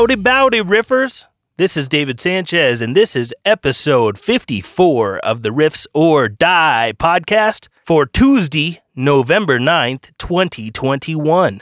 Howdy, 0.00 0.14
bowdy, 0.14 0.62
riffers. 0.62 1.26
This 1.58 1.76
is 1.76 1.86
David 1.86 2.20
Sanchez, 2.20 2.80
and 2.80 2.96
this 2.96 3.14
is 3.14 3.34
episode 3.44 4.18
54 4.18 5.18
of 5.18 5.42
the 5.42 5.50
Riffs 5.50 5.86
or 5.92 6.26
Die 6.26 6.94
podcast 6.98 7.68
for 7.84 8.06
Tuesday, 8.06 8.80
November 8.96 9.58
9th, 9.58 10.16
2021. 10.16 11.60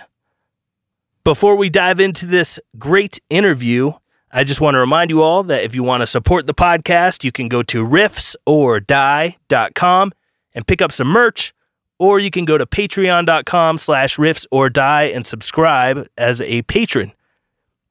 Before 1.24 1.56
we 1.56 1.68
dive 1.68 1.98
into 1.98 2.26
this 2.26 2.60
great 2.78 3.18
interview, 3.28 3.94
I 4.30 4.44
just 4.44 4.60
want 4.60 4.76
to 4.76 4.78
remind 4.78 5.10
you 5.10 5.20
all 5.20 5.42
that 5.42 5.64
if 5.64 5.74
you 5.74 5.82
want 5.82 6.02
to 6.02 6.06
support 6.06 6.46
the 6.46 6.54
podcast, 6.54 7.24
you 7.24 7.32
can 7.32 7.48
go 7.48 7.64
to 7.64 7.84
riffsordie.com 7.84 10.12
and 10.54 10.64
pick 10.64 10.80
up 10.80 10.92
some 10.92 11.08
merch, 11.08 11.52
or 11.98 12.20
you 12.20 12.30
can 12.30 12.44
go 12.44 12.56
to 12.56 12.66
patreon.com 12.66 13.78
slash 13.78 14.16
riffs 14.16 14.46
or 14.52 14.70
die 14.70 15.06
and 15.06 15.26
subscribe 15.26 16.06
as 16.16 16.40
a 16.40 16.62
patron. 16.62 17.10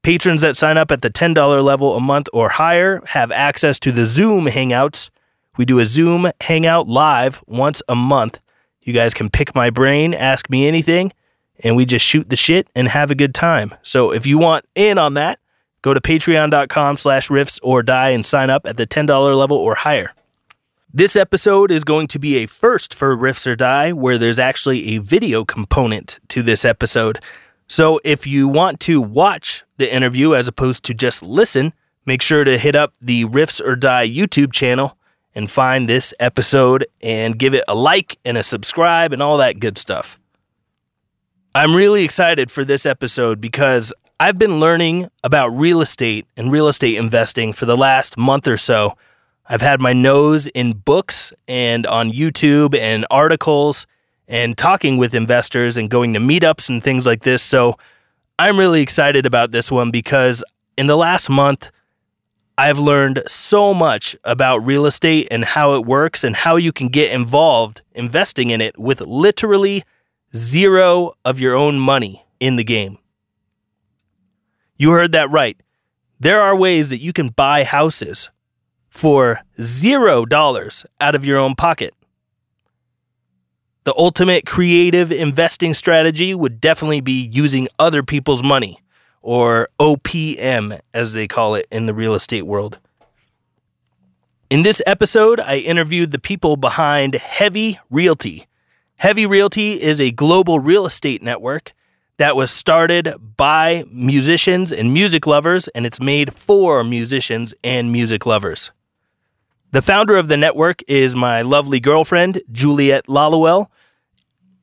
Patrons 0.07 0.39
that 0.39 0.55
sign 0.55 0.77
up 0.77 0.89
at 0.89 1.01
the 1.01 1.09
$10 1.09 1.61
level 1.61 1.97
a 1.97 1.99
month 1.99 2.29
or 2.31 2.47
higher 2.47 3.01
have 3.07 3.29
access 3.29 3.77
to 3.79 3.91
the 3.91 4.05
Zoom 4.05 4.45
Hangouts. 4.45 5.09
We 5.57 5.65
do 5.65 5.79
a 5.79 5.85
Zoom 5.85 6.31
Hangout 6.39 6.87
live 6.87 7.43
once 7.45 7.81
a 7.89 7.95
month. 7.95 8.39
You 8.83 8.93
guys 8.93 9.13
can 9.13 9.29
pick 9.29 9.53
my 9.53 9.69
brain, 9.69 10.13
ask 10.13 10.49
me 10.49 10.65
anything, 10.65 11.11
and 11.59 11.75
we 11.75 11.83
just 11.83 12.05
shoot 12.05 12.29
the 12.29 12.37
shit 12.37 12.69
and 12.73 12.87
have 12.87 13.11
a 13.11 13.15
good 13.15 13.35
time. 13.35 13.75
So 13.81 14.11
if 14.11 14.25
you 14.25 14.37
want 14.37 14.63
in 14.75 14.97
on 14.97 15.15
that, 15.15 15.39
go 15.81 15.93
to 15.93 15.99
patreon.com 15.99 16.95
slash 16.95 17.27
riffs 17.27 17.59
or 17.61 17.83
die 17.83 18.11
and 18.11 18.25
sign 18.25 18.49
up 18.49 18.65
at 18.65 18.77
the 18.77 18.87
$10 18.87 19.37
level 19.37 19.57
or 19.57 19.75
higher. 19.75 20.13
This 20.93 21.17
episode 21.17 21.69
is 21.69 21.83
going 21.83 22.07
to 22.07 22.17
be 22.17 22.37
a 22.37 22.45
first 22.45 22.93
for 22.93 23.13
Riffs 23.13 23.45
or 23.45 23.57
Die, 23.57 23.91
where 23.91 24.17
there's 24.17 24.39
actually 24.39 24.95
a 24.95 24.99
video 24.99 25.43
component 25.43 26.21
to 26.29 26.41
this 26.41 26.63
episode. 26.63 27.19
So 27.67 27.99
if 28.05 28.25
you 28.25 28.47
want 28.47 28.79
to 28.79 29.01
watch 29.01 29.65
the 29.77 29.91
interview 29.93 30.35
as 30.35 30.47
opposed 30.47 30.83
to 30.83 30.93
just 30.93 31.23
listen, 31.23 31.73
make 32.05 32.21
sure 32.21 32.43
to 32.43 32.57
hit 32.57 32.75
up 32.75 32.93
the 33.01 33.25
Riffs 33.25 33.61
or 33.65 33.75
Die 33.75 34.07
YouTube 34.07 34.51
channel 34.51 34.97
and 35.33 35.49
find 35.51 35.87
this 35.87 36.13
episode 36.19 36.85
and 37.01 37.37
give 37.37 37.53
it 37.53 37.63
a 37.67 37.75
like 37.75 38.17
and 38.25 38.37
a 38.37 38.43
subscribe 38.43 39.13
and 39.13 39.21
all 39.21 39.37
that 39.37 39.59
good 39.59 39.77
stuff. 39.77 40.19
I'm 41.53 41.75
really 41.75 42.03
excited 42.03 42.51
for 42.51 42.65
this 42.65 42.85
episode 42.85 43.39
because 43.39 43.93
I've 44.19 44.39
been 44.39 44.59
learning 44.59 45.09
about 45.23 45.49
real 45.49 45.81
estate 45.81 46.25
and 46.35 46.51
real 46.51 46.67
estate 46.67 46.97
investing 46.97 47.53
for 47.53 47.65
the 47.65 47.77
last 47.77 48.17
month 48.17 48.47
or 48.47 48.57
so. 48.57 48.97
I've 49.47 49.61
had 49.61 49.79
my 49.79 49.93
nose 49.93 50.47
in 50.47 50.73
books 50.73 51.31
and 51.47 51.85
on 51.85 52.11
YouTube 52.11 52.75
and 52.75 53.05
articles 53.11 53.85
and 54.27 54.57
talking 54.57 54.97
with 54.97 55.13
investors 55.13 55.77
and 55.77 55.89
going 55.89 56.13
to 56.13 56.19
meetups 56.19 56.67
and 56.67 56.83
things 56.83 57.05
like 57.05 57.23
this. 57.23 57.41
So 57.43 57.77
I'm 58.39 58.59
really 58.59 58.81
excited 58.81 59.25
about 59.25 59.51
this 59.51 59.71
one 59.71 59.89
because 59.89 60.43
in 60.77 60.85
the 60.85 60.95
last 60.95 61.27
month, 61.27 61.71
I've 62.55 62.77
learned 62.77 63.23
so 63.27 63.73
much 63.73 64.15
about 64.23 64.65
real 64.65 64.85
estate 64.85 65.27
and 65.31 65.43
how 65.43 65.73
it 65.73 65.85
works 65.85 66.23
and 66.23 66.35
how 66.35 66.55
you 66.55 66.71
can 66.71 66.87
get 66.89 67.11
involved 67.11 67.81
investing 67.93 68.51
in 68.51 68.61
it 68.61 68.77
with 68.77 69.01
literally 69.01 69.83
zero 70.35 71.13
of 71.25 71.39
your 71.39 71.55
own 71.55 71.79
money 71.79 72.25
in 72.39 72.55
the 72.57 72.63
game. 72.63 72.99
You 74.75 74.91
heard 74.91 75.11
that 75.13 75.31
right. 75.31 75.57
There 76.19 76.41
are 76.41 76.55
ways 76.55 76.91
that 76.91 76.97
you 76.97 77.13
can 77.13 77.29
buy 77.29 77.63
houses 77.63 78.29
for 78.89 79.41
zero 79.59 80.25
dollars 80.25 80.85
out 81.01 81.15
of 81.15 81.25
your 81.25 81.37
own 81.39 81.55
pocket. 81.55 81.93
The 83.87 83.95
ultimate 83.95 84.45
creative 84.45 85.13
investing 85.13 85.73
strategy 85.73 86.35
would 86.35 86.59
definitely 86.59 86.99
be 86.99 87.21
using 87.31 87.69
other 87.79 88.03
people's 88.03 88.43
money, 88.43 88.81
or 89.21 89.69
OPM 89.79 90.81
as 90.93 91.13
they 91.13 91.25
call 91.25 91.55
it 91.55 91.67
in 91.71 91.85
the 91.85 91.93
real 91.93 92.13
estate 92.13 92.41
world. 92.41 92.79
In 94.49 94.63
this 94.63 94.81
episode, 94.85 95.39
I 95.39 95.59
interviewed 95.59 96.11
the 96.11 96.19
people 96.19 96.57
behind 96.57 97.13
Heavy 97.13 97.79
Realty. 97.89 98.47
Heavy 98.97 99.25
Realty 99.25 99.81
is 99.81 100.01
a 100.01 100.11
global 100.11 100.59
real 100.59 100.85
estate 100.85 101.23
network 101.23 101.71
that 102.17 102.35
was 102.35 102.51
started 102.51 103.13
by 103.37 103.85
musicians 103.89 104.73
and 104.73 104.91
music 104.91 105.25
lovers, 105.25 105.69
and 105.69 105.85
it's 105.85 106.01
made 106.01 106.33
for 106.33 106.83
musicians 106.83 107.53
and 107.63 107.89
music 107.89 108.25
lovers. 108.25 108.71
The 109.71 109.81
founder 109.81 110.17
of 110.17 110.27
the 110.27 110.35
network 110.35 110.81
is 110.89 111.15
my 111.15 111.41
lovely 111.41 111.79
girlfriend, 111.79 112.41
Juliet 112.51 113.07
Lallowell. 113.07 113.67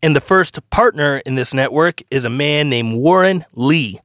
And 0.04 0.14
the 0.14 0.20
first 0.20 0.60
partner 0.68 1.22
in 1.24 1.34
this 1.34 1.54
network 1.54 2.02
is 2.10 2.26
a 2.26 2.28
man 2.28 2.68
named 2.68 2.94
Warren 2.94 3.46
Lee. 3.54 4.00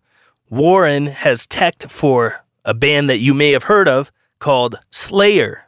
Warren 0.50 1.08
has 1.08 1.46
teched 1.46 1.92
for 1.92 2.46
a 2.64 2.74
band 2.74 3.10
that 3.10 3.18
you 3.18 3.34
may 3.34 3.52
have 3.52 3.64
heard 3.64 3.90
of 3.90 4.09
called 4.40 4.80
Slayer. 4.92 5.66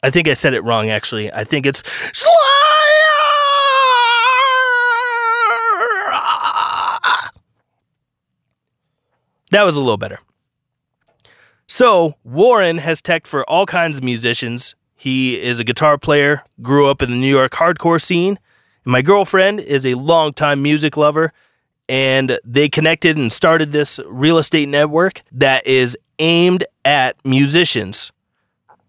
I 0.00 0.10
think 0.10 0.28
I 0.28 0.34
said 0.34 0.54
it 0.54 0.62
wrong, 0.62 0.90
actually. 0.90 1.32
I 1.32 1.42
think 1.42 1.66
it's 1.66 1.82
Slayer! 2.12 2.36
That 9.50 9.64
was 9.64 9.74
a 9.74 9.80
little 9.80 9.96
better. 9.96 10.20
So, 11.66 12.14
Warren 12.22 12.78
has 12.78 13.02
teched 13.02 13.26
for 13.26 13.42
all 13.50 13.66
kinds 13.66 13.98
of 13.98 14.04
musicians. 14.04 14.76
He 14.94 15.40
is 15.40 15.58
a 15.58 15.64
guitar 15.64 15.98
player, 15.98 16.44
grew 16.62 16.86
up 16.86 17.02
in 17.02 17.10
the 17.10 17.16
New 17.16 17.28
York 17.28 17.50
hardcore 17.54 18.00
scene. 18.00 18.38
My 18.84 19.00
girlfriend 19.00 19.60
is 19.60 19.86
a 19.86 19.94
longtime 19.94 20.60
music 20.60 20.96
lover, 20.96 21.32
and 21.88 22.40
they 22.44 22.68
connected 22.68 23.16
and 23.16 23.32
started 23.32 23.70
this 23.70 24.00
real 24.06 24.38
estate 24.38 24.68
network 24.68 25.22
that 25.30 25.64
is 25.64 25.96
aimed 26.18 26.64
at 26.84 27.16
musicians. 27.24 28.10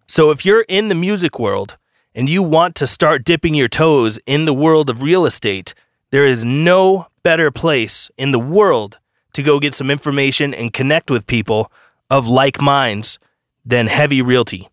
So, 0.08 0.32
if 0.32 0.46
you're 0.46 0.66
in 0.68 0.88
the 0.88 0.96
music 0.96 1.38
world 1.38 1.78
and 2.16 2.28
you 2.28 2.42
want 2.42 2.76
to 2.76 2.88
start 2.88 3.24
dipping 3.24 3.54
your 3.54 3.68
toes 3.68 4.18
in 4.26 4.46
the 4.46 4.54
world 4.54 4.90
of 4.90 5.04
real 5.04 5.28
estate, 5.28 5.76
there 6.10 6.26
is 6.26 6.44
no 6.44 7.08
better 7.22 7.52
place 7.52 8.10
in 8.18 8.32
the 8.32 8.40
world 8.40 8.98
to 9.34 9.44
go 9.44 9.60
get 9.60 9.76
some 9.76 9.92
information 9.92 10.56
and 10.56 10.74
connect 10.74 11.12
with 11.12 11.28
people 11.28 11.72
of 12.10 12.28
like 12.28 12.60
minds 12.60 13.20
than 13.64 13.88
Heavy 13.88 14.24
Realty. 14.24 14.70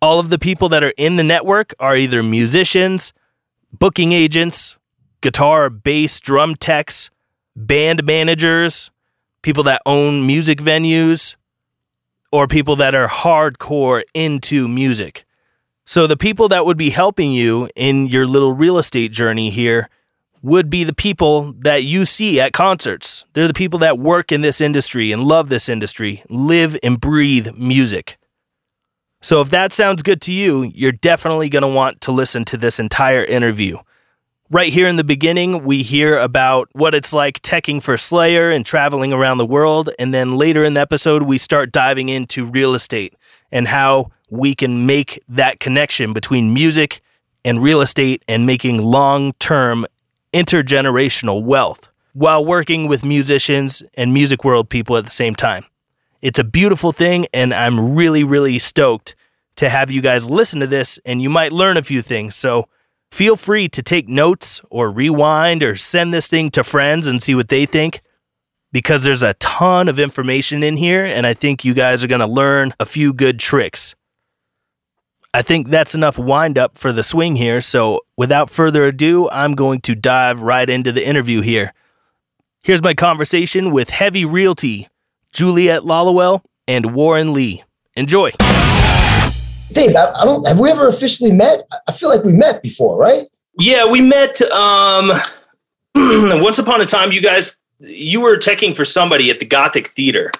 All 0.00 0.20
of 0.20 0.30
the 0.30 0.38
people 0.38 0.68
that 0.68 0.84
are 0.84 0.94
in 0.96 1.16
the 1.16 1.24
network 1.24 1.74
are 1.80 1.96
either 1.96 2.22
musicians, 2.22 3.12
booking 3.78 4.12
agents, 4.12 4.76
guitar, 5.20 5.70
bass, 5.70 6.20
drum 6.20 6.54
techs, 6.54 7.10
band 7.54 8.04
managers, 8.04 8.90
people 9.42 9.64
that 9.64 9.82
own 9.86 10.26
music 10.26 10.58
venues, 10.58 11.36
or 12.32 12.46
people 12.46 12.76
that 12.76 12.94
are 12.94 13.08
hardcore 13.08 14.02
into 14.14 14.68
music. 14.68 15.24
So, 15.84 16.06
the 16.06 16.16
people 16.16 16.48
that 16.48 16.66
would 16.66 16.76
be 16.76 16.90
helping 16.90 17.32
you 17.32 17.70
in 17.76 18.06
your 18.06 18.26
little 18.26 18.52
real 18.52 18.76
estate 18.76 19.12
journey 19.12 19.50
here 19.50 19.88
would 20.42 20.68
be 20.68 20.84
the 20.84 20.94
people 20.94 21.54
that 21.60 21.84
you 21.84 22.04
see 22.04 22.40
at 22.40 22.52
concerts. 22.52 23.24
They're 23.32 23.48
the 23.48 23.54
people 23.54 23.78
that 23.80 23.98
work 23.98 24.32
in 24.32 24.42
this 24.42 24.60
industry 24.60 25.12
and 25.12 25.22
love 25.22 25.48
this 25.48 25.68
industry, 25.68 26.22
live 26.28 26.76
and 26.82 27.00
breathe 27.00 27.56
music. 27.56 28.18
So 29.22 29.40
if 29.40 29.50
that 29.50 29.72
sounds 29.72 30.02
good 30.02 30.20
to 30.22 30.32
you, 30.32 30.64
you're 30.74 30.92
definitely 30.92 31.48
going 31.48 31.62
to 31.62 31.68
want 31.68 32.00
to 32.02 32.12
listen 32.12 32.44
to 32.46 32.56
this 32.56 32.78
entire 32.78 33.24
interview. 33.24 33.78
Right 34.48 34.72
here 34.72 34.86
in 34.86 34.94
the 34.94 35.02
beginning, 35.02 35.64
we 35.64 35.82
hear 35.82 36.16
about 36.16 36.68
what 36.72 36.94
it's 36.94 37.12
like 37.12 37.42
teching 37.42 37.82
for 37.82 37.96
Slayer 37.96 38.50
and 38.50 38.64
traveling 38.64 39.12
around 39.12 39.38
the 39.38 39.46
world. 39.46 39.90
And 39.98 40.14
then 40.14 40.36
later 40.36 40.62
in 40.62 40.74
the 40.74 40.80
episode, 40.80 41.24
we 41.24 41.38
start 41.38 41.72
diving 41.72 42.08
into 42.08 42.46
real 42.46 42.74
estate 42.74 43.14
and 43.50 43.66
how 43.66 44.12
we 44.30 44.54
can 44.54 44.86
make 44.86 45.20
that 45.28 45.58
connection 45.58 46.12
between 46.12 46.54
music 46.54 47.00
and 47.44 47.60
real 47.60 47.80
estate 47.80 48.24
and 48.28 48.46
making 48.46 48.82
long 48.82 49.32
term 49.34 49.86
intergenerational 50.32 51.42
wealth 51.42 51.88
while 52.12 52.44
working 52.44 52.86
with 52.86 53.04
musicians 53.04 53.82
and 53.94 54.14
music 54.14 54.44
world 54.44 54.68
people 54.68 54.96
at 54.96 55.04
the 55.04 55.10
same 55.10 55.34
time. 55.34 55.64
It's 56.22 56.38
a 56.38 56.44
beautiful 56.44 56.92
thing, 56.92 57.26
and 57.32 57.52
I'm 57.52 57.94
really, 57.94 58.24
really 58.24 58.58
stoked 58.58 59.14
to 59.56 59.68
have 59.68 59.90
you 59.90 60.00
guys 60.00 60.30
listen 60.30 60.60
to 60.60 60.66
this, 60.66 60.98
and 61.04 61.22
you 61.22 61.30
might 61.30 61.52
learn 61.52 61.76
a 61.76 61.82
few 61.82 62.02
things. 62.02 62.34
So 62.34 62.68
feel 63.10 63.36
free 63.36 63.68
to 63.68 63.82
take 63.82 64.08
notes 64.08 64.60
or 64.70 64.90
rewind 64.90 65.62
or 65.62 65.76
send 65.76 66.12
this 66.12 66.28
thing 66.28 66.50
to 66.50 66.64
friends 66.64 67.06
and 67.06 67.22
see 67.22 67.34
what 67.34 67.48
they 67.48 67.66
think 67.66 68.02
because 68.72 69.04
there's 69.04 69.22
a 69.22 69.34
ton 69.34 69.88
of 69.88 69.98
information 69.98 70.62
in 70.62 70.76
here, 70.76 71.04
and 71.04 71.26
I 71.26 71.32
think 71.32 71.64
you 71.64 71.72
guys 71.72 72.04
are 72.04 72.08
going 72.08 72.20
to 72.20 72.26
learn 72.26 72.74
a 72.78 72.84
few 72.84 73.14
good 73.14 73.38
tricks. 73.38 73.94
I 75.32 75.42
think 75.42 75.68
that's 75.68 75.94
enough 75.94 76.18
wind 76.18 76.58
up 76.58 76.76
for 76.76 76.92
the 76.92 77.02
swing 77.02 77.36
here. 77.36 77.60
So, 77.60 78.00
without 78.16 78.50
further 78.50 78.84
ado, 78.84 79.28
I'm 79.30 79.54
going 79.54 79.80
to 79.82 79.94
dive 79.94 80.42
right 80.42 80.68
into 80.68 80.92
the 80.92 81.06
interview 81.06 81.40
here. 81.40 81.72
Here's 82.62 82.82
my 82.82 82.94
conversation 82.94 83.70
with 83.70 83.90
Heavy 83.90 84.24
Realty, 84.24 84.88
Juliet 85.40 85.82
Lallowell, 85.84 86.42
and 86.66 86.94
Warren 86.94 87.34
Lee. 87.34 87.62
Enjoy. 87.94 88.30
Dave, 89.70 89.94
I, 89.94 90.12
I, 90.16 90.24
don't. 90.24 90.46
Have 90.46 90.58
we 90.58 90.70
ever 90.70 90.88
officially 90.88 91.30
met? 91.30 91.66
I 91.86 91.92
feel 91.92 92.08
like 92.08 92.24
we 92.24 92.32
met 92.32 92.62
before, 92.62 92.96
right? 92.98 93.28
Yeah, 93.58 93.86
we 93.86 94.00
met 94.00 94.40
um, 94.42 95.10
once 95.94 96.58
upon 96.58 96.80
a 96.80 96.86
time. 96.86 97.12
You 97.12 97.20
guys 97.20 97.54
you 97.80 98.22
were 98.22 98.38
teching 98.38 98.74
for 98.74 98.86
somebody 98.86 99.30
at 99.30 99.38
the 99.38 99.44
Gothic 99.44 99.88
Theater, 99.88 100.30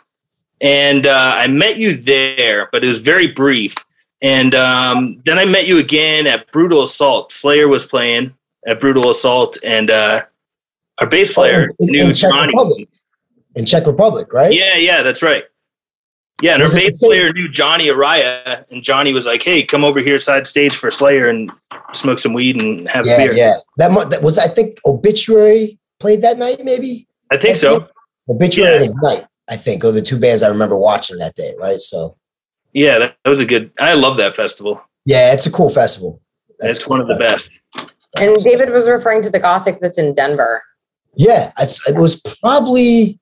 and 0.62 1.06
uh, 1.06 1.34
I 1.36 1.46
met 1.48 1.76
you 1.76 1.94
there, 1.94 2.70
but 2.72 2.82
it 2.82 2.88
was 2.88 3.00
very 3.00 3.26
brief. 3.28 3.74
And 4.22 4.54
um, 4.54 5.20
then 5.26 5.38
I 5.38 5.44
met 5.44 5.66
you 5.66 5.78
again 5.78 6.26
at 6.26 6.50
Brutal 6.52 6.84
Assault. 6.84 7.32
Slayer 7.32 7.68
was 7.68 7.84
playing 7.86 8.34
at 8.66 8.80
Brutal 8.80 9.10
Assault, 9.10 9.58
and 9.62 9.90
uh, 9.90 10.22
our 10.98 11.06
bass 11.06 11.34
player 11.34 11.68
Oh, 11.70 11.74
in- 11.86 11.92
knew 11.92 12.04
in 12.06 12.14
Czech 12.14 12.30
Johnny. 12.30 12.48
Republic. 12.48 12.88
In 13.56 13.66
Czech 13.66 13.86
Republic, 13.86 14.32
right? 14.32 14.52
Yeah, 14.52 14.76
yeah, 14.76 15.02
that's 15.02 15.22
right. 15.22 15.44
Yeah, 16.42 16.52
and 16.52 16.62
our 16.62 16.68
Was 16.68 16.76
it 16.76 16.80
the 16.80 16.86
bass 16.88 16.98
player 17.00 17.32
knew 17.32 17.48
Johnny 17.48 17.86
Araya, 17.88 18.64
and 18.70 18.82
Johnny 18.82 19.12
was 19.14 19.24
like, 19.24 19.42
"Hey, 19.42 19.64
come 19.64 19.82
over 19.84 20.00
here 20.00 20.18
side 20.18 20.46
stage 20.46 20.76
for 20.76 20.90
Slayer 20.90 21.28
and 21.28 21.50
smoke 21.92 22.18
some 22.18 22.34
weed 22.34 22.60
and 22.62 22.86
have 22.90 23.06
a 23.06 23.16
beer." 23.16 23.32
yeah. 23.32 23.54
That, 23.78 23.90
mu- 23.90 24.04
that 24.04 24.22
was 24.22 24.38
I 24.38 24.46
think 24.48 24.78
Obituary 24.84 25.78
played 25.98 26.20
that 26.22 26.36
night, 26.38 26.58
maybe 26.62 27.08
I 27.32 27.38
think 27.38 27.56
so. 27.56 27.88
Obituary 28.28 28.74
Yeah. 28.76 28.82
and 28.82 28.90
Ignite. 28.90 29.26
I 29.48 29.56
think 29.56 29.82
are 29.84 29.92
the 29.92 30.02
two 30.02 30.18
bands 30.18 30.42
I 30.42 30.48
remember 30.48 30.76
watching 30.78 31.16
that 31.18 31.34
day, 31.36 31.54
right? 31.58 31.80
So 31.80 32.16
Yeah, 32.74 32.98
that, 32.98 33.16
that 33.24 33.28
was 33.30 33.40
a 33.40 33.46
good. 33.46 33.70
I 33.80 33.94
love 33.94 34.18
that 34.18 34.36
festival. 34.36 34.82
yeah, 35.06 35.32
it's 35.32 35.46
a 35.46 35.50
cool 35.50 35.70
festival. 35.70 36.20
That's 36.58 36.78
It's 36.78 36.86
one 36.88 37.00
of 37.00 37.06
the 37.08 37.14
best. 37.14 37.62
And 38.18 38.36
David 38.42 38.70
was 38.72 38.88
referring 38.88 39.22
to 39.22 39.30
the 39.30 39.38
Gothic 39.40 39.78
that's 39.80 39.96
in 39.98 40.14
Denver. 40.14 40.62
Yeah, 41.14 41.52
it 41.58 41.94
was 41.96 42.20
probably 42.42 43.18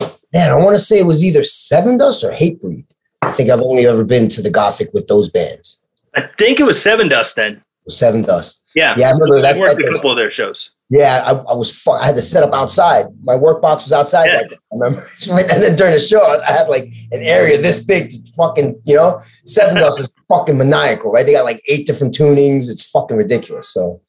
man. 0.00 0.50
I 0.50 0.56
want 0.56 0.76
to 0.76 0.80
say 0.80 0.98
it 0.98 1.06
was 1.06 1.24
either 1.24 1.40
Sevendust 1.40 2.24
or 2.24 2.32
Hatebreed. 2.32 2.84
I 3.22 3.32
think 3.32 3.50
I've 3.50 3.60
only 3.60 3.86
ever 3.86 4.04
been 4.04 4.28
to 4.30 4.42
the 4.42 4.50
Gothic 4.50 4.92
with 4.92 5.06
those 5.06 5.30
bands. 5.30 5.82
I 6.14 6.28
think 6.38 6.60
it 6.60 6.64
was 6.64 6.76
Sevendust 6.76 7.34
then. 7.34 7.54
It 7.54 7.62
was 7.86 7.96
Sevendust. 7.96 8.60
Yeah, 8.74 8.94
Yeah, 8.96 9.08
I 9.08 9.10
remember 9.12 9.40
that. 9.40 9.56
Worked 9.56 9.76
that 9.76 9.88
a 9.88 9.94
couple 9.94 10.10
of 10.10 10.16
their 10.16 10.32
shows. 10.32 10.72
Yeah, 10.90 11.22
I, 11.24 11.30
I 11.30 11.54
was. 11.54 11.86
I 11.86 12.06
had 12.06 12.16
to 12.16 12.22
set 12.22 12.42
up 12.42 12.52
outside. 12.52 13.06
My 13.22 13.36
work 13.36 13.62
box 13.62 13.84
was 13.84 13.92
outside. 13.92 14.26
That 14.26 14.50
day, 14.50 14.56
I 14.56 14.74
remember, 14.74 15.08
and 15.30 15.62
then 15.62 15.76
during 15.76 15.94
the 15.94 16.00
show, 16.00 16.20
I 16.20 16.52
had 16.52 16.68
like 16.68 16.84
an 17.12 17.22
area 17.22 17.60
this 17.60 17.82
big 17.82 18.10
to 18.10 18.18
fucking, 18.36 18.80
you 18.84 18.96
know, 18.96 19.20
Sevendust 19.46 20.00
is 20.00 20.10
fucking 20.28 20.58
maniacal, 20.58 21.12
right? 21.12 21.24
They 21.24 21.32
got 21.32 21.44
like 21.44 21.62
eight 21.68 21.86
different 21.86 22.14
tunings. 22.14 22.68
It's 22.68 22.88
fucking 22.90 23.16
ridiculous. 23.16 23.68
So 23.68 24.02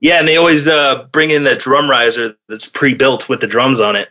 Yeah, 0.00 0.18
and 0.18 0.28
they 0.28 0.36
always 0.36 0.68
uh, 0.68 1.04
bring 1.12 1.30
in 1.30 1.44
that 1.44 1.60
drum 1.60 1.88
riser 1.88 2.34
that's 2.48 2.66
pre-built 2.66 3.28
with 3.28 3.40
the 3.40 3.46
drums 3.46 3.80
on 3.80 3.96
it. 3.96 4.10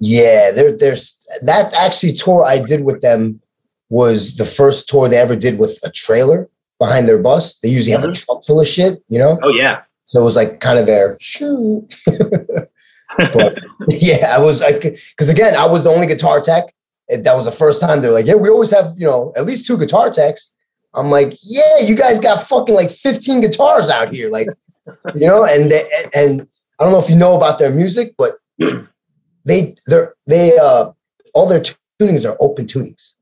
Yeah, 0.00 0.50
there, 0.50 0.72
there's 0.72 1.18
that 1.42 1.72
actually 1.74 2.14
tour 2.14 2.44
I 2.44 2.58
did 2.58 2.84
with 2.84 3.02
them 3.02 3.40
was 3.90 4.36
the 4.36 4.46
first 4.46 4.88
tour 4.88 5.08
they 5.08 5.18
ever 5.18 5.36
did 5.36 5.58
with 5.58 5.78
a 5.84 5.90
trailer 5.90 6.48
behind 6.78 7.06
their 7.06 7.18
bus. 7.18 7.58
They 7.58 7.68
usually 7.68 7.92
have 7.92 8.04
a 8.04 8.08
mm-hmm. 8.08 8.24
truck 8.24 8.44
full 8.44 8.60
of 8.60 8.66
shit, 8.66 9.02
you 9.08 9.18
know. 9.18 9.38
Oh 9.42 9.50
yeah, 9.50 9.82
So 10.04 10.22
it 10.22 10.24
was 10.24 10.36
like 10.36 10.60
kind 10.60 10.78
of 10.78 10.86
their 10.86 11.18
shoot. 11.20 11.86
but 13.16 13.58
yeah, 13.88 14.34
I 14.34 14.38
was 14.38 14.62
like, 14.62 14.80
because 14.80 15.28
again, 15.28 15.54
I 15.54 15.66
was 15.66 15.84
the 15.84 15.90
only 15.90 16.06
guitar 16.06 16.40
tech. 16.40 16.72
That 17.08 17.34
was 17.34 17.44
the 17.44 17.52
first 17.52 17.80
time 17.80 18.00
they're 18.00 18.12
like, 18.12 18.26
yeah, 18.26 18.36
we 18.36 18.48
always 18.48 18.70
have, 18.70 18.94
you 18.96 19.06
know, 19.06 19.32
at 19.36 19.44
least 19.44 19.66
two 19.66 19.76
guitar 19.76 20.10
techs. 20.10 20.52
I'm 20.94 21.10
like, 21.10 21.34
yeah, 21.42 21.80
you 21.84 21.96
guys 21.96 22.18
got 22.18 22.46
fucking 22.48 22.74
like 22.74 22.90
15 22.90 23.40
guitars 23.40 23.90
out 23.90 24.14
here. 24.14 24.30
Like, 24.30 24.46
you 25.14 25.26
know, 25.26 25.44
and 25.44 25.70
they, 25.70 25.88
and 26.14 26.46
I 26.78 26.84
don't 26.84 26.92
know 26.92 27.00
if 27.00 27.10
you 27.10 27.16
know 27.16 27.36
about 27.36 27.58
their 27.58 27.70
music, 27.70 28.14
but 28.16 28.36
they, 29.44 29.74
they're, 29.86 30.14
they, 30.26 30.56
uh, 30.58 30.90
all 31.34 31.48
their 31.48 31.62
tunings 32.00 32.28
are 32.28 32.36
open 32.40 32.66
tunings. 32.66 33.14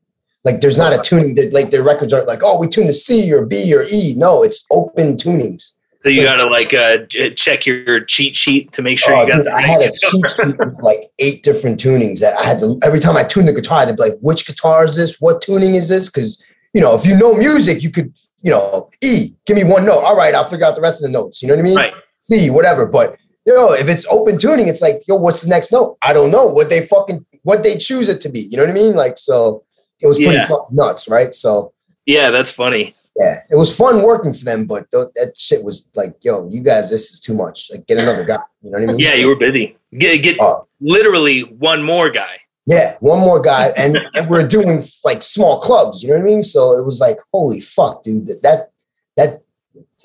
Like 0.45 0.61
there's 0.61 0.77
not 0.77 0.93
a 0.93 1.01
tuning 1.01 1.35
that 1.35 1.51
like 1.53 1.69
their 1.69 1.83
records 1.83 2.13
aren't 2.13 2.27
like, 2.27 2.39
oh, 2.43 2.59
we 2.59 2.67
tune 2.67 2.87
to 2.87 2.93
C 2.93 3.31
or 3.33 3.45
B 3.45 3.73
or 3.75 3.83
E. 3.91 4.13
No, 4.15 4.41
it's 4.41 4.65
open 4.71 5.17
tunings. 5.17 5.73
so 6.01 6.09
you 6.09 6.21
So- 6.21 6.23
got 6.23 6.41
to 6.41 6.47
like 6.49 6.73
uh, 6.73 7.05
check 7.35 7.65
your 7.65 7.99
cheat 8.05 8.35
sheet 8.37 8.71
to 8.71 8.81
make 8.81 8.99
sure 8.99 9.13
Oh, 9.15 9.21
you 9.23 9.27
got 9.27 9.37
dude, 9.37 9.45
the 9.47 9.53
I 9.53 9.61
had 9.61 9.81
a 9.81 9.91
cheat 9.97 10.29
sheet 10.29 10.57
with 10.57 10.81
like 10.81 11.11
eight 11.19 11.43
different 11.43 11.79
tunings 11.79 12.19
that 12.21 12.39
I 12.39 12.43
had 12.45 12.59
to 12.61 12.79
every 12.83 12.99
time 13.01 13.17
I 13.17 13.23
tuned 13.25 13.49
the 13.49 13.53
guitar, 13.53 13.85
they'd 13.85 13.97
be 13.97 14.01
like, 14.01 14.17
which 14.21 14.47
guitar 14.47 14.85
is 14.85 14.95
this? 14.95 15.19
What 15.19 15.41
tuning 15.41 15.75
is 15.75 15.89
this? 15.89 16.09
Because 16.09 16.41
you 16.73 16.79
know, 16.81 16.95
if 16.95 17.05
you 17.05 17.17
know 17.17 17.33
music, 17.33 17.83
you 17.83 17.91
could, 17.91 18.13
you 18.41 18.51
know, 18.51 18.89
E, 19.03 19.33
give 19.45 19.57
me 19.57 19.63
one 19.65 19.85
note. 19.85 19.99
All 20.03 20.15
right, 20.15 20.33
I'll 20.33 20.43
figure 20.45 20.65
out 20.65 20.75
the 20.75 20.81
rest 20.81 21.03
of 21.03 21.11
the 21.11 21.17
notes. 21.17 21.41
You 21.41 21.49
know 21.49 21.55
what 21.55 21.61
I 21.61 21.63
mean? 21.63 21.75
Right. 21.75 21.93
C, 22.21 22.49
whatever. 22.49 22.85
But 22.85 23.17
you 23.49 23.55
know, 23.55 23.73
if 23.73 23.87
it's 23.89 24.05
open 24.07 24.37
tuning, 24.37 24.67
it's 24.67 24.81
like, 24.81 25.01
yo, 25.07 25.15
what's 25.15 25.41
the 25.41 25.49
next 25.49 25.71
note? 25.71 25.97
I 26.03 26.13
don't 26.13 26.29
know 26.29 26.45
what 26.45 26.69
they 26.69 26.85
fucking 26.85 27.25
what 27.43 27.63
they 27.63 27.77
choose 27.77 28.07
it 28.09 28.21
to 28.21 28.29
be. 28.29 28.41
You 28.41 28.57
know 28.57 28.63
what 28.63 28.69
I 28.69 28.73
mean? 28.73 28.95
Like, 28.95 29.17
so 29.17 29.63
it 30.01 30.07
was 30.07 30.17
pretty 30.17 30.33
Yeah. 30.35 30.47
fucking 30.47 30.75
nuts, 30.75 31.07
right? 31.09 31.33
So 31.33 31.73
Yeah, 32.05 32.29
that's 32.29 32.51
funny. 32.51 32.95
yeah, 33.19 33.39
it 33.49 33.55
was 33.55 33.75
fun 33.75 34.03
working 34.03 34.33
for 34.33 34.45
them, 34.45 34.65
but 34.65 34.89
th- 34.91 35.07
that 35.15 35.37
shit 35.37 35.63
was 35.63 35.89
like, 35.95 36.13
yo, 36.21 36.47
you 36.49 36.61
guys, 36.61 36.89
this 36.89 37.11
is 37.11 37.19
too 37.19 37.33
much. 37.33 37.69
Like, 37.71 37.87
get 37.87 37.97
another 37.97 38.23
guy. 38.23 38.39
You 38.61 38.69
know 38.71 38.79
what 38.79 38.83
I 38.83 38.91
mean? 38.91 38.99
Yeah, 38.99 39.15
you 39.15 39.27
were 39.29 39.35
busy. 39.35 39.77
Get 39.97 40.17
get 40.21 40.37
Oh. 40.39 40.67
literally 40.79 41.41
one 41.41 41.81
more 41.81 42.09
guy. 42.11 42.35
Yeah, 42.67 42.97
one 42.99 43.19
more 43.19 43.39
guy, 43.39 43.73
and, 43.75 43.97
and 44.15 44.29
we're 44.29 44.47
doing 44.47 44.83
like 45.03 45.23
small 45.23 45.59
clubs. 45.59 46.03
You 46.03 46.09
know 46.09 46.15
what 46.17 46.21
I 46.21 46.31
mean? 46.31 46.43
So 46.43 46.73
it 46.77 46.85
was 46.85 46.99
like, 46.99 47.17
holy 47.33 47.61
fuck, 47.61 48.03
dude, 48.03 48.27
that 48.27 48.43
that, 48.43 48.69
that 49.17 49.41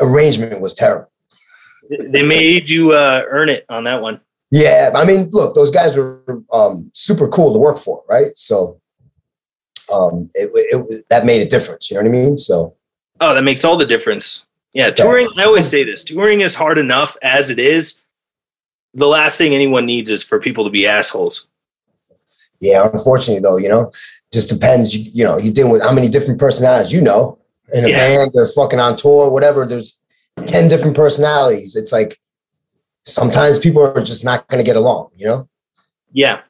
arrangement 0.00 0.60
was 0.60 0.72
terrible. 0.72 1.10
They 1.90 2.22
made 2.22 2.68
you 2.68 2.92
uh, 2.92 3.24
earn 3.28 3.48
it 3.48 3.64
on 3.68 3.84
that 3.84 4.00
one. 4.00 4.20
Yeah, 4.50 4.90
I 4.94 5.04
mean, 5.04 5.30
look, 5.30 5.54
those 5.54 5.70
guys 5.70 5.96
were 5.96 6.22
um, 6.52 6.90
super 6.94 7.28
cool 7.28 7.52
to 7.52 7.58
work 7.58 7.76
for, 7.78 8.02
right? 8.08 8.36
So 8.36 8.80
um, 9.92 10.30
it, 10.34 10.50
it 10.54 11.06
that 11.10 11.26
made 11.26 11.42
a 11.42 11.48
difference. 11.48 11.90
You 11.90 11.96
know 11.96 12.02
what 12.02 12.08
I 12.08 12.12
mean? 12.12 12.38
So 12.38 12.74
Oh, 13.20 13.34
that 13.34 13.42
makes 13.42 13.64
all 13.64 13.76
the 13.76 13.86
difference. 13.86 14.46
Yeah, 14.72 14.90
touring. 14.90 15.28
I 15.36 15.44
always 15.44 15.68
say 15.68 15.84
this: 15.84 16.04
touring 16.04 16.40
is 16.40 16.54
hard 16.54 16.78
enough 16.78 17.16
as 17.22 17.50
it 17.50 17.58
is. 17.58 18.00
The 18.92 19.06
last 19.08 19.36
thing 19.38 19.54
anyone 19.54 19.86
needs 19.86 20.08
is 20.10 20.22
for 20.22 20.38
people 20.40 20.64
to 20.64 20.70
be 20.70 20.86
assholes. 20.86 21.48
yeah, 22.60 22.88
unfortunately, 22.92 23.42
though, 23.42 23.56
you 23.58 23.68
know, 23.68 23.90
just 24.32 24.48
depends. 24.48 24.94
You, 24.96 25.10
you 25.12 25.24
know, 25.24 25.36
you 25.36 25.52
deal 25.52 25.70
with 25.70 25.82
how 25.82 25.92
many 25.92 26.08
different 26.08 26.38
personalities. 26.40 26.92
You 26.92 27.00
know, 27.02 27.38
in 27.72 27.84
a 27.84 27.88
Yeah. 27.88 27.96
band, 27.98 28.30
they're 28.34 28.46
fucking 28.46 28.78
on 28.80 28.96
tour, 28.96 29.30
whatever. 29.30 29.64
There's 29.66 30.00
ten 30.46 30.68
different 30.68 30.96
personalities. 30.96 31.76
It's 31.76 31.92
like 31.92 32.18
sometimes 33.04 33.58
people 33.58 33.82
are 33.82 34.02
just 34.02 34.24
not 34.24 34.46
going 34.48 34.62
to 34.62 34.66
get 34.66 34.76
along. 34.76 35.10
You 35.16 35.26
know? 35.26 35.48
Yeah, 36.12 36.40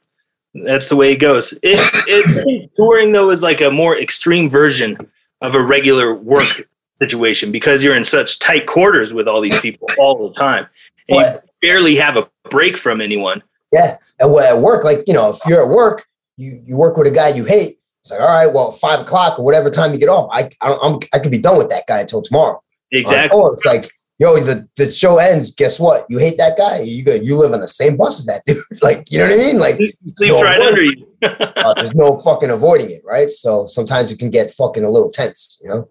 that's 0.54 0.88
the 0.88 0.96
way 0.96 1.12
it 1.12 1.16
goes. 1.16 1.52
It, 1.62 1.78
it 2.06 2.70
touring 2.76 3.12
though 3.12 3.30
is 3.30 3.42
like 3.42 3.60
a 3.60 3.70
more 3.70 3.98
extreme 3.98 4.50
version 4.50 4.96
of 5.40 5.54
a 5.54 5.62
regular 5.62 6.14
work 6.14 6.68
situation 7.00 7.50
because 7.52 7.82
you're 7.82 7.96
in 7.96 8.04
such 8.04 8.38
tight 8.38 8.66
quarters 8.66 9.12
with 9.12 9.28
all 9.28 9.40
these 9.40 9.60
people 9.60 9.88
all 9.98 10.28
the 10.28 10.34
time, 10.34 10.66
and 11.08 11.18
you 11.18 11.38
barely 11.60 11.96
have 11.96 12.16
a 12.16 12.28
break 12.50 12.76
from 12.76 13.00
anyone. 13.00 13.42
Yeah. 13.72 13.98
And 14.20 14.32
at 14.38 14.58
work, 14.58 14.84
like, 14.84 14.98
you 15.08 15.12
know, 15.12 15.30
if 15.30 15.38
you're 15.48 15.60
at 15.60 15.74
work, 15.74 16.06
you, 16.36 16.62
you 16.64 16.76
work 16.76 16.96
with 16.96 17.08
a 17.08 17.10
guy 17.10 17.30
you 17.30 17.44
hate. 17.44 17.78
It's 18.00 18.12
like, 18.12 18.20
all 18.20 18.26
right, 18.26 18.46
well, 18.46 18.70
five 18.70 19.00
o'clock 19.00 19.38
or 19.38 19.44
whatever 19.44 19.70
time 19.70 19.92
you 19.92 19.98
get 19.98 20.08
off, 20.08 20.28
I, 20.30 20.50
I, 20.60 20.76
I'm, 20.80 21.00
I 21.12 21.18
could 21.18 21.32
be 21.32 21.38
done 21.38 21.58
with 21.58 21.70
that 21.70 21.86
guy 21.88 22.00
until 22.00 22.22
tomorrow. 22.22 22.62
Exactly. 22.94 23.38
Or 23.38 23.52
it's 23.54 23.64
like, 23.64 23.90
yo, 24.18 24.36
the, 24.38 24.68
the 24.76 24.90
show 24.90 25.18
ends. 25.18 25.50
Guess 25.50 25.78
what? 25.80 26.06
You 26.08 26.18
hate 26.18 26.36
that 26.38 26.56
guy. 26.56 26.80
You 26.80 27.04
go, 27.04 27.14
you 27.14 27.36
live 27.36 27.52
on 27.52 27.60
the 27.60 27.68
same 27.68 27.96
bus 27.96 28.18
as 28.20 28.26
that 28.26 28.42
dude. 28.46 28.58
like, 28.82 29.10
you 29.10 29.18
know 29.18 29.24
what 29.24 29.32
I 29.34 29.36
mean? 29.36 29.58
Like, 29.58 29.76
Sleeps 29.76 30.20
no 30.20 30.42
right 30.42 30.60
under 30.60 30.82
you. 30.82 31.06
uh, 31.22 31.74
there's 31.74 31.94
no 31.94 32.16
fucking 32.22 32.50
avoiding 32.50 32.90
it, 32.90 33.02
right? 33.04 33.30
So 33.30 33.66
sometimes 33.66 34.12
it 34.12 34.18
can 34.18 34.30
get 34.30 34.50
fucking 34.50 34.84
a 34.84 34.90
little 34.90 35.10
tense, 35.10 35.58
you 35.62 35.68
know? 35.68 35.88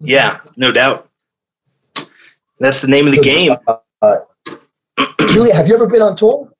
Yeah, 0.00 0.40
no 0.56 0.72
doubt. 0.72 1.08
That's 2.58 2.82
the 2.82 2.88
name 2.88 3.06
of 3.06 3.14
the 3.14 3.20
game. 3.22 3.56
Uh, 3.66 4.16
Julia, 5.30 5.54
have 5.54 5.68
you 5.68 5.74
ever 5.74 5.86
been 5.86 6.02
on 6.02 6.16
tour? 6.16 6.50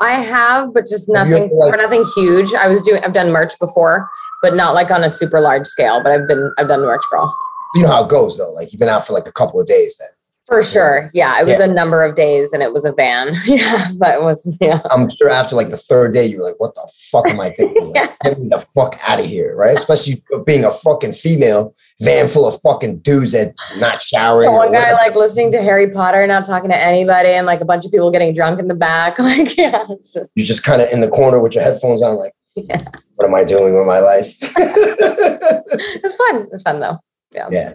I 0.00 0.22
have, 0.22 0.72
but 0.72 0.86
just 0.86 1.08
nothing 1.08 1.44
ever, 1.44 1.54
like- 1.54 1.70
for 1.72 1.76
nothing 1.76 2.04
huge. 2.16 2.54
I 2.54 2.68
was 2.68 2.80
doing 2.82 3.02
I've 3.04 3.12
done 3.12 3.30
merch 3.32 3.58
before, 3.58 4.08
but 4.42 4.54
not 4.54 4.72
like 4.74 4.90
on 4.90 5.04
a 5.04 5.10
super 5.10 5.40
large 5.40 5.66
scale. 5.66 6.00
But 6.02 6.12
I've 6.12 6.26
been 6.28 6.52
I've 6.58 6.68
done 6.68 6.80
merch 6.80 7.02
girl. 7.10 7.36
You 7.74 7.82
know 7.82 7.88
how 7.88 8.04
it 8.04 8.08
goes 8.10 8.36
though. 8.36 8.52
Like 8.52 8.72
you've 8.72 8.80
been 8.80 8.88
out 8.88 9.06
for 9.06 9.12
like 9.12 9.26
a 9.28 9.32
couple 9.32 9.60
of 9.60 9.66
days 9.66 9.96
then. 9.98 10.08
For 10.46 10.64
sure. 10.64 11.12
Yeah. 11.14 11.38
It 11.40 11.44
was 11.44 11.52
Yeah. 11.60 11.66
a 11.66 11.68
number 11.72 12.02
of 12.02 12.16
days 12.16 12.52
and 12.52 12.60
it 12.60 12.72
was 12.72 12.84
a 12.84 12.90
van. 12.90 13.28
yeah. 13.46 13.86
But 13.96 14.16
it 14.16 14.22
was 14.22 14.56
yeah. 14.60 14.80
I'm 14.90 15.08
sure 15.08 15.30
after 15.30 15.54
like 15.54 15.68
the 15.70 15.76
third 15.76 16.12
day, 16.12 16.26
you're 16.26 16.42
like, 16.44 16.58
what 16.58 16.74
the 16.74 16.90
fuck 17.12 17.28
am 17.30 17.38
I 17.38 17.50
thinking? 17.50 17.92
Like, 17.94 18.18
Get 18.24 18.38
me 18.40 18.48
the 18.48 18.58
fuck 18.58 18.98
out 19.08 19.20
of 19.20 19.24
here, 19.26 19.54
right? 19.56 19.76
Especially 19.76 20.22
being 20.44 20.64
a 20.64 20.70
fucking 20.72 21.12
female 21.12 21.72
van 22.00 22.26
full 22.28 22.46
of 22.46 22.60
fucking 22.62 22.98
dudes 22.98 23.32
that 23.32 23.54
not 23.76 24.00
showering. 24.02 24.50
One 24.52 24.72
guy 24.72 24.92
like 24.92 25.14
listening 25.14 25.52
to 25.52 25.62
Harry 25.62 25.90
Potter, 25.90 26.26
not 26.26 26.44
talking 26.44 26.68
to 26.70 26.76
anybody, 26.76 27.28
and 27.30 27.46
like 27.46 27.60
a 27.60 27.64
bunch 27.64 27.86
of 27.86 27.92
people 27.92 28.10
getting 28.10 28.34
drunk 28.34 28.58
in 28.60 28.66
the 28.68 28.74
back. 28.74 29.18
Like, 29.30 29.56
yeah, 29.56 29.86
just 30.02 30.18
You're 30.34 30.46
just 30.46 30.64
kind 30.64 30.82
of 30.82 30.90
in 30.90 31.00
the 31.00 31.08
corner 31.08 31.40
with 31.40 31.54
your 31.54 31.62
headphones 31.64 32.02
on, 32.02 32.16
like, 32.16 32.32
Yeah. 32.56 32.82
what 33.14 33.26
am 33.26 33.34
I 33.34 33.44
doing 33.44 33.74
with 33.78 33.86
my 33.86 34.00
life? 34.00 34.36
it's 34.40 36.14
fun. 36.14 36.48
It's 36.52 36.62
fun 36.62 36.80
though. 36.80 36.98
Yeah. 37.32 37.48
yeah. 37.50 37.72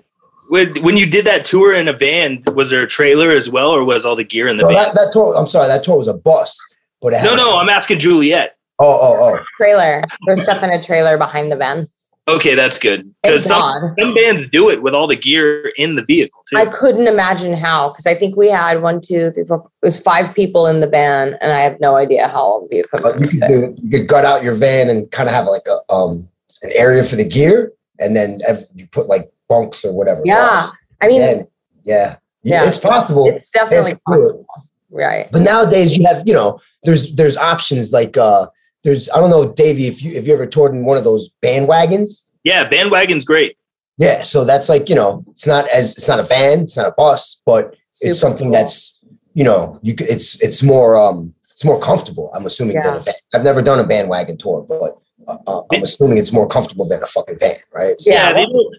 When, 0.50 0.82
when 0.84 0.98
you 0.98 1.08
did 1.10 1.26
that 1.26 1.44
tour 1.44 1.74
in 1.74 1.88
a 1.88 1.94
van, 1.94 2.44
was 2.54 2.70
there 2.70 2.84
a 2.84 2.88
trailer 2.88 3.32
as 3.32 3.50
well, 3.50 3.72
or 3.72 3.84
was 3.84 4.06
all 4.06 4.16
the 4.16 4.24
gear 4.24 4.48
in 4.48 4.58
the 4.58 4.64
No, 4.64 4.68
van? 4.68 4.76
that, 4.76 4.94
that 4.94 5.10
tour, 5.12 5.36
I'm 5.36 5.48
sorry, 5.48 5.68
that 5.68 5.84
tour 5.84 5.98
was 5.98 6.08
a 6.08 6.14
bus, 6.14 6.60
but 7.02 7.14
No, 7.24 7.36
no, 7.36 7.58
I'm 7.58 7.70
asking 7.70 8.00
Juliet. 8.00 8.58
Oh, 8.80 9.00
oh, 9.02 9.38
oh. 9.38 9.44
Trailer. 9.58 10.04
There's 10.26 10.44
stuff 10.44 10.62
in 10.62 10.70
a 10.70 10.84
trailer 10.84 11.18
behind 11.18 11.52
the 11.52 11.56
van. 11.56 11.88
Okay, 12.28 12.56
that's 12.56 12.80
good. 12.80 13.14
Because 13.22 13.46
some, 13.46 13.94
some 14.00 14.14
bands 14.16 14.50
do 14.50 14.72
it 14.72 14.82
with 14.82 14.96
all 14.96 15.06
the 15.06 15.16
gear 15.16 15.72
in 15.78 15.96
the 15.96 16.04
vehicle 16.04 16.42
too. 16.50 16.58
I 16.58 16.66
couldn't 16.66 17.08
imagine 17.08 17.54
how, 17.54 17.90
because 17.90 18.08
I 18.08 18.16
think 18.16 18.36
we 18.36 18.50
had 18.50 18.82
one, 18.82 19.00
two, 19.00 19.30
three, 19.32 19.46
four. 19.46 19.70
It 19.82 19.86
was 19.86 20.00
five 20.00 20.36
people 20.36 20.66
in 20.66 20.80
the 20.80 20.88
band, 20.88 21.38
and 21.40 21.52
I 21.52 21.60
have 21.60 21.80
no 21.80 21.96
idea 21.96 22.28
how 22.28 22.40
all 22.40 22.68
the 22.70 22.84
But 22.92 23.20
you 23.20 23.28
could 23.28 23.48
do 23.48 23.76
you 23.84 23.90
could 23.92 24.08
gut 24.08 24.26
out 24.26 24.44
your 24.44 24.56
van 24.56 24.90
and 24.90 25.10
kind 25.12 25.30
of 25.30 25.36
have 25.36 25.46
like 25.46 25.68
a 25.68 25.94
um 25.94 26.28
an 26.64 26.72
area 26.74 27.04
for 27.04 27.16
the 27.16 27.28
gear, 27.28 27.72
and 28.00 28.16
then 28.16 28.40
ev- 28.48 28.66
you 28.74 28.88
put 28.88 29.06
like 29.06 29.32
bunks 29.50 29.84
or 29.86 29.94
whatever. 29.94 30.22
Yeah, 30.26 30.68
I 31.02 31.08
mean, 31.08 31.22
And, 31.22 31.48
yeah, 31.84 32.18
Yeah. 32.44 32.68
it's 32.68 32.78
possible. 32.78 33.28
it's 33.28 33.50
definitely 33.50 33.92
It's 33.94 34.02
good. 34.06 34.22
possible. 34.46 34.46
Right. 34.92 35.30
But 35.32 35.42
nowadays 35.42 35.98
you 35.98 36.06
have, 36.08 36.24
you 36.26 36.34
know, 36.34 36.60
there's 36.84 37.14
there's 37.16 37.36
options 37.38 37.92
like 37.92 38.16
uh 38.18 38.48
there's 38.84 39.10
I 39.10 39.20
don't 39.20 39.30
know, 39.30 39.52
Davey, 39.52 39.88
if 39.88 40.02
you 40.02 40.12
if 40.18 40.26
you 40.28 40.34
ever 40.34 40.46
toured 40.46 40.74
in 40.74 40.86
one 40.86 40.98
of 40.98 41.04
those 41.04 41.30
bandwagons. 41.44 42.24
yeah, 42.44 42.68
bandwagon's 42.70 43.26
great. 43.26 43.58
Yeah, 43.98 44.24
so 44.24 44.44
that's 44.46 44.68
like, 44.70 44.90
you 44.90 44.96
know, 44.96 45.24
it's 45.32 45.48
not 45.48 45.68
as 45.70 45.98
it's 45.98 46.08
not 46.08 46.20
a 46.20 46.24
van, 46.24 46.62
it's 46.62 46.78
not 46.78 46.88
a 46.88 46.92
bus, 46.98 47.42
but 47.46 47.76
Super 47.92 48.12
it's 48.12 48.20
something 48.20 48.44
cool. 48.46 48.52
that's, 48.52 49.00
you 49.34 49.44
know, 49.44 49.80
you 49.82 49.96
it's 50.00 50.42
it's 50.42 50.62
more 50.64 50.96
um 50.98 51.34
it's 51.52 51.66
more 51.66 51.80
comfortable, 51.80 52.32
I'm 52.36 52.46
assuming 52.46 52.76
than 52.76 52.94
Yeah. 52.94 53.00
a 53.00 53.02
van. 53.02 53.14
I've 53.34 53.44
never 53.44 53.62
done 53.62 53.80
a 53.80 53.88
bandwagon 53.88 54.38
tour, 54.38 54.62
but 54.62 54.98
uh, 55.28 55.38
uh, 55.48 55.62
I'm 55.74 55.84
assuming 55.84 56.18
it's 56.20 56.32
more 56.34 56.48
comfortable 56.48 56.88
than 56.88 57.02
a 57.02 57.06
fucking 57.08 57.40
van, 57.40 57.58
right? 57.74 58.00
So, 58.00 58.12
Yeah. 58.12 58.32
they 58.34 58.46
don't 58.46 58.76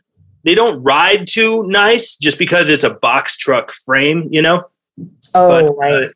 they 0.47 0.55
don't 0.55 0.81
ride 0.83 1.27
too 1.27 1.65
nice 1.65 2.17
just 2.17 2.39
because 2.39 2.69
it's 2.69 2.85
a 2.85 2.91
box 2.91 3.37
truck 3.37 3.73
frame, 3.73 4.29
you 4.31 4.41
know. 4.41 4.63
Oh, 5.35 5.49
But, 5.49 5.77
right. 5.77 6.05
uh, 6.05 6.09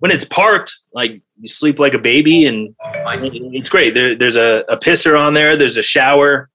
when 0.00 0.12
it's 0.12 0.24
parked, 0.26 0.78
like 0.92 1.22
you 1.40 1.48
sleep 1.48 1.78
like 1.80 1.94
a 1.94 1.98
baby, 1.98 2.46
and 2.46 2.76
it's 2.84 3.70
great. 3.70 3.94
There, 3.94 4.14
there's 4.14 4.36
a, 4.36 4.64
a 4.68 4.76
pisser 4.76 5.18
on 5.18 5.34
there. 5.34 5.56
There's 5.56 5.78
a 5.78 5.82
shower, 5.82 6.50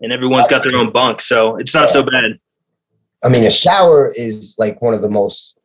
and 0.00 0.12
everyone's 0.12 0.48
got 0.48 0.64
their 0.64 0.76
own 0.76 0.92
bunk, 0.92 1.20
so 1.20 1.56
it's 1.56 1.72
not 1.72 1.88
so 1.90 2.02
bad. 2.02 2.38
I 3.24 3.28
mean, 3.28 3.44
a 3.44 3.50
shower 3.50 4.12
is 4.16 4.56
like 4.58 4.82
one 4.82 4.92
of 4.92 5.00
the 5.00 5.08
most 5.08 5.58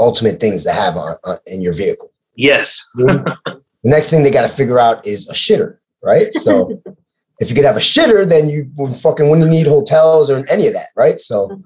ultimate 0.00 0.40
things 0.40 0.64
to 0.64 0.72
have 0.72 0.96
on, 0.96 1.16
on 1.24 1.38
in 1.46 1.62
your 1.62 1.72
vehicle. 1.72 2.12
Yes, 2.34 2.84
the 2.96 3.38
next 3.84 4.10
thing 4.10 4.24
they 4.24 4.32
got 4.32 4.42
to 4.42 4.54
figure 4.54 4.80
out 4.80 5.06
is 5.06 5.28
a 5.30 5.32
shitter, 5.32 5.78
right? 6.02 6.34
So 6.34 6.82
if 7.38 7.48
you 7.50 7.54
could 7.54 7.64
have 7.64 7.76
a 7.76 7.80
shitter, 7.80 8.26
then 8.28 8.48
you 8.48 8.70
would 8.76 8.96
fucking 8.96 9.28
wouldn't 9.28 9.50
need 9.50 9.66
hotels 9.66 10.30
or 10.30 10.44
any 10.48 10.66
of 10.66 10.72
that, 10.72 10.88
right? 10.96 11.20
So 11.20 11.60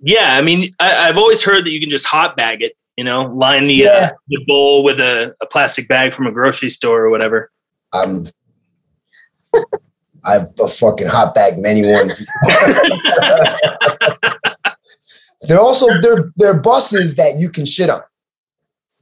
yeah. 0.00 0.36
I 0.36 0.42
mean, 0.42 0.74
I, 0.80 1.08
I've 1.08 1.16
always 1.16 1.42
heard 1.42 1.64
that 1.64 1.70
you 1.70 1.80
can 1.80 1.90
just 1.90 2.06
hot 2.06 2.36
bag 2.36 2.62
it. 2.62 2.76
You 2.96 3.04
know, 3.04 3.24
line 3.24 3.66
the 3.66 3.74
Yeah. 3.74 3.88
uh, 3.90 4.10
the 4.28 4.44
bowl 4.46 4.84
with 4.84 5.00
a, 5.00 5.34
a 5.40 5.46
plastic 5.46 5.88
bag 5.88 6.12
from 6.12 6.26
a 6.26 6.32
grocery 6.32 6.68
store 6.68 7.00
or 7.00 7.10
whatever. 7.10 7.50
I'm 7.92 8.28
I've 10.24 10.48
a 10.60 10.68
fucking 10.68 11.08
hot 11.08 11.34
bag 11.34 11.58
many 11.58 11.84
ones. 11.84 12.12
they're 15.42 15.60
also 15.60 15.86
they're 16.00 16.32
they're 16.36 16.58
buses 16.58 17.16
that 17.16 17.36
you 17.38 17.50
can 17.50 17.66
shit 17.66 17.90
on. 17.90 18.00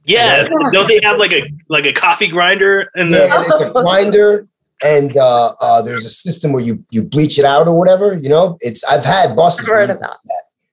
Yeah, 0.05 0.47
don't 0.71 0.87
they 0.87 0.99
have 1.03 1.17
like 1.17 1.31
a 1.31 1.49
like 1.69 1.85
a 1.85 1.93
coffee 1.93 2.27
grinder 2.27 2.89
and 2.95 3.11
the 3.13 3.25
it's 3.25 3.61
a 3.61 3.71
grinder, 3.71 4.47
and 4.83 5.15
uh, 5.17 5.55
uh, 5.59 5.81
there's 5.81 6.05
a 6.05 6.09
system 6.09 6.51
where 6.51 6.63
you 6.63 6.83
you 6.91 7.03
bleach 7.03 7.39
it 7.39 7.45
out 7.45 7.67
or 7.67 7.77
whatever. 7.77 8.17
You 8.17 8.29
know, 8.29 8.57
it's 8.61 8.83
I've 8.83 9.05
had 9.05 9.35
buses, 9.35 9.61
I've 9.67 9.73
heard 9.73 9.89
of 9.89 9.99
that. 9.99 10.17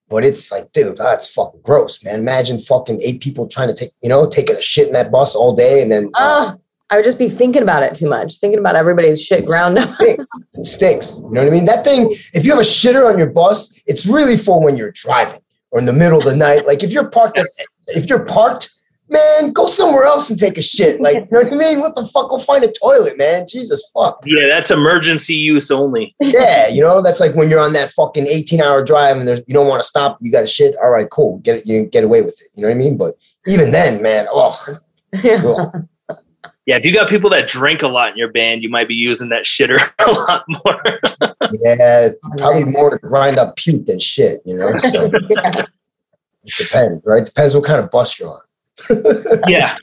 But 0.09 0.25
it's 0.25 0.51
like, 0.51 0.73
dude, 0.73 0.97
that's 0.97 1.33
fucking 1.33 1.61
gross, 1.63 2.03
man. 2.03 2.19
Imagine 2.21 2.59
fucking 2.59 3.01
eight 3.01 3.21
people 3.21 3.47
trying 3.47 3.69
to 3.69 3.75
take, 3.75 3.91
you 4.03 4.09
know, 4.09 4.29
taking 4.29 4.57
a 4.57 4.61
shit 4.61 4.89
in 4.89 4.93
that 4.95 5.13
bus 5.13 5.37
all 5.37 5.55
day 5.55 5.83
and 5.83 5.93
then 5.93 6.11
Oh, 6.17 6.57
I 6.91 6.97
would 6.97 7.05
just 7.05 7.17
be 7.19 7.29
thinking 7.29 7.63
about 7.63 7.85
it 7.85 7.95
too 7.95 8.09
much, 8.09 8.39
thinking 8.39 8.59
about 8.59 8.75
everybody's 8.75 9.23
shit 9.23 9.45
ground 9.45 9.79
it 9.79 9.85
up. 9.85 9.95
stinks. 9.95 10.29
It 10.55 10.65
stinks. 10.65 11.19
You 11.23 11.31
know 11.31 11.43
what 11.45 11.47
I 11.53 11.55
mean? 11.55 11.65
That 11.67 11.85
thing, 11.85 12.11
if 12.35 12.45
you 12.45 12.51
have 12.51 12.59
a 12.59 12.65
shitter 12.65 13.09
on 13.09 13.17
your 13.19 13.31
bus, 13.31 13.81
it's 13.87 14.05
really 14.05 14.37
for 14.37 14.61
when 14.61 14.77
you're 14.77 14.91
driving 14.91 15.41
or 15.71 15.79
in 15.79 15.87
the 15.87 15.93
middle 15.93 16.19
of 16.19 16.25
the 16.25 16.35
night. 16.35 16.67
Like 16.67 16.83
if 16.83 16.91
you're 16.91 17.09
parked 17.09 17.39
at, 17.39 17.47
if 17.87 18.09
you're 18.09 18.25
parked, 18.25 18.73
man, 19.11 19.53
go 19.53 19.67
somewhere 19.67 20.05
else 20.05 20.31
and 20.31 20.39
take 20.39 20.57
a 20.57 20.63
shit. 20.63 21.01
Like, 21.01 21.15
you 21.17 21.21
know 21.31 21.39
what 21.41 21.53
I 21.53 21.57
mean? 21.57 21.81
What 21.81 21.97
the 21.97 22.07
fuck? 22.07 22.31
Go 22.31 22.39
find 22.39 22.65
a 22.65 22.73
toilet, 22.73 23.19
man. 23.19 23.47
Jesus 23.49 23.89
fuck. 23.95 24.23
yeah, 24.25 24.47
that's 24.49 24.71
emergency 24.71 25.35
use 25.35 25.71
only. 25.71 26.15
Yeah, 26.21 26.69
you 26.69 26.81
know, 26.81 27.03
that's 27.03 27.21
like 27.21 27.35
when 27.35 27.51
you're 27.51 27.61
on 27.61 27.73
that 27.75 27.91
fucking 27.91 28.27
18 28.27 28.61
hour 28.61 28.85
drive 28.85 29.17
and 29.19 29.27
there's 29.29 29.43
you 29.47 29.55
don't 29.55 29.69
want 29.69 29.83
to 29.83 29.89
stop, 29.89 30.19
you 30.21 30.33
got 30.33 30.41
to 30.41 30.47
shit. 30.47 30.77
All 30.77 30.91
right, 30.91 31.09
cool. 31.11 31.39
Get 31.39 31.59
it, 31.59 31.67
you 31.67 31.85
get 31.87 32.05
away 32.05 32.23
with 32.23 32.41
it. 32.41 32.49
You 32.55 32.63
know 32.63 32.69
what 32.69 32.77
I 32.77 32.79
mean? 32.79 32.97
But 32.97 33.17
even 33.47 33.71
then, 33.71 34.03
man, 34.03 34.27
oh, 34.31 34.59
ugh. 35.13 35.87
Yeah, 36.67 36.77
if 36.77 36.85
you 36.85 36.93
got 36.93 37.09
people 37.09 37.31
that 37.31 37.49
drink 37.49 37.83
a 37.83 37.89
lot 37.89 38.11
in 38.13 38.17
your 38.17 38.31
band, 38.31 38.63
you 38.63 38.69
might 38.69 38.87
be 38.87 38.95
using 38.95 39.29
that 39.31 39.45
shitter 39.45 39.77
a 40.07 40.11
lot 40.13 40.45
more. 40.65 41.01
yeah, 41.63 42.11
probably 42.39 42.65
more 42.65 42.91
to 42.91 42.99
grind 42.99 43.39
up 43.39 43.57
puke 43.57 43.87
than 43.87 43.99
shit, 43.99 44.41
you 44.45 44.57
know? 44.57 44.77
So 44.79 45.11
Yeah. 45.31 45.65
it 46.45 46.55
depends, 46.59 47.03
right? 47.05 47.25
Depends 47.25 47.57
what 47.57 47.65
kind 47.65 47.81
of 47.83 47.91
bus 47.91 48.21
you're 48.21 48.31
on. 48.31 48.41
Yeah, 49.49 49.77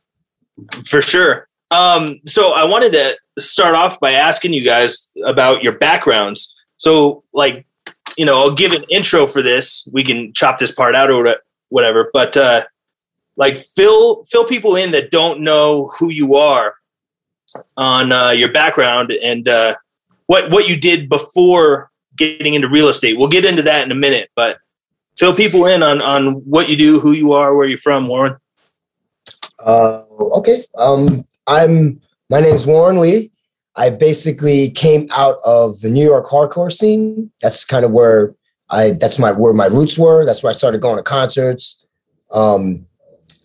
for 0.85 1.01
sure. 1.01 1.47
Um, 1.71 2.19
so 2.25 2.53
I 2.53 2.63
wanted 2.63 2.93
to 2.93 3.17
start 3.41 3.75
off 3.75 3.99
by 3.99 4.13
asking 4.13 4.53
you 4.53 4.63
guys 4.63 5.09
about 5.25 5.63
your 5.63 5.73
backgrounds. 5.73 6.55
So, 6.77 7.23
like, 7.33 7.65
you 8.17 8.25
know, 8.25 8.41
I'll 8.41 8.55
give 8.55 8.73
an 8.73 8.83
intro 8.89 9.27
for 9.27 9.41
this. 9.41 9.87
We 9.91 10.03
can 10.03 10.33
chop 10.33 10.59
this 10.59 10.71
part 10.71 10.95
out 10.95 11.11
or 11.11 11.37
whatever. 11.69 12.09
But 12.13 12.37
uh, 12.37 12.65
like, 13.35 13.57
fill 13.57 14.23
fill 14.25 14.45
people 14.45 14.75
in 14.75 14.91
that 14.91 15.11
don't 15.11 15.41
know 15.41 15.89
who 15.99 16.09
you 16.11 16.35
are 16.35 16.75
on 17.75 18.11
uh, 18.11 18.29
your 18.29 18.51
background 18.51 19.11
and 19.11 19.47
uh, 19.47 19.75
what 20.27 20.49
what 20.49 20.67
you 20.67 20.77
did 20.77 21.09
before 21.09 21.91
getting 22.15 22.53
into 22.53 22.69
real 22.69 22.87
estate. 22.87 23.17
We'll 23.17 23.27
get 23.27 23.45
into 23.45 23.63
that 23.63 23.85
in 23.85 23.91
a 23.91 23.95
minute, 23.95 24.29
but 24.35 24.57
fill 25.17 25.35
people 25.35 25.65
in 25.65 25.83
on 25.83 26.01
on 26.01 26.35
what 26.45 26.69
you 26.69 26.75
do, 26.75 26.99
who 26.99 27.11
you 27.11 27.33
are, 27.33 27.55
where 27.55 27.67
you're 27.67 27.77
from, 27.77 28.07
Warren. 28.07 28.37
Uh, 29.59 30.03
okay. 30.37 30.63
Um, 30.77 31.25
I'm 31.47 32.01
my 32.29 32.39
name's 32.39 32.65
Warren 32.65 32.99
Lee. 32.99 33.31
I 33.75 33.89
basically 33.91 34.71
came 34.71 35.07
out 35.11 35.37
of 35.45 35.79
the 35.81 35.89
New 35.89 36.03
York 36.03 36.25
hardcore 36.25 36.71
scene. 36.71 37.31
That's 37.41 37.63
kind 37.63 37.85
of 37.85 37.91
where 37.91 38.35
I 38.69 38.91
that's 38.91 39.19
my 39.19 39.31
where 39.31 39.53
my 39.53 39.67
roots 39.67 39.97
were. 39.97 40.25
That's 40.25 40.43
where 40.43 40.49
I 40.49 40.55
started 40.55 40.81
going 40.81 40.97
to 40.97 41.03
concerts. 41.03 41.85
Um, 42.31 42.85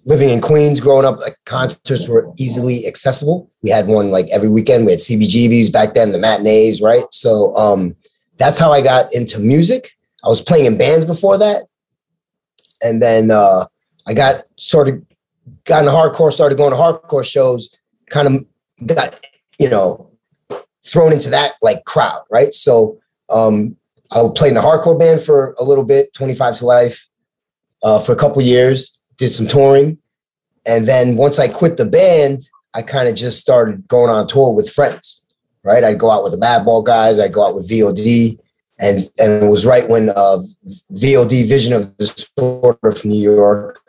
living 0.05 0.31
in 0.31 0.41
Queens, 0.41 0.81
growing 0.81 1.05
up, 1.05 1.19
like 1.19 1.37
concerts 1.45 2.09
were 2.09 2.33
easily 2.37 2.87
accessible. 2.87 3.51
We 3.63 3.71
had 3.71 3.87
one 3.87 4.11
like 4.11 4.29
every 4.31 4.49
weekend. 4.49 4.87
We 4.87 4.93
had 4.93 5.01
CBGBs 5.01 5.73
back 5.73 5.95
then, 5.95 6.13
the 6.13 6.19
matinees, 6.19 6.83
right? 6.83 7.05
So 7.11 7.55
um, 7.57 7.95
that's 8.39 8.59
how 8.59 8.73
I 8.73 8.83
got 8.83 9.13
into 9.13 9.39
music. 9.39 9.93
I 10.25 10.29
was 10.29 10.41
playing 10.41 10.67
in 10.67 10.79
bands 10.79 11.05
before 11.05 11.37
that, 11.39 11.65
and 12.81 13.03
then 13.03 13.31
uh, 13.31 13.67
I 14.07 14.15
got 14.15 14.43
sort 14.57 14.89
of 14.89 15.03
got 15.65 15.81
into 15.81 15.93
hardcore, 15.93 16.33
started 16.33 16.57
going 16.57 16.73
to 16.73 16.77
hardcore 16.77 17.25
shows, 17.25 17.75
kind 18.11 18.29
of 18.29 18.87
got, 18.87 19.25
you 19.59 19.69
know, 19.69 20.11
thrown 20.85 21.13
into 21.13 21.31
that 21.31 21.53
like 21.63 21.85
crowd, 21.85 22.23
right? 22.31 22.53
So 22.55 22.99
um 23.29 23.77
I 24.15 24.29
played 24.35 24.51
in 24.51 24.57
a 24.57 24.63
hardcore 24.63 24.99
band 24.99 25.23
for 25.23 25.55
a 25.59 25.65
little 25.65 25.85
bit, 25.85 26.13
25 26.15 26.59
to 26.59 26.67
life, 26.67 27.09
uh, 27.83 27.99
for 28.01 28.13
a 28.13 28.17
couple 28.17 28.43
years, 28.43 29.01
did 29.17 29.31
some 29.31 29.47
touring. 29.47 29.99
And 30.67 30.87
then 30.87 31.17
once 31.17 31.39
I 31.39 31.49
quit 31.49 31.77
the 31.77 31.87
band, 31.87 32.43
I 32.75 32.83
kind 32.83 33.09
of 33.09 33.15
just 33.15 33.41
started 33.41 33.89
going 33.89 34.11
on 34.11 34.27
tour 34.27 34.53
with 34.53 34.71
friends, 34.71 35.25
right? 35.65 35.83
I'd 35.83 35.99
go 35.99 36.11
out 36.11 36.23
with 36.23 36.33
the 36.33 36.39
Madball 36.39 36.85
guys, 36.85 37.19
I'd 37.19 37.33
go 37.33 37.47
out 37.47 37.55
with 37.55 37.69
VOD. 37.69 38.39
And, 38.79 39.09
and 39.19 39.45
it 39.45 39.49
was 39.49 39.65
right 39.65 39.89
when 39.89 40.11
uh, 40.11 40.39
VOD 40.93 41.49
Vision 41.49 41.73
of 41.73 41.97
Disorder 41.97 42.93
from 42.93 43.11
New 43.11 43.23
York 43.23 43.81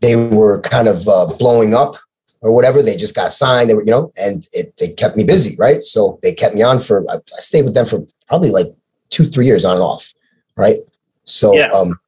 they 0.00 0.16
were 0.16 0.60
kind 0.60 0.88
of 0.88 1.08
uh, 1.08 1.26
blowing 1.38 1.74
up 1.74 1.96
or 2.40 2.52
whatever. 2.52 2.82
They 2.82 2.96
just 2.96 3.14
got 3.14 3.32
signed. 3.32 3.70
They 3.70 3.74
were, 3.74 3.84
you 3.84 3.90
know, 3.90 4.10
and 4.20 4.46
it, 4.52 4.76
they 4.76 4.88
kept 4.88 5.16
me 5.16 5.24
busy, 5.24 5.56
right? 5.56 5.82
So 5.82 6.18
they 6.22 6.32
kept 6.34 6.54
me 6.54 6.62
on 6.62 6.78
for. 6.78 7.04
I, 7.10 7.16
I 7.16 7.40
stayed 7.40 7.64
with 7.64 7.74
them 7.74 7.86
for 7.86 8.06
probably 8.28 8.50
like 8.50 8.66
two, 9.10 9.28
three 9.28 9.46
years 9.46 9.64
on 9.64 9.74
and 9.74 9.82
off, 9.82 10.12
right? 10.56 10.78
So 11.24 11.54
Yeah. 11.54 11.70
um, 11.72 11.98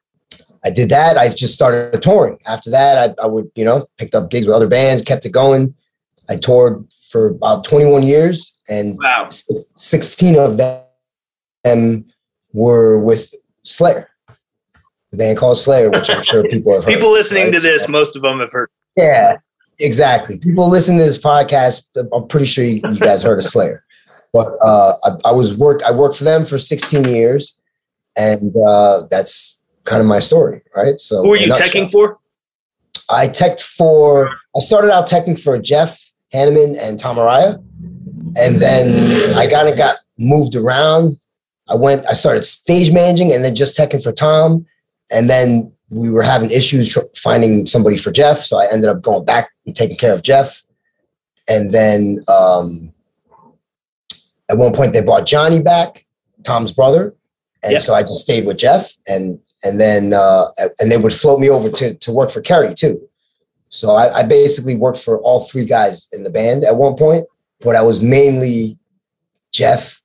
I 0.65 0.71
did 0.71 0.89
that. 0.89 1.19
I 1.19 1.29
just 1.29 1.55
started 1.55 2.01
touring. 2.03 2.39
After 2.47 2.71
that, 2.71 3.17
I, 3.19 3.23
I 3.25 3.27
would, 3.27 3.51
you 3.55 3.65
know, 3.65 3.87
picked 3.99 4.15
up 4.15 4.31
gigs 4.31 4.47
with 4.47 4.55
other 4.55 4.67
bands, 4.69 5.03
kept 5.03 5.27
it 5.27 5.33
going. 5.33 5.75
I 6.29 6.37
toured 6.37 6.87
for 7.11 7.29
about 7.29 7.65
21 7.65 8.03
years, 8.03 8.59
and 8.69 8.97
Wow. 8.99 9.29
six- 9.29 9.67
16 9.77 10.39
of 10.39 10.57
them 11.65 12.07
were 12.55 12.99
with 12.99 13.33
Slayer, 13.63 14.09
the 15.15 15.23
band 15.23 15.39
called 15.39 15.59
Slayer, 15.59 15.91
which 15.91 16.11
I'm 16.11 16.23
sure 16.23 16.43
people 16.49 16.75
have 16.75 16.85
heard. 16.85 16.95
People 16.95 17.13
listening 17.13 17.45
right? 17.45 17.55
to 17.55 17.61
this, 17.61 17.85
So- 17.85 17.93
most 17.93 18.17
of 18.17 18.23
them 18.23 18.41
have 18.41 18.53
heard. 18.53 18.69
yeah, 18.97 19.37
exactly. 19.79 20.39
People 20.39 20.69
listening 20.69 20.99
to 20.99 21.05
this 21.05 21.19
podcast, 21.19 21.87
I'm 22.13 22.29
pretty 22.29 22.47
sure 22.47 22.65
you, 22.65 22.81
you 22.91 22.99
guys 22.99 23.23
heard 23.23 23.39
of 23.39 23.45
Slayer. 23.45 23.85
But 24.33 24.53
uh, 24.61 24.95
I, 25.05 25.29
I 25.29 25.33
was 25.33 25.57
work. 25.57 25.83
I 25.85 25.93
worked 25.93 26.17
for 26.17 26.25
them 26.25 26.45
for 26.45 26.59
16 26.59 27.05
years, 27.05 27.61
and 28.17 28.53
uh, 28.69 29.03
that's 29.09 29.61
kind 29.85 30.01
of 30.01 30.07
my 30.09 30.19
story, 30.19 30.63
right? 30.75 30.99
So, 30.99 31.23
Who 31.23 31.31
were 31.31 31.37
in 31.37 31.45
a 31.45 31.47
you 31.47 31.53
teching 31.53 31.91
for? 31.91 32.19
I 33.09 33.29
teched 33.29 33.63
for. 33.63 34.29
I 34.57 34.61
started 34.61 34.93
out 34.93 35.09
teching 35.09 35.41
for 35.41 35.57
Jeff 35.61 36.01
Hanneman 36.33 36.77
and 36.81 36.99
Tom 36.99 37.17
Araya, 37.17 37.63
and 38.37 38.57
then 38.61 39.37
I 39.37 39.47
kind 39.47 39.69
of 39.69 39.77
got 39.77 39.97
moved 40.19 40.57
around 40.57 41.19
I 41.69 41.75
went, 41.77 42.07
I 42.07 42.13
started 42.13 42.45
stage 42.45 42.93
managing 42.93 43.33
and 43.33 43.43
then 43.43 43.55
just 43.55 43.79
teching 43.79 44.03
for 44.03 44.13
Tom. 44.13 44.67
And 45.13 45.29
then 45.29 45.73
we 45.91 46.11
were 46.11 46.23
having 46.23 46.51
issues 46.51 46.97
finding 47.17 47.67
somebody 47.67 47.97
for 47.97 48.11
Jeff. 48.11 48.41
So 48.41 48.59
I 48.59 48.67
ended 48.73 48.89
up 48.89 49.03
going 49.03 49.25
back 49.25 49.51
and 49.67 49.75
taking 49.75 49.97
care 49.97 50.13
of 50.15 50.23
Jeff. 50.23 50.63
And 51.49 51.73
then 51.73 52.25
um, 52.29 52.93
at 54.49 54.59
one 54.59 54.73
point 54.73 54.93
they 54.93 55.03
brought 55.03 55.27
Johnny 55.27 55.61
back, 55.63 56.05
Tom's 56.43 56.73
brother. 56.73 57.15
And 57.63 57.73
Yeah. 57.73 57.79
so 57.79 57.95
I 57.95 58.03
just 58.03 58.21
stayed 58.23 58.47
with 58.47 58.59
Jeff 58.59 58.93
and 59.07 59.39
and 59.63 59.81
then 59.81 60.13
uh, 60.13 60.49
and 60.79 60.91
they 60.93 60.99
would 60.99 61.13
float 61.13 61.41
me 61.41 61.49
over 61.49 61.71
to 61.71 61.95
to 61.95 62.13
work 62.13 62.31
for 62.31 62.43
Kerry 62.43 62.75
too. 62.75 63.09
So 63.71 63.93
I, 63.93 64.21
I 64.21 64.23
basically 64.23 64.77
worked 64.77 64.99
for 64.99 65.19
all 65.21 65.41
three 65.41 65.65
guys 65.65 66.07
in 66.13 66.23
the 66.23 66.31
band 66.31 66.65
at 66.65 66.77
one 66.77 66.95
point, 66.95 67.27
but 67.61 67.75
I 67.75 67.83
was 67.83 68.01
mainly 68.03 68.79
Jeff 69.53 70.03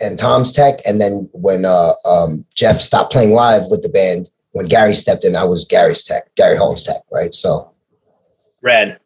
and 0.00 0.18
Tom's 0.18 0.52
tech. 0.52 0.78
And 0.86 1.00
then 1.00 1.28
when 1.32 1.64
uh, 1.64 1.92
um, 2.06 2.46
Jeff 2.54 2.80
stopped 2.80 3.12
playing 3.12 3.32
live 3.32 3.64
with 3.68 3.82
the 3.82 3.88
band, 3.88 4.30
when 4.52 4.66
Gary 4.66 4.94
stepped 4.94 5.24
in, 5.24 5.34
I 5.36 5.44
was 5.44 5.64
Gary's 5.64 6.04
tech, 6.04 6.34
Gary 6.36 6.56
Holt's 6.56 6.84
tech, 6.84 7.02
right? 7.10 7.32
So 7.34 7.72
Rad. 8.62 8.98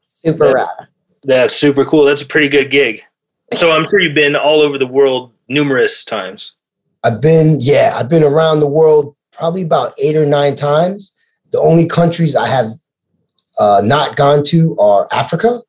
Super 0.00 0.48
That's- 0.52 0.66
rad. 0.78 0.88
That's 1.24 1.56
super 1.56 1.84
cool. 1.84 2.04
That's 2.04 2.22
a 2.22 2.26
pretty 2.26 2.48
good 2.48 2.70
gig. 2.70 3.02
So 3.54 3.72
I'm 3.72 3.88
sure 3.88 3.98
you've 4.00 4.14
been 4.14 4.36
all 4.36 4.60
over 4.60 4.78
the 4.78 4.86
world 4.86 5.32
numerous 5.48 6.04
times. 6.04 6.56
I've 7.02 7.20
been, 7.20 7.58
yeah, 7.60 7.92
I've 7.96 8.08
been 8.08 8.22
around 8.24 8.60
the 8.60 8.68
world 8.68 9.14
probably 9.32 9.62
about 9.62 9.92
eight 9.98 10.14
or 10.16 10.24
nine 10.26 10.54
times. 10.56 11.12
The 11.52 11.58
only 11.60 11.86
countries 11.88 12.34
I 12.36 12.46
have 12.48 12.66
uh, 13.58 13.80
not 13.84 14.16
gone 14.16 14.42
to 14.44 14.76
are 14.78 15.08
Africa, 15.12 15.62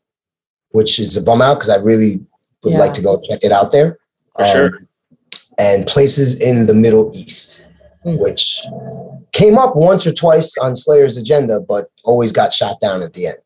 which 0.72 1.00
is 1.00 1.16
a 1.18 1.22
bum 1.24 1.42
out 1.42 1.56
because 1.56 1.70
I 1.70 1.78
really 1.78 2.20
would 2.64 2.74
Yeah. 2.74 2.80
like 2.80 2.94
to 2.94 3.02
go 3.02 3.20
check 3.20 3.40
it 3.44 3.52
out 3.52 3.72
there. 3.72 3.98
For 4.36 4.44
Um, 4.44 4.52
sure. 4.52 4.80
And 5.58 5.88
places 5.88 6.40
in 6.40 6.68
the 6.68 6.74
Middle 6.76 7.12
East, 7.16 7.64
Mm. 8.06 8.22
which 8.22 8.62
came 9.38 9.58
up 9.58 9.76
once 9.76 10.08
or 10.08 10.14
twice 10.14 10.58
on 10.58 10.76
Slayer's 10.76 11.16
agenda, 11.18 11.60
but 11.60 11.92
always 12.04 12.32
got 12.32 12.52
shot 12.54 12.82
down 12.82 13.04
at 13.04 13.14
the 13.14 13.28
end. 13.28 13.38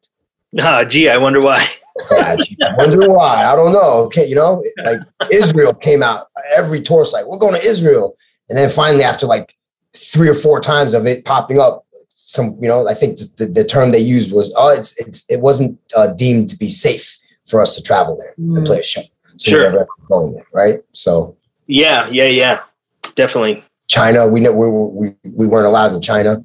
Ah, 0.62 0.84
gee, 0.86 1.10
I 1.10 1.18
wonder 1.18 1.40
why. 1.40 1.66
I 2.12 2.38
wonder 2.78 3.10
why. 3.10 3.46
I 3.46 3.56
don't 3.56 3.74
know. 3.74 4.04
Okay, 4.06 4.26
you 4.26 4.36
know, 4.36 4.64
like 4.86 5.00
Israel 5.32 5.74
came 5.74 6.02
out 6.02 6.28
every 6.56 6.82
tour 6.82 7.04
site. 7.06 7.28
We're 7.28 7.38
going 7.38 7.56
to 7.60 7.66
Israel, 7.74 8.16
and 8.50 8.58
then 8.58 8.70
finally, 8.70 9.04
after 9.04 9.26
like 9.28 9.56
three 9.94 10.30
or 10.30 10.34
four 10.34 10.62
times 10.62 10.94
of 10.94 11.06
it 11.06 11.26
popping 11.26 11.60
up, 11.60 11.86
some 12.16 12.58
you 12.62 12.68
know, 12.70 12.88
I 12.88 12.94
think 12.94 13.18
the, 13.20 13.32
the, 13.38 13.46
the 13.48 13.64
term 13.66 13.92
they 13.92 14.00
used 14.00 14.32
was, 14.34 14.54
"Oh, 14.58 14.70
it's 14.78 14.98
it's 15.06 15.26
it 15.30 15.42
wasn't 15.42 15.78
uh, 15.96 16.08
deemed 16.08 16.50
to 16.52 16.58
be 16.58 16.70
safe 16.70 17.18
for 17.46 17.62
us 17.62 17.76
to 17.76 17.84
travel 17.84 18.16
there 18.18 18.34
and 18.38 18.58
Mm. 18.58 18.66
play 18.66 18.80
a 18.80 18.84
show." 18.84 19.02
So 19.38 19.52
Sure. 19.52 19.88
going 20.10 20.34
there, 20.34 20.46
right? 20.54 20.80
So 20.94 21.36
Yeah, 21.68 22.08
yeah, 22.10 22.26
yeah. 22.26 22.62
Definitely. 23.16 23.64
China, 23.92 24.26
we 24.26 24.40
know 24.40 24.54
we 24.54 24.70
we 24.70 25.16
we 25.36 25.48
weren't 25.48 25.68
allowed 25.68 25.94
in 25.94 26.02
China. 26.02 26.42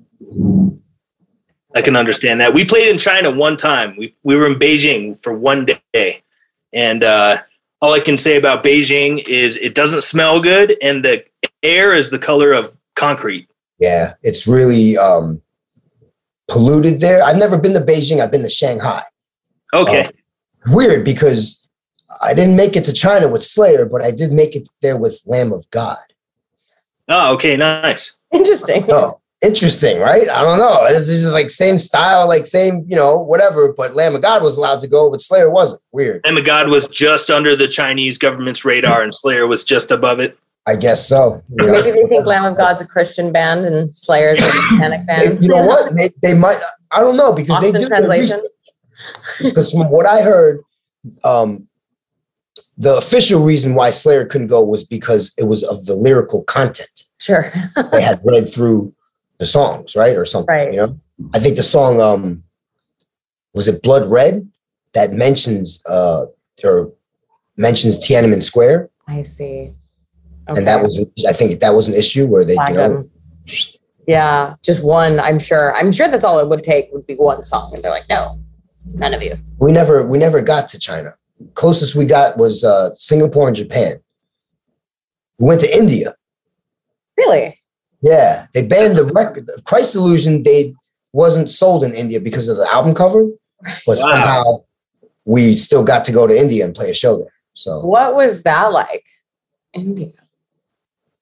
I 1.77 1.81
can 1.81 1.95
understand 1.95 2.41
that. 2.41 2.53
We 2.53 2.65
played 2.65 2.89
in 2.89 2.99
China 2.99 3.31
one 3.31 3.57
time. 3.57 3.95
We 3.97 4.17
we 4.25 4.35
were 4.35 4.49
in 4.49 4.59
Beijing 4.59 5.17
for 5.23 5.33
one 5.33 5.65
day, 5.93 6.23
and 6.73 7.05
uh, 7.05 7.43
all 7.81 7.93
I 7.93 8.01
can 8.01 8.19
say 8.19 8.37
about 8.37 8.65
Beijing 8.65 9.23
is 9.29 9.57
it 9.59 9.77
doesn't 9.77 10.03
smell 10.03 10.41
good, 10.41 10.77
and 10.83 11.05
the 11.05 11.25
air 11.63 11.95
is 11.95 12.11
the 12.11 12.19
color 12.19 12.53
of 12.53 12.77
concrete. 12.97 13.49
Yeah, 13.79 14.15
it's 14.25 14.49
really 14.49 14.99
um, 14.99 15.41
polluted 16.49 16.99
there. 16.99 17.23
I've 17.23 17.39
never 17.39 17.57
been 17.57 17.75
to 17.75 17.81
Beijing. 17.81 18.21
I've 18.21 18.33
been 18.33 18.43
to 18.43 18.51
Shanghai. 18.51 19.05
Okay, 19.73 20.09
weird 20.67 21.05
because 21.05 21.69
I 22.25 22.35
didn't 22.35 22.57
make 22.57 22.75
it 22.75 22.85
to 22.87 22.93
China 22.93 23.29
with 23.29 23.45
Slayer, 23.45 23.87
but 23.87 24.05
I 24.05 24.11
did 24.11 24.33
make 24.33 24.57
it 24.57 24.69
there 24.83 24.97
with 24.97 25.23
Lamb 25.27 25.53
of 25.53 25.71
God. 25.71 25.99
Oh, 27.09 27.35
okay, 27.35 27.57
nice. 27.57 28.17
Interesting. 28.33 28.85
Oh, 28.91 29.21
interesting, 29.45 29.99
right? 30.01 30.29
I 30.29 30.43
don't 30.43 30.59
know. 30.59 30.87
This 30.89 31.09
is 31.09 31.31
like 31.33 31.51
same 31.51 31.79
style, 31.79 32.27
like 32.29 32.47
same, 32.47 32.85
you 32.89 32.97
know, 32.97 33.17
whatever. 33.17 33.73
But 33.73 33.95
Lamb 33.95 34.15
of 34.15 34.23
God 34.23 34.43
was 34.43 34.57
allowed 34.59 34.81
to 34.81 34.89
go, 34.89 35.11
but 35.11 35.21
Slayer 35.21 35.51
wasn't. 35.51 35.81
Weird. 35.93 36.23
Lamb 36.25 36.37
of 36.37 36.45
God 36.45 36.69
was 36.69 36.87
just 36.89 37.31
under 37.31 37.55
the 37.57 37.69
Chinese 37.69 38.19
government's 38.19 38.65
radar, 38.65 39.03
and 39.03 39.15
Slayer 39.15 39.47
was 39.47 39.65
just 39.65 39.91
above 39.91 40.21
it. 40.21 40.39
I 40.69 40.75
guess 40.75 41.07
so. 41.09 41.43
You 41.51 41.67
know, 41.67 41.73
Maybe 41.73 41.93
they 41.93 42.07
think 42.09 42.27
Lamb 42.27 42.45
of 42.45 42.57
God's 42.57 42.83
a 42.83 42.87
Christian 42.87 43.33
band 43.33 43.65
and 43.67 43.95
Slayer's 43.95 44.41
a 44.41 44.51
satanic 44.51 45.07
They- 45.07 45.29
band. 45.29 45.43
you 45.43 45.49
know 45.49 45.63
what? 45.65 45.95
They, 45.95 46.11
they 46.23 46.35
might. 46.35 46.59
I 46.91 47.01
don't 47.01 47.17
know 47.17 47.33
because 47.33 47.61
they 47.61 47.71
do. 47.71 47.79
their 47.79 47.89
translation. 47.89 48.39
research. 48.39 48.53
Because 49.41 49.71
from 49.71 49.91
what 49.91 50.07
I 50.07 50.23
heard, 50.23 50.61
um, 51.23 51.69
the 52.77 52.97
official 52.97 53.45
reason 53.45 53.75
why 53.75 53.91
Slayer 53.91 54.27
couldn't 54.27 54.49
go 54.49 54.65
was 54.65 54.85
because 54.85 55.35
it 55.39 55.45
was 55.45 55.65
of 55.65 55.87
the 55.87 55.95
lyrical 55.95 56.43
content. 56.45 57.05
Sure. 57.19 57.47
they 57.93 58.03
had 58.03 58.21
read 58.25 58.53
through 58.53 58.95
the 59.39 59.47
songs, 59.47 59.97
right, 59.97 60.17
or 60.17 60.25
something. 60.25 60.55
Right. 60.55 60.73
You 60.73 60.79
know, 60.79 61.01
I 61.35 61.39
think 61.39 61.57
the 61.57 61.63
song 61.63 62.01
um 62.01 62.43
was 63.55 63.69
it 63.69 63.83
Blood 63.83 64.11
Red 64.11 64.49
that 64.93 65.13
mentions 65.13 65.83
uh 65.87 66.27
or 66.65 66.93
mentions 67.57 68.07
Tiananmen 68.07 68.43
Square, 68.43 68.91
I 69.09 69.23
see. 69.23 69.71
and 70.49 70.67
that 70.67 70.83
was 70.83 71.05
I 71.29 71.33
think 71.33 71.61
that 71.61 71.75
was 71.75 71.89
an 71.89 71.95
issue 71.95 72.27
where 72.27 72.45
they 72.45 72.57
you 72.69 72.75
know. 72.75 73.05
Yeah, 74.07 74.55
just 74.63 74.85
one. 74.85 75.19
I'm 75.19 75.41
sure. 75.41 75.75
I'm 75.75 75.91
sure 75.91 76.07
that's 76.07 76.25
all 76.25 76.39
it 76.39 76.49
would 76.49 76.63
take 76.63 76.93
would 76.93 77.07
be 77.07 77.17
one 77.17 77.43
song, 77.43 77.73
and 77.75 77.83
they're 77.83 77.91
like, 77.91 78.09
no, 78.09 78.39
none 78.95 79.13
of 79.13 79.23
you. 79.23 79.35
we 79.59 79.73
never 79.73 80.07
we 80.07 80.17
never 80.19 80.41
got 80.41 80.69
to 80.69 80.79
China. 80.79 81.15
Closest 81.55 81.95
we 81.95 82.07
got 82.07 82.39
was 82.39 82.65
uh 82.65 82.95
Singapore 82.95 83.47
and 83.49 83.57
Japan. 83.57 83.97
We 85.39 85.49
went 85.49 85.61
to 85.63 85.77
India. 85.77 86.15
Really? 87.17 87.59
Yeah, 88.03 88.47
they 88.55 88.67
banned 88.67 88.97
the 88.97 89.05
record. 89.05 89.51
Christ 89.65 89.95
Illusion. 89.95 90.43
They 90.43 90.75
wasn't 91.13 91.51
sold 91.51 91.85
in 91.85 91.95
India 91.95 92.21
because 92.21 92.49
of 92.49 92.57
the 92.57 92.71
album 92.71 92.95
cover, 92.95 93.27
but 93.87 93.97
Wow. 93.99 94.09
somehow 94.09 94.45
we 95.25 95.57
still 95.57 95.83
got 95.83 96.05
to 96.07 96.13
go 96.13 96.27
to 96.27 96.37
India 96.39 96.65
and 96.65 96.75
play 96.75 96.91
a 96.91 96.95
show 96.95 97.17
there. 97.19 97.33
So 97.55 97.85
What 97.85 98.15
was 98.15 98.43
that 98.45 98.73
like? 98.73 99.05
India. 99.73 100.13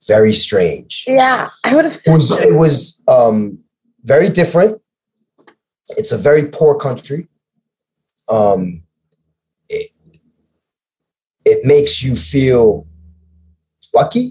very 0.07 0.33
strange. 0.35 1.05
Yeah, 1.09 1.48
I 1.64 1.74
would 1.74 1.85
have. 1.87 2.00
It 2.05 2.11
was 2.11 2.31
it 2.50 2.57
was 2.57 3.03
um, 3.09 3.59
very 4.03 4.29
different. 4.29 4.81
It's 5.96 6.12
a 6.12 6.18
very 6.18 6.46
poor 6.48 6.77
country. 6.77 7.29
Um, 8.29 8.83
it, 9.68 9.90
it 11.44 11.64
makes 11.64 12.02
you 12.02 12.16
feel 12.16 12.87
lucky 13.94 14.30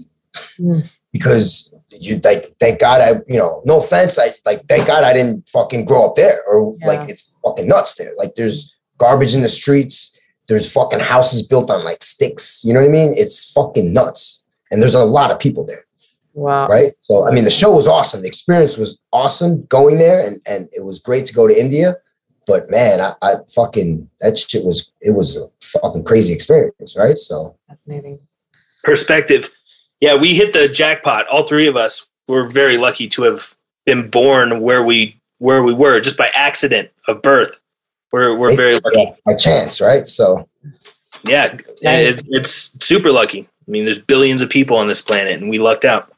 Mm. 0.58 0.82
because 1.12 1.72
you 1.90 2.20
like 2.24 2.56
thank 2.58 2.80
God 2.80 3.00
I 3.00 3.10
you 3.32 3.38
know 3.38 3.62
no 3.64 3.78
offense 3.78 4.18
I 4.18 4.34
like 4.44 4.66
thank 4.68 4.86
God 4.88 5.04
I 5.04 5.12
didn't 5.12 5.48
fucking 5.48 5.84
grow 5.84 6.06
up 6.08 6.16
there 6.16 6.40
or 6.48 6.76
Yeah. 6.80 6.88
like 6.88 7.08
it's 7.08 7.30
fucking 7.44 7.68
nuts 7.68 7.94
there 7.94 8.10
like 8.18 8.34
there's 8.34 8.74
garbage 8.98 9.32
in 9.34 9.42
the 9.42 9.48
streets 9.48 10.16
there's 10.48 10.70
fucking 10.72 10.98
houses 11.00 11.46
built 11.46 11.70
on 11.70 11.84
like 11.84 12.02
sticks 12.02 12.62
you 12.64 12.72
know 12.74 12.80
what 12.80 12.88
I 12.88 12.92
mean 12.92 13.14
it's 13.16 13.52
fucking 13.52 13.92
nuts 13.92 14.42
and 14.72 14.82
there's 14.82 14.96
a 14.96 15.04
lot 15.04 15.30
of 15.30 15.38
people 15.38 15.64
there 15.64 15.84
Wow. 16.34 16.66
right? 16.66 16.92
So 17.02 17.28
I 17.28 17.30
mean, 17.32 17.44
the 17.44 17.50
show 17.50 17.72
was 17.76 17.86
awesome. 17.86 18.22
The 18.22 18.26
experience 18.26 18.76
was 18.76 18.98
awesome 19.12 19.66
going 19.66 19.98
there, 19.98 20.26
and 20.26 20.40
and 20.46 20.68
it 20.72 20.82
was 20.82 20.98
great 20.98 21.26
to 21.26 21.32
go 21.32 21.46
to 21.46 21.56
India. 21.56 21.94
But 22.46 22.70
man, 22.70 23.00
I, 23.00 23.14
I 23.22 23.34
fucking 23.54 24.08
that 24.20 24.38
shit 24.38 24.64
was 24.64 24.92
it 25.00 25.14
was 25.14 25.36
a 25.36 25.46
fucking 25.60 26.04
crazy 26.04 26.34
experience, 26.34 26.96
right? 26.96 27.16
So 27.18 27.56
Fascinating. 27.68 28.20
Perspective. 28.82 29.50
Yeah, 30.00 30.14
we 30.16 30.34
hit 30.34 30.52
the 30.52 30.68
jackpot. 30.68 31.26
All 31.28 31.44
three 31.44 31.66
of 31.66 31.76
us 31.76 32.06
were 32.28 32.48
very 32.48 32.76
lucky 32.76 33.08
to 33.08 33.22
have 33.22 33.56
been 33.86 34.10
born 34.10 34.60
where 34.60 34.82
we 34.82 35.20
where 35.38 35.62
we 35.62 35.72
were 35.74 36.00
just 36.00 36.16
by 36.16 36.30
accident 36.34 36.90
of 37.08 37.22
birth. 37.22 37.58
We're 38.12 38.36
we're 38.36 38.54
very 38.56 38.74
lucky. 38.74 38.98
yeah, 38.98 39.14
by 39.26 39.34
chance, 39.34 39.80
right? 39.80 40.06
So 40.06 40.48
Yeah, 41.24 41.56
it, 41.82 42.22
it's 42.28 42.76
super 42.84 43.10
lucky. 43.10 43.48
I 43.66 43.70
mean, 43.70 43.86
there's 43.86 43.98
billions 43.98 44.42
of 44.42 44.50
people 44.50 44.76
on 44.76 44.88
this 44.88 45.00
planet, 45.00 45.40
and 45.40 45.48
we 45.48 45.58
lucked 45.58 45.84
out. 45.86 46.12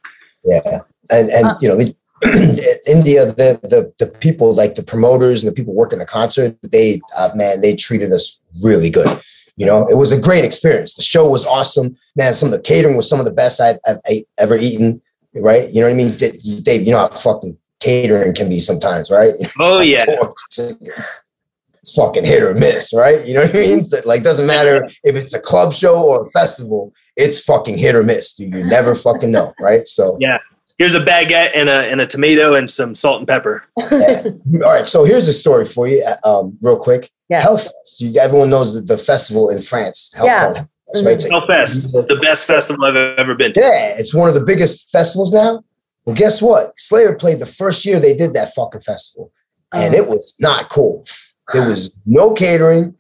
yeah, 0.45 0.81
and 1.11 1.31
and 1.31 1.47
Huh. 1.47 1.59
you 1.61 1.69
know, 1.69 1.77
the, 1.77 1.95
India, 2.87 3.27
the 3.27 3.59
the 3.63 3.93
the 3.99 4.07
people 4.19 4.55
like 4.55 4.75
the 4.75 4.83
promoters 4.83 5.43
and 5.43 5.51
the 5.51 5.55
people 5.55 5.75
working 5.75 5.99
the 5.99 6.07
concert, 6.07 6.57
they 6.63 7.01
uh, 7.17 7.31
man, 7.35 7.61
they 7.61 7.75
treated 7.75 8.13
us 8.13 8.41
really 8.63 8.91
good. 8.91 9.21
You 9.57 9.67
know, 9.67 9.87
it 9.87 9.97
was 9.97 10.13
a 10.13 10.21
great 10.21 10.45
experience. 10.45 10.95
The 10.95 11.03
show 11.03 11.29
was 11.29 11.47
awesome, 11.47 11.97
man. 12.15 12.35
Some 12.35 12.49
of 12.49 12.53
the 12.53 12.61
catering 12.61 12.97
was 12.97 13.09
some 13.09 13.19
of 13.19 13.25
the 13.25 13.33
best 13.33 13.61
I've, 13.61 13.79
I've, 13.87 14.23
ever 14.39 14.57
eaten. 14.57 15.01
Right? 15.35 15.71
You 15.71 15.81
know 15.81 15.87
what 15.87 15.93
I 15.93 15.97
mean, 15.97 16.17
Dave? 16.17 16.87
You 16.87 16.93
know 16.93 16.99
how 16.99 17.09
fucking 17.09 17.57
catering 17.81 18.35
can 18.35 18.49
be 18.49 18.61
sometimes, 18.61 19.11
right? 19.11 19.35
Oh 19.59 19.81
yeah, 19.81 20.05
It's 20.59 21.95
fucking 21.95 22.25
hit 22.25 22.43
or 22.43 22.53
miss, 22.53 22.93
right? 22.93 23.25
You 23.25 23.35
know 23.35 23.43
what 23.43 23.55
I 23.55 23.61
mean? 23.61 23.87
Like, 24.05 24.25
doesn't 24.25 24.47
matter 24.47 24.85
if 25.05 25.15
it's 25.15 25.35
a 25.35 25.39
club 25.39 25.73
show 25.73 26.05
or 26.05 26.27
a 26.27 26.31
festival, 26.31 26.93
it's 27.17 27.39
fucking 27.39 27.79
hit 27.79 27.95
or 27.95 28.03
miss. 28.03 28.37
You 28.41 28.49
never 28.49 28.97
fucking 28.97 29.31
know, 29.31 29.55
right? 29.61 29.87
So, 29.87 30.17
Yeah. 30.19 30.39
Here's 30.79 30.95
a 30.95 31.01
baguette 31.01 31.51
and 31.55 31.69
a 31.69 31.91
and 31.91 32.01
a 32.01 32.07
tomato 32.07 32.55
and 32.55 32.71
some 32.71 32.95
salt 32.95 33.19
and 33.21 33.29
pepper. 33.29 33.63
yeah. 33.79 34.23
all 34.65 34.73
right. 34.73 34.87
So 34.87 35.05
here's 35.05 35.29
a 35.29 35.33
story 35.33 35.65
for 35.65 35.87
you, 35.89 36.05
uh, 36.25 36.41
um, 36.41 36.59
real 36.63 36.79
quick. 36.79 37.11
Yeah. 37.29 37.43
Hellfest. 37.43 37.99
You, 37.99 38.19
everyone 38.21 38.51
knows 38.51 38.75
the, 38.75 38.81
the 38.81 38.99
festival 38.99 39.49
in 39.51 39.61
France. 39.61 40.13
Hell, 40.17 40.27
Yeah. 40.27 40.45
called 40.53 40.55
That's 40.57 40.69
right. 40.95 41.03
Mm-hmm. 41.03 41.09
It's 41.09 41.25
like- 41.31 41.43
Hellfest, 41.43 41.95
it's 41.95 42.07
the 42.09 42.19
best 42.23 42.47
festival 42.47 42.85
I've 42.85 42.97
ever 42.97 43.35
been 43.35 43.53
to. 43.55 43.61
yeah, 43.61 43.95
it's 43.99 44.15
one 44.15 44.29
of 44.29 44.35
the 44.35 44.45
biggest 44.45 44.91
festivals 44.91 45.33
now. 45.33 45.63
Well, 46.05 46.15
guess 46.15 46.41
what? 46.41 46.79
Slayer 46.79 47.17
played 47.17 47.41
the 47.41 47.47
first 47.47 47.85
year 47.85 47.99
they 47.99 48.15
did 48.17 48.33
that 48.35 48.55
fucking 48.55 48.83
festival, 48.83 49.33
and 49.75 49.93
Oh. 49.95 49.99
it 49.99 50.07
was 50.09 50.35
not 50.39 50.69
cool. 50.71 51.05
There 51.53 51.69
was 51.69 51.91
no 52.07 52.33
catering. 52.33 52.95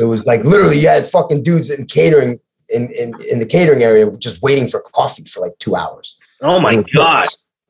It 0.00 0.04
was 0.04 0.26
like 0.26 0.44
literally 0.44 0.78
you 0.78 0.88
had 0.88 1.06
fucking 1.08 1.42
dudes 1.42 1.70
in 1.70 1.86
catering 1.86 2.38
in, 2.72 2.90
in, 2.98 3.12
in 3.30 3.38
the 3.40 3.46
catering 3.46 3.82
area 3.82 4.10
just 4.16 4.42
waiting 4.42 4.66
for 4.68 4.80
coffee 4.80 5.24
for 5.24 5.40
like 5.40 5.58
two 5.58 5.74
hours. 5.76 6.18
Oh 6.42 6.60
my 6.60 6.82
god! 6.94 7.26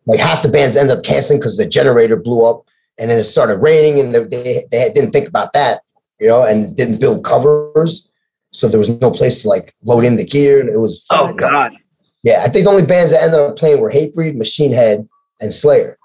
Like 0.07 0.19
half 0.19 0.43
the 0.43 0.49
bands 0.49 0.77
ended 0.77 0.97
up 0.97 1.05
canceling 1.05 1.39
because 1.39 1.57
the 1.57 1.67
generator 1.67 2.17
blew 2.17 2.49
up, 2.49 2.65
and 2.99 3.11
then 3.11 3.19
it 3.19 3.25
started 3.25 3.57
raining, 3.57 4.01
and 4.01 4.15
they 4.15 4.65
they, 4.71 4.91
didn't 4.91 5.13
think 5.13 5.29
about 5.29 5.53
that, 5.53 5.83
you 6.19 6.29
know, 6.29 6.45
and 6.45 6.77
didn't 6.77 7.01
build 7.01 7.25
covers, 7.25 8.11
so 8.51 8.69
there 8.69 8.79
was 8.79 9.01
no 9.01 9.11
place 9.11 9.43
to 9.43 9.49
like 9.49 9.75
load 9.85 10.05
in 10.05 10.17
the 10.17 10.25
gear. 10.25 10.67
It 10.67 10.79
was 10.79 11.07
Oh 11.11 11.33
god! 11.33 11.73
yeah. 12.23 12.43
I 12.45 12.49
think 12.49 12.65
the 12.65 12.71
only 12.71 12.87
bands 12.87 13.13
that 13.13 13.23
ended 13.23 13.41
up 13.41 13.57
playing 13.57 13.81
were 13.81 13.91
Hatebreed, 13.91 14.37
Machine 14.37 14.73
Head, 14.73 15.09
and 15.41 15.53
Slayer. 15.53 15.99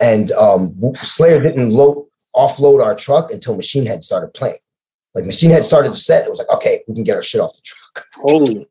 And 0.00 0.32
um, 0.32 0.76
Slayer 0.96 1.40
didn't 1.40 1.70
load 1.70 2.06
offload 2.34 2.84
our 2.84 2.94
truck 2.94 3.30
until 3.30 3.56
Machine 3.56 3.86
Head 3.86 4.02
started 4.02 4.34
playing. 4.34 4.58
Like 5.14 5.24
Machine 5.24 5.50
Head 5.50 5.64
started 5.64 5.92
the 5.92 5.98
set, 5.98 6.26
it 6.26 6.30
was 6.30 6.38
like, 6.38 6.48
okay, 6.48 6.82
we 6.88 6.94
can 6.94 7.04
get 7.04 7.14
our 7.14 7.22
shit 7.22 7.40
off 7.40 7.54
the 7.54 7.62
truck. 7.62 8.06
Holy. 8.14 8.66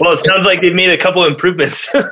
Well, 0.00 0.12
it 0.12 0.18
sounds 0.18 0.46
like 0.46 0.60
they've 0.60 0.74
made 0.74 0.90
a 0.90 0.98
couple 0.98 1.24
improvements. 1.24 1.94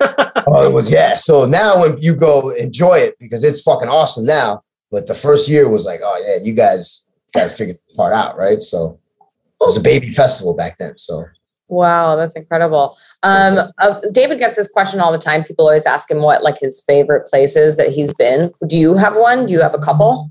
Oh, 0.51 0.67
it 0.67 0.73
was 0.73 0.91
yeah. 0.91 1.15
So 1.17 1.45
now 1.45 1.83
when 1.83 2.01
you 2.01 2.17
go 2.17 2.49
enjoy 2.51 2.95
it 3.01 3.17
because 3.19 3.45
it's 3.45 3.61
fucking 3.61 3.91
awesome 3.91 4.25
now. 4.25 4.63
But 4.91 5.07
the 5.07 5.15
first 5.15 5.47
year 5.47 5.69
was 5.69 5.85
like, 5.85 6.01
oh 6.03 6.17
yeah, 6.27 6.43
you 6.43 6.55
guys 6.55 7.05
gotta 7.35 7.51
figure 7.51 7.75
the 7.75 7.95
part 7.97 8.15
out, 8.15 8.39
right? 8.39 8.63
So 8.63 8.99
it 9.21 9.27
was 9.61 9.77
a 9.77 9.83
baby 9.83 10.09
festival 10.09 10.55
back 10.55 10.79
then. 10.79 10.97
So 10.97 11.27
Wow, 11.69 12.17
that's 12.17 12.35
incredible. 12.35 12.97
Um, 13.23 13.59
uh, 13.79 14.01
David 14.11 14.39
gets 14.39 14.57
this 14.57 14.71
question 14.71 15.01
all 15.01 15.13
the 15.13 15.19
time. 15.19 15.45
People 15.45 15.67
always 15.67 15.85
ask 15.85 16.11
him 16.11 16.23
what 16.23 16.43
like 16.43 16.59
his 16.59 16.83
favorite 16.87 17.29
places 17.29 17.77
that 17.77 17.91
he's 17.91 18.15
been. 18.15 18.51
Do 18.67 18.79
you 18.79 18.97
have 18.97 19.17
one? 19.17 19.45
Do 19.45 19.53
you 19.53 19.61
have 19.61 19.75
a 19.75 19.79
couple? 19.79 20.31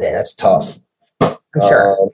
man, 0.00 0.12
that's 0.12 0.34
tough. 0.34 0.78
I'm 1.20 1.36
sure. 1.56 1.96
Um, 2.02 2.10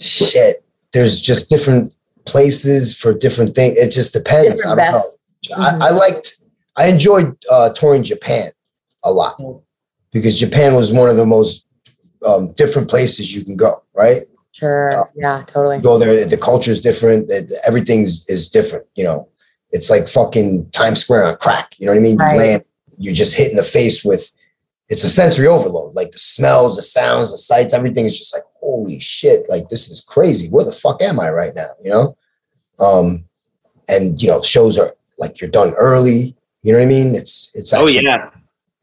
shit. 0.00 0.64
There's 0.92 1.20
just 1.20 1.48
different 1.48 1.94
places 2.26 2.96
for 2.96 3.14
different 3.14 3.54
things. 3.54 3.78
It 3.78 3.90
just 3.90 4.12
depends. 4.12 4.60
Different 4.60 4.80
I 4.80 4.84
don't 4.84 4.94
best. 4.94 5.18
know. 5.50 5.56
I, 5.56 5.88
I 5.88 5.90
liked, 5.90 6.36
I 6.76 6.86
enjoyed 6.88 7.36
uh, 7.50 7.70
touring 7.70 8.02
Japan 8.02 8.50
a 9.04 9.12
lot 9.12 9.40
because 10.12 10.38
Japan 10.38 10.74
was 10.74 10.92
one 10.92 11.08
of 11.08 11.16
the 11.16 11.26
most 11.26 11.66
um, 12.26 12.52
different 12.52 12.88
places 12.88 13.34
you 13.34 13.44
can 13.44 13.56
go, 13.56 13.82
right? 13.94 14.22
Sure. 14.52 15.08
Yeah, 15.14 15.44
totally. 15.46 15.80
Go 15.80 15.98
there, 15.98 16.24
the 16.24 16.36
culture 16.36 16.70
is 16.70 16.80
different, 16.80 17.30
everything's 17.66 18.28
is 18.28 18.48
different, 18.48 18.86
you 18.94 19.04
know. 19.04 19.28
It's 19.72 19.88
like 19.88 20.08
fucking 20.08 20.68
Times 20.70 21.00
Square 21.00 21.24
on 21.26 21.36
crack. 21.36 21.78
You 21.78 21.86
know 21.86 21.92
what 21.92 21.98
I 21.98 22.02
mean? 22.02 22.16
Right. 22.16 22.32
You 22.32 22.38
land, 22.38 22.64
you're 22.98 23.14
just 23.14 23.36
hit 23.36 23.50
in 23.50 23.56
the 23.56 23.62
face 23.62 24.04
with 24.04 24.32
it's 24.90 25.04
a 25.04 25.08
sensory 25.08 25.46
overload. 25.46 25.94
Like 25.94 26.10
the 26.10 26.18
smells, 26.18 26.76
the 26.76 26.82
sounds, 26.82 27.30
the 27.30 27.38
sights, 27.38 27.72
everything 27.72 28.04
is 28.06 28.18
just 28.18 28.34
like, 28.34 28.42
holy 28.60 28.98
shit, 28.98 29.48
like 29.48 29.68
this 29.68 29.88
is 29.88 30.00
crazy. 30.00 30.48
Where 30.48 30.64
the 30.64 30.72
fuck 30.72 31.00
am 31.00 31.18
I 31.18 31.30
right 31.30 31.54
now? 31.54 31.70
You 31.82 31.90
know? 31.90 32.16
Um, 32.78 33.24
and 33.88 34.20
you 34.20 34.28
know, 34.28 34.42
shows 34.42 34.78
are 34.78 34.94
like 35.18 35.40
you're 35.40 35.50
done 35.50 35.74
early. 35.74 36.36
You 36.62 36.72
know 36.72 36.78
what 36.80 36.84
I 36.84 36.88
mean? 36.88 37.14
It's 37.14 37.50
it's 37.54 37.72
oh 37.72 37.88
yeah, 37.88 38.30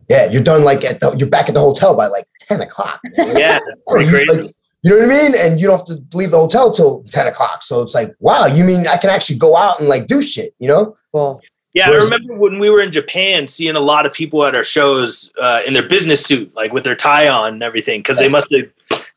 yeah, 0.10 0.32
you're 0.32 0.44
done 0.44 0.64
like 0.64 0.84
at 0.84 1.00
the 1.00 1.16
you're 1.18 1.30
back 1.30 1.50
at 1.50 1.54
the 1.54 1.60
hotel 1.60 1.96
by 1.96 2.08
like 2.08 2.26
10 2.48 2.62
o'clock. 2.62 3.00
man. 3.18 3.38
yeah. 3.38 3.60
Or 3.86 4.02
you, 4.02 4.10
crazy. 4.10 4.42
like, 4.42 4.52
you 4.84 4.92
know 4.92 4.98
what 4.98 5.06
I 5.06 5.24
mean? 5.24 5.34
And 5.38 5.60
you 5.60 5.68
don't 5.68 5.78
have 5.78 5.88
to 5.88 6.18
leave 6.18 6.32
the 6.32 6.40
hotel 6.40 6.72
till 6.72 7.04
10 7.12 7.28
o'clock. 7.28 7.64
So 7.64 7.82
it's 7.82 7.94
like, 7.94 8.14
wow, 8.20 8.46
you 8.46 8.64
mean 8.64 8.88
I 8.88 8.98
can 8.98 9.10
actually 9.10 9.38
go 9.38 9.58
out 9.58 9.80
and 9.80 9.90
like 9.90 10.08
do 10.08 10.22
shit, 10.22 10.54
you 10.60 10.68
know? 10.68 10.96
Cool. 11.12 11.42
Yeah, 11.78 11.88
I 11.88 11.90
Whereas- 11.92 12.06
remember 12.06 12.34
when 12.36 12.58
we 12.58 12.72
were 12.72 12.82
in 12.82 12.92
Japan, 12.92 13.48
seeing 13.48 13.76
a 13.76 13.80
lot 13.80 14.08
of 14.08 14.14
people 14.14 14.44
at 14.46 14.56
our 14.56 14.64
shows 14.64 15.32
uh, 15.40 15.62
in 15.66 15.74
their 15.76 15.88
business 15.88 16.24
suit, 16.24 16.54
like 16.56 16.74
with 16.74 16.84
their 16.84 16.96
tie 16.96 17.28
on 17.28 17.54
and 17.54 17.62
everything, 17.64 18.00
because 18.00 18.18
they 18.18 18.28
must 18.28 18.52
have 18.52 18.68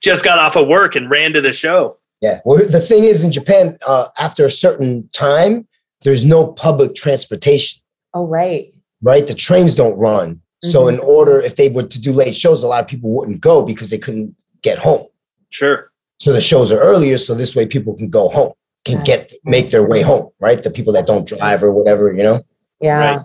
just 0.02 0.22
got 0.24 0.38
off 0.38 0.56
of 0.56 0.68
work 0.68 0.94
and 0.94 1.08
ran 1.10 1.32
to 1.32 1.40
the 1.40 1.54
show. 1.54 1.96
Yeah. 2.20 2.40
Well, 2.44 2.58
the 2.68 2.80
thing 2.80 3.04
is 3.04 3.24
in 3.24 3.32
Japan, 3.32 3.78
uh, 3.86 4.08
after 4.18 4.44
a 4.44 4.50
certain 4.50 5.08
time, 5.14 5.66
there's 6.02 6.22
no 6.26 6.52
public 6.52 6.94
transportation, 6.94 7.80
Oh, 8.12 8.26
right. 8.26 8.74
right? 9.00 9.26
The 9.26 9.34
trains 9.34 9.74
don't 9.74 9.96
run. 9.96 10.42
So 10.62 10.84
Mhm. 10.84 10.94
in 10.94 10.98
order, 11.00 11.40
if 11.40 11.56
they 11.56 11.70
were 11.70 11.84
to 11.84 11.98
do 11.98 12.12
late 12.12 12.36
shows, 12.36 12.62
a 12.62 12.66
lot 12.68 12.82
of 12.82 12.88
people 12.88 13.08
wouldn't 13.08 13.40
go 13.40 13.64
because 13.64 13.88
they 13.88 13.96
couldn't 13.96 14.34
get 14.60 14.76
home. 14.78 15.06
Sure. 15.48 15.90
So 16.18 16.34
the 16.34 16.42
shows 16.42 16.70
are 16.70 16.78
earlier, 16.78 17.16
so 17.16 17.32
this 17.34 17.56
way 17.56 17.64
people 17.64 17.94
can 17.94 18.10
go 18.10 18.28
home, 18.28 18.52
can 18.84 19.02
get 19.02 19.32
make 19.44 19.70
their 19.70 19.88
way 19.88 20.02
home, 20.02 20.28
right? 20.40 20.62
The 20.62 20.70
people 20.70 20.92
that 20.92 21.06
don't 21.06 21.26
drive 21.26 21.62
or 21.62 21.72
whatever, 21.72 22.12
you 22.12 22.22
know. 22.22 22.42
Yeah. 22.80 23.22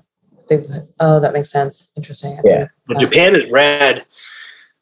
Big- 0.49 0.65
Oh, 0.99 1.19
that 1.19 1.33
makes 1.33 1.49
sense. 1.51 1.89
Interesting. 1.95 2.39
Yeah. 2.43 2.67
But 2.87 2.99
Japan 2.99 3.35
is 3.35 3.49
rad. 3.49 4.05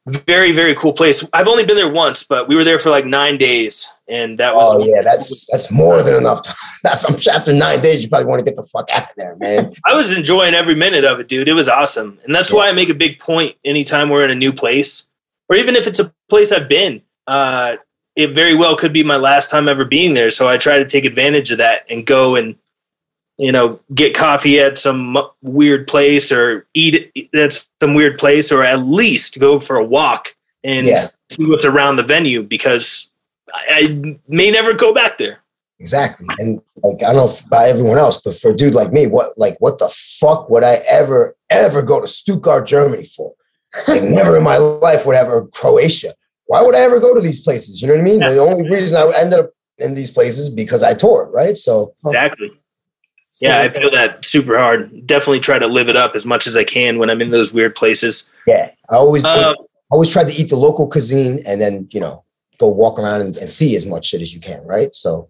Very, 0.05 0.51
very 0.51 0.75
cool 0.75 0.91
place. 0.91 1.23
I've 1.31 1.47
only 1.47 1.65
been 1.65 1.77
there 1.77 1.87
once, 1.89 2.25
but 2.25 2.49
we 2.49 2.57
were 2.57 2.65
there 2.65 2.77
for 2.77 2.89
like 2.89 3.05
nine 3.05 3.37
days, 3.37 3.89
and 4.09 4.37
that 4.37 4.53
was 4.53 4.83
Oh 4.83 4.85
yeah, 4.85 5.01
that's 5.01 5.47
that's 5.49 5.71
more 5.71 6.03
than 6.03 6.15
enough 6.15 6.43
time. 6.43 6.55
That's, 6.83 7.05
I'm 7.05 7.17
sure 7.17 7.31
after 7.31 7.53
nine 7.53 7.79
days, 7.79 8.03
you 8.03 8.09
probably 8.09 8.27
want 8.27 8.39
to 8.39 8.43
get 8.43 8.57
the 8.57 8.63
fuck 8.65 8.89
out 8.91 9.03
of 9.03 9.15
there, 9.15 9.37
man. 9.37 9.71
I 9.85 9.93
was 9.93 10.11
enjoying 10.17 10.53
every 10.53 10.75
minute 10.75 11.05
of 11.05 11.21
it, 11.21 11.29
dude. 11.29 11.47
It 11.47 11.53
was 11.53 11.69
awesome. 11.69 12.19
And 12.25 12.35
that's 12.35 12.51
why 12.51 12.67
I 12.67 12.73
make 12.73 12.89
a 12.89 12.93
big 12.93 13.19
point 13.19 13.55
anytime 13.63 14.09
we're 14.09 14.25
in 14.25 14.31
a 14.31 14.35
new 14.35 14.51
place, 14.51 15.07
or 15.47 15.55
even 15.55 15.77
if 15.77 15.87
it's 15.87 15.99
a 15.99 16.13
place 16.29 16.51
I've 16.51 16.67
been. 16.67 17.01
Uh, 17.25 17.77
it 18.17 18.35
very 18.35 18.53
well 18.53 18.75
could 18.75 18.91
be 18.91 19.03
my 19.03 19.15
last 19.15 19.49
time 19.49 19.69
ever 19.69 19.85
being 19.85 20.13
there. 20.13 20.29
So 20.31 20.49
I 20.49 20.57
try 20.57 20.77
to 20.79 20.85
take 20.85 21.05
advantage 21.05 21.49
of 21.51 21.59
that 21.59 21.85
and 21.89 22.05
go 22.05 22.35
and, 22.35 22.55
you 23.37 23.51
know, 23.51 23.79
get 23.93 24.13
coffee 24.15 24.59
at 24.59 24.77
some 24.77 25.17
weird 25.41 25.87
place 25.87 26.31
or 26.31 26.67
eat 26.73 27.11
at 27.33 27.65
some 27.81 27.93
weird 27.93 28.17
place, 28.17 28.51
or 28.51 28.63
at 28.63 28.79
least 28.81 29.39
go 29.39 29.59
for 29.59 29.75
a 29.75 29.83
walk 29.83 30.35
and 30.63 30.85
Yeah. 30.87 31.07
see 31.31 31.45
what's 31.45 31.65
around 31.65 31.95
the 31.95 32.03
venue 32.03 32.43
because 32.43 33.11
I, 33.53 33.65
I 33.69 34.19
may 34.27 34.51
never 34.51 34.73
go 34.73 34.93
back 34.93 35.17
there. 35.17 35.39
Exactly. 35.79 36.27
And 36.39 36.61
like 36.83 37.03
I 37.03 37.11
don't 37.13 37.27
know 37.27 37.35
by 37.49 37.67
everyone 37.67 37.97
else, 37.97 38.21
but 38.21 38.37
for 38.37 38.51
a 38.51 38.55
dude 38.55 38.75
like 38.75 38.93
me, 38.93 39.07
what 39.07 39.37
like 39.37 39.57
what 39.59 39.79
the 39.79 39.89
fuck 39.89 40.49
would 40.49 40.63
I 40.63 40.75
ever 40.89 41.35
ever 41.49 41.81
go 41.81 41.99
to 41.99 42.07
Stuttgart, 42.07 42.67
Germany 42.67 43.03
for? 43.03 43.33
Like 43.87 44.03
never 44.19 44.37
in 44.37 44.43
my 44.43 44.57
life 44.57 45.05
would 45.05 45.15
I 45.15 45.19
ever 45.19 45.47
Croatia. 45.47 46.13
Why 46.45 46.61
would 46.61 46.75
I 46.75 46.79
ever 46.81 46.99
go 46.99 47.15
to 47.15 47.21
these 47.21 47.41
places? 47.41 47.81
You 47.81 47.87
know 47.87 47.95
what 47.95 48.01
I 48.01 48.03
mean? 48.03 48.19
The 48.19 48.37
only 48.37 48.69
reason 48.69 48.97
I 48.97 49.11
ended 49.19 49.39
up 49.39 49.51
in 49.79 49.95
these 49.95 50.11
places 50.11 50.49
because 50.49 50.83
I 50.83 50.93
toured, 50.93 51.33
right? 51.33 51.57
So 51.57 51.95
Exactly. 52.05 52.51
Yeah, 53.41 53.61
I 53.61 53.69
feel 53.73 53.91
that 53.91 54.25
super 54.25 54.57
hard. 54.57 55.07
Definitely 55.07 55.39
try 55.39 55.59
to 55.59 55.67
live 55.67 55.89
it 55.89 55.95
up 55.95 56.15
as 56.15 56.25
much 56.25 56.45
as 56.47 56.55
I 56.55 56.63
can 56.63 56.99
when 56.99 57.09
I'm 57.09 57.21
in 57.21 57.31
those 57.31 57.53
weird 57.53 57.75
places. 57.75 58.29
yeah, 58.45 58.71
I 58.89 58.95
always 58.95 59.25
ate- 59.25 59.45
um, 59.45 59.55
always 59.89 60.09
try 60.09 60.23
to 60.23 60.33
eat 60.33 60.49
the 60.49 60.55
local 60.55 60.87
cuisine 60.87 61.41
and 61.45 61.61
then 61.61 61.87
you 61.91 61.99
know 61.99 62.23
go 62.59 62.67
walk 62.67 62.99
around 62.99 63.21
and, 63.21 63.37
and 63.37 63.51
see 63.51 63.75
as 63.75 63.85
much 63.85 64.05
shit 64.05 64.21
as 64.21 64.33
you 64.33 64.39
can, 64.39 64.63
right? 64.65 64.93
So 64.93 65.29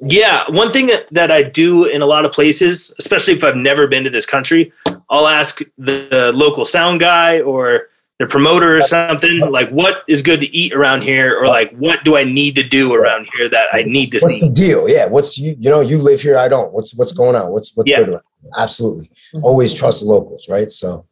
yeah, 0.00 0.44
one 0.48 0.72
thing 0.72 0.86
that, 0.86 1.06
that 1.12 1.30
I 1.30 1.42
do 1.42 1.84
in 1.84 2.02
a 2.02 2.06
lot 2.06 2.24
of 2.24 2.32
places, 2.32 2.92
especially 2.98 3.34
if 3.34 3.44
I've 3.44 3.56
never 3.56 3.86
been 3.86 4.04
to 4.04 4.10
this 4.10 4.26
country, 4.26 4.72
I'll 5.08 5.28
ask 5.28 5.60
the, 5.78 6.08
the 6.10 6.32
local 6.34 6.64
sound 6.64 7.00
guy 7.00 7.40
or 7.40 7.88
the 8.20 8.26
promoter 8.26 8.76
or 8.76 8.80
something 8.80 9.40
like, 9.50 9.70
"What 9.70 10.02
is 10.08 10.22
good 10.22 10.40
to 10.40 10.46
eat 10.54 10.72
around 10.72 11.02
here?" 11.02 11.36
or 11.38 11.46
like, 11.48 11.72
"What 11.76 12.04
do 12.04 12.16
I 12.16 12.24
need 12.24 12.54
to 12.56 12.62
do 12.62 12.94
around 12.94 13.28
here 13.36 13.48
that 13.48 13.68
I 13.72 13.82
need 13.82 14.12
to 14.12 14.18
what's 14.20 14.36
see?" 14.40 14.48
the 14.48 14.54
deal? 14.54 14.88
Yeah, 14.88 15.06
what's 15.06 15.36
you 15.38 15.56
you 15.58 15.68
know 15.70 15.80
you 15.80 15.98
live 15.98 16.20
here, 16.20 16.38
I 16.38 16.48
don't. 16.48 16.72
What's 16.72 16.94
what's 16.94 17.12
going 17.12 17.34
on? 17.36 17.50
What's 17.52 17.76
what's 17.76 17.90
Yeah. 17.90 17.98
good? 18.00 18.08
around 18.10 18.22
here? 18.42 18.50
Absolutely, 18.58 19.10
always 19.42 19.74
trust 19.74 20.00
the 20.00 20.06
locals, 20.06 20.48
right? 20.48 20.70
So. 20.70 21.06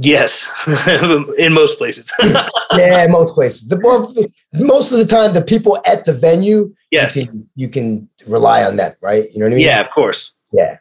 Yes, 0.00 0.50
in 1.38 1.52
most 1.52 1.76
places. 1.76 2.10
yeah, 2.22 3.06
most 3.10 3.34
places. 3.34 3.66
The 3.68 3.78
well, 3.84 4.14
most 4.54 4.90
of 4.90 4.96
the 4.96 5.04
time, 5.04 5.34
the 5.34 5.42
people 5.42 5.76
at 5.86 6.06
the 6.06 6.14
venue, 6.14 6.74
yes, 6.90 7.14
you 7.14 7.26
can, 7.26 7.48
you 7.56 7.68
can 7.68 8.08
rely 8.26 8.64
on 8.64 8.76
them, 8.76 8.92
right? 9.02 9.30
You 9.32 9.40
know 9.40 9.44
what 9.46 9.52
I 9.52 9.56
mean? 9.56 9.66
yeah, 9.66 9.80
of 9.80 9.90
course. 9.90 10.34
yeah. 10.50 10.78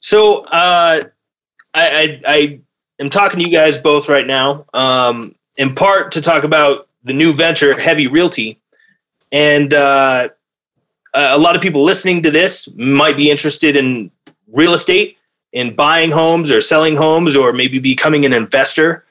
So 0.00 0.44
uh, 0.44 1.04
I, 1.74 1.84
I 1.84 2.20
I 2.26 2.60
am 3.00 3.10
talking 3.10 3.38
to 3.40 3.44
you 3.44 3.50
guys 3.50 3.78
both 3.78 4.08
right 4.08 4.26
now, 4.26 4.66
um, 4.74 5.34
in 5.56 5.74
part 5.74 6.12
to 6.12 6.20
talk 6.20 6.44
about 6.44 6.88
the 7.02 7.12
new 7.12 7.32
venture, 7.32 7.78
Heavy 7.78 8.06
Realty, 8.06 8.60
and 9.32 9.72
uh, 9.74 10.28
a 11.14 11.38
lot 11.38 11.56
of 11.56 11.62
people 11.62 11.82
listening 11.82 12.22
to 12.22 12.30
this 12.30 12.68
might 12.76 13.16
be 13.16 13.30
interested 13.30 13.74
in 13.76 14.10
real 14.48 14.74
estate, 14.74 15.16
in 15.52 15.74
buying 15.74 16.10
homes 16.10 16.52
or 16.52 16.60
selling 16.60 16.96
homes, 16.96 17.36
or 17.36 17.52
maybe 17.52 17.78
becoming 17.78 18.24
an 18.24 18.32
investor. 18.32 19.04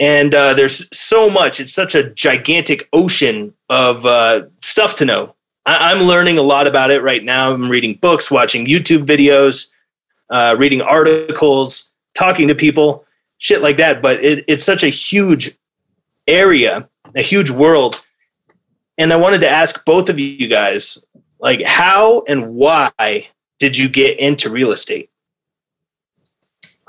And 0.00 0.34
uh, 0.34 0.54
there's 0.54 0.88
so 0.96 1.28
much; 1.28 1.60
it's 1.60 1.72
such 1.72 1.94
a 1.94 2.10
gigantic 2.10 2.88
ocean 2.92 3.54
of 3.68 4.06
uh, 4.06 4.46
stuff 4.62 4.96
to 4.96 5.04
know. 5.04 5.34
I- 5.66 5.92
I'm 5.92 6.04
learning 6.04 6.38
a 6.38 6.42
lot 6.42 6.66
about 6.66 6.90
it 6.90 7.02
right 7.02 7.22
now. 7.22 7.52
I'm 7.52 7.70
reading 7.70 7.94
books, 7.94 8.30
watching 8.30 8.66
YouTube 8.66 9.06
videos 9.06 9.70
uh, 10.30 10.56
reading 10.58 10.80
articles, 10.82 11.90
talking 12.14 12.48
to 12.48 12.54
people, 12.54 13.03
shit 13.38 13.62
like 13.62 13.76
that. 13.78 14.02
But 14.02 14.24
it, 14.24 14.44
it's 14.48 14.64
such 14.64 14.82
a 14.82 14.88
huge 14.88 15.56
area 16.26 16.88
a 17.14 17.22
huge 17.22 17.50
world. 17.50 18.04
And 18.98 19.12
I 19.12 19.16
wanted 19.16 19.40
to 19.40 19.48
ask 19.48 19.84
both 19.84 20.08
of 20.08 20.18
you 20.18 20.48
guys, 20.48 21.04
like, 21.38 21.62
how 21.62 22.22
and 22.28 22.54
why 22.54 23.28
did 23.58 23.76
you 23.76 23.88
get 23.88 24.18
into 24.18 24.50
real 24.50 24.72
estate? 24.72 25.10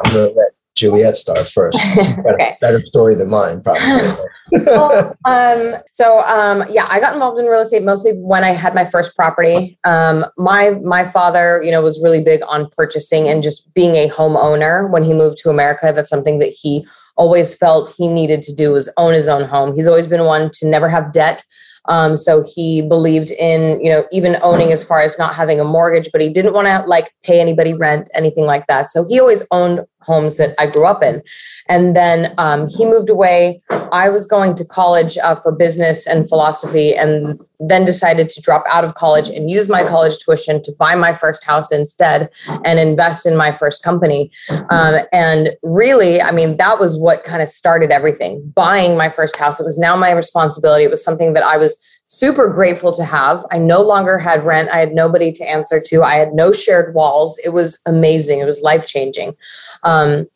I'm 0.03 0.11
gonna 0.11 0.27
let 0.27 0.51
Juliet 0.75 1.15
star 1.15 1.43
first. 1.43 1.79
Okay. 2.35 2.57
Better 2.59 2.81
story 2.81 3.15
than 3.15 3.29
mine, 3.29 3.61
probably. 3.61 4.05
so. 4.05 4.25
well, 4.65 5.17
um, 5.25 5.75
so 5.91 6.19
um, 6.21 6.63
yeah, 6.69 6.87
I 6.89 6.99
got 6.99 7.13
involved 7.13 7.39
in 7.39 7.45
real 7.45 7.61
estate 7.61 7.83
mostly 7.83 8.13
when 8.13 8.43
I 8.43 8.49
had 8.49 8.75
my 8.75 8.85
first 8.85 9.15
property. 9.15 9.77
Um, 9.85 10.25
my 10.37 10.71
my 10.83 11.05
father, 11.07 11.61
you 11.63 11.71
know, 11.71 11.81
was 11.81 12.01
really 12.01 12.23
big 12.23 12.41
on 12.47 12.69
purchasing 12.75 13.27
and 13.27 13.41
just 13.41 13.73
being 13.73 13.95
a 13.95 14.09
homeowner. 14.09 14.89
When 14.91 15.03
he 15.03 15.13
moved 15.13 15.37
to 15.39 15.49
America, 15.49 15.91
that's 15.95 16.09
something 16.09 16.39
that 16.39 16.49
he 16.49 16.85
always 17.15 17.55
felt 17.57 17.93
he 17.97 18.07
needed 18.07 18.43
to 18.43 18.53
do 18.53 18.71
was 18.71 18.91
own 18.97 19.13
his 19.13 19.27
own 19.27 19.45
home. 19.45 19.73
He's 19.73 19.87
always 19.87 20.07
been 20.07 20.25
one 20.25 20.51
to 20.55 20.67
never 20.67 20.89
have 20.89 21.13
debt. 21.13 21.43
Um, 21.87 22.17
so 22.17 22.43
he 22.43 22.81
believed 22.81 23.31
in, 23.31 23.79
you 23.83 23.91
know, 23.91 24.05
even 24.11 24.37
owning 24.41 24.71
as 24.71 24.83
far 24.83 25.01
as 25.01 25.17
not 25.19 25.35
having 25.35 25.59
a 25.59 25.63
mortgage, 25.63 26.09
but 26.11 26.21
he 26.21 26.29
didn't 26.29 26.53
want 26.53 26.67
to 26.67 26.83
like 26.87 27.13
pay 27.23 27.39
anybody 27.39 27.73
rent, 27.73 28.09
anything 28.15 28.45
like 28.45 28.65
that. 28.67 28.89
So 28.89 29.05
he 29.07 29.19
always 29.19 29.45
owned 29.51 29.81
homes 30.05 30.37
that 30.37 30.55
I 30.59 30.67
grew 30.67 30.85
up 30.85 31.03
in. 31.03 31.21
And 31.67 31.95
then 31.95 32.33
um, 32.37 32.67
he 32.67 32.85
moved 32.85 33.09
away. 33.09 33.61
I 33.91 34.09
was 34.09 34.27
going 34.27 34.53
to 34.55 34.65
college 34.65 35.17
uh, 35.17 35.35
for 35.35 35.51
business 35.51 36.05
and 36.05 36.29
philosophy, 36.29 36.95
and 36.95 37.39
then 37.59 37.85
decided 37.85 38.29
to 38.29 38.41
drop 38.41 38.63
out 38.69 38.83
of 38.83 38.93
college 38.95 39.29
and 39.29 39.49
use 39.49 39.67
my 39.69 39.83
college 39.83 40.19
tuition 40.19 40.61
to 40.61 40.71
buy 40.77 40.93
my 40.93 41.15
first 41.15 41.43
house 41.43 41.71
instead 41.71 42.29
and 42.65 42.77
invest 42.77 43.25
in 43.25 43.35
my 43.35 43.51
first 43.51 43.83
company. 43.83 44.29
Um, 44.69 44.99
and 45.11 45.49
really, 45.63 46.21
I 46.21 46.31
mean, 46.31 46.57
that 46.57 46.79
was 46.79 46.97
what 46.97 47.23
kind 47.23 47.41
of 47.41 47.49
started 47.49 47.91
everything 47.91 48.53
buying 48.55 48.97
my 48.97 49.09
first 49.09 49.37
house. 49.37 49.59
It 49.59 49.65
was 49.65 49.77
now 49.77 49.95
my 49.95 50.11
responsibility. 50.11 50.83
It 50.83 50.91
was 50.91 51.03
something 51.03 51.33
that 51.33 51.43
I 51.43 51.57
was 51.57 51.77
super 52.07 52.49
grateful 52.49 52.93
to 52.93 53.03
have. 53.03 53.45
I 53.51 53.57
no 53.57 53.81
longer 53.81 54.17
had 54.17 54.45
rent. 54.45 54.69
I 54.69 54.77
had 54.77 54.93
nobody 54.93 55.31
to 55.33 55.43
answer 55.43 55.81
to. 55.85 56.03
I 56.03 56.15
had 56.15 56.33
no 56.33 56.51
shared 56.51 56.93
walls. 56.93 57.39
It 57.43 57.49
was 57.49 57.79
amazing. 57.85 58.39
It 58.39 58.45
was 58.45 58.61
life 58.61 58.85
changing. 58.85 59.35
Um, 59.83 60.27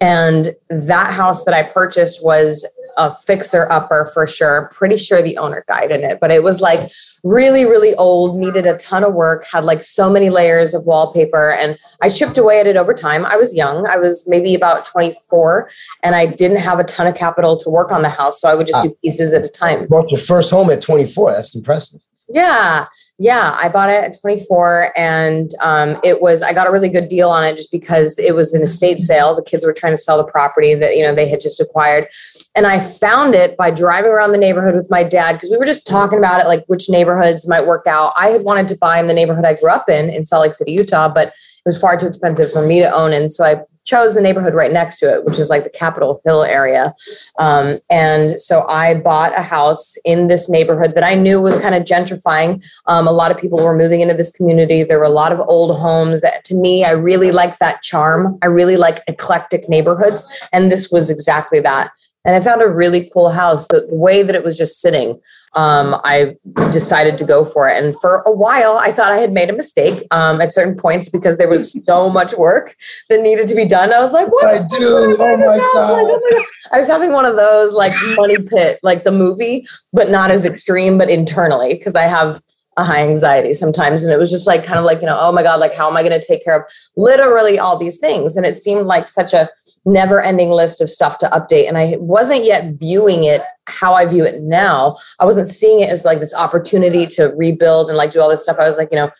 and 0.00 0.56
that 0.68 1.12
house 1.12 1.44
that 1.44 1.54
I 1.54 1.62
purchased 1.62 2.24
was 2.24 2.66
a 2.96 3.16
fixer 3.16 3.66
upper 3.70 4.10
for 4.12 4.26
sure. 4.26 4.70
Pretty 4.72 4.96
sure 4.96 5.22
the 5.22 5.36
owner 5.38 5.64
died 5.68 5.90
in 5.90 6.02
it, 6.02 6.18
but 6.20 6.30
it 6.30 6.42
was 6.42 6.60
like 6.60 6.90
really, 7.24 7.64
really 7.64 7.94
old, 7.94 8.36
needed 8.38 8.66
a 8.66 8.76
ton 8.78 9.04
of 9.04 9.14
work, 9.14 9.44
had 9.46 9.64
like 9.64 9.82
so 9.84 10.10
many 10.10 10.28
layers 10.30 10.74
of 10.74 10.84
wallpaper. 10.86 11.52
And 11.52 11.78
I 12.00 12.08
chipped 12.08 12.36
away 12.36 12.58
at 12.60 12.66
it 12.66 12.76
over 12.76 12.92
time. 12.94 13.24
I 13.24 13.36
was 13.36 13.54
young, 13.54 13.86
I 13.88 13.96
was 13.98 14.24
maybe 14.26 14.54
about 14.54 14.84
24, 14.86 15.70
and 16.02 16.14
I 16.14 16.26
didn't 16.26 16.58
have 16.58 16.78
a 16.80 16.84
ton 16.84 17.06
of 17.06 17.14
capital 17.14 17.56
to 17.58 17.70
work 17.70 17.92
on 17.92 18.02
the 18.02 18.08
house. 18.08 18.40
So 18.40 18.48
I 18.48 18.54
would 18.54 18.66
just 18.66 18.78
Ah. 18.80 18.82
do 18.82 18.96
pieces 19.02 19.32
at 19.32 19.44
a 19.44 19.48
time. 19.48 19.86
Bought 19.86 20.10
your 20.10 20.20
first 20.20 20.50
home 20.50 20.70
at 20.70 20.80
24. 20.82 21.32
That's 21.32 21.54
impressive. 21.54 22.00
Yeah. 22.28 22.86
Yeah. 23.18 23.56
I 23.56 23.68
bought 23.68 23.90
it 23.90 24.02
at 24.02 24.20
24 24.20 24.92
and 24.96 25.50
um, 25.60 26.00
it 26.02 26.20
was, 26.20 26.42
I 26.42 26.52
got 26.52 26.66
a 26.66 26.72
really 26.72 26.88
good 26.88 27.08
deal 27.08 27.30
on 27.30 27.44
it 27.44 27.56
just 27.56 27.70
because 27.70 28.18
it 28.18 28.34
was 28.34 28.52
an 28.54 28.62
estate 28.62 28.98
sale. 28.98 29.36
The 29.36 29.44
kids 29.44 29.64
were 29.64 29.72
trying 29.72 29.92
to 29.92 29.98
sell 29.98 30.16
the 30.16 30.30
property 30.30 30.74
that, 30.74 30.96
you 30.96 31.02
know, 31.02 31.14
they 31.14 31.28
had 31.28 31.40
just 31.40 31.60
acquired. 31.60 32.08
And 32.56 32.66
I 32.66 32.80
found 32.80 33.34
it 33.34 33.56
by 33.56 33.70
driving 33.70 34.10
around 34.10 34.32
the 34.32 34.38
neighborhood 34.38 34.74
with 34.74 34.90
my 34.90 35.04
dad 35.04 35.34
because 35.34 35.50
we 35.50 35.58
were 35.58 35.66
just 35.66 35.86
talking 35.86 36.18
about 36.18 36.40
it, 36.40 36.46
like 36.46 36.64
which 36.66 36.90
neighborhoods 36.90 37.48
might 37.48 37.66
work 37.66 37.86
out. 37.86 38.12
I 38.16 38.28
had 38.28 38.42
wanted 38.42 38.66
to 38.68 38.78
buy 38.78 38.98
in 38.98 39.06
the 39.06 39.14
neighborhood 39.14 39.44
I 39.44 39.54
grew 39.54 39.70
up 39.70 39.88
in, 39.88 40.10
in 40.10 40.26
Salt 40.26 40.42
Lake 40.42 40.54
City, 40.54 40.72
Utah, 40.72 41.12
but 41.12 41.32
it 41.64 41.68
was 41.68 41.78
far 41.78 41.98
too 41.98 42.06
expensive 42.06 42.50
for 42.50 42.66
me 42.66 42.80
to 42.80 42.92
own. 42.92 43.12
And 43.12 43.30
so 43.30 43.44
I 43.44 43.62
chose 43.84 44.14
the 44.14 44.20
neighborhood 44.20 44.54
right 44.54 44.72
next 44.72 44.98
to 45.00 45.12
it, 45.12 45.24
which 45.24 45.38
is 45.38 45.50
like 45.50 45.64
the 45.64 45.70
Capitol 45.70 46.20
Hill 46.24 46.44
area. 46.44 46.94
Um, 47.38 47.78
and 47.90 48.40
so 48.40 48.66
I 48.68 49.00
bought 49.00 49.32
a 49.32 49.42
house 49.42 49.96
in 50.04 50.28
this 50.28 50.48
neighborhood 50.48 50.94
that 50.94 51.04
I 51.04 51.14
knew 51.14 51.40
was 51.40 51.56
kind 51.58 51.74
of 51.74 51.82
gentrifying. 51.82 52.62
Um, 52.86 53.08
a 53.08 53.12
lot 53.12 53.30
of 53.30 53.38
people 53.38 53.58
were 53.58 53.76
moving 53.76 54.00
into 54.00 54.14
this 54.14 54.30
community. 54.30 54.84
There 54.84 54.98
were 54.98 55.04
a 55.04 55.10
lot 55.10 55.32
of 55.32 55.40
old 55.40 55.76
homes. 55.78 56.20
That, 56.20 56.44
to 56.44 56.54
me, 56.54 56.84
I 56.84 56.92
really 56.92 57.32
like 57.32 57.58
that 57.58 57.82
charm. 57.82 58.38
I 58.42 58.46
really 58.46 58.76
like 58.76 59.00
eclectic 59.08 59.68
neighborhoods. 59.68 60.26
And 60.52 60.70
this 60.70 60.90
was 60.90 61.10
exactly 61.10 61.60
that. 61.60 61.90
And 62.24 62.36
I 62.36 62.40
found 62.40 62.62
a 62.62 62.68
really 62.68 63.10
cool 63.12 63.30
house. 63.30 63.66
The, 63.66 63.86
the 63.88 63.96
way 63.96 64.22
that 64.22 64.36
it 64.36 64.44
was 64.44 64.56
just 64.56 64.80
sitting, 64.80 65.20
um, 65.54 66.00
I 66.02 66.36
decided 66.70 67.18
to 67.18 67.24
go 67.24 67.44
for 67.44 67.68
it. 67.68 67.82
And 67.82 67.98
for 68.00 68.22
a 68.24 68.32
while, 68.32 68.78
I 68.78 68.90
thought 68.90 69.12
I 69.12 69.18
had 69.18 69.32
made 69.32 69.50
a 69.50 69.52
mistake 69.52 70.02
um, 70.10 70.40
at 70.40 70.54
certain 70.54 70.76
points 70.76 71.08
because 71.10 71.36
there 71.36 71.48
was 71.48 71.76
so 71.84 72.08
much 72.18 72.32
work 72.34 72.76
that 73.08 73.20
needed 73.20 73.48
to 73.48 73.54
be 73.54 73.66
done. 73.66 73.92
I 73.92 74.00
was 74.00 74.12
like, 74.12 74.28
what? 74.28 74.46
I 74.46 74.66
do. 74.78 75.16
I 75.20 75.32
Oh 75.32 75.36
do 75.36 75.44
my? 75.44 75.46
Like, 75.46 75.60
oh 75.74 76.20
my 76.30 76.36
God. 76.36 76.44
I 76.72 76.78
was 76.78 76.88
having 76.88 77.12
one 77.12 77.26
of 77.26 77.36
those 77.36 77.74
like 77.74 77.92
money 78.16 78.38
pit, 78.38 78.80
like 78.82 79.04
the 79.04 79.12
movie, 79.12 79.66
but 79.92 80.10
not 80.10 80.30
as 80.30 80.46
extreme, 80.46 80.96
but 80.96 81.10
internally, 81.10 81.74
because 81.74 81.94
I 81.96 82.02
have 82.02 82.42
a 82.78 82.84
high 82.84 83.06
anxiety 83.06 83.52
sometimes. 83.52 84.02
And 84.02 84.12
it 84.12 84.18
was 84.18 84.30
just 84.30 84.46
like, 84.46 84.64
kind 84.64 84.78
of 84.78 84.86
like, 84.86 85.00
you 85.00 85.06
know, 85.06 85.18
oh 85.20 85.32
my 85.32 85.42
God, 85.42 85.60
like, 85.60 85.74
how 85.74 85.90
am 85.90 85.96
I 85.96 86.02
going 86.02 86.18
to 86.18 86.26
take 86.26 86.42
care 86.42 86.60
of 86.60 86.72
literally 86.96 87.58
all 87.58 87.78
these 87.78 87.98
things? 87.98 88.36
And 88.36 88.46
it 88.46 88.56
seemed 88.56 88.86
like 88.86 89.06
such 89.06 89.34
a 89.34 89.50
never 89.84 90.22
ending 90.22 90.50
list 90.50 90.80
of 90.80 90.90
stuff 90.90 91.18
to 91.18 91.26
update. 91.26 91.66
And 91.68 91.76
I 91.76 91.96
wasn't 91.98 92.44
yet 92.44 92.74
viewing 92.74 93.24
it 93.24 93.42
how 93.66 93.94
I 93.94 94.06
view 94.06 94.24
it 94.24 94.42
now. 94.42 94.96
I 95.18 95.24
wasn't 95.24 95.48
seeing 95.48 95.80
it 95.80 95.88
as 95.88 96.04
like 96.04 96.20
this 96.20 96.34
opportunity 96.34 97.06
to 97.08 97.32
rebuild 97.36 97.88
and 97.88 97.96
like 97.96 98.12
do 98.12 98.20
all 98.20 98.30
this 98.30 98.42
stuff. 98.42 98.58
I 98.60 98.66
was 98.66 98.76
like, 98.76 98.88
you 98.92 98.98
know, 98.98 99.10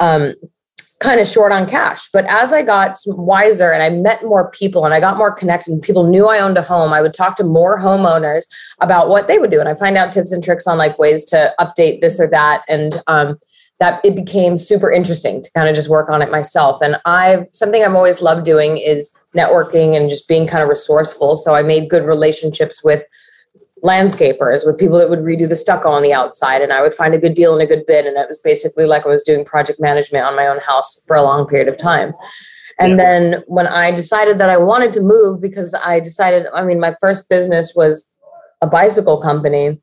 um, 0.00 0.34
kind 1.00 1.20
of 1.20 1.26
short 1.26 1.50
on 1.50 1.68
cash. 1.68 2.08
But 2.12 2.26
as 2.30 2.52
I 2.52 2.62
got 2.62 2.98
wiser 3.06 3.72
and 3.72 3.82
I 3.82 3.90
met 3.90 4.22
more 4.22 4.50
people 4.50 4.84
and 4.84 4.94
I 4.94 5.00
got 5.00 5.16
more 5.16 5.32
connected, 5.32 5.72
and 5.72 5.82
people 5.82 6.06
knew 6.06 6.28
I 6.28 6.38
owned 6.38 6.56
a 6.56 6.62
home, 6.62 6.92
I 6.92 7.02
would 7.02 7.14
talk 7.14 7.36
to 7.36 7.44
more 7.44 7.78
homeowners 7.78 8.44
about 8.80 9.08
what 9.08 9.28
they 9.28 9.38
would 9.38 9.50
do. 9.50 9.60
And 9.60 9.68
I 9.68 9.74
find 9.74 9.96
out 9.96 10.12
tips 10.12 10.30
and 10.30 10.44
tricks 10.44 10.66
on 10.66 10.78
like 10.78 10.98
ways 10.98 11.24
to 11.26 11.54
update 11.58 12.00
this 12.00 12.20
or 12.20 12.28
that. 12.28 12.62
And 12.68 13.02
um, 13.06 13.38
that 13.80 14.00
it 14.04 14.14
became 14.14 14.58
super 14.58 14.92
interesting 14.92 15.42
to 15.42 15.50
kind 15.56 15.68
of 15.68 15.74
just 15.74 15.88
work 15.88 16.08
on 16.08 16.22
it 16.22 16.30
myself. 16.30 16.80
And 16.80 17.00
I 17.04 17.46
something 17.50 17.82
I've 17.82 17.96
always 17.96 18.22
loved 18.22 18.46
doing 18.46 18.78
is 18.78 19.10
networking 19.34 19.96
and 19.96 20.10
just 20.10 20.28
being 20.28 20.46
kind 20.46 20.62
of 20.62 20.68
resourceful. 20.68 21.36
So 21.36 21.54
I 21.54 21.62
made 21.62 21.90
good 21.90 22.04
relationships 22.04 22.84
with 22.84 23.04
landscapers, 23.82 24.64
with 24.64 24.78
people 24.78 24.98
that 24.98 25.10
would 25.10 25.20
redo 25.20 25.48
the 25.48 25.56
stucco 25.56 25.90
on 25.90 26.02
the 26.02 26.12
outside, 26.12 26.62
and 26.62 26.72
I 26.72 26.82
would 26.82 26.94
find 26.94 27.14
a 27.14 27.18
good 27.18 27.34
deal 27.34 27.52
and 27.52 27.62
a 27.62 27.66
good 27.66 27.84
bid. 27.86 28.06
And 28.06 28.16
it 28.16 28.28
was 28.28 28.38
basically 28.38 28.84
like 28.84 29.04
I 29.04 29.08
was 29.08 29.24
doing 29.24 29.44
project 29.44 29.80
management 29.80 30.24
on 30.24 30.36
my 30.36 30.46
own 30.46 30.58
house 30.58 31.02
for 31.06 31.16
a 31.16 31.22
long 31.22 31.46
period 31.46 31.68
of 31.68 31.78
time. 31.78 32.14
And 32.78 32.98
then 32.98 33.42
when 33.46 33.66
I 33.66 33.94
decided 33.94 34.38
that 34.38 34.50
I 34.50 34.56
wanted 34.56 34.92
to 34.94 35.00
move, 35.00 35.40
because 35.40 35.74
I 35.74 36.00
decided, 36.00 36.46
I 36.54 36.64
mean, 36.64 36.80
my 36.80 36.94
first 37.00 37.28
business 37.28 37.74
was 37.76 38.08
a 38.60 38.66
bicycle 38.66 39.20
company 39.20 39.80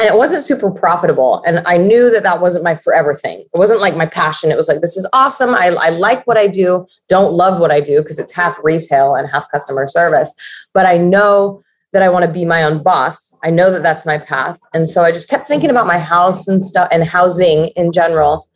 and 0.00 0.08
it 0.08 0.16
wasn't 0.16 0.44
super 0.44 0.70
profitable 0.70 1.42
and 1.46 1.60
i 1.66 1.76
knew 1.76 2.10
that 2.10 2.22
that 2.22 2.40
wasn't 2.40 2.64
my 2.64 2.74
forever 2.74 3.14
thing. 3.14 3.40
It 3.40 3.58
wasn't 3.58 3.80
like 3.80 3.96
my 3.96 4.06
passion. 4.06 4.50
It 4.50 4.56
was 4.56 4.68
like 4.68 4.80
this 4.80 4.96
is 4.96 5.08
awesome. 5.12 5.54
I, 5.54 5.68
I 5.78 5.90
like 5.90 6.26
what 6.26 6.38
i 6.38 6.48
do. 6.48 6.86
Don't 7.08 7.32
love 7.32 7.60
what 7.60 7.70
i 7.70 7.80
do 7.80 8.02
because 8.02 8.18
it's 8.18 8.32
half 8.32 8.58
retail 8.62 9.14
and 9.14 9.28
half 9.30 9.50
customer 9.50 9.86
service. 9.88 10.32
But 10.72 10.86
i 10.86 10.96
know 10.96 11.60
that 11.92 12.02
i 12.02 12.08
want 12.08 12.24
to 12.24 12.32
be 12.32 12.44
my 12.44 12.62
own 12.62 12.82
boss. 12.82 13.34
I 13.44 13.50
know 13.50 13.70
that 13.70 13.82
that's 13.82 14.06
my 14.06 14.18
path. 14.18 14.58
And 14.72 14.88
so 14.88 15.02
i 15.02 15.12
just 15.12 15.28
kept 15.28 15.46
thinking 15.46 15.70
about 15.70 15.86
my 15.86 15.98
house 15.98 16.48
and 16.48 16.64
stuff 16.64 16.88
and 16.90 17.04
housing 17.04 17.68
in 17.76 17.92
general 17.92 18.48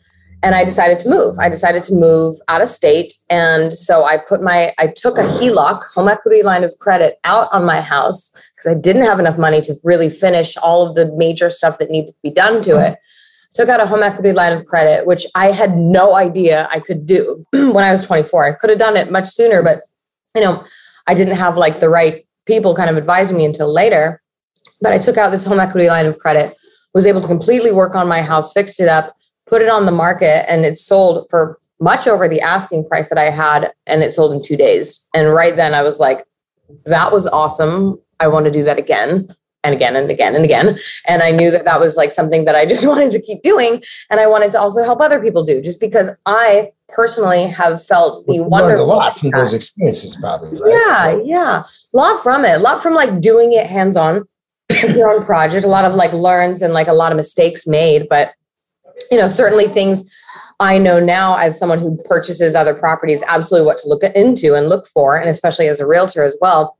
and 0.42 0.54
i 0.54 0.64
decided 0.64 0.98
to 1.00 1.08
move. 1.08 1.38
I 1.38 1.48
decided 1.48 1.84
to 1.84 1.94
move 1.94 2.36
out 2.48 2.62
of 2.62 2.68
state 2.68 3.12
and 3.28 3.74
so 3.74 4.04
i 4.04 4.16
put 4.16 4.42
my 4.42 4.72
i 4.78 4.86
took 4.86 5.18
a 5.18 5.22
heloc 5.22 5.82
home 5.94 6.08
equity 6.08 6.42
line 6.42 6.64
of 6.64 6.74
credit 6.78 7.18
out 7.24 7.48
on 7.52 7.64
my 7.64 7.80
house 7.80 8.34
because 8.64 8.76
I 8.76 8.80
didn't 8.80 9.06
have 9.06 9.18
enough 9.18 9.38
money 9.38 9.60
to 9.62 9.74
really 9.84 10.10
finish 10.10 10.56
all 10.56 10.86
of 10.86 10.96
the 10.96 11.12
major 11.16 11.50
stuff 11.50 11.78
that 11.78 11.90
needed 11.90 12.08
to 12.08 12.16
be 12.22 12.30
done 12.30 12.62
to 12.62 12.80
it. 12.84 12.98
Took 13.54 13.68
out 13.68 13.80
a 13.80 13.86
home 13.86 14.02
equity 14.02 14.32
line 14.32 14.56
of 14.56 14.66
credit, 14.66 15.06
which 15.06 15.26
I 15.34 15.52
had 15.52 15.76
no 15.76 16.14
idea 16.14 16.68
I 16.70 16.80
could 16.80 17.06
do 17.06 17.44
when 17.52 17.84
I 17.84 17.92
was 17.92 18.04
24. 18.06 18.44
I 18.44 18.52
could 18.52 18.70
have 18.70 18.78
done 18.78 18.96
it 18.96 19.12
much 19.12 19.28
sooner, 19.28 19.62
but 19.62 19.78
you 20.34 20.42
know, 20.42 20.64
I 21.06 21.14
didn't 21.14 21.36
have 21.36 21.56
like 21.56 21.80
the 21.80 21.88
right 21.88 22.26
people 22.46 22.74
kind 22.74 22.90
of 22.90 22.96
advising 22.96 23.36
me 23.36 23.44
until 23.44 23.72
later. 23.72 24.20
But 24.80 24.92
I 24.92 24.98
took 24.98 25.16
out 25.16 25.30
this 25.30 25.44
home 25.44 25.60
equity 25.60 25.88
line 25.88 26.06
of 26.06 26.18
credit, 26.18 26.56
was 26.94 27.06
able 27.06 27.20
to 27.20 27.28
completely 27.28 27.72
work 27.72 27.94
on 27.94 28.08
my 28.08 28.22
house, 28.22 28.52
fixed 28.52 28.80
it 28.80 28.88
up, 28.88 29.14
put 29.46 29.62
it 29.62 29.68
on 29.68 29.86
the 29.86 29.92
market, 29.92 30.50
and 30.50 30.64
it 30.64 30.78
sold 30.78 31.26
for 31.30 31.58
much 31.80 32.08
over 32.08 32.28
the 32.28 32.40
asking 32.40 32.88
price 32.88 33.08
that 33.08 33.18
I 33.18 33.30
had, 33.30 33.72
and 33.86 34.02
it 34.02 34.10
sold 34.10 34.32
in 34.32 34.42
two 34.42 34.56
days. 34.56 35.06
And 35.14 35.32
right 35.32 35.54
then 35.54 35.74
I 35.74 35.82
was 35.82 35.98
like, 36.00 36.26
that 36.86 37.12
was 37.12 37.26
awesome. 37.26 37.98
I 38.20 38.28
want 38.28 38.44
to 38.46 38.50
do 38.50 38.62
that 38.64 38.78
again 38.78 39.28
and 39.62 39.74
again 39.74 39.96
and 39.96 40.10
again 40.10 40.34
and 40.34 40.44
again. 40.44 40.78
And 41.06 41.22
I 41.22 41.30
knew 41.30 41.50
that 41.50 41.64
that 41.64 41.80
was 41.80 41.96
like 41.96 42.10
something 42.10 42.44
that 42.44 42.54
I 42.54 42.66
just 42.66 42.86
wanted 42.92 43.10
to 43.12 43.20
keep 43.20 43.42
doing. 43.42 43.82
And 44.10 44.20
I 44.20 44.26
wanted 44.26 44.50
to 44.52 44.60
also 44.60 44.82
help 44.84 45.00
other 45.00 45.20
people 45.20 45.44
do 45.44 45.62
just 45.62 45.80
because 45.80 46.10
I 46.26 46.70
personally 46.88 47.46
have 47.48 47.84
felt 47.84 48.26
the 48.26 48.40
wonderful. 48.40 48.84
a 48.84 48.86
lot 48.86 49.18
from 49.18 49.30
those 49.30 49.54
experiences, 49.54 50.16
probably, 50.16 50.60
right? 50.60 50.70
Yeah, 50.70 51.04
So- 51.12 51.22
yeah. 51.24 51.62
A 51.62 51.96
lot 51.96 52.22
from 52.22 52.44
it. 52.44 52.56
A 52.56 52.58
lot 52.58 52.82
from 52.82 52.94
like 52.94 53.20
doing 53.20 53.52
it 53.52 53.66
hands 53.66 53.96
on 53.96 54.24
your 54.94 55.10
own 55.10 55.24
project. 55.24 55.64
A 55.64 55.68
lot 55.68 55.84
of 55.84 55.94
like 55.94 56.12
learns 56.12 56.60
and 56.62 56.72
like 56.74 56.88
a 56.88 56.92
lot 56.92 57.10
of 57.12 57.16
mistakes 57.16 57.66
made. 57.66 58.06
But, 58.10 58.30
you 59.10 59.18
know, 59.18 59.28
certainly 59.28 59.66
things 59.68 60.08
I 60.60 60.78
know 60.78 61.00
now 61.00 61.36
as 61.36 61.58
someone 61.58 61.78
who 61.80 61.96
purchases 62.04 62.54
other 62.54 62.74
properties, 62.74 63.22
absolutely 63.26 63.66
what 63.66 63.78
to 63.78 63.88
look 63.88 64.02
into 64.04 64.54
and 64.54 64.68
look 64.68 64.86
for, 64.88 65.16
and 65.16 65.28
especially 65.28 65.68
as 65.68 65.80
a 65.80 65.86
realtor 65.86 66.22
as 66.24 66.36
well. 66.40 66.76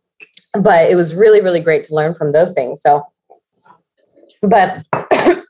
But 0.54 0.90
it 0.90 0.94
was 0.94 1.14
really, 1.14 1.40
really 1.40 1.60
great 1.60 1.84
to 1.84 1.94
learn 1.94 2.14
from 2.14 2.32
those 2.32 2.52
things. 2.52 2.80
So, 2.80 3.04
but 4.42 4.84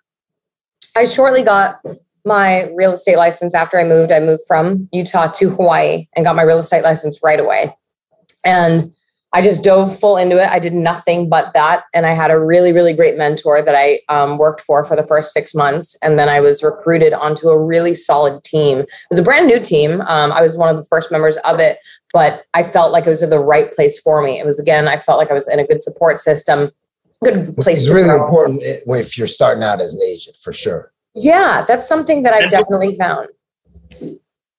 I 0.97 1.05
shortly 1.05 1.45
got 1.45 1.77
my 2.25 2.71
real 2.75 2.93
estate 2.93 3.17
license 3.17 3.55
after 3.55 3.79
I 3.79 3.85
moved. 3.85 4.13
I 4.13 4.21
moved 4.21 4.43
from 4.47 4.89
Utah 4.93 5.31
to 5.33 5.51
Hawaii 5.51 6.07
and 6.17 6.25
got 6.25 6.37
my 6.37 6.43
real 6.43 6.59
estate 6.59 6.83
license 6.83 7.21
right 7.23 7.39
away. 7.39 7.77
And 8.45 8.94
I 9.35 9.43
just 9.43 9.65
dove 9.65 9.99
full 9.99 10.17
into 10.17 10.41
it. 10.41 10.49
I 10.49 10.61
did 10.61 10.73
nothing 10.73 11.29
but 11.29 11.53
that. 11.55 11.83
And 11.93 12.07
I 12.07 12.15
had 12.15 12.31
a 12.31 12.39
really, 12.39 12.73
really 12.73 12.95
great 12.95 13.19
mentor 13.19 13.63
that 13.63 13.75
I 13.75 13.99
um, 14.09 14.39
worked 14.39 14.61
for 14.61 14.85
for 14.85 14.95
the 14.95 15.03
first 15.03 15.33
six 15.33 15.57
months. 15.57 15.97
And 16.03 16.17
then 16.17 16.29
I 16.29 16.41
was 16.41 16.63
recruited 16.63 17.13
onto 17.13 17.49
a 17.49 17.61
really 17.61 17.97
solid 17.97 18.45
team. 18.45 18.79
It 18.79 18.89
was 19.11 19.19
a 19.19 19.25
brand 19.25 19.49
new 19.49 19.59
team. 19.59 20.01
Um, 20.03 20.31
I 20.31 20.41
was 20.41 20.57
one 20.57 20.69
of 20.69 20.77
the 20.77 20.87
first 20.87 21.11
members 21.11 21.37
of 21.39 21.59
it, 21.59 21.79
but 22.13 22.45
I 22.55 22.63
felt 22.63 22.93
like 22.93 23.07
it 23.07 23.11
was 23.11 23.25
in 23.25 23.31
the 23.31 23.41
right 23.41 23.73
place 23.73 23.99
for 23.99 24.23
me. 24.23 24.39
It 24.39 24.47
was, 24.47 24.61
again, 24.61 24.87
I 24.87 25.01
felt 25.01 25.19
like 25.19 25.33
I 25.33 25.35
was 25.35 25.49
in 25.49 25.59
a 25.59 25.67
good 25.67 25.83
support 25.83 26.21
system, 26.21 26.71
good 27.25 27.57
place 27.57 27.79
It's 27.79 27.87
to 27.89 27.95
really 27.95 28.09
grow. 28.09 28.25
important 28.25 28.63
if 28.63 29.19
you're 29.19 29.27
starting 29.27 29.65
out 29.65 29.81
as 29.81 29.95
an 29.95 30.01
agent, 30.01 30.37
for 30.37 30.53
sure. 30.53 30.93
Yeah, 31.17 31.65
that's 31.67 31.89
something 31.89 32.23
that 32.23 32.35
I've 32.35 32.51
definitely 32.51 32.97
found. 32.97 33.31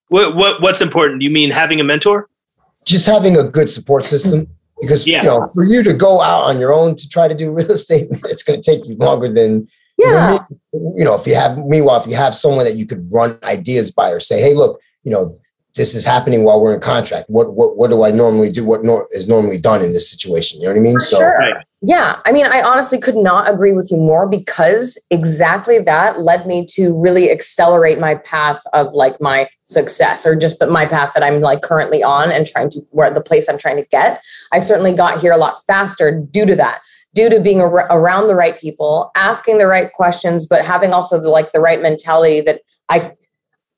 What, 0.10 0.36
what 0.36 0.62
what's 0.62 0.82
important? 0.82 1.22
You 1.22 1.30
mean 1.30 1.50
having 1.52 1.80
a 1.80 1.84
mentor? 1.84 2.30
Just 2.86 3.06
having 3.06 3.38
a 3.38 3.44
good 3.44 3.70
support 3.70 4.06
system. 4.06 4.48
Because 4.82 5.08
Yeah. 5.08 5.22
you 5.24 5.30
know, 5.30 5.48
for 5.54 5.64
you 5.64 5.84
to 5.84 5.94
go 5.94 6.22
out 6.22 6.44
on 6.44 6.60
your 6.60 6.74
own 6.74 6.96
to 6.96 7.10
try 7.10 7.28
to 7.28 7.36
do 7.36 7.52
real 7.54 7.72
estate, 7.72 8.08
it's 8.26 8.44
going 8.44 8.62
to 8.62 8.72
take 8.72 8.86
you 8.88 8.96
longer 8.96 9.28
than 9.28 9.68
you 9.98 10.06
know, 10.08 10.12
Yeah. 10.12 10.40
you 10.96 11.04
know, 11.06 11.16
if 11.16 11.26
you 11.26 11.36
have, 11.36 11.58
meanwhile, 11.58 12.02
if 12.02 12.08
you 12.08 12.16
have 12.16 12.36
someone 12.36 12.66
that 12.66 12.76
you 12.76 12.86
could 12.86 13.08
run 13.14 13.40
ideas 13.44 13.92
by 13.92 14.10
or 14.12 14.20
say, 14.20 14.42
hey, 14.42 14.54
look, 14.54 14.80
you 15.04 15.12
know, 15.12 15.38
this 15.76 15.94
is 15.96 16.04
happening 16.06 16.44
while 16.44 16.60
we're 16.62 16.74
in 16.74 16.80
contract. 16.80 17.30
What 17.30 17.54
what 17.54 17.76
what 17.78 17.90
do 17.90 18.04
I 18.04 18.12
normally 18.12 18.50
do? 18.50 18.64
What 18.66 18.84
nor- 18.86 19.08
is 19.12 19.28
normally 19.28 19.58
done 19.58 19.82
in 19.84 19.92
this 19.94 20.10
situation? 20.10 20.60
You 20.62 20.68
know 20.68 20.74
what 20.74 20.80
I 20.80 20.84
mean? 20.84 21.00
For 21.00 21.06
sure. 21.06 21.64
Yeah. 21.88 22.20
I 22.26 22.32
mean, 22.32 22.48
I 22.48 22.64
honestly 22.64 23.00
could 23.00 23.16
not 23.16 23.48
agree 23.48 23.74
with 23.74 23.92
you 23.92 23.98
more 23.98 24.28
because 24.28 24.98
exactly 25.12 25.78
that 25.80 26.20
led 26.20 26.48
me 26.48 26.66
to 26.72 27.00
really 27.00 27.30
accelerate 27.30 28.00
my 28.00 28.16
path 28.16 28.60
of 28.74 28.94
like 28.94 29.16
my 29.22 29.48
success 29.66 30.26
or 30.26 30.36
just 30.36 30.58
the, 30.58 30.66
my 30.66 30.88
path 30.88 31.12
that 31.14 31.24
I'm 31.24 31.42
like 31.42 31.62
currently 31.62 32.02
on 32.02 32.32
and 32.32 32.48
trying 32.48 32.72
to 32.72 32.82
where 32.90 33.14
the 33.14 33.22
place 33.22 33.48
I'm 33.48 33.60
trying 33.60 33.76
to 33.78 33.86
get. 33.90 34.20
I 34.52 34.58
certainly 34.58 34.96
got 34.96 35.20
here 35.20 35.32
a 35.32 35.38
lot 35.38 35.58
faster 35.68 36.20
due 36.20 36.48
to 36.48 36.56
that. 36.56 36.82
Due 37.14 37.30
to 37.30 37.40
being 37.40 37.62
ar- 37.62 37.88
around 37.92 38.28
the 38.28 38.36
right 38.36 38.60
people, 38.60 39.12
asking 39.16 39.60
the 39.60 39.68
right 39.68 39.92
questions, 39.94 40.46
but 40.46 40.66
having 40.66 40.92
also 40.92 41.22
the, 41.22 41.30
like 41.30 41.52
the 41.52 41.62
right 41.62 41.82
mentality 41.82 42.42
that 42.42 42.62
I 42.90 43.14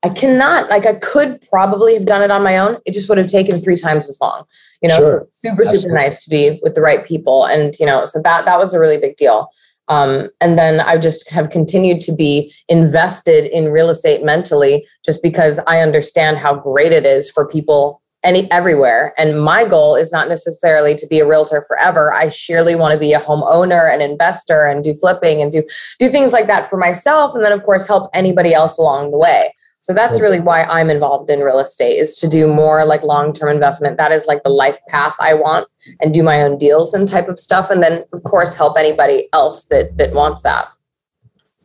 I 0.04 0.10
cannot 0.10 0.70
like 0.70 0.86
I 0.86 0.94
could 0.96 1.42
probably 1.50 1.94
have 1.96 2.06
done 2.06 2.22
it 2.22 2.32
on 2.32 2.44
my 2.44 2.58
own. 2.58 2.78
It 2.86 2.94
just 2.94 3.10
would 3.10 3.18
have 3.18 3.28
taken 3.30 3.60
three 3.60 3.76
times 3.78 4.08
as 4.08 4.20
long. 4.22 4.46
You 4.82 4.90
know, 4.90 5.00
Sure. 5.00 5.28
so 5.32 5.50
super 5.50 5.66
super 5.66 5.76
Absolutely. 5.78 5.96
nice 5.96 6.24
to 6.24 6.30
be 6.30 6.60
with 6.62 6.76
the 6.76 6.82
right 6.82 7.04
people, 7.06 7.46
and 7.46 7.74
you 7.80 7.86
know, 7.86 8.06
so 8.06 8.22
that 8.24 8.46
that 8.46 8.60
was 8.60 8.74
a 8.74 8.80
really 8.80 8.98
big 8.98 9.18
deal. 9.18 9.50
Um, 9.90 10.30
and 10.42 10.58
then 10.58 10.82
I 10.82 10.98
just 10.98 11.30
have 11.30 11.50
continued 11.50 12.02
to 12.02 12.14
be 12.14 12.54
invested 12.68 13.46
in 13.46 13.72
real 13.72 13.90
estate 13.90 14.24
mentally, 14.24 14.86
just 15.06 15.24
because 15.24 15.60
I 15.66 15.80
understand 15.80 16.38
how 16.38 16.56
great 16.56 16.92
it 16.92 17.06
is 17.06 17.32
for 17.32 17.48
people 17.48 18.02
any 18.24 18.52
everywhere. 18.52 19.14
And 19.18 19.42
my 19.42 19.64
goal 19.64 19.96
is 19.96 20.12
not 20.12 20.28
necessarily 20.28 20.96
to 20.96 21.08
be 21.08 21.20
a 21.20 21.28
realtor 21.28 21.64
forever. 21.68 22.12
I 22.12 22.30
surely 22.30 22.76
want 22.76 22.94
to 22.94 23.00
be 23.00 23.14
a 23.14 23.20
homeowner, 23.20 23.92
and 23.92 24.02
investor, 24.02 24.66
and 24.68 24.84
do 24.84 24.94
flipping 24.94 25.42
and 25.42 25.52
do 25.52 25.64
do 25.98 26.10
things 26.10 26.34
like 26.34 26.48
that 26.48 26.70
for 26.70 26.78
myself, 26.78 27.34
and 27.34 27.44
then 27.44 27.52
of 27.52 27.64
course 27.64 27.88
help 27.88 28.12
anybody 28.14 28.54
else 28.54 28.78
along 28.78 29.10
the 29.10 29.18
way. 29.18 29.54
So 29.88 29.94
that's 29.94 30.20
really 30.20 30.42
why 30.42 30.64
I'm 30.64 30.90
involved 30.90 31.30
in 31.30 31.40
real 31.40 31.60
estate 31.60 31.94
is 31.94 32.18
to 32.18 32.28
do 32.28 32.46
more 32.46 32.84
like 32.84 33.04
long-term 33.04 33.48
investment. 33.48 33.96
That 33.96 34.12
is 34.12 34.26
like 34.26 34.44
the 34.44 34.50
life 34.50 34.82
path 34.90 35.16
I 35.22 35.34
want 35.34 35.70
and 36.02 36.14
do 36.14 36.24
my 36.24 36.42
own 36.42 36.58
deals 36.58 36.94
and 36.94 37.08
type 37.08 37.30
of 37.30 37.40
stuff. 37.40 37.70
And 37.70 37.82
then 37.82 38.04
of 38.12 38.22
course 38.24 38.58
help 38.58 38.78
anybody 38.78 39.30
else 39.32 39.64
that 39.68 39.96
that 39.96 40.12
wants 40.12 40.42
that. 40.42 40.68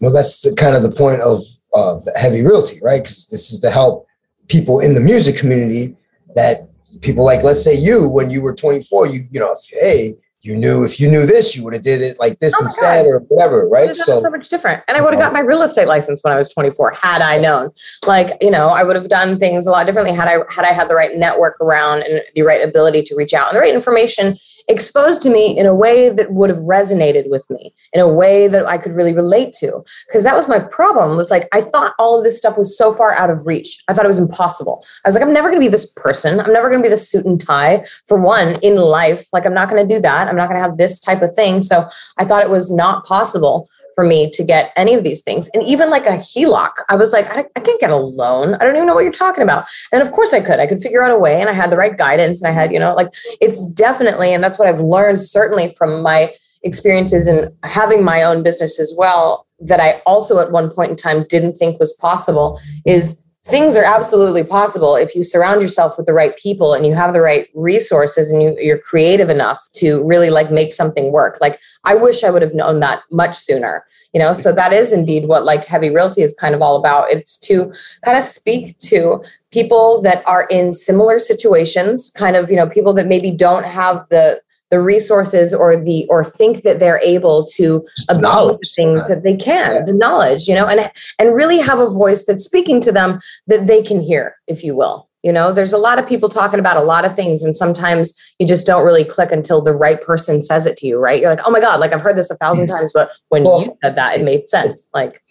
Well, 0.00 0.12
that's 0.12 0.40
the, 0.42 0.54
kind 0.54 0.76
of 0.76 0.84
the 0.84 0.92
point 0.92 1.20
of 1.20 1.42
uh, 1.74 1.98
heavy 2.14 2.42
realty, 2.42 2.78
right? 2.80 3.02
Because 3.02 3.26
this 3.26 3.50
is 3.50 3.58
to 3.58 3.72
help 3.72 4.06
people 4.46 4.78
in 4.78 4.94
the 4.94 5.00
music 5.00 5.36
community 5.36 5.96
that 6.36 6.58
people 7.00 7.24
like, 7.24 7.42
let's 7.42 7.64
say 7.64 7.74
you, 7.74 8.08
when 8.08 8.30
you 8.30 8.40
were 8.40 8.54
24, 8.54 9.08
you 9.08 9.22
you 9.32 9.40
know, 9.40 9.52
hey, 9.80 10.14
you 10.42 10.56
knew 10.56 10.82
if 10.82 10.98
you 10.98 11.08
knew 11.08 11.24
this, 11.24 11.56
you 11.56 11.62
would 11.62 11.72
have 11.72 11.84
did 11.84 12.02
it 12.02 12.18
like 12.18 12.40
this 12.40 12.52
Oh 12.58 12.64
instead 12.64 13.04
God. 13.04 13.10
or 13.10 13.18
whatever, 13.20 13.68
right? 13.68 13.94
So 13.94 14.20
so 14.20 14.28
much 14.28 14.48
different. 14.48 14.82
And 14.88 14.96
I 14.96 15.00
would 15.00 15.12
have 15.12 15.20
uh-huh. 15.20 15.28
got 15.28 15.32
my 15.32 15.40
real 15.40 15.62
estate 15.62 15.86
license 15.86 16.22
when 16.24 16.32
I 16.32 16.36
was 16.36 16.52
24 16.52 16.90
had 17.00 17.22
I 17.22 17.38
known. 17.38 17.70
Like, 18.06 18.36
you 18.42 18.50
know, 18.50 18.66
I 18.68 18.82
would 18.82 18.96
have 18.96 19.08
done 19.08 19.38
things 19.38 19.68
a 19.68 19.70
lot 19.70 19.86
differently 19.86 20.12
had 20.12 20.26
I 20.26 20.38
had 20.50 20.64
I 20.64 20.72
had 20.72 20.88
the 20.88 20.96
right 20.96 21.14
network 21.14 21.60
around 21.60 22.02
and 22.02 22.22
the 22.34 22.42
right 22.42 22.60
ability 22.60 23.02
to 23.04 23.14
reach 23.14 23.32
out 23.32 23.48
and 23.48 23.56
the 23.56 23.60
right 23.60 23.74
information 23.74 24.36
exposed 24.72 25.22
to 25.22 25.30
me 25.30 25.56
in 25.56 25.66
a 25.66 25.74
way 25.74 26.08
that 26.08 26.32
would 26.32 26.50
have 26.50 26.58
resonated 26.60 27.30
with 27.30 27.48
me, 27.50 27.72
in 27.92 28.00
a 28.00 28.12
way 28.12 28.48
that 28.48 28.66
I 28.66 28.78
could 28.78 28.92
really 28.92 29.14
relate 29.14 29.52
to. 29.60 29.84
Because 30.06 30.24
that 30.24 30.34
was 30.34 30.48
my 30.48 30.58
problem, 30.58 31.16
was 31.16 31.30
like 31.30 31.48
I 31.52 31.60
thought 31.60 31.94
all 31.98 32.18
of 32.18 32.24
this 32.24 32.38
stuff 32.38 32.58
was 32.58 32.76
so 32.76 32.92
far 32.92 33.14
out 33.14 33.30
of 33.30 33.46
reach. 33.46 33.82
I 33.88 33.94
thought 33.94 34.04
it 34.04 34.08
was 34.08 34.18
impossible. 34.18 34.84
I 35.04 35.08
was 35.08 35.14
like, 35.14 35.24
I'm 35.24 35.32
never 35.32 35.48
gonna 35.48 35.60
be 35.60 35.68
this 35.68 35.92
person. 35.92 36.40
I'm 36.40 36.52
never 36.52 36.70
gonna 36.70 36.82
be 36.82 36.88
the 36.88 36.96
suit 36.96 37.24
and 37.24 37.40
tie 37.40 37.84
for 38.06 38.20
one 38.20 38.58
in 38.62 38.76
life. 38.76 39.26
Like 39.32 39.46
I'm 39.46 39.54
not 39.54 39.68
gonna 39.68 39.86
do 39.86 40.00
that. 40.00 40.28
I'm 40.28 40.36
not 40.36 40.48
gonna 40.48 40.60
have 40.60 40.78
this 40.78 40.98
type 40.98 41.22
of 41.22 41.34
thing. 41.34 41.62
So 41.62 41.86
I 42.18 42.24
thought 42.24 42.42
it 42.42 42.50
was 42.50 42.70
not 42.70 43.04
possible 43.04 43.68
for 43.94 44.04
me 44.04 44.30
to 44.30 44.44
get 44.44 44.72
any 44.76 44.94
of 44.94 45.04
these 45.04 45.22
things. 45.22 45.50
And 45.54 45.62
even 45.64 45.90
like 45.90 46.06
a 46.06 46.18
HELOC, 46.18 46.70
I 46.88 46.96
was 46.96 47.12
like, 47.12 47.26
I, 47.30 47.44
I 47.56 47.60
can't 47.60 47.80
get 47.80 47.90
a 47.90 47.96
loan. 47.96 48.54
I 48.54 48.64
don't 48.64 48.74
even 48.74 48.86
know 48.86 48.94
what 48.94 49.04
you're 49.04 49.12
talking 49.12 49.42
about. 49.42 49.66
And 49.92 50.02
of 50.02 50.10
course 50.12 50.32
I 50.32 50.40
could. 50.40 50.60
I 50.60 50.66
could 50.66 50.80
figure 50.80 51.02
out 51.02 51.10
a 51.10 51.18
way 51.18 51.40
and 51.40 51.48
I 51.48 51.52
had 51.52 51.70
the 51.70 51.76
right 51.76 51.96
guidance 51.96 52.42
and 52.42 52.50
I 52.50 52.52
had, 52.52 52.72
you 52.72 52.78
know, 52.78 52.94
like 52.94 53.08
it's 53.40 53.66
definitely, 53.72 54.32
and 54.34 54.42
that's 54.42 54.58
what 54.58 54.68
I've 54.68 54.80
learned 54.80 55.20
certainly 55.20 55.74
from 55.76 56.02
my 56.02 56.32
experiences 56.62 57.26
in 57.26 57.54
having 57.64 58.04
my 58.04 58.22
own 58.22 58.42
business 58.42 58.78
as 58.78 58.94
well, 58.96 59.46
that 59.60 59.80
I 59.80 60.02
also 60.06 60.38
at 60.38 60.52
one 60.52 60.70
point 60.70 60.90
in 60.90 60.96
time 60.96 61.24
didn't 61.28 61.56
think 61.56 61.78
was 61.78 61.92
possible 61.94 62.58
is 62.84 63.21
things 63.44 63.76
are 63.76 63.84
absolutely 63.84 64.44
possible 64.44 64.94
if 64.94 65.14
you 65.14 65.24
surround 65.24 65.60
yourself 65.60 65.96
with 65.96 66.06
the 66.06 66.12
right 66.12 66.36
people 66.36 66.74
and 66.74 66.86
you 66.86 66.94
have 66.94 67.12
the 67.12 67.20
right 67.20 67.48
resources 67.54 68.30
and 68.30 68.42
you, 68.42 68.56
you're 68.60 68.78
creative 68.78 69.28
enough 69.28 69.66
to 69.72 70.06
really 70.06 70.30
like 70.30 70.50
make 70.50 70.72
something 70.72 71.12
work. 71.12 71.38
Like 71.40 71.58
i 71.84 71.96
wish 71.96 72.22
i 72.22 72.30
would 72.30 72.42
have 72.42 72.54
known 72.54 72.78
that 72.78 73.02
much 73.10 73.36
sooner 73.36 73.84
you 74.12 74.20
know? 74.20 74.32
So 74.32 74.52
that 74.52 74.72
is 74.72 74.92
indeed 74.92 75.26
what 75.26 75.44
like 75.44 75.64
heavy 75.64 75.90
realty 75.90 76.22
is 76.22 76.34
kind 76.34 76.54
of 76.54 76.62
all 76.62 76.76
about. 76.76 77.10
It's 77.10 77.38
to 77.40 77.72
kind 78.04 78.16
of 78.16 78.24
speak 78.24 78.78
to 78.78 79.22
people 79.50 80.02
that 80.02 80.22
are 80.26 80.46
in 80.48 80.72
similar 80.74 81.18
situations 81.18 82.10
kind 82.16 82.36
of 82.36 82.50
you 82.50 82.56
know 82.56 82.68
people 82.68 82.94
that 82.94 83.06
maybe 83.06 83.30
don't 83.30 83.64
have 83.64 84.06
the 84.08 84.40
the 84.72 84.80
resources 84.80 85.54
or 85.54 85.76
the 85.76 86.06
or 86.10 86.24
think 86.24 86.62
that 86.64 86.80
they're 86.80 86.98
able 87.00 87.46
to 87.54 87.86
obtain 88.08 88.22
knowledge. 88.22 88.58
the 88.60 88.68
things 88.74 89.06
that 89.08 89.22
they 89.22 89.36
can 89.36 89.72
Yeah. 89.72 89.84
the 89.84 89.92
knowledge 89.92 90.48
you 90.48 90.54
know 90.56 90.66
and 90.66 90.90
and 91.20 91.34
really 91.34 91.58
have 91.58 91.78
a 91.78 91.86
voice 91.86 92.24
that's 92.26 92.44
speaking 92.44 92.80
to 92.80 92.90
them 92.90 93.20
that 93.46 93.66
they 93.68 93.82
can 93.82 94.00
hear 94.00 94.34
if 94.48 94.64
you 94.64 94.74
will 94.74 95.08
you 95.22 95.30
know 95.32 95.52
there's 95.52 95.72
a 95.74 95.78
lot 95.78 95.98
of 96.00 96.06
people 96.08 96.28
talking 96.28 96.58
about 96.58 96.76
a 96.76 96.82
lot 96.82 97.04
of 97.04 97.14
things 97.14 97.44
and 97.44 97.54
sometimes 97.54 98.12
you 98.40 98.46
just 98.46 98.66
don't 98.66 98.84
really 98.84 99.04
click 99.04 99.30
until 99.30 99.62
the 99.62 99.74
right 99.74 100.00
person 100.02 100.42
says 100.42 100.66
it 100.66 100.76
to 100.78 100.86
you 100.88 100.98
right 100.98 101.20
you're 101.20 101.30
like 101.30 101.46
oh 101.46 101.50
my 101.50 101.60
god 101.60 101.78
like 101.78 101.92
i've 101.92 102.00
heard 102.02 102.16
this 102.16 102.30
a 102.30 102.36
thousand 102.36 102.66
times 102.66 102.92
but 102.92 103.10
when 103.28 103.44
Well, 103.44 103.60
you 103.62 103.78
said 103.84 103.94
that 103.96 104.16
it 104.18 104.24
made 104.24 104.48
sense 104.48 104.86
like 104.94 105.22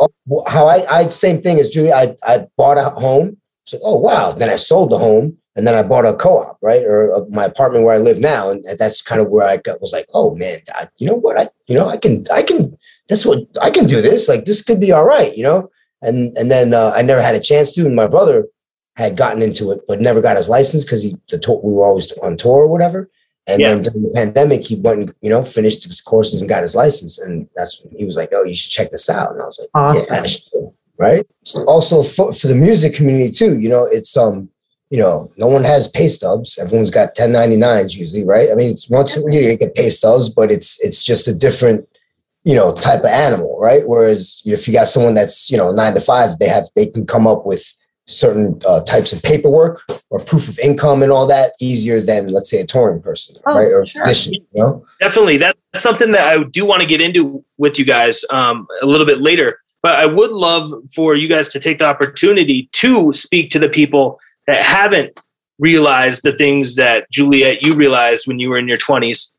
oh, 0.00 0.08
how 0.48 0.66
I, 0.66 0.84
I 0.90 1.08
same 1.08 1.40
thing 1.40 1.60
as 1.60 1.70
Julie. 1.70 1.92
I, 1.92 2.16
I 2.26 2.46
bought 2.56 2.78
a 2.78 2.90
home. 2.90 3.36
Like, 3.72 3.80
oh 3.84 3.98
wow. 3.98 4.32
Then 4.32 4.50
I 4.50 4.56
sold 4.56 4.90
the 4.90 4.98
home, 4.98 5.36
and 5.58 5.66
then 5.66 5.74
I 5.74 5.82
bought 5.82 6.06
a 6.06 6.14
co-op, 6.14 6.56
right, 6.62 6.84
or 6.84 7.12
uh, 7.16 7.24
my 7.30 7.44
apartment 7.44 7.84
where 7.84 7.94
I 7.94 7.98
live 7.98 8.20
now, 8.20 8.48
and 8.48 8.64
that's 8.78 9.02
kind 9.02 9.20
of 9.20 9.28
where 9.28 9.44
I 9.44 9.56
got, 9.56 9.80
was 9.80 9.92
like, 9.92 10.06
oh 10.14 10.36
man, 10.36 10.60
I, 10.72 10.86
you 10.98 11.06
know 11.08 11.16
what? 11.16 11.36
I 11.36 11.48
you 11.66 11.76
know 11.76 11.88
I 11.88 11.96
can 11.96 12.24
I 12.32 12.42
can 12.44 12.78
that's 13.08 13.26
what 13.26 13.40
I 13.60 13.70
can 13.70 13.86
do 13.86 14.00
this. 14.00 14.28
Like 14.28 14.44
this 14.44 14.62
could 14.62 14.78
be 14.78 14.92
all 14.92 15.04
right, 15.04 15.36
you 15.36 15.42
know. 15.42 15.68
And 16.00 16.36
and 16.38 16.48
then 16.48 16.72
uh, 16.74 16.92
I 16.94 17.02
never 17.02 17.20
had 17.20 17.34
a 17.34 17.40
chance 17.40 17.72
to, 17.72 17.84
and 17.84 17.96
my 17.96 18.06
brother 18.06 18.46
had 18.94 19.16
gotten 19.16 19.42
into 19.42 19.72
it, 19.72 19.80
but 19.88 20.00
never 20.00 20.20
got 20.20 20.36
his 20.36 20.48
license 20.48 20.84
because 20.84 21.02
he 21.02 21.16
the 21.28 21.38
tour, 21.38 21.60
we 21.62 21.72
were 21.72 21.84
always 21.86 22.12
on 22.18 22.36
tour 22.36 22.58
or 22.62 22.68
whatever. 22.68 23.10
And 23.48 23.60
Yeah. 23.60 23.74
then 23.74 23.82
during 23.82 24.02
the 24.04 24.14
pandemic, 24.14 24.62
he 24.64 24.76
went 24.76 25.00
and 25.00 25.14
you 25.22 25.30
know 25.30 25.42
finished 25.42 25.82
his 25.84 26.00
courses 26.00 26.40
and 26.40 26.48
got 26.48 26.62
his 26.62 26.76
license, 26.76 27.18
and 27.18 27.48
that's 27.56 27.82
when 27.82 27.98
he 27.98 28.04
was 28.04 28.14
like, 28.14 28.30
"Oh, 28.32 28.44
you 28.44 28.54
should 28.54 28.70
check 28.70 28.90
this 28.92 29.10
out." 29.10 29.32
And 29.32 29.42
I 29.42 29.46
was 29.46 29.58
like, 29.58 29.70
Awesome. 29.74 30.14
"Yeah, 30.14 30.22
I 30.22 30.26
should." 30.28 30.70
right?" 30.98 31.26
Also 31.66 32.02
for, 32.04 32.32
for 32.32 32.46
the 32.46 32.54
music 32.54 32.94
community 32.94 33.32
too, 33.32 33.58
you 33.58 33.68
know, 33.68 33.84
it's 33.90 34.16
um, 34.16 34.50
you 34.90 34.98
know, 34.98 35.30
no 35.36 35.46
one 35.46 35.64
has 35.64 35.88
pay 35.88 36.08
stubs. 36.08 36.58
Everyone's 36.58 36.90
got 36.90 37.14
1099s 37.14 37.94
usually, 37.96 38.24
right? 38.24 38.50
I 38.50 38.54
mean, 38.54 38.70
it's 38.70 38.88
once 38.88 39.16
a 39.16 39.20
year 39.30 39.42
you 39.42 39.56
get 39.56 39.74
pay 39.74 39.90
stubs, 39.90 40.28
but 40.28 40.50
it's 40.50 40.82
it's 40.84 41.02
just 41.02 41.28
a 41.28 41.34
different, 41.34 41.86
you 42.44 42.54
know, 42.54 42.74
type 42.74 43.00
of 43.00 43.06
animal, 43.06 43.58
right? 43.60 43.82
Whereas 43.86 44.40
you 44.44 44.52
know, 44.52 44.58
if 44.58 44.66
you 44.66 44.74
got 44.74 44.88
someone 44.88 45.14
that's 45.14 45.50
you 45.50 45.56
know 45.58 45.72
nine 45.72 45.94
to 45.94 46.00
five, 46.00 46.38
they 46.38 46.48
have 46.48 46.64
they 46.74 46.86
can 46.86 47.06
come 47.06 47.26
up 47.26 47.44
with 47.44 47.64
certain 48.06 48.58
uh, 48.66 48.80
types 48.84 49.12
of 49.12 49.22
paperwork 49.22 49.82
or 50.08 50.18
proof 50.18 50.48
of 50.48 50.58
income 50.60 51.02
and 51.02 51.12
all 51.12 51.26
that 51.26 51.52
easier 51.60 52.00
than 52.00 52.28
let's 52.28 52.50
say 52.50 52.58
a 52.58 52.66
touring 52.66 53.02
person, 53.02 53.36
Oh, 53.44 53.54
right? 53.54 53.66
Or 53.66 53.84
sure. 53.84 54.04
musician, 54.06 54.32
you 54.32 54.62
know. 54.62 54.84
Definitely. 54.98 55.36
That's 55.36 55.58
something 55.76 56.12
that 56.12 56.26
I 56.26 56.42
do 56.44 56.64
want 56.64 56.80
to 56.80 56.88
get 56.88 57.02
into 57.02 57.44
with 57.58 57.78
you 57.78 57.84
guys 57.84 58.24
um, 58.30 58.66
a 58.80 58.86
little 58.86 59.06
bit 59.06 59.20
later. 59.20 59.60
But 59.82 59.96
I 59.96 60.06
would 60.06 60.32
love 60.32 60.72
for 60.94 61.14
you 61.14 61.28
guys 61.28 61.50
to 61.50 61.60
take 61.60 61.78
the 61.78 61.84
opportunity 61.84 62.68
to 62.72 63.12
speak 63.12 63.50
to 63.50 63.58
the 63.58 63.68
people 63.68 64.18
that 64.48 64.64
haven't 64.64 65.20
realized 65.58 66.22
the 66.22 66.32
things 66.32 66.74
that 66.76 67.08
Juliet 67.12 67.62
you 67.62 67.74
realized 67.74 68.26
when 68.26 68.38
you 68.40 68.48
were 68.48 68.58
in 68.58 68.66
your 68.66 68.78
20s 68.78 69.30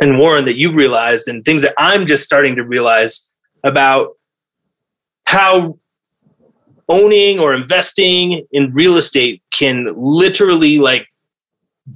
and 0.00 0.18
Warren 0.18 0.44
that 0.44 0.56
you've 0.56 0.76
realized 0.76 1.28
and 1.28 1.44
things 1.44 1.62
that 1.62 1.74
I'm 1.76 2.06
just 2.06 2.24
starting 2.24 2.54
to 2.56 2.62
realize 2.62 3.30
about 3.64 4.16
how 5.26 5.78
owning 6.88 7.40
or 7.40 7.52
investing 7.52 8.46
in 8.52 8.72
real 8.72 8.96
estate 8.96 9.42
can 9.52 9.92
literally 9.96 10.78
like 10.78 11.08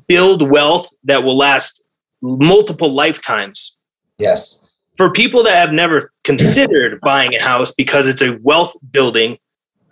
build 0.08 0.42
wealth 0.50 0.88
that 1.04 1.22
will 1.22 1.36
last 1.36 1.82
multiple 2.20 2.92
lifetimes. 2.92 3.78
Yes. 4.18 4.58
For 4.96 5.12
people 5.12 5.44
that 5.44 5.54
have 5.54 5.72
never 5.72 6.12
considered 6.24 7.00
buying 7.02 7.34
a 7.34 7.40
house 7.40 7.72
because 7.72 8.08
it's 8.08 8.22
a 8.22 8.36
wealth 8.42 8.74
building 8.90 9.38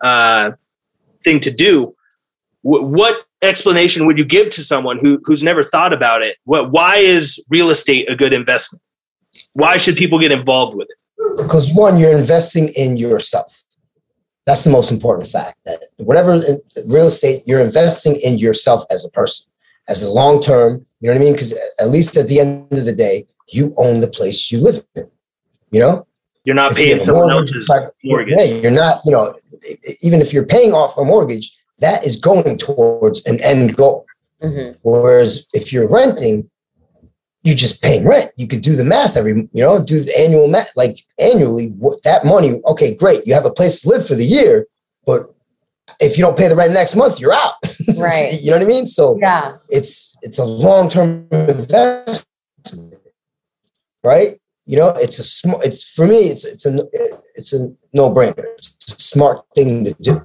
uh, 0.01 0.53
thing 1.23 1.39
to 1.41 1.53
do, 1.53 1.95
w- 2.67 2.85
what 2.85 3.27
explanation 3.43 4.07
would 4.07 4.19
you 4.19 4.25
give 4.25 4.51
to 4.51 4.63
someone 4.63 4.99
who, 4.99 5.21
who's 5.25 5.43
never 5.43 5.63
thought 5.63 5.93
about 5.93 6.23
it? 6.23 6.37
What, 6.45 6.71
why 6.71 6.97
is 6.97 7.43
real 7.49 7.71
estate 7.71 8.11
a 8.11 8.17
good 8.17 8.33
investment? 8.33 8.83
Why 9.53 9.77
should 9.77 9.97
people 9.97 10.19
get 10.19 10.33
involved 10.33 10.77
with 10.77 10.89
it? 10.91 10.97
Because 11.37 11.73
one, 11.73 11.99
you're 11.99 12.17
investing 12.17 12.69
in 12.71 12.97
yourself. 12.97 13.63
That's 14.47 14.65
the 14.65 14.71
most 14.71 14.91
important 14.91 15.29
fact. 15.29 15.59
That 15.65 15.85
whatever 15.97 16.41
real 16.87 17.07
estate, 17.07 17.43
you're 17.47 17.61
investing 17.61 18.17
in 18.17 18.39
yourself 18.39 18.85
as 18.91 19.05
a 19.05 19.11
person, 19.11 19.51
as 19.89 20.03
a 20.03 20.11
long 20.11 20.41
term. 20.41 20.87
You 21.01 21.09
know 21.09 21.15
what 21.15 21.23
I 21.23 21.25
mean? 21.25 21.33
Because 21.33 21.53
at 21.81 21.89
least 21.89 22.17
at 22.17 22.29
the 22.29 22.41
end 22.41 22.73
of 22.73 22.85
the 22.85 22.95
day, 22.95 23.27
you 23.49 23.75
own 23.77 24.01
the 24.01 24.09
place 24.09 24.51
you 24.51 24.61
live 24.61 24.85
in. 24.95 25.11
You 25.71 25.81
know, 25.81 26.07
you're 26.45 26.55
not 26.55 26.73
If 26.73 26.77
paying 26.79 27.05
someone 27.05 27.33
mortgage, 27.33 27.55
else's 27.57 27.91
mortgage. 28.05 28.35
Yeah, 28.39 28.45
you're 28.45 28.71
not. 28.71 29.01
You 29.05 29.13
know, 29.13 29.35
even 30.01 30.21
if 30.21 30.33
you're 30.33 30.47
paying 30.47 30.73
off 30.73 30.97
a 30.97 31.05
mortgage, 31.05 31.57
that 31.81 32.05
is 32.07 32.17
going 32.17 32.59
towards 32.59 33.25
an 33.27 33.41
end 33.43 33.77
goal. 33.77 34.05
Mhm. 34.43 34.77
Whereas 34.83 35.47
if 35.55 35.73
you're 35.73 35.89
renting, 35.89 36.49
you're 37.43 37.55
just 37.55 37.83
paying 37.83 38.07
rent. 38.07 38.33
You 38.37 38.49
could 38.49 38.61
do 38.63 38.75
the 38.77 38.85
math 38.85 39.17
every, 39.17 39.33
you 39.53 39.63
know, 39.63 39.83
do 39.83 40.01
the 40.01 40.19
annual 40.19 40.49
math, 40.49 40.71
like 40.77 40.99
annually, 41.19 41.69
what 41.79 42.03
that 42.03 42.25
money, 42.25 42.61
okay, 42.67 42.95
great. 42.95 43.27
You 43.27 43.35
have 43.35 43.47
a 43.47 43.53
place 43.53 43.83
to 43.83 43.89
live 43.89 44.07
for 44.07 44.15
the 44.17 44.25
year, 44.25 44.67
but 45.05 45.33
if 46.01 46.19
you 46.19 46.25
don't 46.25 46.37
pay 46.37 46.49
the 46.49 46.57
rent 46.57 46.73
next 46.73 46.97
month, 46.97 47.21
you're 47.21 47.33
out. 47.33 47.55
Right. 47.97 48.39
you 48.43 48.51
know 48.51 48.57
what 48.59 48.65
I 48.65 48.69
mean? 48.69 48.85
So 48.85 49.17
Yeah. 49.21 49.57
it's 49.71 50.15
it's 50.23 50.39
a 50.39 50.45
long-term 50.45 51.29
investment, 51.31 52.27
right? 54.03 54.39
You 54.65 54.77
know, 54.79 54.89
it's 54.97 55.19
a 55.19 55.23
smart, 55.23 55.65
it's 55.65 55.85
for 55.85 56.07
me, 56.07 56.29
it's 56.29 56.45
it's 56.45 56.67
a 56.67 56.87
it's 57.37 57.53
a 57.53 57.73
no-brainer. 57.93 58.45
It's 58.59 58.93
a 58.93 59.01
smart 59.01 59.45
thing 59.55 59.85
to 59.85 59.95
do, 60.01 60.17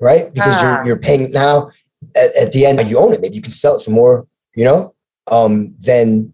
right? 0.00 0.32
Because 0.32 0.54
Ah. 0.56 0.76
you're 0.78 0.86
you're 0.86 0.96
paying 0.98 1.30
now 1.32 1.70
at, 2.16 2.34
at 2.36 2.52
the 2.52 2.66
end 2.66 2.88
you 2.90 2.98
own 2.98 3.12
it. 3.12 3.20
Maybe 3.20 3.36
you 3.36 3.42
can 3.42 3.52
sell 3.52 3.76
it 3.76 3.82
for 3.82 3.90
more, 3.90 4.26
you 4.54 4.64
know, 4.64 4.94
um, 5.30 5.74
then 5.80 6.32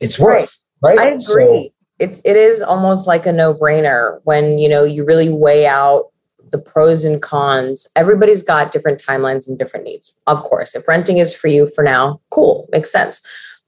it's 0.00 0.18
worth, 0.18 0.56
right? 0.82 0.98
I 0.98 1.16
So- 1.18 1.32
agree. 1.32 1.72
it's 1.98 2.20
it 2.24 2.36
is 2.36 2.62
almost 2.62 3.06
like 3.06 3.26
a 3.26 3.32
no-brainer 3.32 4.20
when 4.24 4.58
you 4.58 4.68
know 4.68 4.84
you 4.84 5.04
really 5.04 5.28
weigh 5.28 5.66
out 5.66 6.06
the 6.50 6.58
pros 6.58 7.04
and 7.04 7.22
cons. 7.22 7.86
Everybody's 7.96 8.42
got 8.42 8.72
different 8.72 9.02
timelines 9.02 9.48
and 9.48 9.58
different 9.58 9.86
needs. 9.86 10.12
Of 10.26 10.42
course, 10.42 10.74
if 10.74 10.86
renting 10.86 11.16
is 11.18 11.34
for 11.34 11.48
you 11.48 11.66
for 11.74 11.82
now, 11.82 12.20
cool, 12.30 12.68
makes 12.72 12.90
sense. 12.92 13.22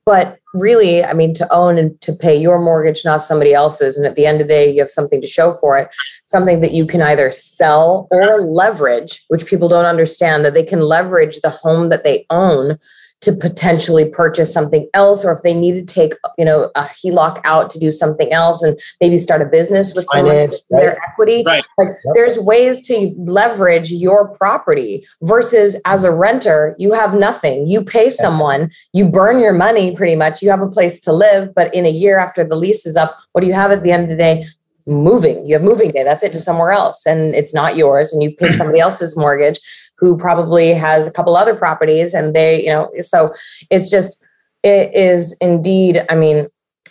But 0.07 0.39
really, 0.53 1.03
I 1.03 1.15
mean, 1.15 1.33
to 1.35 1.53
own 1.53 1.79
and 1.79 1.99
to 2.03 2.13
pay 2.13 2.37
your 2.37 2.59
mortgage, 2.59 3.05
not 3.05 3.23
somebody 3.23 3.55
else's, 3.55 3.97
and 3.97 4.07
at 4.07 4.17
the 4.17 4.27
end 4.27 4.41
of 4.41 4.49
the 4.49 4.55
day, 4.55 4.71
you 4.71 4.81
have 4.81 4.91
something 4.91 5.21
to 5.21 5.27
show 5.27 5.57
for 5.57 5.79
it, 5.79 5.89
something 6.27 6.61
that 6.61 6.73
you 6.73 6.87
can 6.87 7.01
either 7.01 7.33
sell 7.33 8.07
or 8.11 8.43
leverage, 8.43 9.25
which 9.29 9.47
people 9.47 9.69
don't 9.69 9.87
understand 9.87 10.45
that 10.45 10.53
they 10.53 10.65
can 10.65 10.81
leverage 10.81 11.41
the 11.41 11.51
home 11.51 11.89
that 11.89 12.05
they 12.05 12.27
own 12.29 12.79
to 13.21 13.33
potentially 13.33 14.09
purchase 14.11 14.53
something 14.53 14.87
else 14.93 15.25
or 15.25 15.33
if 15.33 15.43
they 15.43 15.55
need 15.55 15.73
to 15.73 15.83
take 15.85 16.13
you 16.37 16.45
know 16.45 16.71
a 16.75 16.83
HELOC 16.83 17.41
out 17.45 17.71
to 17.71 17.79
do 17.79 17.91
something 17.91 18.31
else 18.33 18.63
and 18.63 18.79
maybe 19.01 19.17
start 19.17 19.41
a 19.41 19.47
business 19.47 19.95
with 19.95 20.05
someone 20.13 20.35
Finance, 20.35 20.63
for 20.69 20.81
their 20.81 20.91
right. 20.91 20.99
equity. 21.09 21.43
Right. 21.47 21.65
like 21.79 21.89
Yep. 21.89 22.15
there's 22.15 22.39
ways 22.39 22.87
to 22.89 23.15
leverage 23.19 23.91
your 23.91 24.29
property 24.37 25.07
versus 25.23 25.77
as 25.87 26.05
a 26.05 26.13
renter 26.13 26.77
you 26.79 26.93
have 26.93 27.15
nothing. 27.15 27.67
You 27.67 27.83
pay 27.83 28.11
someone 28.11 28.71
you 28.93 29.09
burn 29.09 29.39
your 29.39 29.55
money 29.55 29.97
pretty 29.97 30.17
much 30.17 30.43
you 30.43 30.51
have 30.51 30.61
a 30.61 30.69
place 30.69 31.01
to 31.01 31.13
live 31.13 31.55
but 31.55 31.75
in 31.75 31.87
a 31.87 31.91
year 31.91 32.19
after 32.19 32.45
the 32.45 32.57
lease 32.57 32.85
is 32.85 32.97
up 32.97 33.17
what 33.33 33.41
do 33.41 33.47
you 33.47 33.55
have 33.55 33.73
at 33.73 33.83
the 33.83 33.91
end 33.91 34.05
of 34.05 34.09
the 34.11 34.17
day? 34.17 34.47
Moving. 34.87 35.47
You 35.47 35.55
have 35.55 35.63
moving 35.63 35.93
day. 35.93 36.05
That's 36.05 36.23
it 36.23 36.33
to 36.35 36.41
somewhere 36.41 36.71
else 36.71 37.07
and 37.07 37.35
it's 37.35 37.55
not 37.55 37.75
yours 37.75 38.13
and 38.13 38.23
you 38.23 38.37
paid 38.37 38.55
somebody 38.57 38.81
else's 38.81 39.17
mortgage 39.17 39.59
who 39.99 40.17
probably 40.17 40.73
has 40.73 41.07
a 41.07 41.13
couple 41.13 41.37
other 41.37 41.55
properties 41.55 42.15
and 42.15 42.35
they 42.35 42.65
you 42.65 42.71
know 42.71 42.91
so 43.01 43.33
it's 43.71 43.91
just 43.91 44.25
it 44.63 44.95
is 44.95 45.37
indeed 45.41 45.99
i 46.09 46.15
mean 46.15 46.49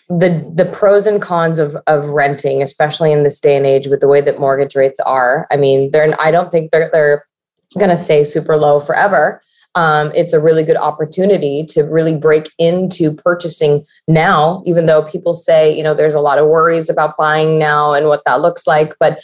the 0.10 0.52
the 0.54 0.66
pros 0.66 1.08
and 1.08 1.22
cons 1.22 1.60
of 1.60 1.78
of 1.88 2.06
renting 2.10 2.62
especially 2.62 3.12
in 3.12 3.24
this 3.24 3.40
day 3.40 3.56
and 3.56 3.66
age 3.66 3.88
with 3.88 4.02
the 4.02 4.08
way 4.08 4.22
that 4.22 4.40
mortgage 4.40 4.76
rates 4.76 5.00
are. 5.02 5.48
I 5.52 5.58
mean 5.58 5.92
they're 5.92 6.10
i 6.20 6.32
don't 6.32 6.52
think 6.52 6.72
they're 6.72 6.90
they're 6.92 7.26
going 7.78 7.90
to 7.90 7.98
stay 7.98 8.24
super 8.24 8.56
low 8.56 8.80
forever. 8.80 9.42
Um, 9.76 10.12
it's 10.14 10.34
a 10.34 10.40
really 10.40 10.64
good 10.64 10.78
opportunity 10.78 11.66
to 11.70 11.82
really 11.82 12.16
break 12.16 12.52
into 12.60 13.12
purchasing 13.12 13.84
now 14.08 14.62
even 14.68 14.86
though 14.86 15.04
people 15.10 15.34
say 15.34 15.76
you 15.76 15.82
know 15.82 15.96
there's 15.96 16.14
a 16.14 16.20
lot 16.20 16.38
of 16.38 16.48
worries 16.48 16.90
about 16.90 17.18
buying 17.18 17.58
now 17.58 17.94
and 17.94 18.08
what 18.08 18.22
that 18.26 18.42
looks 18.42 18.68
like 18.68 18.94
but 19.00 19.18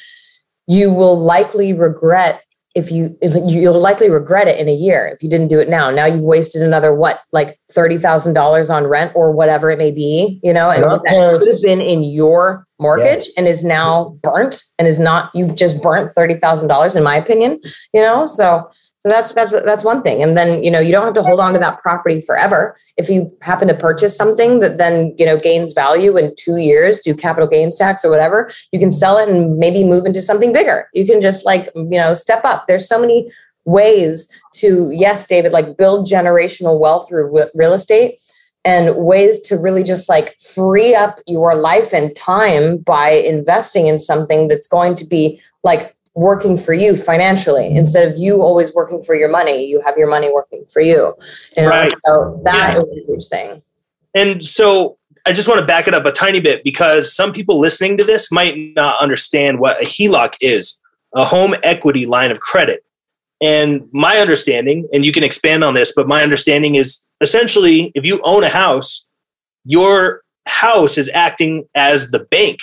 you 0.65 0.91
will 0.91 1.19
likely 1.19 1.71
regret 1.71 2.43
if 2.80 2.91
you 2.91 3.15
you'll 3.21 3.80
likely 3.80 4.09
regret 4.09 4.47
it 4.47 4.59
in 4.59 4.67
a 4.67 4.73
year 4.73 5.07
if 5.07 5.21
you 5.21 5.30
didn't 5.30 5.49
do 5.49 5.59
it 5.59 5.69
now. 5.69 5.91
Now 5.91 6.05
you've 6.05 6.21
wasted 6.21 6.61
another 6.61 6.95
what 6.95 7.19
like 7.32 7.59
$30000 7.71 8.73
on 8.73 8.88
rent 8.88 9.11
or 9.15 9.32
whatever 9.32 9.69
it 9.69 9.77
may 9.77 9.91
be 9.91 10.39
you 10.43 10.53
know 10.53 10.69
and 10.69 10.84
that 10.84 11.01
could 11.03 11.47
have 11.47 11.61
been 11.61 11.82
in 11.82 12.03
your 12.03 12.65
mortgage 12.80 13.30
and 13.38 13.47
is 13.47 13.63
now 13.63 14.17
burnt 14.23 14.63
and 14.80 14.88
is 14.88 14.99
not 14.99 15.30
you've 15.36 15.55
just 15.55 15.84
burnt 15.84 16.11
$30000 16.15 16.95
in 16.95 17.03
my 17.03 17.15
opinion 17.15 17.59
you 17.93 18.01
know? 18.01 18.25
So 18.25 18.69
so 19.00 19.08
that's 19.08 19.32
that's 19.32 19.52
that's 19.52 19.84
one 19.84 20.02
thing. 20.04 20.22
And 20.22 20.36
then 20.36 20.62
you 20.62 20.70
know 20.70 20.80
you 20.80 20.91
don't 20.91 21.06
have 21.06 21.14
to 21.14 21.24
hold 21.24 21.39
on 21.39 21.54
to 21.54 21.60
that 21.60 21.82
property 21.82 22.20
forever. 22.20 22.78
If 22.97 23.10
you 23.10 23.32
happen 23.41 23.70
to 23.70 23.74
purchase 23.74 24.16
something 24.16 24.60
that 24.60 24.78
then 24.78 25.16
you 25.18 25.26
know 25.26 25.39
gains 25.39 25.72
value 25.72 26.18
in 26.18 26.34
two 26.38 26.58
years 26.58 27.00
do 27.00 27.16
capital 27.16 27.47
gains 27.47 27.78
tax 27.78 28.04
or 28.04 28.12
whatever 28.12 28.52
you 28.72 28.80
can 28.80 28.91
sell 28.91 29.18
it 29.18 29.30
and 29.30 29.56
maybe 29.56 29.86
move 29.86 30.06
into 30.06 30.22
something 30.22 30.52
bigger. 30.52 30.89
You 30.93 31.06
can 31.06 31.22
just 31.22 31.45
like 31.45 31.70
you 31.76 31.97
know 31.97 32.14
step 32.14 32.43
up. 32.43 32.68
There's 32.68 32.88
so 32.88 33.00
many 33.00 33.32
ways 33.66 34.32
to 34.54 34.89
yes 34.91 35.28
david 35.28 35.52
like 35.52 35.78
build 35.78 36.08
generational 36.08 36.80
wealth 36.80 37.08
through 37.08 37.30
real 37.54 37.74
estate 37.74 38.18
and 38.66 38.95
ways 38.97 39.39
to 39.41 39.58
really 39.58 39.84
just 39.84 40.10
like 40.10 40.38
free 40.39 40.93
up 40.93 41.20
your 41.28 41.56
life 41.56 41.93
and 41.93 42.16
time 42.16 42.78
by 42.78 43.10
investing 43.12 43.88
in 43.88 44.00
something 44.00 44.47
that's 44.47 44.68
going 44.68 44.95
to 44.95 45.06
be 45.06 45.39
like 45.64 45.95
working 46.20 46.57
for 46.57 46.74
you 46.74 46.95
financially 46.95 47.67
instead 47.76 48.11
of 48.11 48.17
you 48.17 48.41
always 48.41 48.74
working 48.76 49.01
for 49.01 49.15
your 49.15 49.30
money 49.30 49.65
you 49.65 49.82
have 49.86 49.95
your 49.97 50.09
money 50.09 50.30
working 50.34 50.63
for 50.72 50.82
you, 50.82 51.13
you 51.55 51.63
know? 51.63 51.70
Right. 51.70 51.93
so 52.03 52.41
that 52.43 52.74
Yeah. 52.74 52.80
is 52.82 52.88
a 52.97 53.11
huge 53.11 53.28
thing 53.28 53.61
And 54.15 54.43
so 54.43 54.97
I 55.26 55.32
just 55.34 55.47
want 55.47 55.59
to 55.59 55.65
back 55.65 55.88
it 55.88 55.93
up 55.93 56.05
a 56.05 56.11
tiny 56.11 56.39
bit 56.39 56.63
because 56.63 57.13
some 57.13 57.32
people 57.32 57.59
listening 57.59 57.97
to 57.97 58.03
this 58.03 58.32
might 58.32 58.55
not 58.76 58.99
understand 58.99 59.59
what 59.59 59.80
a 59.82 59.86
HELOC 59.86 60.34
is 60.41 60.80
a 61.15 61.24
home 61.26 61.53
equity 61.63 62.05
line 62.05 62.32
of 62.32 62.39
credit. 62.39 62.84
And 63.41 63.88
my 63.91 64.17
understanding, 64.17 64.88
and 64.93 65.05
you 65.05 65.11
can 65.11 65.24
expand 65.24 65.63
on 65.63 65.74
this, 65.74 65.93
but 65.95 66.07
my 66.07 66.24
understanding 66.24 66.76
is 66.76 67.03
essentially 67.22 67.91
if 67.95 68.05
you 68.05 68.20
own 68.24 68.43
a 68.43 68.49
house, 68.49 69.07
your 69.65 70.24
house 70.47 70.97
is 70.97 71.09
acting 71.13 71.65
as 71.76 72.09
the 72.11 72.20
bank. 72.20 72.59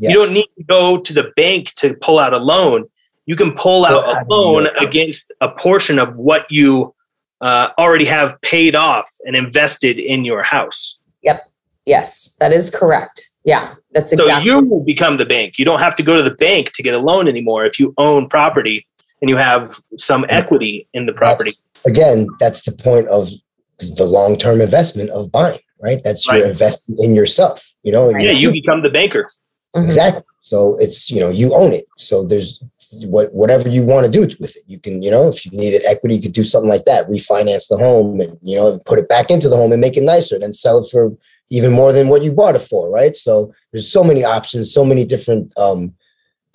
Yes. 0.00 0.12
You 0.12 0.18
don't 0.18 0.32
need 0.32 0.48
to 0.58 0.64
go 0.64 0.98
to 0.98 1.12
the 1.12 1.32
bank 1.36 1.72
to 1.74 1.94
pull 1.94 2.18
out 2.18 2.32
a 2.32 2.38
loan. 2.38 2.84
You 3.26 3.36
can 3.36 3.52
pull 3.52 3.84
out 3.84 4.04
a 4.04 4.24
loan 4.28 4.66
against 4.80 5.32
a 5.40 5.48
portion 5.50 5.98
of 5.98 6.16
what 6.16 6.50
you 6.50 6.94
uh, 7.40 7.68
already 7.78 8.06
have 8.06 8.40
paid 8.40 8.74
off 8.74 9.10
and 9.24 9.36
invested 9.36 9.98
in 9.98 10.24
your 10.24 10.42
house. 10.42 10.98
Yep. 11.22 11.40
Yes 11.86 12.36
that 12.40 12.52
is 12.52 12.70
correct 12.70 13.28
yeah 13.44 13.74
that's 13.92 14.12
exactly. 14.12 14.34
So 14.34 14.44
you 14.44 14.66
will 14.66 14.84
become 14.84 15.16
the 15.16 15.24
bank. 15.24 15.58
You 15.58 15.64
don't 15.64 15.80
have 15.80 15.96
to 15.96 16.02
go 16.02 16.16
to 16.16 16.22
the 16.22 16.34
bank 16.34 16.72
to 16.72 16.82
get 16.82 16.94
a 16.94 16.98
loan 16.98 17.26
anymore 17.26 17.64
if 17.64 17.80
you 17.80 17.94
own 17.96 18.28
property 18.28 18.86
and 19.20 19.28
you 19.30 19.36
have 19.36 19.80
some 19.96 20.24
equity 20.28 20.88
in 20.92 21.06
the 21.06 21.12
property. 21.12 21.52
That's- 21.84 21.86
again, 21.86 22.28
that's 22.38 22.62
the 22.64 22.72
point 22.72 23.08
of 23.08 23.30
the 23.78 24.04
long-term 24.04 24.60
investment 24.60 25.10
of 25.10 25.32
buying, 25.32 25.58
right? 25.82 26.00
That's 26.04 26.26
your 26.26 26.42
Right. 26.42 26.50
investment 26.50 27.00
in 27.02 27.14
yourself, 27.14 27.66
you 27.82 27.92
know. 27.92 28.10
Yeah, 28.10 28.30
your 28.30 28.52
you 28.52 28.52
become 28.52 28.82
the 28.82 28.90
banker. 28.90 29.28
Mhm. 29.76 29.86
exactly. 29.86 30.24
So 30.42 30.76
it's 30.80 31.10
you 31.10 31.20
know 31.20 31.28
you 31.30 31.54
own 31.54 31.72
it. 31.72 31.86
So 31.96 32.24
there's 32.24 32.62
what 33.04 33.32
whatever 33.32 33.68
you 33.68 33.84
want 33.84 34.04
to 34.06 34.10
do 34.10 34.20
with 34.40 34.56
it. 34.56 34.62
You 34.66 34.78
can 34.80 35.02
you 35.02 35.10
know 35.10 35.28
if 35.28 35.44
you 35.44 35.52
needed 35.52 35.82
equity, 35.86 36.16
you 36.16 36.22
could 36.22 36.32
do 36.32 36.42
something 36.44 36.68
like 36.70 36.84
that, 36.86 37.06
refinance 37.08 37.68
the 37.68 37.76
home, 37.78 38.20
and 38.20 38.36
you 38.42 38.56
know 38.56 38.78
put 38.80 38.98
it 38.98 39.08
back 39.08 39.30
into 39.30 39.48
the 39.48 39.56
home 39.56 39.70
and 39.72 39.80
make 39.80 39.96
it 39.96 40.02
nicer, 40.02 40.38
then 40.38 40.52
sell 40.52 40.78
it 40.84 40.90
for 40.90 41.12
even 41.50 41.72
more 41.72 41.92
than 41.92 42.08
what 42.08 42.22
you 42.22 42.30
bought 42.32 42.54
it 42.56 42.62
for, 42.62 42.90
right? 42.90 43.16
So 43.16 43.52
there's 43.72 43.90
so 43.90 44.02
many 44.04 44.22
options, 44.24 44.72
so 44.72 44.84
many 44.84 45.04
different 45.04 45.52
um, 45.56 45.94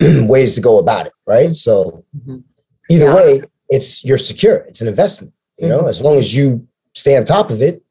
ways 0.00 0.54
to 0.56 0.60
go 0.60 0.78
about 0.78 1.06
it, 1.06 1.12
right? 1.26 1.54
So 1.56 2.04
Mhm. 2.16 2.42
either 2.90 3.06
Yeah. 3.06 3.14
way, 3.14 3.42
it's 3.70 4.04
you're 4.04 4.18
secure. 4.18 4.56
It's 4.68 4.80
an 4.80 4.88
investment. 4.88 5.32
You 5.58 5.68
know, 5.68 5.86
as 5.86 6.02
long 6.02 6.18
as 6.18 6.34
you 6.34 6.66
stay 6.94 7.16
on 7.16 7.24
top 7.24 7.50
of 7.50 7.62
it, 7.62 7.82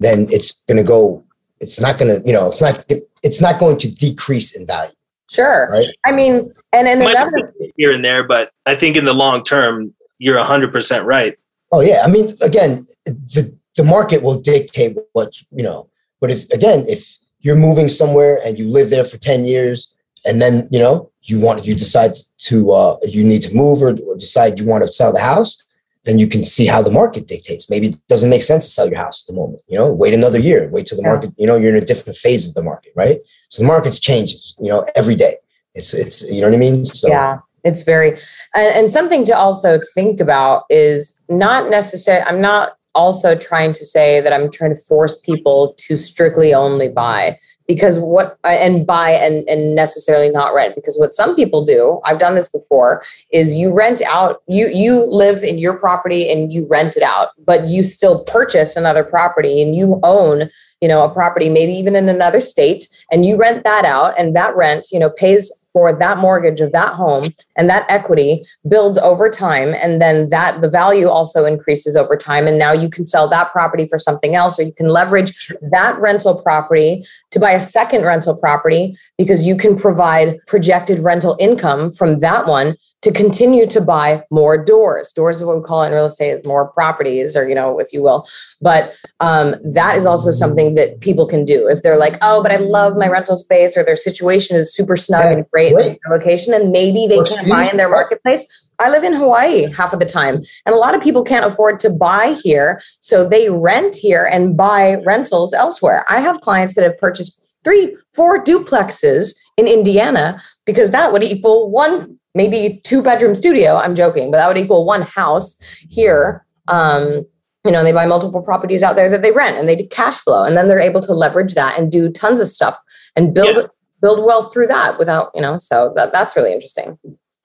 then 0.00 0.26
it's 0.30 0.52
going 0.68 0.78
to 0.78 0.82
go. 0.82 1.22
It's 1.60 1.80
not 1.80 1.98
going 1.98 2.20
to, 2.20 2.26
you 2.26 2.32
know, 2.32 2.50
it's 2.50 2.60
not. 2.60 2.84
It's 3.22 3.40
not 3.40 3.58
going 3.58 3.78
to 3.78 3.90
decrease 3.90 4.54
in 4.54 4.66
value. 4.66 4.92
Sure. 5.30 5.68
Right. 5.70 5.88
I 6.04 6.12
mean, 6.12 6.52
and 6.72 6.86
and 6.86 7.02
another 7.02 7.52
here 7.76 7.92
and 7.92 8.04
there, 8.04 8.22
but 8.22 8.52
I 8.66 8.74
think 8.74 8.96
in 8.96 9.04
the 9.04 9.14
long 9.14 9.42
term, 9.42 9.94
you're 10.18 10.38
hundred 10.42 10.72
percent 10.72 11.04
right. 11.04 11.36
Oh 11.72 11.80
yeah, 11.80 12.02
I 12.04 12.08
mean, 12.08 12.34
again, 12.42 12.86
the 13.04 13.56
the 13.76 13.84
market 13.84 14.22
will 14.22 14.40
dictate 14.40 14.96
what's 15.12 15.44
you 15.50 15.64
know. 15.64 15.88
But 16.20 16.30
if 16.30 16.48
again, 16.50 16.84
if 16.88 17.18
you're 17.40 17.56
moving 17.56 17.88
somewhere 17.88 18.40
and 18.44 18.58
you 18.58 18.68
live 18.68 18.90
there 18.90 19.04
for 19.04 19.18
ten 19.18 19.44
years, 19.44 19.94
and 20.24 20.40
then 20.40 20.68
you 20.70 20.78
know 20.78 21.10
you 21.22 21.40
want 21.40 21.64
you 21.64 21.74
decide 21.74 22.12
to 22.38 22.70
uh, 22.70 22.96
you 23.02 23.24
need 23.24 23.42
to 23.42 23.54
move 23.54 23.82
or, 23.82 23.98
or 24.06 24.16
decide 24.16 24.60
you 24.60 24.66
want 24.66 24.84
to 24.84 24.92
sell 24.92 25.12
the 25.12 25.20
house, 25.20 25.65
then 26.06 26.18
you 26.18 26.26
can 26.26 26.44
see 26.44 26.66
how 26.66 26.80
the 26.80 26.90
market 26.90 27.26
dictates. 27.26 27.68
Maybe 27.68 27.88
it 27.88 27.96
doesn't 28.08 28.30
make 28.30 28.42
sense 28.42 28.64
to 28.64 28.70
sell 28.70 28.88
your 28.88 28.98
house 28.98 29.24
at 29.24 29.26
the 29.26 29.38
moment. 29.38 29.62
You 29.66 29.76
know, 29.76 29.92
wait 29.92 30.14
another 30.14 30.38
year, 30.38 30.68
wait 30.68 30.86
till 30.86 30.96
the 30.96 31.02
yeah. 31.02 31.10
market. 31.10 31.32
You 31.36 31.46
know, 31.46 31.56
you're 31.56 31.74
in 31.76 31.82
a 31.82 31.86
different 31.86 32.16
phase 32.16 32.48
of 32.48 32.54
the 32.54 32.62
market, 32.62 32.92
right? 32.96 33.18
So 33.50 33.62
the 33.62 33.66
market's 33.66 34.00
changes. 34.00 34.56
You 34.58 34.70
know, 34.70 34.86
every 34.94 35.16
day. 35.16 35.34
It's 35.74 35.92
it's 35.92 36.22
you 36.30 36.40
know 36.40 36.48
what 36.48 36.54
I 36.54 36.58
mean. 36.58 36.84
So 36.86 37.08
yeah, 37.08 37.38
it's 37.64 37.82
very 37.82 38.12
and, 38.54 38.74
and 38.74 38.90
something 38.90 39.24
to 39.26 39.36
also 39.36 39.80
think 39.94 40.20
about 40.20 40.62
is 40.70 41.20
not 41.28 41.70
necessary. 41.70 42.22
I'm 42.22 42.40
not 42.40 42.76
also 42.94 43.36
trying 43.36 43.74
to 43.74 43.84
say 43.84 44.22
that 44.22 44.32
I'm 44.32 44.50
trying 44.50 44.74
to 44.74 44.80
force 44.80 45.20
people 45.20 45.74
to 45.78 45.98
strictly 45.98 46.54
only 46.54 46.88
buy 46.88 47.38
because 47.66 47.98
what 47.98 48.38
and 48.44 48.86
buy 48.86 49.10
and, 49.10 49.48
and 49.48 49.74
necessarily 49.74 50.30
not 50.30 50.54
rent 50.54 50.74
because 50.74 50.98
what 50.98 51.14
some 51.14 51.34
people 51.34 51.64
do 51.64 52.00
i've 52.04 52.18
done 52.18 52.34
this 52.34 52.50
before 52.50 53.02
is 53.32 53.56
you 53.56 53.72
rent 53.72 54.02
out 54.02 54.42
you 54.46 54.68
you 54.68 55.04
live 55.06 55.42
in 55.42 55.58
your 55.58 55.78
property 55.78 56.30
and 56.30 56.52
you 56.52 56.66
rent 56.68 56.96
it 56.96 57.02
out 57.02 57.28
but 57.44 57.66
you 57.66 57.82
still 57.82 58.24
purchase 58.24 58.76
another 58.76 59.04
property 59.04 59.60
and 59.62 59.74
you 59.76 60.00
own 60.02 60.48
you 60.80 60.88
know 60.88 61.02
a 61.02 61.12
property 61.12 61.48
maybe 61.48 61.72
even 61.72 61.96
in 61.96 62.08
another 62.08 62.40
state 62.40 62.88
and 63.10 63.24
you 63.24 63.36
rent 63.36 63.64
that 63.64 63.84
out 63.84 64.14
and 64.18 64.36
that 64.36 64.54
rent 64.56 64.88
you 64.92 64.98
know 64.98 65.10
pays 65.10 65.50
for 65.76 65.94
that 65.94 66.16
mortgage 66.16 66.62
of 66.62 66.72
that 66.72 66.94
home 66.94 67.34
and 67.58 67.68
that 67.68 67.84
equity 67.90 68.42
builds 68.66 68.96
over 68.96 69.28
time 69.28 69.74
and 69.74 70.00
then 70.00 70.30
that 70.30 70.62
the 70.62 70.70
value 70.70 71.06
also 71.06 71.44
increases 71.44 71.96
over 71.96 72.16
time 72.16 72.46
and 72.46 72.58
now 72.58 72.72
you 72.72 72.88
can 72.88 73.04
sell 73.04 73.28
that 73.28 73.52
property 73.52 73.86
for 73.86 73.98
something 73.98 74.34
else 74.34 74.58
or 74.58 74.62
you 74.62 74.72
can 74.72 74.88
leverage 74.88 75.52
that 75.70 76.00
rental 76.00 76.40
property 76.40 77.04
to 77.36 77.40
buy 77.40 77.52
a 77.52 77.60
second 77.60 78.02
rental 78.02 78.34
property 78.34 78.96
because 79.18 79.46
you 79.46 79.58
can 79.58 79.76
provide 79.76 80.38
projected 80.46 81.00
rental 81.00 81.36
income 81.38 81.92
from 81.92 82.20
that 82.20 82.46
one 82.46 82.74
to 83.02 83.12
continue 83.12 83.66
to 83.66 83.78
buy 83.78 84.22
more 84.30 84.56
doors. 84.56 85.12
Doors 85.12 85.36
is 85.36 85.44
what 85.44 85.54
we 85.54 85.62
call 85.62 85.82
it 85.82 85.88
in 85.88 85.92
real 85.92 86.06
estate 86.06 86.30
is 86.30 86.46
more 86.46 86.72
properties, 86.72 87.36
or 87.36 87.46
you 87.46 87.54
know, 87.54 87.78
if 87.78 87.92
you 87.92 88.02
will. 88.02 88.26
But 88.62 88.94
um, 89.20 89.54
that 89.74 89.98
is 89.98 90.06
also 90.06 90.30
something 90.30 90.76
that 90.76 91.02
people 91.02 91.26
can 91.26 91.44
do 91.44 91.68
if 91.68 91.82
they're 91.82 91.98
like, 91.98 92.16
oh, 92.22 92.42
but 92.42 92.52
I 92.52 92.56
love 92.56 92.96
my 92.96 93.06
rental 93.06 93.36
space, 93.36 93.76
or 93.76 93.84
their 93.84 93.96
situation 93.96 94.56
is 94.56 94.74
super 94.74 94.96
snug 94.96 95.26
yeah, 95.26 95.32
and 95.32 95.50
great, 95.50 95.74
great. 95.74 95.98
location, 96.08 96.54
and 96.54 96.72
maybe 96.72 97.06
they 97.06 97.22
can't 97.22 97.48
buy 97.50 97.68
in 97.68 97.76
their 97.76 97.90
marketplace. 97.90 98.46
I 98.78 98.90
live 98.90 99.04
in 99.04 99.12
Hawaii 99.12 99.72
half 99.72 99.92
of 99.92 100.00
the 100.00 100.06
time, 100.06 100.36
and 100.66 100.74
a 100.74 100.78
lot 100.78 100.94
of 100.94 101.02
people 101.02 101.24
can't 101.24 101.46
afford 101.46 101.80
to 101.80 101.90
buy 101.90 102.36
here, 102.42 102.80
so 103.00 103.28
they 103.28 103.50
rent 103.50 103.96
here 103.96 104.24
and 104.24 104.56
buy 104.56 104.96
rentals 105.06 105.54
elsewhere. 105.54 106.04
I 106.08 106.20
have 106.20 106.40
clients 106.40 106.74
that 106.74 106.84
have 106.84 106.98
purchased 106.98 107.42
three, 107.64 107.96
four 108.12 108.42
duplexes 108.42 109.34
in 109.56 109.66
Indiana 109.66 110.40
because 110.64 110.90
that 110.90 111.12
would 111.12 111.24
equal 111.24 111.70
one 111.70 112.18
maybe 112.34 112.80
two 112.84 113.02
bedroom 113.02 113.34
studio. 113.34 113.76
I'm 113.76 113.94
joking, 113.94 114.30
but 114.30 114.36
that 114.36 114.48
would 114.48 114.58
equal 114.58 114.84
one 114.84 115.02
house 115.02 115.58
here. 115.88 116.44
Um, 116.68 117.24
you 117.64 117.72
know, 117.72 117.82
they 117.82 117.92
buy 117.92 118.06
multiple 118.06 118.42
properties 118.42 118.82
out 118.82 118.94
there 118.94 119.08
that 119.08 119.22
they 119.22 119.32
rent 119.32 119.56
and 119.56 119.68
they 119.68 119.74
do 119.74 119.88
cash 119.88 120.18
flow, 120.18 120.44
and 120.44 120.56
then 120.56 120.68
they're 120.68 120.78
able 120.78 121.02
to 121.02 121.12
leverage 121.12 121.54
that 121.54 121.78
and 121.78 121.90
do 121.90 122.10
tons 122.10 122.40
of 122.40 122.48
stuff 122.48 122.80
and 123.16 123.34
build 123.34 123.56
yeah. 123.56 123.66
build 124.02 124.24
wealth 124.24 124.52
through 124.52 124.66
that 124.68 124.98
without, 124.98 125.30
you 125.34 125.40
know, 125.40 125.56
so 125.56 125.92
that 125.96 126.12
that's 126.12 126.36
really 126.36 126.52
interesting. 126.52 126.98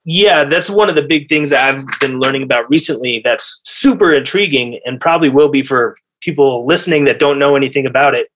Yeah, 0.03 0.45
that's 0.45 0.69
one 0.69 0.89
of 0.89 0.95
the 0.95 1.03
big 1.03 1.29
things 1.29 1.53
I've 1.53 1.85
been 1.99 2.19
learning 2.19 2.43
about 2.43 2.69
recently 2.69 3.21
that's 3.23 3.61
super 3.63 4.13
intriguing 4.13 4.79
and 4.85 4.99
probably 4.99 5.29
will 5.29 5.49
be 5.49 5.61
for 5.61 5.95
people 6.21 6.65
listening 6.65 7.05
that 7.05 7.19
don't 7.19 7.39
know 7.39 7.55
anything 7.55 7.85
about 7.85 8.15
it. 8.15 8.27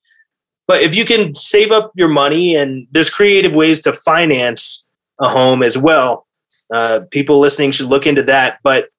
But 0.68 0.82
if 0.82 0.96
you 0.96 1.06
can 1.06 1.34
save 1.36 1.72
up 1.72 1.92
your 1.96 2.08
money 2.08 2.56
and 2.56 2.88
there's 2.92 3.10
creative 3.10 3.54
ways 3.54 3.82
to 3.84 3.94
finance 3.94 4.84
a 5.20 5.30
home 5.30 5.64
as 5.64 5.78
well, 5.78 6.28
uh, 6.74 7.02
people 7.12 7.40
listening 7.40 7.72
should 7.72 7.88
look 7.88 8.08
into 8.08 8.24
that. 8.24 8.60
But 8.64 8.90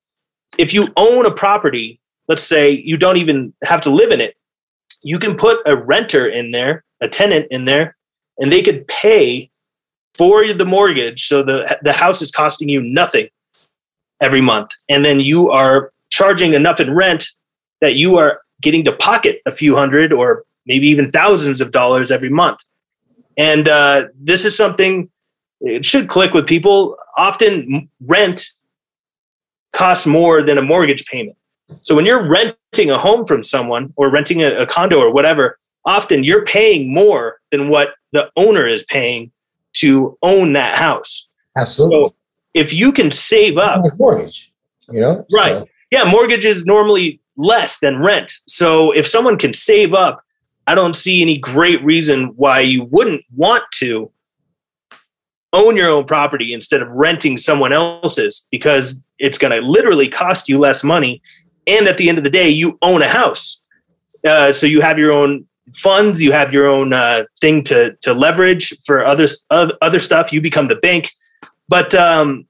if 0.58 0.72
you 0.72 0.88
own 0.96 1.26
a 1.26 1.30
property, 1.30 2.00
let's 2.28 2.42
say 2.42 2.70
you 2.70 2.96
don't 2.96 3.16
even 3.16 3.52
have 3.64 3.80
to 3.82 3.90
live 3.90 4.10
in 4.10 4.20
it, 4.20 4.36
you 5.02 5.18
can 5.18 5.36
put 5.36 5.58
a 5.66 5.76
renter 5.76 6.26
in 6.26 6.52
there, 6.52 6.84
a 7.00 7.08
tenant 7.08 7.46
in 7.50 7.64
there, 7.64 7.96
and 8.38 8.52
they 8.52 8.62
could 8.62 8.86
pay 8.88 9.50
for 10.16 10.52
the 10.52 10.66
mortgage. 10.66 11.26
So 11.26 11.42
the 11.42 11.78
the 11.82 11.92
house 11.92 12.22
is 12.22 12.30
costing 12.30 12.68
you 12.68 12.80
nothing 12.82 13.28
every 14.20 14.40
month, 14.40 14.70
and 14.88 15.04
then 15.04 15.20
you 15.20 15.50
are 15.50 15.92
charging 16.10 16.54
enough 16.54 16.80
in 16.80 16.94
rent 16.94 17.28
that 17.80 17.94
you 17.94 18.16
are 18.16 18.40
getting 18.62 18.84
to 18.84 18.92
pocket 18.92 19.42
a 19.46 19.52
few 19.52 19.76
hundred 19.76 20.12
or 20.12 20.44
maybe 20.64 20.88
even 20.88 21.10
thousands 21.10 21.60
of 21.60 21.70
dollars 21.70 22.10
every 22.10 22.30
month. 22.30 22.60
And 23.36 23.68
uh, 23.68 24.08
this 24.18 24.44
is 24.44 24.56
something 24.56 25.10
it 25.60 25.84
should 25.84 26.08
click 26.08 26.32
with 26.32 26.46
people. 26.46 26.96
Often 27.18 27.88
rent 28.00 28.48
costs 29.72 30.06
more 30.06 30.42
than 30.42 30.58
a 30.58 30.62
mortgage 30.62 31.04
payment. 31.06 31.36
So 31.80 31.94
when 31.94 32.06
you're 32.06 32.26
renting 32.26 32.90
a 32.90 32.98
home 32.98 33.26
from 33.26 33.42
someone 33.42 33.92
or 33.96 34.10
renting 34.10 34.42
a, 34.42 34.54
a 34.54 34.66
condo 34.66 34.98
or 34.98 35.12
whatever, 35.12 35.58
often 35.84 36.24
you're 36.24 36.44
paying 36.44 36.92
more 36.92 37.40
than 37.50 37.68
what 37.68 37.90
the 38.12 38.30
owner 38.36 38.66
is 38.66 38.84
paying 38.84 39.32
to 39.80 40.16
own 40.22 40.52
that 40.54 40.76
house. 40.76 41.28
Absolutely. 41.58 41.98
So 41.98 42.14
if 42.54 42.72
you 42.72 42.92
can 42.92 43.10
save 43.10 43.58
up 43.58 43.84
mortgage, 43.98 44.52
you 44.90 45.00
know? 45.00 45.26
Right. 45.32 45.52
So. 45.52 45.68
Yeah, 45.90 46.10
mortgage 46.10 46.44
is 46.44 46.64
normally 46.66 47.20
less 47.36 47.78
than 47.78 47.98
rent. 47.98 48.32
So 48.46 48.92
if 48.92 49.06
someone 49.06 49.38
can 49.38 49.52
save 49.52 49.94
up, 49.94 50.22
I 50.66 50.74
don't 50.74 50.96
see 50.96 51.22
any 51.22 51.38
great 51.38 51.82
reason 51.84 52.28
why 52.36 52.60
you 52.60 52.84
wouldn't 52.84 53.22
want 53.34 53.64
to 53.74 54.10
own 55.52 55.76
your 55.76 55.88
own 55.88 56.04
property 56.04 56.52
instead 56.52 56.82
of 56.82 56.90
renting 56.90 57.38
someone 57.38 57.72
else's 57.72 58.46
because 58.50 59.00
it's 59.18 59.38
going 59.38 59.52
to 59.52 59.66
literally 59.66 60.08
cost 60.08 60.48
you 60.48 60.58
less 60.58 60.82
money. 60.82 61.22
And 61.66 61.86
at 61.86 61.98
the 61.98 62.08
end 62.08 62.18
of 62.18 62.24
the 62.24 62.30
day, 62.30 62.48
you 62.48 62.78
own 62.82 63.02
a 63.02 63.08
house. 63.08 63.62
Uh, 64.26 64.52
so 64.52 64.66
you 64.66 64.80
have 64.80 64.98
your 64.98 65.12
own 65.12 65.46
funds, 65.74 66.22
you 66.22 66.32
have 66.32 66.52
your 66.52 66.66
own 66.66 66.92
uh, 66.92 67.24
thing 67.40 67.62
to, 67.64 67.96
to 68.02 68.14
leverage 68.14 68.72
for 68.84 69.04
other, 69.04 69.26
other 69.50 69.98
stuff. 69.98 70.32
You 70.32 70.40
become 70.40 70.66
the 70.66 70.76
bank. 70.76 71.10
But 71.68 71.94
um, 71.94 72.46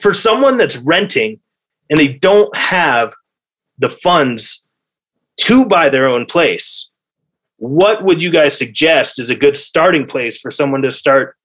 for 0.00 0.14
someone 0.14 0.56
that's 0.56 0.76
renting 0.76 1.40
and 1.90 1.98
they 1.98 2.08
don't 2.08 2.54
have 2.56 3.12
the 3.78 3.90
funds 3.90 4.64
to 5.38 5.66
buy 5.66 5.88
their 5.88 6.06
own 6.06 6.26
place, 6.26 6.90
what 7.56 8.04
would 8.04 8.22
you 8.22 8.30
guys 8.30 8.56
suggest 8.56 9.18
is 9.18 9.30
a 9.30 9.36
good 9.36 9.56
starting 9.56 10.06
place 10.06 10.38
for 10.38 10.50
someone 10.50 10.82
to 10.82 10.90
start 10.90 11.36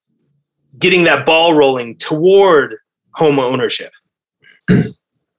getting 0.79 1.03
that 1.03 1.25
ball 1.25 1.53
rolling 1.53 1.95
toward 1.95 2.75
home 3.13 3.39
ownership? 3.39 3.91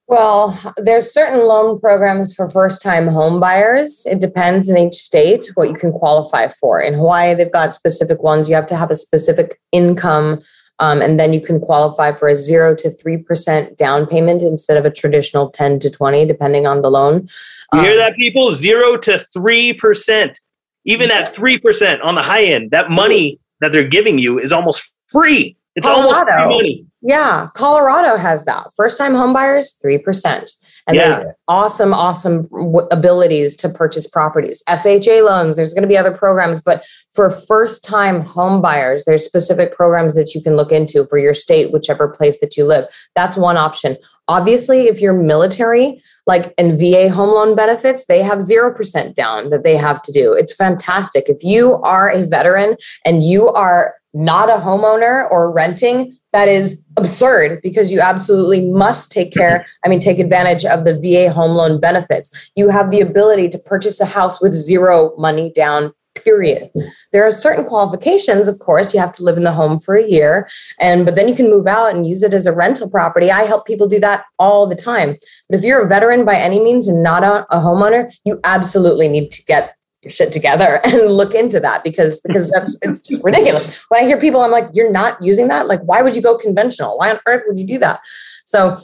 Well, 0.09 0.59
there's 0.75 1.13
certain 1.13 1.41
loan 1.41 1.79
programs 1.79 2.33
for 2.33 2.49
first-time 2.49 3.07
home 3.07 3.39
buyers. 3.39 4.07
It 4.07 4.19
depends 4.19 4.67
in 4.67 4.75
each 4.75 4.95
state 4.95 5.51
what 5.53 5.69
you 5.69 5.75
can 5.75 5.91
qualify 5.91 6.49
for. 6.49 6.81
In 6.81 6.95
Hawaii, 6.95 7.35
they've 7.35 7.51
got 7.51 7.75
specific 7.75 8.23
ones. 8.23 8.49
You 8.49 8.55
have 8.55 8.65
to 8.67 8.75
have 8.75 8.89
a 8.89 8.95
specific 8.95 9.61
income, 9.71 10.41
um, 10.79 11.03
and 11.03 11.19
then 11.19 11.31
you 11.31 11.39
can 11.39 11.59
qualify 11.59 12.11
for 12.11 12.27
a 12.27 12.35
zero 12.35 12.73
to 12.77 12.89
three 12.89 13.21
percent 13.21 13.77
down 13.77 14.07
payment 14.07 14.41
instead 14.41 14.77
of 14.77 14.85
a 14.85 14.89
traditional 14.89 15.51
ten 15.51 15.77
to 15.77 15.91
twenty, 15.91 16.25
depending 16.25 16.65
on 16.65 16.81
the 16.81 16.89
loan. 16.89 17.29
You 17.73 17.81
hear 17.81 17.91
um, 17.91 17.97
that, 17.99 18.15
people? 18.15 18.55
Zero 18.55 18.97
to 18.97 19.19
three 19.19 19.73
percent. 19.73 20.39
Even 20.85 21.11
at 21.11 21.35
three 21.35 21.59
percent 21.59 22.01
on 22.01 22.15
the 22.15 22.23
high 22.23 22.45
end, 22.45 22.71
that 22.71 22.89
money 22.89 23.39
that 23.61 23.71
they're 23.71 23.87
giving 23.87 24.17
you 24.17 24.39
is 24.39 24.51
almost 24.51 24.91
free. 25.07 25.55
It's 25.75 25.85
Colorado. 25.85 26.09
almost 26.09 26.23
free 26.25 26.57
money. 26.57 26.85
Yeah, 27.01 27.47
Colorado 27.55 28.17
has 28.17 28.43
that. 28.45 28.67
First 28.75 28.97
time 28.97 29.13
homebuyers, 29.13 29.81
3%. 29.83 30.51
And 30.87 30.97
yeah. 30.97 31.09
there's 31.09 31.33
awesome, 31.47 31.93
awesome 31.93 32.43
w- 32.47 32.87
abilities 32.91 33.55
to 33.57 33.69
purchase 33.69 34.07
properties. 34.07 34.63
FHA 34.67 35.23
loans, 35.23 35.55
there's 35.55 35.73
going 35.73 35.83
to 35.83 35.87
be 35.87 35.97
other 35.97 36.15
programs, 36.15 36.59
but 36.59 36.83
for 37.13 37.29
first 37.29 37.85
time 37.85 38.21
home 38.21 38.61
buyers, 38.61 39.03
there's 39.05 39.23
specific 39.23 39.71
programs 39.71 40.15
that 40.15 40.33
you 40.33 40.41
can 40.41 40.55
look 40.55 40.71
into 40.71 41.05
for 41.05 41.17
your 41.17 41.33
state, 41.33 41.71
whichever 41.71 42.09
place 42.09 42.39
that 42.41 42.57
you 42.57 42.65
live. 42.65 42.85
That's 43.15 43.37
one 43.37 43.55
option. 43.55 43.97
Obviously, 44.27 44.87
if 44.87 44.99
you're 44.99 45.13
military, 45.13 46.01
like 46.25 46.53
in 46.57 46.77
VA 46.77 47.09
home 47.09 47.29
loan 47.29 47.55
benefits, 47.55 48.05
they 48.05 48.21
have 48.23 48.39
0% 48.39 49.15
down 49.15 49.49
that 49.49 49.63
they 49.63 49.77
have 49.77 50.01
to 50.01 50.11
do. 50.11 50.33
It's 50.33 50.53
fantastic. 50.53 51.29
If 51.29 51.43
you 51.43 51.75
are 51.77 52.09
a 52.09 52.25
veteran 52.25 52.77
and 53.05 53.23
you 53.23 53.49
are 53.49 53.95
not 54.13 54.49
a 54.49 54.53
homeowner 54.53 55.29
or 55.31 55.51
renting, 55.51 56.17
that 56.33 56.47
is 56.47 56.85
absurd 56.97 57.59
because 57.61 57.91
you 57.91 58.01
absolutely 58.01 58.69
must 58.69 59.11
take 59.11 59.33
care, 59.33 59.65
I 59.83 59.89
mean, 59.89 59.99
take 59.99 60.19
advantage 60.19 60.65
of 60.65 60.83
the 60.83 60.99
VA 60.99 61.31
home 61.31 61.51
loan 61.51 61.79
benefits. 61.79 62.51
You 62.55 62.69
have 62.69 62.91
the 62.91 63.01
ability 63.01 63.49
to 63.49 63.59
purchase 63.59 63.99
a 63.99 64.05
house 64.05 64.41
with 64.41 64.53
zero 64.53 65.13
money 65.17 65.51
down 65.51 65.93
period. 66.15 66.69
There 67.11 67.25
are 67.25 67.31
certain 67.31 67.65
qualifications 67.65 68.47
of 68.47 68.59
course. 68.59 68.93
You 68.93 68.99
have 68.99 69.13
to 69.13 69.23
live 69.23 69.37
in 69.37 69.43
the 69.43 69.53
home 69.53 69.79
for 69.79 69.95
a 69.95 70.05
year 70.05 70.49
and 70.79 71.05
but 71.05 71.15
then 71.15 71.27
you 71.29 71.35
can 71.35 71.49
move 71.49 71.67
out 71.67 71.95
and 71.95 72.07
use 72.07 72.23
it 72.23 72.33
as 72.33 72.45
a 72.45 72.53
rental 72.53 72.89
property. 72.89 73.31
I 73.31 73.45
help 73.45 73.65
people 73.65 73.87
do 73.87 73.99
that 73.99 74.25
all 74.37 74.67
the 74.67 74.75
time. 74.75 75.15
But 75.47 75.59
if 75.59 75.63
you're 75.63 75.81
a 75.81 75.87
veteran 75.87 76.25
by 76.25 76.35
any 76.35 76.59
means 76.59 76.87
and 76.87 77.03
not 77.03 77.23
a, 77.23 77.45
a 77.55 77.61
homeowner 77.61 78.11
you 78.25 78.39
absolutely 78.43 79.07
need 79.07 79.31
to 79.31 79.45
get 79.45 79.75
your 80.01 80.11
shit 80.11 80.31
together 80.31 80.79
and 80.83 81.11
look 81.11 81.33
into 81.33 81.59
that 81.59 81.83
because 81.83 82.21
because 82.21 82.49
that's 82.49 82.77
it's 82.81 83.01
just 83.01 83.23
ridiculous. 83.23 83.83
When 83.89 84.03
I 84.03 84.05
hear 84.05 84.19
people, 84.19 84.41
I'm 84.41 84.51
like, 84.51 84.69
you're 84.73 84.91
not 84.91 85.21
using 85.21 85.47
that. 85.49 85.67
Like, 85.67 85.81
why 85.81 86.01
would 86.01 86.15
you 86.15 86.21
go 86.21 86.37
conventional? 86.37 86.97
Why 86.97 87.11
on 87.11 87.19
earth 87.25 87.43
would 87.47 87.59
you 87.59 87.65
do 87.65 87.77
that? 87.79 87.99
So, 88.45 88.79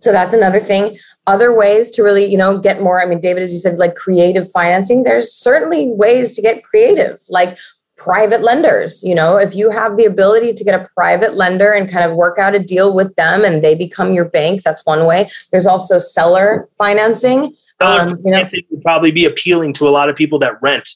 so 0.00 0.12
that's 0.12 0.34
another 0.34 0.60
thing. 0.60 0.98
Other 1.26 1.54
ways 1.54 1.90
to 1.92 2.02
really, 2.02 2.24
you 2.24 2.38
know, 2.38 2.58
get 2.58 2.82
more. 2.82 3.00
I 3.00 3.06
mean, 3.06 3.20
David, 3.20 3.42
as 3.42 3.52
you 3.52 3.58
said, 3.58 3.76
like 3.76 3.94
creative 3.94 4.50
financing. 4.50 5.02
There's 5.02 5.32
certainly 5.32 5.88
ways 5.88 6.34
to 6.36 6.42
get 6.42 6.64
creative, 6.64 7.20
like 7.28 7.56
private 7.96 8.40
lenders. 8.40 9.02
You 9.02 9.14
know, 9.14 9.36
if 9.36 9.54
you 9.54 9.70
have 9.70 9.98
the 9.98 10.06
ability 10.06 10.54
to 10.54 10.64
get 10.64 10.80
a 10.80 10.88
private 10.96 11.34
lender 11.34 11.72
and 11.72 11.90
kind 11.90 12.10
of 12.10 12.16
work 12.16 12.38
out 12.38 12.54
a 12.54 12.58
deal 12.58 12.94
with 12.94 13.14
them, 13.16 13.44
and 13.44 13.62
they 13.62 13.74
become 13.74 14.14
your 14.14 14.24
bank, 14.24 14.62
that's 14.62 14.86
one 14.86 15.06
way. 15.06 15.30
There's 15.52 15.66
also 15.66 15.98
seller 15.98 16.68
financing 16.78 17.54
Seller 17.80 18.00
um, 18.00 18.22
financing 18.22 18.58
you 18.58 18.62
know, 18.62 18.76
would 18.76 18.82
probably 18.82 19.10
be 19.10 19.24
appealing 19.24 19.72
to 19.74 19.88
a 19.88 19.90
lot 19.90 20.08
of 20.08 20.16
people 20.16 20.38
that 20.40 20.60
rent. 20.62 20.88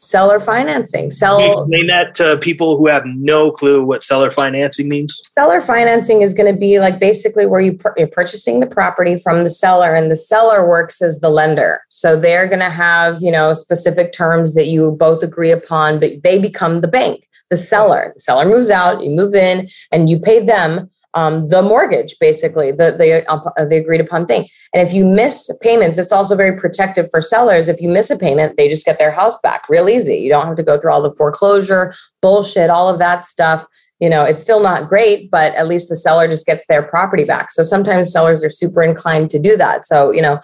Seller 0.00 0.38
financing. 0.38 1.10
Sell. 1.10 1.62
Explain 1.62 1.88
that 1.88 2.16
to 2.16 2.36
people 2.38 2.78
who 2.78 2.86
have 2.86 3.02
no 3.04 3.50
clue 3.50 3.84
what 3.84 4.04
seller 4.04 4.30
financing 4.30 4.88
means. 4.88 5.20
Seller 5.36 5.60
financing 5.60 6.22
is 6.22 6.32
going 6.32 6.52
to 6.52 6.58
be 6.58 6.78
like 6.78 7.00
basically 7.00 7.46
where 7.46 7.60
you 7.60 7.76
you're 7.96 8.06
purchasing 8.06 8.60
the 8.60 8.66
property 8.66 9.18
from 9.18 9.42
the 9.42 9.50
seller, 9.50 9.94
and 9.94 10.08
the 10.08 10.16
seller 10.16 10.68
works 10.68 11.02
as 11.02 11.18
the 11.18 11.30
lender. 11.30 11.80
So 11.88 12.18
they're 12.18 12.46
going 12.46 12.60
to 12.60 12.70
have 12.70 13.20
you 13.20 13.32
know 13.32 13.54
specific 13.54 14.12
terms 14.12 14.54
that 14.54 14.66
you 14.66 14.92
both 14.92 15.24
agree 15.24 15.50
upon, 15.50 15.98
but 15.98 16.22
they 16.22 16.38
become 16.38 16.80
the 16.80 16.88
bank. 16.88 17.28
The 17.50 17.56
seller. 17.56 18.12
The 18.14 18.20
seller 18.20 18.44
moves 18.44 18.70
out, 18.70 19.02
you 19.02 19.10
move 19.10 19.34
in, 19.34 19.68
and 19.90 20.08
you 20.08 20.20
pay 20.20 20.44
them 20.44 20.90
um, 21.14 21.48
the 21.48 21.62
mortgage, 21.62 22.16
basically, 22.20 22.70
the, 22.70 22.94
the, 22.96 23.28
uh, 23.30 23.64
the 23.64 23.76
agreed 23.76 24.00
upon 24.00 24.26
thing. 24.26 24.46
And 24.74 24.86
if 24.86 24.92
you 24.92 25.04
miss 25.04 25.50
payments, 25.60 25.98
it's 25.98 26.12
also 26.12 26.36
very 26.36 26.58
protective 26.58 27.10
for 27.10 27.20
sellers. 27.20 27.68
If 27.68 27.80
you 27.80 27.88
miss 27.88 28.10
a 28.10 28.18
payment, 28.18 28.56
they 28.56 28.68
just 28.68 28.84
get 28.84 28.98
their 28.98 29.10
house 29.10 29.40
back 29.40 29.68
real 29.68 29.88
easy. 29.88 30.16
You 30.16 30.28
don't 30.28 30.46
have 30.46 30.56
to 30.56 30.62
go 30.62 30.78
through 30.78 30.92
all 30.92 31.02
the 31.02 31.14
foreclosure, 31.14 31.94
bullshit, 32.20 32.70
all 32.70 32.88
of 32.88 32.98
that 32.98 33.24
stuff. 33.24 33.66
You 34.00 34.08
know, 34.08 34.22
it's 34.24 34.42
still 34.42 34.62
not 34.62 34.88
great, 34.88 35.30
but 35.30 35.54
at 35.54 35.66
least 35.66 35.88
the 35.88 35.96
seller 35.96 36.28
just 36.28 36.46
gets 36.46 36.66
their 36.68 36.84
property 36.84 37.24
back. 37.24 37.50
So 37.50 37.62
sometimes 37.62 38.12
sellers 38.12 38.44
are 38.44 38.50
super 38.50 38.82
inclined 38.82 39.30
to 39.30 39.38
do 39.38 39.56
that. 39.56 39.86
So, 39.86 40.12
you 40.12 40.22
know, 40.22 40.40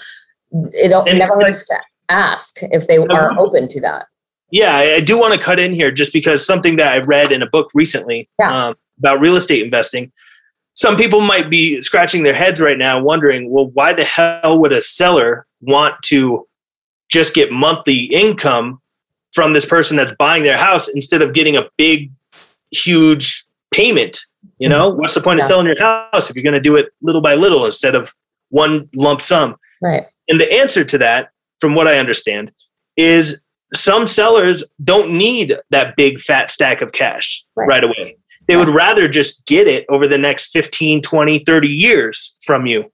it, 0.73 0.91
it 1.07 1.19
never 1.19 1.41
hurts 1.41 1.65
to 1.67 1.77
ask 2.09 2.57
if 2.63 2.87
they 2.87 2.99
are 2.99 3.39
open 3.39 3.69
to 3.69 3.81
that. 3.83 4.07
Yeah, 4.51 4.77
I 4.77 5.01
do 5.01 5.19
want 5.19 5.35
to 5.35 5.41
cut 5.41 5.59
in 5.59 5.73
here 5.73 5.91
just 5.91 6.13
because 6.13 6.45
something 6.45 6.77
that 6.77 6.93
I 6.93 6.99
read 6.99 7.33
in 7.33 7.43
a 7.43 7.47
book 7.47 7.71
recently 7.75 8.29
yeah. 8.39 8.69
um, 8.69 8.75
about 8.99 9.21
real 9.21 9.37
estate 9.37 9.63
investing 9.63 10.13
some 10.75 10.97
people 10.97 11.21
might 11.21 11.49
be 11.49 11.81
scratching 11.83 12.25
their 12.25 12.35
heads 12.35 12.61
right 12.61 12.79
now 12.79 13.01
wondering, 13.01 13.51
well, 13.51 13.67
why 13.69 13.93
the 13.93 14.05
hell 14.05 14.59
would 14.59 14.73
a 14.73 14.81
seller 14.81 15.47
want 15.61 15.95
to 16.05 16.47
just 17.09 17.35
get 17.35 17.53
monthly 17.53 18.05
income 18.05 18.81
from 19.33 19.53
this 19.53 19.65
person 19.65 19.97
that's 19.97 20.15
buying 20.19 20.43
their 20.43 20.57
house 20.57 20.89
instead 20.89 21.23
of 21.23 21.33
getting 21.33 21.57
a 21.57 21.69
big, 21.79 22.11
huge 22.73 23.45
payment? 23.73 24.27
You 24.59 24.69
know, 24.69 24.91
mm-hmm. 24.91 25.01
what's 25.01 25.15
the 25.15 25.21
point 25.21 25.39
yeah. 25.39 25.45
of 25.45 25.49
selling 25.49 25.67
your 25.67 25.79
house 25.79 26.29
if 26.29 26.37
you're 26.37 26.43
going 26.43 26.55
to 26.55 26.61
do 26.61 26.77
it 26.77 26.91
little 27.01 27.23
by 27.23 27.35
little 27.35 27.65
instead 27.67 27.95
of 27.95 28.13
one 28.51 28.89
lump 28.95 29.21
sum? 29.21 29.57
Right. 29.81 30.05
And 30.29 30.41
the 30.41 30.53
answer 30.53 30.85
to 30.85 30.99
that, 30.99 31.31
from 31.61 31.75
what 31.75 31.87
I 31.87 31.99
understand, 31.99 32.51
is 32.97 33.41
some 33.75 34.07
sellers 34.07 34.65
don't 34.83 35.13
need 35.13 35.57
that 35.71 35.97
big 35.97 36.21
fat 36.21 36.51
stack 36.51 36.83
of 36.83 36.93
cash 36.93 37.45
right, 37.57 37.69
right 37.69 37.85
away. 37.85 38.17
They 38.47 38.57
would 38.57 38.69
rather 38.69 39.09
just 39.09 39.45
get 39.47 39.67
it 39.67 39.87
over 39.89 40.07
the 40.07 40.19
next 40.19 40.53
15, 40.53 41.03
20, 41.03 41.39
30 41.41 41.69
years 41.69 42.37
from 42.45 42.67
you. 42.67 42.91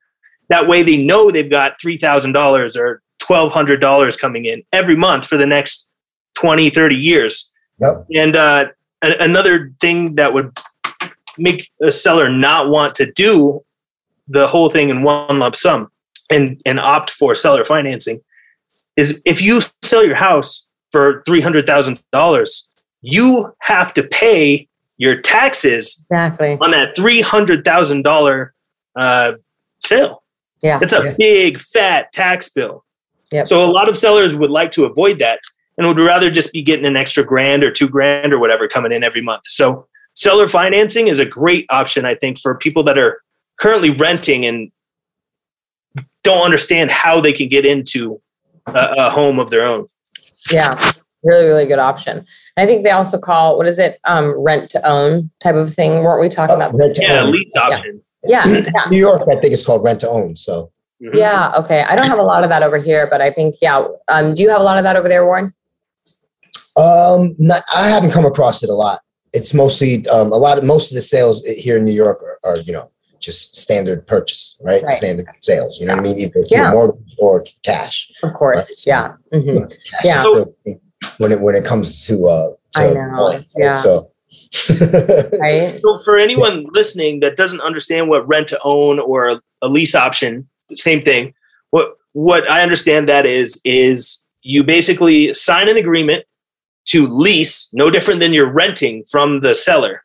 That 0.49 0.69
way 0.69 0.83
they 0.83 0.97
know 0.97 1.31
they've 1.31 1.51
got 1.51 1.81
$3,000 1.81 2.77
or 2.77 3.03
$1,200 3.21 4.19
coming 4.19 4.45
in 4.45 4.63
every 4.73 4.97
month 4.97 5.27
for 5.27 5.37
the 5.37 5.47
next 5.47 5.89
20, 6.35 6.71
30 6.71 6.95
years. 6.95 7.53
Yep. 7.81 8.07
And 8.15 8.37
uh, 8.37 8.67
a- 9.03 9.23
another 9.23 9.73
thing 9.81 10.17
that 10.17 10.35
would 10.35 10.57
make 11.39 11.71
a 11.81 11.93
seller 11.93 12.29
not 12.29 12.69
want 12.69 12.95
to 12.97 13.11
do 13.13 13.65
the 14.29 14.49
whole 14.49 14.71
thing 14.71 14.89
in 14.89 15.03
one 15.03 15.39
lump 15.39 15.57
sum 15.57 15.91
and, 16.31 16.61
and 16.65 16.79
opt 16.79 17.11
for 17.11 17.35
seller 17.35 17.65
financing 17.65 18.21
is 18.97 19.21
if 19.25 19.41
you 19.41 19.61
sell 19.83 20.05
your 20.05 20.17
house 20.17 20.69
for 20.93 21.23
$300,000, 21.23 22.67
you 23.03 23.55
have 23.61 23.95
to 23.95 24.03
pay 24.03 24.69
your 25.01 25.19
taxes 25.19 26.05
exactly 26.11 26.59
on 26.61 26.73
that 26.73 26.95
three 26.95 27.23
hundred 27.23 27.65
thousand 27.65 28.03
dollar 28.03 28.53
uh, 28.95 29.33
sale. 29.81 30.23
Yeah, 30.63 30.79
it's 30.83 30.93
a 30.93 31.03
yeah. 31.03 31.15
big 31.17 31.59
fat 31.59 32.13
tax 32.13 32.51
bill. 32.51 32.85
Yep. 33.33 33.47
So 33.47 33.65
a 33.65 33.71
lot 33.73 33.89
of 33.89 33.97
sellers 33.97 34.37
would 34.37 34.51
like 34.51 34.73
to 34.73 34.85
avoid 34.85 35.19
that 35.21 35.41
and 35.79 35.87
would 35.87 35.99
rather 35.99 36.31
just 36.31 36.53
be 36.53 36.61
getting 36.63 36.85
an 36.85 36.97
extra 36.97 37.25
grand 37.25 37.65
or 37.65 37.71
two 37.71 37.89
grand 37.89 38.35
or 38.35 38.39
whatever 38.39 38.69
coming 38.69 38.93
in 38.93 39.03
every 39.03 39.23
month. 39.23 39.43
So 39.47 39.87
seller 40.13 40.49
financing 40.49 41.09
is 41.09 41.19
a 41.19 41.25
great 41.25 41.65
option, 41.71 42.05
I 42.05 42.15
think, 42.15 42.39
for 42.39 42.55
people 42.59 42.83
that 42.85 42.99
are 42.99 43.23
currently 43.59 43.91
renting 43.91 44.45
and 44.45 44.71
don't 46.23 46.45
understand 46.45 46.91
how 46.91 47.23
they 47.23 47.33
can 47.33 47.49
get 47.49 47.65
into 47.65 48.21
a, 48.67 48.95
a 48.99 49.11
home 49.11 49.39
of 49.39 49.49
their 49.49 49.65
own. 49.65 49.87
Yeah, 50.51 50.93
really, 51.23 51.47
really 51.47 51.67
good 51.67 51.79
option. 51.79 52.27
I 52.57 52.67
think 52.67 52.85
they 52.85 52.91
also 52.91 53.19
call 53.19 53.57
what 53.57 53.67
is 53.67 53.79
it, 53.79 53.99
um, 54.05 54.39
rent 54.39 54.71
to 54.71 54.89
own 54.89 55.31
type 55.41 55.55
of 55.55 55.75
thing. 55.75 56.05
Weren't 56.05 56.21
we 56.21 56.29
talking 56.29 56.57
about? 56.57 56.75
Rent 56.75 56.97
to 56.97 57.03
yeah, 57.03 57.21
own. 57.21 57.31
lease 57.31 57.55
option. 57.57 58.03
Yeah. 58.25 58.47
yeah. 58.47 58.85
New 58.91 58.99
York, 58.99 59.23
I 59.31 59.37
think 59.37 59.53
it's 59.53 59.65
called 59.65 59.85
rent 59.85 60.01
to 60.01 60.09
own. 60.09 60.37
So. 60.37 60.73
Mm-hmm. 61.03 61.17
Yeah. 61.17 61.53
Okay. 61.59 61.83
I 61.83 61.97
don't 61.97 62.09
have 62.09 62.19
a 62.19 62.23
lot 62.23 62.43
of 62.43 62.51
that 62.51 62.63
over 62.63 62.77
here, 62.77 63.07
but 63.11 63.23
I 63.23 63.31
think 63.31 63.57
yeah. 63.63 63.87
Um, 64.09 64.35
do 64.35 64.43
you 64.43 64.51
have 64.51 64.61
a 64.61 64.65
lot 64.65 64.77
of 64.77 64.85
that 64.85 64.97
over 64.97 65.09
there, 65.09 65.25
Warren? 65.25 65.55
Um, 66.77 67.35
not, 67.39 67.63
I 67.75 67.89
haven't 67.89 68.13
come 68.13 68.27
across 68.27 68.63
it 68.63 68.69
a 68.69 68.75
lot. 68.75 69.01
It's 69.33 69.55
mostly 69.55 70.07
um, 70.09 70.31
a 70.33 70.37
lot 70.37 70.59
of 70.59 70.65
most 70.65 70.91
of 70.91 70.97
the 70.97 71.03
sales 71.03 71.43
here 71.45 71.79
in 71.79 71.85
New 71.85 71.93
York 71.93 72.23
are, 72.23 72.39
are 72.45 72.59
you 72.59 72.73
know 72.73 72.91
just 73.21 73.57
standard 73.57 74.07
purchase, 74.07 74.59
right? 74.63 74.83
right. 74.83 74.95
Standard 74.95 75.27
sales. 75.41 75.79
You 75.79 75.87
know 75.87 75.95
what 75.95 76.01
I 76.01 76.03
mean? 76.03 76.19
Either 76.19 76.43
yeah. 76.51 76.71
mortgage 76.73 77.15
or 77.19 77.45
cash. 77.63 78.11
Of 78.23 78.33
course. 78.33 78.85
Right? 78.87 78.87
Yeah. 78.87 79.39
Mm-hmm. 79.39 79.73
Yeah. 80.05 80.23
So, 80.23 80.55
when 81.19 81.33
it 81.33 81.41
when 81.41 81.55
it 81.55 81.65
comes 81.65 82.07
to 82.07 82.27
uh 82.27 82.49
to 82.75 82.81
I 82.81 82.93
know. 82.93 83.45
yeah. 83.57 83.77
So 83.81 84.11
right. 84.71 85.81
So 85.83 86.01
for 86.05 86.19
anyone 86.19 86.67
listening 86.73 87.21
that 87.21 87.37
doesn't 87.37 87.61
understand 87.61 88.09
what 88.09 88.27
rent 88.27 88.49
to 88.49 88.61
own 88.63 88.99
or 88.99 89.41
a 89.63 89.69
lease 89.69 89.95
option, 89.95 90.49
same 90.77 91.01
thing. 91.01 91.35
What 91.71 91.97
what 92.13 92.49
I 92.51 92.63
understand 92.63 93.09
that 93.09 93.27
is 93.27 93.61
is 93.65 94.25
you 94.43 94.65
basically 94.65 95.35
sign 95.35 95.69
an 95.69 95.77
agreement 95.77 96.25
to 96.87 97.07
lease, 97.07 97.69
no 97.73 97.91
different 97.91 98.21
than 98.21 98.33
you're 98.33 98.51
renting 98.51 99.05
from 99.05 99.41
the 99.41 99.55
seller, 99.55 100.03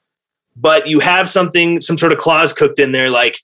but 0.56 0.88
you 0.88 1.00
have 1.00 1.30
something, 1.30 1.82
some 1.82 1.98
sort 1.98 2.12
of 2.12 2.18
clause 2.18 2.54
cooked 2.54 2.80
in 2.80 2.92
there, 2.92 3.10
like 3.10 3.40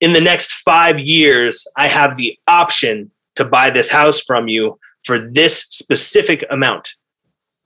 in 0.00 0.12
the 0.12 0.20
next 0.20 0.52
five 0.52 1.00
years, 1.00 1.66
I 1.76 1.88
have 1.88 2.16
the 2.16 2.36
option 2.48 3.10
to 3.36 3.44
buy 3.44 3.70
this 3.70 3.90
house 3.90 4.20
from 4.20 4.48
you 4.48 4.78
for 5.04 5.18
this 5.18 5.62
specific 5.64 6.44
amount. 6.50 6.94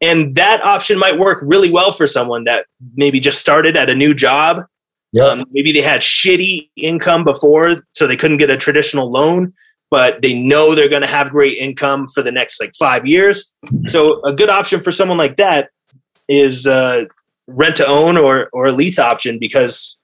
And 0.01 0.34
that 0.37 0.62
option 0.62 0.99
might 0.99 1.18
work 1.18 1.39
really 1.43 1.70
well 1.70 1.93
for 1.93 2.07
someone 2.07 2.45
that 2.45 2.66
maybe 2.97 3.18
just 3.18 3.39
started 3.39 3.76
at 3.76 3.89
a 3.89 3.95
new 3.95 4.14
job. 4.14 4.64
Yep. 5.12 5.26
Um, 5.26 5.43
maybe 5.53 5.72
they 5.72 5.80
had 5.80 6.03
shitty 6.03 6.70
income 6.76 7.24
before, 7.24 7.78
so 7.93 8.07
they 8.07 8.16
couldn't 8.16 8.37
get 8.37 8.51
a 8.51 8.57
traditional 8.57 9.11
loan, 9.11 9.55
but 9.91 10.20
they 10.20 10.34
know 10.34 10.74
they're 10.74 10.91
going 10.91 11.03
to 11.03 11.09
have 11.09 11.30
great 11.30 11.57
income 11.57 12.09
for 12.09 12.22
the 12.22 12.32
next 12.32 12.61
like 12.61 12.74
five 12.74 13.07
years. 13.07 13.55
So 13.87 14.22
a 14.22 14.32
good 14.32 14.51
option 14.51 14.82
for 14.82 14.93
someone 14.93 15.16
like 15.16 15.39
that 15.39 15.70
is 16.28 16.66
uh, 16.66 17.05
rent 17.47 17.76
to 17.76 17.87
own 17.87 18.16
or 18.16 18.49
or 18.53 18.66
a 18.66 18.72
lease 18.72 18.99
option 18.99 19.39
because 19.39 19.97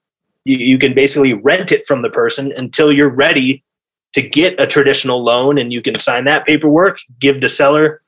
you, 0.44 0.56
you 0.56 0.78
can 0.78 0.94
basically 0.94 1.34
rent 1.34 1.72
it 1.72 1.86
from 1.86 2.02
the 2.02 2.10
person 2.10 2.52
until 2.56 2.92
you're 2.92 3.10
ready 3.10 3.64
to 4.12 4.22
get 4.22 4.60
a 4.60 4.66
traditional 4.66 5.22
loan 5.22 5.58
and 5.58 5.72
you 5.72 5.82
can 5.82 5.94
sign 5.94 6.24
that 6.24 6.44
paperwork, 6.44 6.98
give 7.18 7.40
the 7.40 7.48
seller 7.48 8.02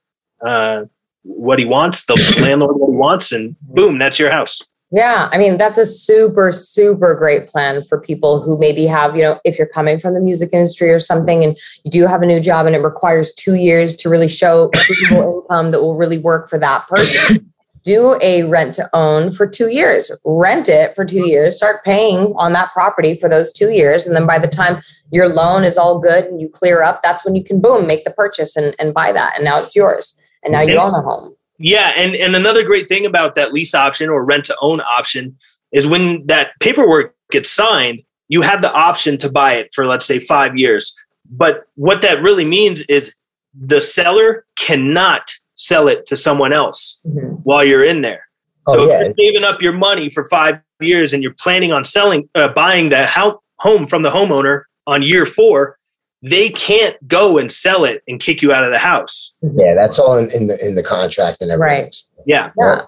uh, 0.45 0.85
what 1.23 1.59
he 1.59 1.65
wants, 1.65 2.07
the 2.07 2.15
landlord 2.41 2.77
what 2.77 2.91
he 2.91 2.97
wants, 2.97 3.33
and 3.33 3.57
boom, 3.63 3.99
that's 3.99 4.19
your 4.19 4.31
house. 4.31 4.63
Yeah, 4.91 5.29
I 5.33 5.39
mean 5.39 5.59
that's 5.59 5.79
a 5.79 5.87
super 5.87 6.53
super 6.53 7.17
great 7.17 7.49
plan 7.49 7.83
for 7.83 8.01
people 8.01 8.43
who 8.43 8.57
maybe 8.59 8.87
have, 8.87 9.17
you 9.17 9.23
know, 9.23 9.41
if 9.45 9.59
you're 9.59 9.67
coming 9.67 9.99
from 9.99 10.15
the 10.15 10.21
music 10.21 10.51
industry 10.53 10.91
or 10.91 11.01
something 11.01 11.43
and 11.43 11.59
you 11.83 11.91
do 11.91 12.07
have 12.07 12.23
a 12.23 12.27
new 12.27 12.39
job 12.39 12.67
and 12.67 12.77
it 12.77 12.81
requires 12.81 13.35
2 13.35 13.55
years 13.55 13.97
to 13.97 14.09
really 14.09 14.29
show 14.29 14.71
income 15.11 15.73
that 15.73 15.81
will 15.81 15.97
really 15.97 16.19
work 16.19 16.49
for 16.49 16.59
that 16.59 16.87
person. 16.87 17.53
Do 17.85 18.19
a 18.23 18.43
rent 18.45 18.75
to 18.75 18.89
own 18.93 19.33
for 19.33 19.47
two 19.47 19.69
years. 19.69 20.11
Rent 20.25 20.69
it 20.69 20.95
for 20.95 21.05
two 21.05 21.27
years, 21.27 21.57
start 21.57 21.85
paying 21.85 22.33
on 22.37 22.53
that 22.55 22.73
property 22.73 23.15
for 23.15 23.29
those 23.29 23.53
two 23.53 23.71
years. 23.71 24.07
And 24.07 24.17
then 24.17 24.27
by 24.27 24.39
the 24.39 24.49
time 24.49 24.83
your 25.11 25.29
loan 25.29 25.65
is 25.65 25.77
all 25.77 26.01
good 26.01 26.25
and 26.25 26.41
you 26.41 26.49
clear 26.49 26.83
up, 26.83 27.03
that's 27.03 27.25
when 27.25 27.37
you 27.37 27.45
can 27.45 27.61
boom, 27.61 27.87
make 27.87 28.05
the 28.05 28.11
purchase 28.11 28.57
and, 28.57 28.75
and 28.79 28.95
buy 28.95 29.13
that. 29.13 29.37
And 29.37 29.45
now 29.45 29.57
it's 29.57 29.77
yours. 29.77 30.21
And 30.43 30.53
now 30.53 30.63
you 30.63 30.77
own 30.77 30.95
a 30.95 31.03
home. 31.03 31.37
Yeah. 31.59 31.93
And, 31.95 32.15
and 32.17 32.35
another 32.35 32.65
great 32.65 32.89
thing 32.89 33.07
about 33.07 33.35
that 33.37 33.53
lease 33.53 33.75
option 33.75 34.11
or 34.11 34.25
rent 34.25 34.47
to 34.47 34.57
own 34.61 34.81
option 34.81 35.37
is 35.73 35.87
when 35.87 36.27
that 36.27 36.59
paperwork 36.61 37.15
gets 37.31 37.51
signed, 37.51 38.03
you 38.29 38.43
have 38.43 38.63
the 38.63 38.73
option 38.73 39.19
to 39.19 39.31
buy 39.31 39.55
it 39.55 39.73
for, 39.75 39.87
let's 39.87 40.07
say, 40.07 40.19
five 40.21 40.57
years. 40.57 40.97
But 41.31 41.69
what 41.75 42.03
that 42.03 42.23
really 42.23 42.45
means 42.45 42.81
is 42.83 43.17
the 43.55 43.81
seller 43.81 44.47
cannot 44.57 45.31
sell 45.55 45.89
it 45.89 46.07
to 46.07 46.17
someone 46.17 46.53
else 46.53 47.01
mm-hmm. 47.07 47.35
while 47.43 47.65
you're 47.65 47.85
in 47.85 48.01
there. 48.01 48.27
Oh, 48.67 48.75
so 48.75 48.89
yeah. 48.89 49.01
if 49.03 49.15
you're 49.17 49.31
saving 49.31 49.45
up 49.45 49.61
your 49.61 49.73
money 49.73 50.11
for 50.11 50.25
five 50.25 50.61
years 50.81 51.13
and 51.13 51.23
you're 51.23 51.35
planning 51.39 51.73
on 51.73 51.85
selling, 51.85 52.29
uh, 52.35 52.49
buying 52.49 52.89
the 52.89 53.07
house, 53.07 53.37
home 53.59 53.87
from 53.87 54.03
the 54.03 54.11
homeowner 54.11 54.63
on 54.87 55.03
year 55.03 55.27
four, 55.27 55.79
they 56.23 56.49
can't 56.49 56.97
go 57.07 57.39
and 57.39 57.53
sell 57.53 57.85
it 57.85 58.03
and 58.09 58.21
kick 58.21 58.43
you 58.43 58.53
out 58.53 58.65
of 58.65 58.71
the 58.71 58.79
house. 58.79 59.35
Yeah, 59.43 59.75
that's 59.75 59.99
all 59.99 60.17
in, 60.17 60.31
in 60.33 60.47
the 60.47 60.67
in 60.67 60.75
the 60.75 60.83
contract 60.83 61.43
and 61.43 61.51
everything. 61.51 61.85
Right. 61.85 61.97
Yeah. 62.27 62.51
yeah. 62.59 62.83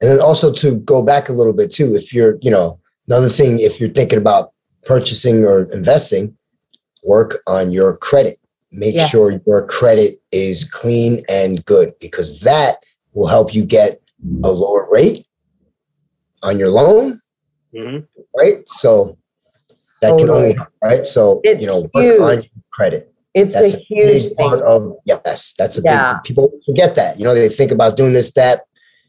And 0.00 0.10
then 0.10 0.20
also 0.20 0.52
to 0.52 0.76
go 0.76 1.02
back 1.02 1.28
a 1.28 1.32
little 1.32 1.52
bit 1.52 1.72
too, 1.72 1.94
if 1.94 2.12
you're, 2.12 2.38
you 2.40 2.50
know, 2.50 2.78
another 3.08 3.28
thing, 3.28 3.58
if 3.58 3.80
you're 3.80 3.88
thinking 3.88 4.18
about 4.18 4.52
purchasing 4.84 5.44
or 5.44 5.62
investing, 5.72 6.36
work 7.02 7.38
on 7.46 7.72
your 7.72 7.96
credit 7.96 8.38
make 8.70 8.94
yeah. 8.94 9.06
sure 9.06 9.40
your 9.46 9.66
credit 9.66 10.20
is 10.32 10.64
clean 10.64 11.22
and 11.28 11.64
good 11.64 11.92
because 12.00 12.40
that 12.40 12.76
will 13.12 13.26
help 13.26 13.54
you 13.54 13.64
get 13.64 14.00
a 14.44 14.50
lower 14.50 14.88
rate 14.90 15.26
on 16.42 16.58
your 16.58 16.70
loan. 16.70 17.20
Mm-hmm. 17.74 18.04
Right. 18.36 18.68
So 18.68 19.18
that 20.00 20.10
totally. 20.10 20.26
can 20.26 20.30
only 20.30 20.52
help, 20.54 20.68
right. 20.82 21.06
So, 21.06 21.40
it's 21.44 21.60
you 21.60 21.66
know, 21.66 21.82
work 21.94 22.20
on 22.20 22.42
credit. 22.72 23.12
It's 23.34 23.54
that's 23.54 23.74
a, 23.74 23.76
a 23.76 23.80
huge 23.80 24.34
part 24.36 24.60
of 24.62 24.96
yes, 25.04 25.54
that's 25.56 25.78
a 25.78 25.82
yeah. 25.84 26.14
big 26.14 26.24
people 26.24 26.50
forget 26.66 26.96
that. 26.96 27.18
You 27.18 27.24
know, 27.24 27.34
they 27.34 27.48
think 27.48 27.70
about 27.70 27.96
doing 27.96 28.12
this, 28.12 28.32
that. 28.34 28.62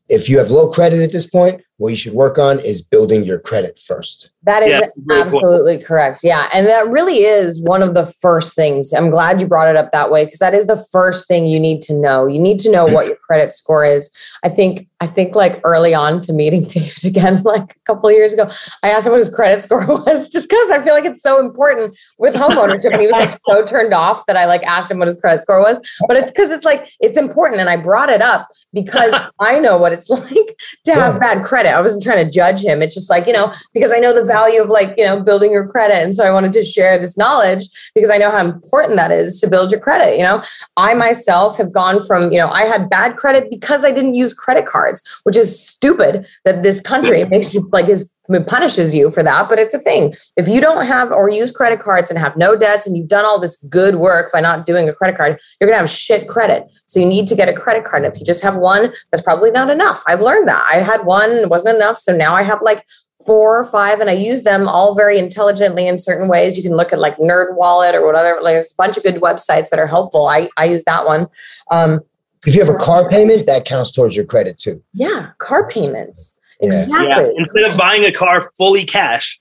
If 0.09 0.27
you 0.27 0.39
have 0.39 0.49
low 0.49 0.71
credit 0.71 1.01
at 1.01 1.11
this 1.11 1.27
point, 1.27 1.61
what 1.79 1.89
you 1.89 1.95
should 1.95 2.13
work 2.13 2.37
on 2.37 2.59
is 2.59 2.81
building 2.81 3.23
your 3.23 3.39
credit 3.39 3.79
first. 3.79 4.31
That 4.43 4.63
is 4.63 4.69
yeah, 4.69 5.23
absolutely 5.23 5.77
cool. 5.77 5.85
correct. 5.85 6.19
Yeah. 6.23 6.49
And 6.53 6.67
that 6.67 6.89
really 6.89 7.19
is 7.19 7.61
one 7.61 7.81
of 7.81 7.93
the 7.93 8.05
first 8.05 8.53
things. 8.53 8.91
I'm 8.91 9.09
glad 9.09 9.39
you 9.39 9.47
brought 9.47 9.69
it 9.69 9.77
up 9.77 9.91
that 9.93 10.11
way 10.11 10.25
because 10.25 10.39
that 10.39 10.53
is 10.53 10.67
the 10.67 10.85
first 10.91 11.25
thing 11.25 11.47
you 11.47 11.59
need 11.59 11.81
to 11.83 11.93
know. 11.93 12.27
You 12.27 12.39
need 12.39 12.59
to 12.59 12.71
know 12.71 12.87
mm. 12.87 12.93
what 12.93 13.07
your 13.07 13.15
credit 13.15 13.53
score 13.53 13.85
is. 13.85 14.11
I 14.43 14.49
think, 14.49 14.88
I 15.01 15.07
think 15.07 15.35
like 15.35 15.61
early 15.63 15.93
on 15.93 16.21
to 16.21 16.33
meeting 16.33 16.63
David 16.69 17.05
again, 17.05 17.41
like 17.43 17.75
a 17.75 17.79
couple 17.85 18.11
years 18.11 18.33
ago, 18.33 18.49
I 18.83 18.89
asked 18.89 19.07
him 19.07 19.13
what 19.13 19.19
his 19.19 19.29
credit 19.29 19.63
score 19.63 19.85
was 19.87 20.29
just 20.29 20.49
because 20.49 20.69
I 20.71 20.83
feel 20.83 20.93
like 20.93 21.05
it's 21.05 21.21
so 21.21 21.39
important 21.39 21.97
with 22.17 22.35
homeownership. 22.39 22.91
and 22.91 23.01
he 23.01 23.07
was 23.07 23.15
like 23.15 23.37
so 23.45 23.65
turned 23.65 23.93
off 23.93 24.25
that 24.27 24.35
I 24.35 24.45
like 24.45 24.63
asked 24.63 24.91
him 24.91 24.99
what 24.99 25.07
his 25.07 25.19
credit 25.19 25.41
score 25.41 25.59
was. 25.59 25.77
But 26.07 26.17
it's 26.17 26.31
because 26.31 26.51
it's 26.51 26.65
like, 26.65 26.91
it's 26.99 27.17
important. 27.17 27.61
And 27.61 27.69
I 27.69 27.77
brought 27.77 28.09
it 28.09 28.21
up 28.21 28.49
because 28.73 29.13
I 29.39 29.59
know 29.59 29.77
what 29.77 29.93
it's 29.93 30.09
like 30.09 30.55
to 30.85 30.93
have 30.93 31.19
bad 31.19 31.43
credit. 31.43 31.69
I 31.69 31.81
wasn't 31.81 32.03
trying 32.03 32.25
to 32.25 32.31
judge 32.31 32.63
him. 32.63 32.81
It's 32.81 32.95
just 32.95 33.09
like, 33.09 33.27
you 33.27 33.33
know, 33.33 33.53
because 33.73 33.91
I 33.91 33.99
know 33.99 34.13
the 34.13 34.23
value 34.23 34.61
of 34.61 34.69
like, 34.69 34.93
you 34.97 35.05
know, 35.05 35.21
building 35.21 35.51
your 35.51 35.67
credit. 35.67 36.03
And 36.03 36.15
so 36.15 36.23
I 36.23 36.31
wanted 36.31 36.53
to 36.53 36.63
share 36.63 36.97
this 36.97 37.17
knowledge 37.17 37.67
because 37.93 38.09
I 38.09 38.17
know 38.17 38.31
how 38.31 38.45
important 38.45 38.95
that 38.97 39.11
is 39.11 39.39
to 39.41 39.47
build 39.47 39.71
your 39.71 39.79
credit. 39.79 40.17
You 40.17 40.23
know, 40.23 40.43
I 40.77 40.93
myself 40.93 41.57
have 41.57 41.71
gone 41.71 42.05
from, 42.05 42.31
you 42.31 42.37
know, 42.37 42.49
I 42.49 42.63
had 42.63 42.89
bad 42.89 43.15
credit 43.15 43.49
because 43.49 43.83
I 43.83 43.91
didn't 43.91 44.15
use 44.15 44.33
credit 44.33 44.65
cards, 44.65 44.88
which 45.23 45.37
is 45.37 45.59
stupid 45.59 46.25
that 46.45 46.63
this 46.63 46.81
country 46.81 47.23
makes 47.25 47.55
like 47.71 47.89
is 47.89 48.13
punishes 48.45 48.93
you 48.93 49.09
for 49.09 49.23
that, 49.23 49.49
but 49.49 49.57
it's 49.57 49.73
a 49.73 49.79
thing. 49.79 50.13
If 50.37 50.47
you 50.47 50.61
don't 50.61 50.85
have 50.85 51.11
or 51.11 51.29
use 51.29 51.51
credit 51.51 51.79
cards 51.79 52.11
and 52.11 52.19
have 52.19 52.37
no 52.37 52.55
debts 52.55 52.85
and 52.85 52.95
you've 52.95 53.07
done 53.07 53.25
all 53.25 53.39
this 53.39 53.57
good 53.69 53.95
work 53.95 54.31
by 54.31 54.39
not 54.39 54.67
doing 54.67 54.87
a 54.87 54.93
credit 54.93 55.17
card, 55.17 55.39
you're 55.59 55.67
going 55.67 55.75
to 55.75 55.79
have 55.79 55.89
shit 55.89 56.27
credit. 56.27 56.67
So 56.85 56.99
you 56.99 57.07
need 57.07 57.27
to 57.29 57.35
get 57.35 57.49
a 57.49 57.53
credit 57.53 57.85
card. 57.85 58.05
If 58.05 58.19
you 58.19 58.25
just 58.25 58.43
have 58.43 58.55
one, 58.55 58.93
that's 59.11 59.23
probably 59.23 59.49
not 59.49 59.71
enough. 59.71 60.03
I've 60.05 60.21
learned 60.21 60.47
that. 60.47 60.63
I 60.71 60.75
had 60.75 61.05
one, 61.05 61.31
it 61.31 61.49
wasn't 61.49 61.77
enough. 61.77 61.97
So 61.97 62.15
now 62.15 62.35
I 62.35 62.43
have 62.43 62.61
like 62.61 62.85
four 63.25 63.57
or 63.57 63.63
five 63.65 63.99
and 63.99 64.09
I 64.09 64.13
use 64.13 64.43
them 64.43 64.67
all 64.67 64.95
very 64.95 65.17
intelligently 65.17 65.87
in 65.87 65.97
certain 65.97 66.29
ways. 66.29 66.55
You 66.55 66.63
can 66.63 66.75
look 66.75 66.93
at 66.93 66.99
like 66.99 67.17
Nerd 67.17 67.55
Wallet 67.55 67.95
or 67.95 68.05
whatever. 68.05 68.41
Like 68.41 68.53
there's 68.53 68.71
a 68.71 68.75
bunch 68.75 68.95
of 68.95 69.03
good 69.03 69.15
websites 69.15 69.69
that 69.69 69.79
are 69.79 69.87
helpful. 69.87 70.27
I, 70.27 70.47
I 70.55 70.65
use 70.65 70.83
that 70.85 71.05
one. 71.05 71.27
Um, 71.71 72.01
if 72.45 72.55
you 72.55 72.63
have 72.63 72.73
a 72.73 72.77
car 72.77 73.09
payment, 73.09 73.47
that 73.47 73.65
counts 73.65 73.91
towards 73.91 74.15
your 74.15 74.25
credit 74.25 74.57
too. 74.57 74.81
Yeah, 74.93 75.31
car 75.39 75.67
payments. 75.69 76.37
Exactly. 76.61 77.07
Yeah. 77.07 77.29
Instead 77.37 77.63
of 77.63 77.77
buying 77.77 78.03
a 78.05 78.11
car 78.11 78.49
fully 78.57 78.85
cash, 78.85 79.39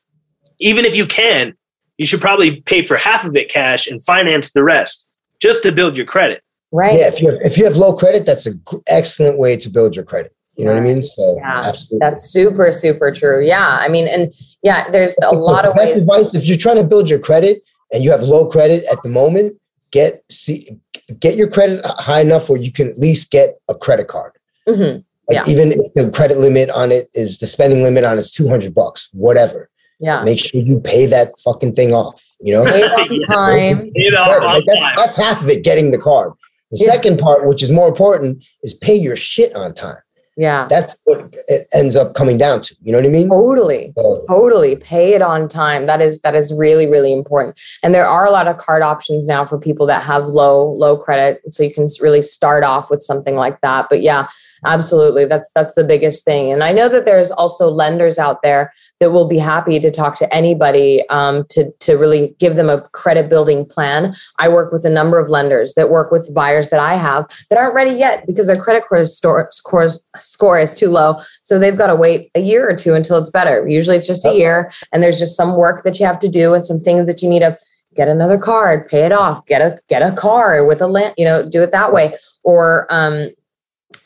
even 0.61 0.85
if 0.85 0.95
you 0.95 1.07
can, 1.07 1.55
you 1.97 2.07
should 2.07 2.21
probably 2.21 2.61
pay 2.63 2.83
for 2.83 2.97
half 2.97 3.25
of 3.25 3.37
it 3.37 3.51
cash 3.51 3.87
and 3.87 4.03
finance 4.05 4.53
the 4.53 4.63
rest 4.63 5.07
just 5.41 5.63
to 5.65 5.73
build 5.73 5.97
your 5.97 6.07
credit. 6.07 6.43
Right. 6.73 6.95
Yeah. 6.95 7.09
If 7.09 7.21
you 7.21 7.31
have, 7.31 7.41
if 7.43 7.59
you 7.59 7.65
have 7.65 7.77
low 7.77 7.93
credit, 7.93 8.27
that's 8.27 8.47
an 8.47 8.63
excellent 8.87 9.39
way 9.39 9.57
to 9.57 9.69
build 9.69 9.97
your 9.97 10.05
credit. 10.05 10.33
You 10.57 10.65
know 10.65 10.75
what 10.75 10.81
I 10.81 10.85
mean? 10.85 11.05
So 11.05 11.37
yeah, 11.39 11.63
absolutely. 11.67 11.99
That's 12.01 12.31
super, 12.31 12.73
super 12.73 13.13
true. 13.13 13.45
Yeah. 13.45 13.79
I 13.81 13.87
mean, 13.89 14.09
and 14.09 14.35
yeah, 14.63 14.91
there's 14.91 15.17
a 15.23 15.35
lot 15.35 15.65
of 15.65 15.75
best 15.75 15.95
ways. 15.95 15.99
advice 15.99 16.35
if 16.35 16.47
you're 16.47 16.59
trying 16.59 16.77
to 16.77 16.85
build 16.85 17.09
your 17.09 17.21
credit 17.21 17.63
and 17.93 18.03
you 18.03 18.11
have 18.11 18.23
low 18.23 18.47
credit 18.49 18.85
at 18.91 19.01
the 19.03 19.09
moment, 19.09 19.57
get 19.91 20.23
see 20.31 20.79
get 21.21 21.37
your 21.37 21.49
credit 21.49 21.85
high 21.85 22.21
enough 22.21 22.49
where 22.49 22.61
you 22.61 22.73
can 22.73 22.89
at 22.89 22.99
least 22.99 23.31
get 23.31 23.61
a 23.69 23.75
credit 23.75 24.09
card. 24.09 24.33
Mm-hmm. 24.69 25.01
Like 25.29 25.47
yeah. 25.47 25.53
even 25.53 25.73
if 25.73 25.93
the 25.95 26.11
credit 26.11 26.39
limit 26.39 26.71
on 26.71 26.91
it 26.91 27.11
is 27.15 27.39
the 27.39 27.47
spending 27.47 27.83
limit 27.83 28.05
on 28.05 28.19
it's 28.19 28.31
200 28.31 28.75
bucks, 28.75 29.09
whatever. 29.13 29.71
Yeah. 30.01 30.23
Make 30.23 30.39
sure 30.39 30.61
you 30.61 30.81
pay 30.81 31.07
that 31.07 31.39
fucking 31.45 31.75
thing 31.75 31.93
off, 31.93 32.25
you 32.41 32.53
know? 32.53 32.65
Pay 32.65 32.83
on 32.85 33.27
time. 33.27 33.79
like 33.79 34.65
that's, 34.67 34.97
that's 34.97 35.17
half 35.17 35.43
of 35.43 35.49
it, 35.49 35.65
getting 35.65 35.91
the 35.91 35.99
card. 35.99 36.33
The 36.71 36.85
yeah. 36.85 36.93
second 36.93 37.19
part, 37.19 37.47
which 37.47 37.63
is 37.63 37.71
more 37.73 37.89
important, 37.89 38.45
is 38.63 38.75
pay 38.75 38.95
your 38.95 39.17
shit 39.17 39.55
on 39.55 39.75
time. 39.75 39.99
Yeah. 40.39 40.69
That's 40.71 40.95
what 41.03 41.29
it 41.49 41.67
ends 41.75 41.97
up 41.97 42.15
coming 42.15 42.39
down 42.39 42.63
to. 42.63 42.77
You 42.81 42.93
know 42.93 42.99
what 42.99 43.07
I 43.07 43.11
mean? 43.11 43.29
Totally. 43.29 43.93
So, 43.97 44.25
totally. 44.29 44.77
Pay 44.77 45.15
it 45.15 45.21
on 45.21 45.49
time. 45.49 45.87
That 45.87 46.01
is 46.01 46.21
that 46.21 46.37
is 46.37 46.55
really, 46.55 46.87
really 46.87 47.13
important. 47.13 47.59
And 47.83 47.93
there 47.93 48.07
are 48.07 48.25
a 48.25 48.31
lot 48.31 48.47
of 48.47 48.57
card 48.57 48.83
options 48.83 49.27
now 49.27 49.45
for 49.45 49.59
people 49.59 49.85
that 49.89 50.05
have 50.05 50.27
low, 50.27 50.71
low 50.75 50.97
credit. 50.97 51.43
So 51.53 51.65
you 51.65 51.75
can 51.75 51.89
really 52.01 52.23
start 52.23 52.63
off 52.63 52.89
with 52.89 53.03
something 53.03 53.35
like 53.35 53.61
that. 53.63 53.89
But 53.91 54.01
yeah, 54.01 54.29
absolutely. 54.65 55.25
That's 55.25 55.51
that's 55.55 55.75
the 55.75 55.85
biggest 55.85 56.25
thing. 56.25 56.53
And 56.53 56.63
i 56.63 56.73
know 56.73 56.89
that 56.89 57.05
there's 57.05 57.31
also 57.31 57.69
lenders 57.69 58.19
out 58.19 58.43
there 58.43 58.73
that 59.01 59.13
will 59.13 59.29
be 59.29 59.39
happy 59.39 59.79
to 59.79 59.91
talk 59.91 60.17
to 60.17 60.35
anybody 60.35 61.05
um, 61.09 61.45
to 61.51 61.71
to 61.81 61.95
really 61.95 62.35
give 62.39 62.57
them 62.57 62.69
a 62.69 62.83
credit 62.91 63.29
building 63.29 63.65
plan. 63.65 64.15
I 64.39 64.49
work 64.49 64.73
with 64.73 64.85
a 64.85 64.91
number 64.91 65.19
of 65.19 65.29
lenders 65.29 65.75
that 65.75 65.91
work 65.91 66.11
with 66.11 66.33
buyers 66.35 66.71
that 66.71 66.81
i 66.81 66.95
have 66.95 67.27
that 67.51 67.59
aren't 67.59 67.75
ready 67.75 67.93
yet 67.93 68.27
because 68.27 68.47
their 68.47 68.57
credit 68.57 68.85
score, 69.07 69.49
score, 69.51 69.89
score 70.17 70.59
is 70.59 70.75
too 70.75 70.89
low. 70.89 71.21
So 71.43 71.59
they've 71.59 71.79
got 71.79 71.89
to 71.89 71.97
wait 71.97 72.31
a 72.35 72.41
year 72.41 72.69
or 72.69 72.75
two 72.75 72.95
until 72.95 73.19
it's 73.19 73.31
better. 73.31 73.67
Usually 73.69 73.97
it's 73.97 74.07
just 74.07 74.27
a 74.27 74.35
year 74.35 74.71
and 74.93 75.03
there's 75.03 75.19
just 75.19 75.37
some 75.37 75.57
work 75.57 75.85
that 75.85 75.99
you 76.01 76.07
have 76.07 76.19
to 76.21 76.29
do 76.29 76.55
and 76.55 76.65
some 76.65 76.81
things 76.81 77.07
that 77.07 77.23
you 77.23 77.29
need 77.29 77.41
to 77.41 77.59
get 77.95 78.09
another 78.09 78.39
card 78.39 78.87
pay 78.87 79.05
it 79.05 79.13
off 79.13 79.45
get 79.47 79.61
a 79.61 79.77
get 79.89 80.03
a 80.03 80.15
car 80.15 80.65
with 80.65 80.81
a 80.81 80.87
land 80.87 81.13
you 81.17 81.25
know 81.25 81.43
do 81.43 81.63
it 81.63 81.73
that 81.73 81.93
way. 81.93 82.15
Or 82.45 82.87
um, 82.91 83.31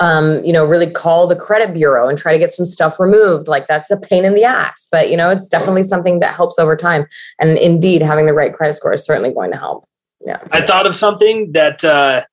um, 0.00 0.44
you 0.44 0.52
know, 0.52 0.64
really 0.66 0.90
call 0.90 1.26
the 1.26 1.36
credit 1.36 1.74
bureau 1.74 2.08
and 2.08 2.16
try 2.16 2.32
to 2.32 2.38
get 2.38 2.52
some 2.52 2.66
stuff 2.66 3.00
removed. 3.00 3.48
Like 3.48 3.66
that's 3.66 3.90
a 3.90 3.96
pain 3.96 4.24
in 4.24 4.34
the 4.34 4.44
ass, 4.44 4.88
but 4.90 5.10
you 5.10 5.16
know, 5.16 5.30
it's 5.30 5.48
definitely 5.48 5.84
something 5.84 6.20
that 6.20 6.34
helps 6.34 6.58
over 6.58 6.76
time. 6.76 7.06
And 7.38 7.58
indeed, 7.58 8.02
having 8.02 8.26
the 8.26 8.32
right 8.32 8.52
credit 8.52 8.74
score 8.74 8.92
is 8.92 9.04
certainly 9.04 9.32
going 9.32 9.50
to 9.50 9.56
help. 9.56 9.86
Yeah. 10.24 10.38
I 10.52 10.60
thought 10.60 10.86
of 10.86 10.96
something 10.96 11.52
that 11.52 11.84
uh, 11.84 12.24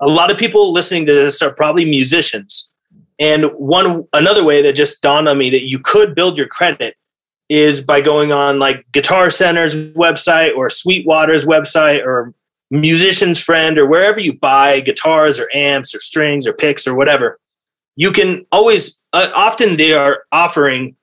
a 0.00 0.06
lot 0.06 0.30
of 0.30 0.36
people 0.36 0.72
listening 0.72 1.06
to 1.06 1.12
this 1.14 1.40
are 1.40 1.52
probably 1.52 1.84
musicians. 1.84 2.68
And 3.18 3.46
one 3.56 4.06
another 4.12 4.44
way 4.44 4.62
that 4.62 4.74
just 4.74 5.02
dawned 5.02 5.28
on 5.28 5.38
me 5.38 5.50
that 5.50 5.64
you 5.64 5.78
could 5.78 6.14
build 6.14 6.38
your 6.38 6.46
credit 6.46 6.94
is 7.48 7.80
by 7.80 8.00
going 8.00 8.30
on 8.30 8.58
like 8.58 8.84
Guitar 8.92 9.30
Center's 9.30 9.74
website 9.94 10.54
or 10.54 10.68
Sweetwater's 10.68 11.46
website 11.46 12.04
or 12.04 12.34
musician's 12.70 13.40
friend 13.40 13.78
or 13.78 13.86
wherever 13.86 14.20
you 14.20 14.32
buy 14.32 14.80
guitars 14.80 15.38
or 15.38 15.48
amps 15.54 15.94
or 15.94 16.00
strings 16.00 16.46
or 16.46 16.52
picks 16.52 16.86
or 16.86 16.94
whatever, 16.94 17.38
you 17.96 18.12
can 18.12 18.46
always, 18.52 18.98
uh, 19.12 19.30
often 19.34 19.76
they 19.76 19.92
are 19.92 20.24
offering 20.32 20.94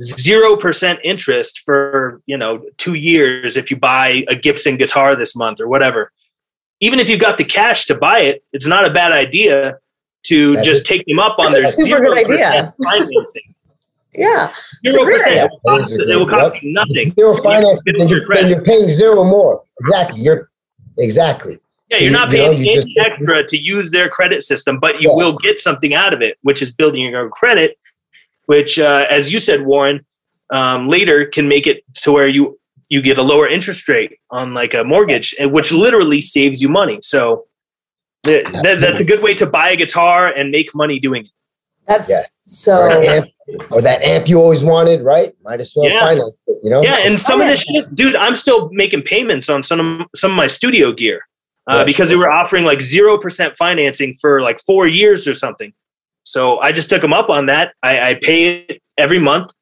0% 0.00 0.98
interest 1.02 1.60
for, 1.60 2.20
you 2.26 2.36
know, 2.36 2.62
two 2.76 2.94
years 2.94 3.56
if 3.56 3.70
you 3.70 3.76
buy 3.76 4.24
a 4.28 4.36
Gibson 4.36 4.76
guitar 4.76 5.16
this 5.16 5.34
month 5.34 5.60
or 5.60 5.68
whatever. 5.68 6.12
Even 6.80 7.00
if 7.00 7.08
you've 7.08 7.20
got 7.20 7.38
the 7.38 7.44
cash 7.44 7.86
to 7.86 7.94
buy 7.94 8.20
it, 8.20 8.44
it's 8.52 8.66
not 8.66 8.86
a 8.86 8.92
bad 8.92 9.12
idea 9.12 9.78
to 10.24 10.56
that 10.56 10.64
just 10.64 10.82
is, 10.82 10.86
take 10.86 11.06
them 11.06 11.18
up 11.18 11.38
on 11.38 11.50
their 11.50 11.70
super 11.70 12.00
good 12.00 12.18
idea. 12.18 12.74
financing. 12.84 13.54
yeah. 14.14 14.54
Zero 14.86 15.04
percent. 15.04 15.50
It 15.64 16.16
will 16.16 16.26
cost 16.26 16.62
you 16.62 16.72
nothing. 16.72 17.06
Zero 17.12 17.36
finance, 17.42 17.80
and 17.86 18.10
you're, 18.10 18.32
and 18.32 18.50
you're 18.50 18.62
paying 18.62 18.88
zero 18.90 19.24
more. 19.24 19.62
Exactly. 19.80 20.20
You're 20.20 20.50
Exactly. 20.98 21.58
Yeah, 21.90 21.98
you're 21.98 22.12
not 22.12 22.30
paying 22.30 22.58
you 22.58 22.66
know, 22.66 22.72
just, 22.72 22.88
extra 22.98 23.46
to 23.46 23.56
use 23.56 23.92
their 23.92 24.08
credit 24.08 24.42
system, 24.42 24.80
but 24.80 25.00
you 25.00 25.08
yeah. 25.08 25.16
will 25.16 25.36
get 25.38 25.62
something 25.62 25.94
out 25.94 26.12
of 26.12 26.20
it, 26.20 26.36
which 26.42 26.60
is 26.60 26.70
building 26.72 27.02
your 27.02 27.20
own 27.20 27.30
credit, 27.30 27.78
which, 28.46 28.78
uh, 28.78 29.06
as 29.08 29.32
you 29.32 29.38
said, 29.38 29.64
Warren, 29.64 30.04
um, 30.50 30.88
later 30.88 31.26
can 31.26 31.46
make 31.46 31.66
it 31.66 31.84
to 32.02 32.12
where 32.12 32.28
you 32.28 32.58
you 32.88 33.02
get 33.02 33.18
a 33.18 33.22
lower 33.22 33.48
interest 33.48 33.88
rate 33.88 34.18
on 34.30 34.54
like 34.54 34.72
a 34.74 34.84
mortgage, 34.84 35.34
which 35.40 35.72
literally 35.72 36.20
saves 36.20 36.62
you 36.62 36.68
money. 36.68 36.98
So 37.02 37.46
that, 38.22 38.44
that, 38.62 38.80
that's 38.80 39.00
a 39.00 39.04
good 39.04 39.22
way 39.22 39.34
to 39.34 39.46
buy 39.46 39.70
a 39.70 39.76
guitar 39.76 40.28
and 40.28 40.50
make 40.50 40.72
money 40.72 41.00
doing 41.00 41.24
it. 41.24 41.30
That's 41.86 42.08
yeah. 42.08 42.22
so. 42.42 43.24
Or, 43.70 43.80
that 43.80 44.02
amp 44.02 44.28
you 44.28 44.40
always 44.40 44.64
wanted, 44.64 45.02
right? 45.02 45.32
Might 45.44 45.60
as 45.60 45.72
well 45.76 45.88
yeah. 45.88 46.00
finance 46.00 46.34
it, 46.48 46.58
you 46.64 46.70
know? 46.70 46.82
Yeah, 46.82 46.98
and 47.06 47.20
some 47.20 47.40
of 47.40 47.46
this 47.46 47.62
shit, 47.62 47.94
dude, 47.94 48.16
I'm 48.16 48.34
still 48.34 48.70
making 48.72 49.02
payments 49.02 49.48
on 49.48 49.62
some 49.62 50.00
of, 50.00 50.06
some 50.16 50.32
of 50.32 50.36
my 50.36 50.48
studio 50.48 50.92
gear 50.92 51.22
uh, 51.68 51.84
because 51.84 52.08
they 52.08 52.16
were 52.16 52.30
offering 52.30 52.64
like 52.64 52.80
0% 52.80 53.56
financing 53.56 54.14
for 54.14 54.40
like 54.42 54.60
four 54.66 54.88
years 54.88 55.28
or 55.28 55.34
something. 55.34 55.72
So 56.24 56.58
I 56.58 56.72
just 56.72 56.90
took 56.90 57.02
them 57.02 57.12
up 57.12 57.30
on 57.30 57.46
that. 57.46 57.74
I, 57.84 58.10
I 58.10 58.14
pay 58.14 58.64
it 58.68 58.82
every 58.98 59.20
month. 59.20 59.52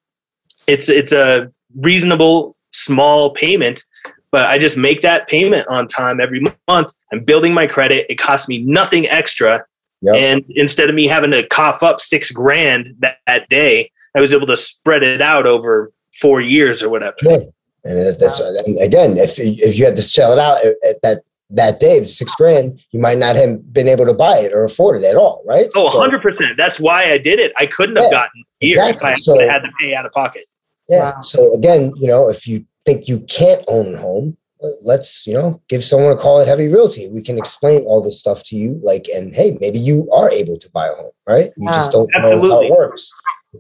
It's, 0.66 0.88
it's 0.88 1.12
a 1.12 1.52
reasonable 1.76 2.56
small 2.72 3.30
payment, 3.30 3.84
but 4.32 4.46
I 4.46 4.58
just 4.58 4.78
make 4.78 5.02
that 5.02 5.28
payment 5.28 5.68
on 5.68 5.86
time 5.86 6.20
every 6.20 6.40
month. 6.68 6.92
I'm 7.12 7.22
building 7.22 7.52
my 7.52 7.66
credit. 7.66 8.06
It 8.08 8.16
costs 8.16 8.48
me 8.48 8.58
nothing 8.58 9.06
extra 9.08 9.64
Yep. 10.04 10.16
And 10.16 10.44
instead 10.50 10.88
of 10.88 10.94
me 10.94 11.06
having 11.06 11.30
to 11.30 11.46
cough 11.48 11.82
up 11.82 12.00
six 12.00 12.30
grand 12.30 12.94
that, 12.98 13.18
that, 13.26 13.48
day, 13.48 13.90
I 14.14 14.20
was 14.20 14.34
able 14.34 14.46
to 14.48 14.56
spread 14.56 15.02
it 15.02 15.22
out 15.22 15.46
over 15.46 15.92
four 16.20 16.40
years 16.40 16.82
or 16.82 16.90
whatever. 16.90 17.16
Yeah. 17.22 17.38
And 17.84 17.98
that's 18.18 18.40
and 18.40 18.80
again, 18.80 19.16
if 19.18 19.38
if 19.38 19.76
you 19.76 19.84
had 19.84 19.96
to 19.96 20.02
sell 20.02 20.32
it 20.32 20.38
out 20.38 20.64
uh, 20.64 20.70
at 20.88 21.02
that 21.02 21.22
that 21.50 21.80
day, 21.80 22.00
the 22.00 22.08
six 22.08 22.34
grand, 22.34 22.82
you 22.90 23.00
might 23.00 23.18
not 23.18 23.36
have 23.36 23.72
been 23.72 23.88
able 23.88 24.06
to 24.06 24.14
buy 24.14 24.38
it 24.38 24.52
or 24.52 24.64
afford 24.64 25.02
it 25.02 25.06
at 25.06 25.16
all, 25.16 25.42
right? 25.46 25.68
Oh, 25.74 25.90
so, 25.90 26.18
100%. 26.18 26.56
That's 26.56 26.80
why 26.80 27.10
I 27.10 27.18
did 27.18 27.38
it. 27.38 27.52
I 27.56 27.66
couldn't 27.66 27.96
have 27.96 28.10
gotten 28.10 28.42
here 28.60 28.78
exactly. 28.78 29.10
if 29.10 29.16
I 29.16 29.18
so, 29.18 29.38
had 29.38 29.60
to 29.60 29.70
pay 29.78 29.94
out 29.94 30.06
of 30.06 30.12
pocket. 30.12 30.44
Yeah. 30.88 31.12
Wow. 31.12 31.22
So 31.22 31.54
again, 31.54 31.92
you 31.96 32.08
know, 32.08 32.28
if 32.28 32.46
you 32.46 32.64
think 32.86 33.08
you 33.08 33.20
can't 33.28 33.62
own 33.68 33.94
a 33.94 33.98
home, 33.98 34.36
let's 34.82 35.26
you 35.26 35.34
know 35.34 35.60
give 35.68 35.84
someone 35.84 36.12
a 36.12 36.16
call 36.16 36.40
at 36.40 36.48
heavy 36.48 36.68
realty. 36.68 37.08
We 37.08 37.22
can 37.22 37.38
explain 37.38 37.82
all 37.82 38.02
this 38.02 38.18
stuff 38.18 38.42
to 38.44 38.56
you 38.56 38.80
like 38.82 39.06
and 39.14 39.34
hey 39.34 39.56
maybe 39.60 39.78
you 39.78 40.10
are 40.12 40.30
able 40.30 40.58
to 40.58 40.70
buy 40.70 40.88
a 40.88 40.94
home 40.94 41.12
right? 41.26 41.50
You 41.56 41.68
just 41.68 41.92
don't 41.92 42.10
Absolutely. 42.14 42.48
know 42.48 42.54
how 42.54 42.62
it 42.62 42.70
works 42.70 43.10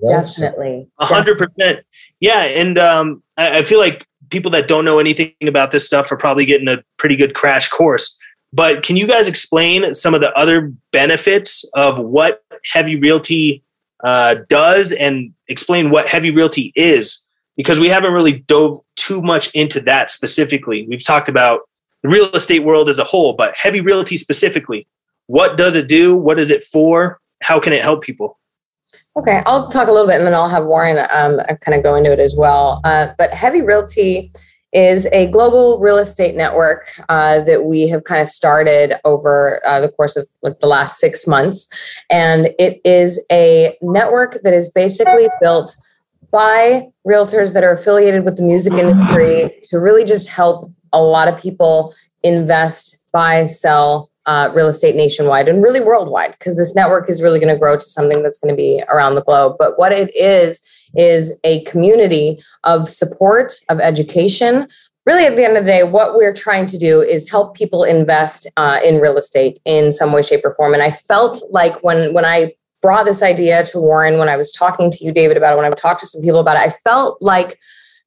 definitely. 0.02 0.88
A 0.98 1.06
hundred 1.06 1.38
percent. 1.38 1.80
Yeah 2.20 2.42
and 2.42 2.78
um, 2.78 3.22
I, 3.36 3.58
I 3.58 3.62
feel 3.62 3.78
like 3.78 4.06
people 4.30 4.50
that 4.52 4.68
don't 4.68 4.84
know 4.84 4.98
anything 4.98 5.32
about 5.46 5.70
this 5.70 5.86
stuff 5.86 6.10
are 6.10 6.16
probably 6.16 6.44
getting 6.44 6.68
a 6.68 6.82
pretty 6.96 7.16
good 7.16 7.34
crash 7.34 7.68
course. 7.68 8.16
But 8.52 8.82
can 8.82 8.96
you 8.96 9.06
guys 9.06 9.28
explain 9.28 9.94
some 9.94 10.14
of 10.14 10.20
the 10.20 10.32
other 10.34 10.72
benefits 10.92 11.64
of 11.74 11.98
what 11.98 12.42
heavy 12.72 12.96
realty 12.96 13.64
uh, 14.04 14.36
does 14.48 14.92
and 14.92 15.32
explain 15.48 15.90
what 15.90 16.08
heavy 16.08 16.30
realty 16.30 16.72
is 16.76 17.23
because 17.56 17.78
we 17.78 17.88
haven't 17.88 18.12
really 18.12 18.40
dove 18.40 18.78
too 18.96 19.22
much 19.22 19.50
into 19.54 19.80
that 19.80 20.10
specifically. 20.10 20.86
We've 20.88 21.04
talked 21.04 21.28
about 21.28 21.60
the 22.02 22.08
real 22.08 22.30
estate 22.32 22.64
world 22.64 22.88
as 22.88 22.98
a 22.98 23.04
whole, 23.04 23.32
but 23.32 23.54
heavy 23.56 23.80
realty 23.80 24.16
specifically. 24.16 24.86
What 25.26 25.56
does 25.56 25.76
it 25.76 25.88
do? 25.88 26.14
What 26.16 26.38
is 26.38 26.50
it 26.50 26.62
for? 26.64 27.20
How 27.42 27.58
can 27.60 27.72
it 27.72 27.82
help 27.82 28.02
people? 28.02 28.38
Okay, 29.16 29.42
I'll 29.46 29.68
talk 29.68 29.88
a 29.88 29.92
little 29.92 30.08
bit 30.08 30.16
and 30.16 30.26
then 30.26 30.34
I'll 30.34 30.48
have 30.48 30.64
Warren 30.64 30.98
um, 31.10 31.38
kind 31.60 31.76
of 31.76 31.82
go 31.82 31.94
into 31.94 32.12
it 32.12 32.18
as 32.18 32.34
well. 32.36 32.80
Uh, 32.84 33.12
but 33.16 33.30
Heavy 33.30 33.62
Realty 33.62 34.32
is 34.72 35.06
a 35.12 35.30
global 35.30 35.78
real 35.78 35.98
estate 35.98 36.34
network 36.34 36.90
uh, 37.08 37.42
that 37.44 37.64
we 37.64 37.88
have 37.88 38.02
kind 38.04 38.20
of 38.20 38.28
started 38.28 38.94
over 39.04 39.60
uh, 39.64 39.80
the 39.80 39.88
course 39.88 40.16
of 40.16 40.26
like 40.42 40.58
the 40.58 40.66
last 40.66 40.98
six 40.98 41.28
months. 41.28 41.68
And 42.10 42.52
it 42.58 42.80
is 42.84 43.24
a 43.30 43.76
network 43.80 44.38
that 44.42 44.52
is 44.52 44.70
basically 44.70 45.28
built 45.40 45.76
by 46.34 46.82
realtors 47.06 47.54
that 47.54 47.62
are 47.62 47.70
affiliated 47.70 48.24
with 48.24 48.36
the 48.36 48.42
music 48.42 48.72
industry 48.72 49.54
to 49.62 49.78
really 49.78 50.04
just 50.04 50.28
help 50.28 50.68
a 50.92 51.00
lot 51.00 51.28
of 51.28 51.38
people 51.38 51.94
invest, 52.24 53.00
buy, 53.12 53.46
sell 53.46 54.10
uh, 54.26 54.50
real 54.52 54.66
estate 54.66 54.96
nationwide 54.96 55.46
and 55.46 55.62
really 55.62 55.80
worldwide 55.80 56.32
because 56.32 56.56
this 56.56 56.74
network 56.74 57.08
is 57.08 57.22
really 57.22 57.38
going 57.38 57.54
to 57.54 57.58
grow 57.58 57.76
to 57.76 57.84
something 57.84 58.20
that's 58.24 58.40
going 58.40 58.52
to 58.52 58.56
be 58.56 58.82
around 58.88 59.14
the 59.14 59.22
globe. 59.22 59.54
But 59.60 59.78
what 59.78 59.92
it 59.92 60.10
is, 60.16 60.60
is 60.96 61.38
a 61.44 61.64
community 61.64 62.42
of 62.64 62.88
support, 62.88 63.54
of 63.68 63.80
education. 63.80 64.68
Really, 65.06 65.26
at 65.26 65.36
the 65.36 65.44
end 65.44 65.56
of 65.56 65.64
the 65.64 65.70
day, 65.70 65.82
what 65.84 66.14
we're 66.14 66.34
trying 66.34 66.66
to 66.66 66.78
do 66.78 67.00
is 67.00 67.30
help 67.30 67.56
people 67.56 67.84
invest 67.84 68.46
uh, 68.56 68.80
in 68.82 69.00
real 69.00 69.16
estate 69.16 69.58
in 69.66 69.92
some 69.92 70.12
way, 70.12 70.22
shape, 70.22 70.44
or 70.44 70.54
form. 70.54 70.72
And 70.72 70.82
I 70.82 70.90
felt 70.90 71.42
like 71.50 71.82
when 71.82 72.14
when 72.14 72.24
I 72.24 72.52
brought 72.84 73.06
this 73.06 73.22
idea 73.22 73.64
to 73.64 73.80
Warren 73.80 74.18
when 74.18 74.28
I 74.28 74.36
was 74.36 74.52
talking 74.52 74.90
to 74.90 75.02
you, 75.02 75.10
David, 75.10 75.38
about 75.38 75.54
it, 75.54 75.56
when 75.56 75.64
I've 75.64 75.74
talked 75.74 76.02
to 76.02 76.06
some 76.06 76.20
people 76.20 76.40
about 76.40 76.58
it, 76.58 76.66
I 76.66 76.68
felt 76.68 77.16
like 77.22 77.58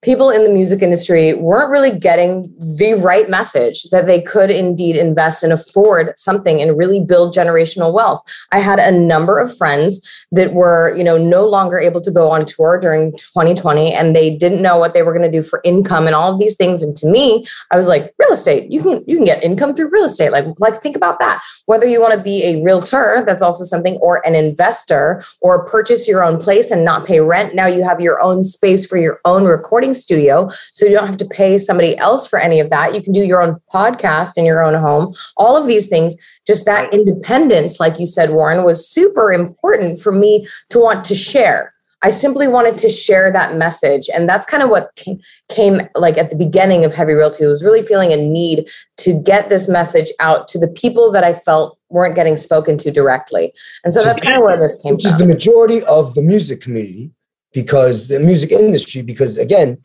people 0.04 0.30
in 0.30 0.44
the 0.44 0.50
music 0.50 0.82
industry 0.82 1.34
weren't 1.34 1.72
really 1.72 1.98
getting 1.98 2.44
the 2.60 2.94
right 2.94 3.30
message 3.30 3.84
that 3.92 4.06
they 4.06 4.22
could 4.22 4.52
indeed 4.52 4.96
invest 4.96 5.44
and 5.44 5.52
afford 5.52 6.14
something 6.18 6.62
and 6.62 6.78
really 6.78 7.02
build 7.02 7.34
generational 7.34 7.94
wealth. 7.94 8.22
I 8.52 8.60
had 8.60 8.80
a 8.80 8.92
number 8.92 9.40
of 9.40 9.56
friends 9.58 10.08
that 10.32 10.54
were, 10.54 10.96
you 10.96 11.04
know, 11.04 11.18
no 11.18 11.48
longer 11.48 11.80
able 11.80 12.02
to 12.02 12.12
go 12.12 12.30
on 12.30 12.42
tour 12.42 12.80
during 12.80 13.12
2020 13.14 13.92
and 13.94 14.16
they 14.16 14.36
didn't 14.36 14.62
know 14.62 14.78
what 14.78 14.94
they 14.94 15.02
were 15.02 15.14
going 15.14 15.30
to 15.30 15.32
do 15.32 15.42
for 15.42 15.62
income 15.64 16.06
and 16.06 16.16
all 16.16 16.32
of 16.32 16.40
these 16.40 16.56
things 16.56 16.84
and 16.84 16.96
to 16.98 17.08
me, 17.08 17.48
I 17.72 17.78
was 17.78 17.88
like, 17.88 18.14
real 18.20 18.34
estate, 18.34 18.72
you 18.72 18.82
can 18.82 19.04
you 19.08 19.16
can 19.16 19.26
get 19.26 19.44
income 19.44 19.76
through 19.76 19.90
real 19.90 20.06
estate. 20.06 20.32
Like 20.32 20.46
like 20.60 20.82
think 20.82 20.96
about 20.96 21.20
that. 21.20 21.42
Whether 21.66 21.86
you 21.86 22.00
want 22.02 22.14
to 22.14 22.24
be 22.24 22.44
a 22.44 22.64
realtor, 22.64 23.24
that's 23.26 23.42
also 23.42 23.64
something 23.64 23.98
or 23.98 24.26
an 24.26 24.36
investor 24.36 25.24
or 25.42 25.68
purchase 25.68 26.08
your 26.08 26.24
own 26.24 26.40
place 26.40 26.72
and 26.72 26.86
not 26.86 27.06
pay 27.06 27.20
rent, 27.20 27.56
now 27.56 27.66
you 27.68 27.84
have 27.84 28.00
your 28.00 28.22
own 28.22 28.44
space 28.44 28.86
for 28.86 28.98
your 28.98 29.20
own 29.26 29.46
recording 29.46 29.87
recording 29.88 29.94
studio. 29.94 30.50
So 30.74 30.86
you 30.86 30.94
don't 30.94 31.08
have 31.08 31.18
to 31.18 31.26
pay 31.26 31.58
somebody 31.58 31.98
else 31.98 32.28
for 32.28 32.40
any 32.40 32.60
of 32.60 32.70
that. 32.70 32.94
You 32.94 33.02
can 33.02 33.14
do 33.14 33.24
your 33.24 33.42
own 33.42 33.60
podcast 33.74 34.34
in 34.38 34.46
your 34.46 34.62
own 34.64 34.74
home. 34.74 35.14
All 35.38 35.56
of 35.56 35.68
these 35.68 35.88
things, 35.88 36.16
just 36.46 36.66
that 36.66 36.94
independence, 36.94 37.80
like 37.80 38.00
you 38.00 38.06
said, 38.06 38.32
Warren, 38.32 38.66
was 38.66 38.88
super 38.88 39.32
important 39.32 40.00
for 40.00 40.12
me 40.12 40.48
to 40.70 40.80
want 40.80 41.06
to 41.06 41.16
share. 41.16 41.74
I 42.04 42.12
simply 42.12 42.48
wanted 42.48 42.78
to 42.78 42.90
share 42.90 43.34
that 43.34 43.56
message. 43.56 44.08
And 44.14 44.30
that's 44.30 44.46
kind 44.46 44.62
of 44.62 44.70
what 44.70 44.96
came, 44.96 45.20
came, 45.50 45.82
like 45.96 46.18
at 46.20 46.30
the 46.30 46.36
beginning 46.36 46.86
of 46.86 46.94
Heavy 46.94 47.14
Realty 47.14 47.48
was 47.48 47.64
really 47.64 47.82
feeling 47.82 48.14
a 48.14 48.18
need 48.18 48.70
to 48.98 49.20
get 49.24 49.50
this 49.50 49.68
message 49.68 50.12
out 50.20 50.48
to 50.50 50.60
the 50.60 50.68
people 50.68 51.12
that 51.12 51.24
I 51.24 51.34
felt 51.34 51.80
weren't 51.90 52.14
getting 52.14 52.38
spoken 52.38 52.78
to 52.80 52.92
directly. 52.92 53.52
And 53.84 53.94
so 53.94 54.04
that's 54.04 54.22
kind 54.22 54.36
of 54.36 54.44
where 54.44 54.60
this 54.60 54.80
came 54.82 54.96
which 54.96 55.08
from. 55.08 55.18
the 55.18 55.26
majority 55.26 55.82
of 55.84 56.14
the 56.14 56.22
music 56.22 56.62
community 56.62 57.12
because 57.54 58.08
the 58.08 58.20
music 58.20 58.52
industry, 58.52 59.02
because 59.02 59.38
again, 59.38 59.78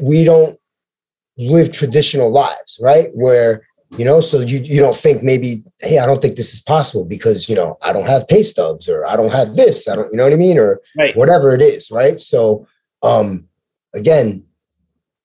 we 0.00 0.24
don't 0.24 0.58
live 1.36 1.72
traditional 1.72 2.30
lives, 2.30 2.78
right? 2.82 3.08
Where, 3.14 3.66
you 3.96 4.04
know, 4.04 4.20
so 4.20 4.40
you, 4.40 4.58
you 4.58 4.80
don't 4.80 4.96
think 4.96 5.22
maybe, 5.22 5.64
hey, 5.80 5.98
I 5.98 6.06
don't 6.06 6.20
think 6.20 6.36
this 6.36 6.52
is 6.52 6.60
possible 6.60 7.04
because, 7.04 7.48
you 7.48 7.54
know, 7.54 7.78
I 7.82 7.92
don't 7.92 8.08
have 8.08 8.28
pay 8.28 8.42
stubs 8.42 8.88
or 8.88 9.06
I 9.06 9.16
don't 9.16 9.32
have 9.32 9.56
this, 9.56 9.88
I 9.88 9.96
don't, 9.96 10.10
you 10.10 10.16
know 10.16 10.24
what 10.24 10.32
I 10.32 10.36
mean? 10.36 10.58
Or 10.58 10.80
right. 10.96 11.16
whatever 11.16 11.54
it 11.54 11.62
is, 11.62 11.90
right? 11.90 12.20
So, 12.20 12.66
um, 13.02 13.48
again, 13.94 14.44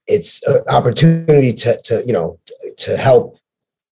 it's 0.08 0.46
an 0.48 0.62
opportunity 0.70 1.54
to, 1.54 1.82
to, 1.84 2.04
you 2.06 2.14
know, 2.14 2.39
to 2.78 2.98
help 2.98 3.38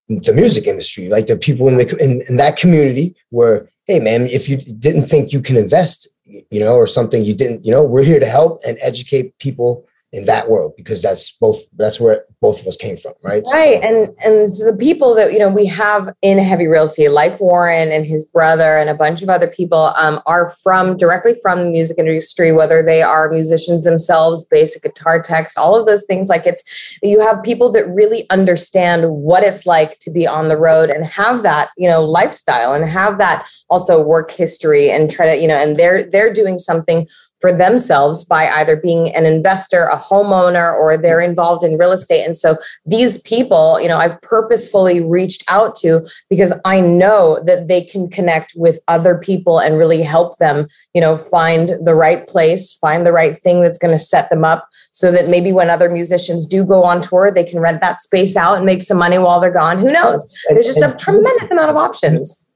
the 0.08 0.32
music 0.32 0.66
industry, 0.66 1.08
like 1.08 1.26
the 1.26 1.36
people 1.36 1.68
in 1.68 1.76
the 1.76 1.96
in, 2.02 2.22
in 2.28 2.36
that 2.36 2.56
community 2.56 3.14
where, 3.30 3.70
hey 3.86 4.00
man, 4.00 4.26
if 4.26 4.48
you 4.48 4.56
didn't 4.56 5.06
think 5.06 5.32
you 5.32 5.40
can 5.40 5.56
invest 5.56 6.08
you 6.24 6.60
know, 6.60 6.74
or 6.74 6.86
something 6.86 7.24
you 7.24 7.34
didn't, 7.34 7.64
you 7.64 7.72
know, 7.72 7.84
we're 7.84 8.04
here 8.04 8.20
to 8.20 8.26
help 8.26 8.60
and 8.66 8.78
educate 8.80 9.36
people 9.38 9.86
in 10.12 10.26
that 10.26 10.50
world 10.50 10.74
because 10.76 11.00
that's 11.00 11.32
both 11.38 11.58
that's 11.76 11.98
where 11.98 12.26
both 12.42 12.60
of 12.60 12.66
us 12.66 12.76
came 12.76 12.98
from 12.98 13.14
right? 13.24 13.42
Right 13.52 13.80
so, 13.80 13.88
and 13.88 14.14
and 14.22 14.52
the 14.54 14.76
people 14.78 15.14
that 15.14 15.32
you 15.32 15.38
know 15.38 15.48
we 15.48 15.64
have 15.66 16.14
in 16.20 16.36
heavy 16.36 16.66
realty 16.66 17.08
like 17.08 17.40
warren 17.40 17.90
and 17.90 18.04
his 18.04 18.26
brother 18.26 18.76
and 18.76 18.90
a 18.90 18.94
bunch 18.94 19.22
of 19.22 19.30
other 19.30 19.48
people 19.48 19.94
um, 19.96 20.20
are 20.26 20.50
from 20.62 20.98
directly 20.98 21.34
from 21.40 21.60
the 21.60 21.70
music 21.70 21.98
industry 21.98 22.52
whether 22.52 22.82
they 22.82 23.00
are 23.00 23.30
musicians 23.30 23.84
themselves 23.84 24.44
basic 24.44 24.82
guitar 24.82 25.22
techs 25.22 25.56
all 25.56 25.74
of 25.74 25.86
those 25.86 26.04
things 26.04 26.28
like 26.28 26.46
it's 26.46 26.62
you 27.02 27.18
have 27.18 27.42
people 27.42 27.72
that 27.72 27.88
really 27.88 28.28
understand 28.28 29.08
what 29.08 29.42
it's 29.42 29.64
like 29.64 29.98
to 30.00 30.10
be 30.10 30.26
on 30.26 30.48
the 30.48 30.58
road 30.58 30.90
and 30.90 31.06
have 31.06 31.42
that 31.42 31.70
you 31.78 31.88
know 31.88 32.02
lifestyle 32.02 32.74
and 32.74 32.86
have 32.86 33.16
that 33.16 33.48
also 33.70 34.02
work 34.02 34.30
history 34.30 34.90
and 34.90 35.10
try 35.10 35.24
to 35.24 35.40
you 35.40 35.48
know 35.48 35.56
and 35.56 35.76
they're 35.76 36.04
they're 36.10 36.34
doing 36.34 36.58
something 36.58 37.06
for 37.42 37.52
themselves 37.52 38.24
by 38.24 38.48
either 38.48 38.80
being 38.80 39.14
an 39.14 39.26
investor, 39.26 39.88
a 39.92 39.98
homeowner, 39.98 40.72
or 40.74 40.96
they're 40.96 41.20
involved 41.20 41.64
in 41.64 41.76
real 41.76 41.90
estate. 41.90 42.24
And 42.24 42.36
so 42.36 42.56
these 42.86 43.20
people, 43.22 43.80
you 43.80 43.88
know, 43.88 43.98
I've 43.98 44.18
purposefully 44.22 45.04
reached 45.04 45.44
out 45.48 45.74
to 45.76 46.08
because 46.30 46.52
I 46.64 46.80
know 46.80 47.42
that 47.44 47.66
they 47.66 47.82
can 47.82 48.08
connect 48.08 48.52
with 48.56 48.78
other 48.86 49.18
people 49.18 49.58
and 49.58 49.76
really 49.76 50.02
help 50.02 50.38
them, 50.38 50.68
you 50.94 51.00
know, 51.00 51.16
find 51.16 51.70
the 51.84 51.96
right 51.96 52.26
place, 52.28 52.72
find 52.74 53.04
the 53.04 53.12
right 53.12 53.36
thing 53.36 53.60
that's 53.60 53.78
going 53.78 53.92
to 53.96 54.02
set 54.02 54.30
them 54.30 54.44
up 54.44 54.68
so 54.92 55.10
that 55.10 55.28
maybe 55.28 55.52
when 55.52 55.68
other 55.68 55.90
musicians 55.90 56.46
do 56.46 56.64
go 56.64 56.84
on 56.84 57.02
tour, 57.02 57.32
they 57.32 57.44
can 57.44 57.58
rent 57.58 57.80
that 57.80 58.00
space 58.00 58.36
out 58.36 58.56
and 58.56 58.64
make 58.64 58.82
some 58.82 58.98
money 58.98 59.18
while 59.18 59.40
they're 59.40 59.50
gone. 59.50 59.80
Who 59.80 59.90
knows? 59.90 60.24
There's 60.48 60.66
just 60.66 60.80
a 60.80 60.96
tremendous 61.00 61.50
amount 61.50 61.70
of 61.70 61.76
options. 61.76 62.46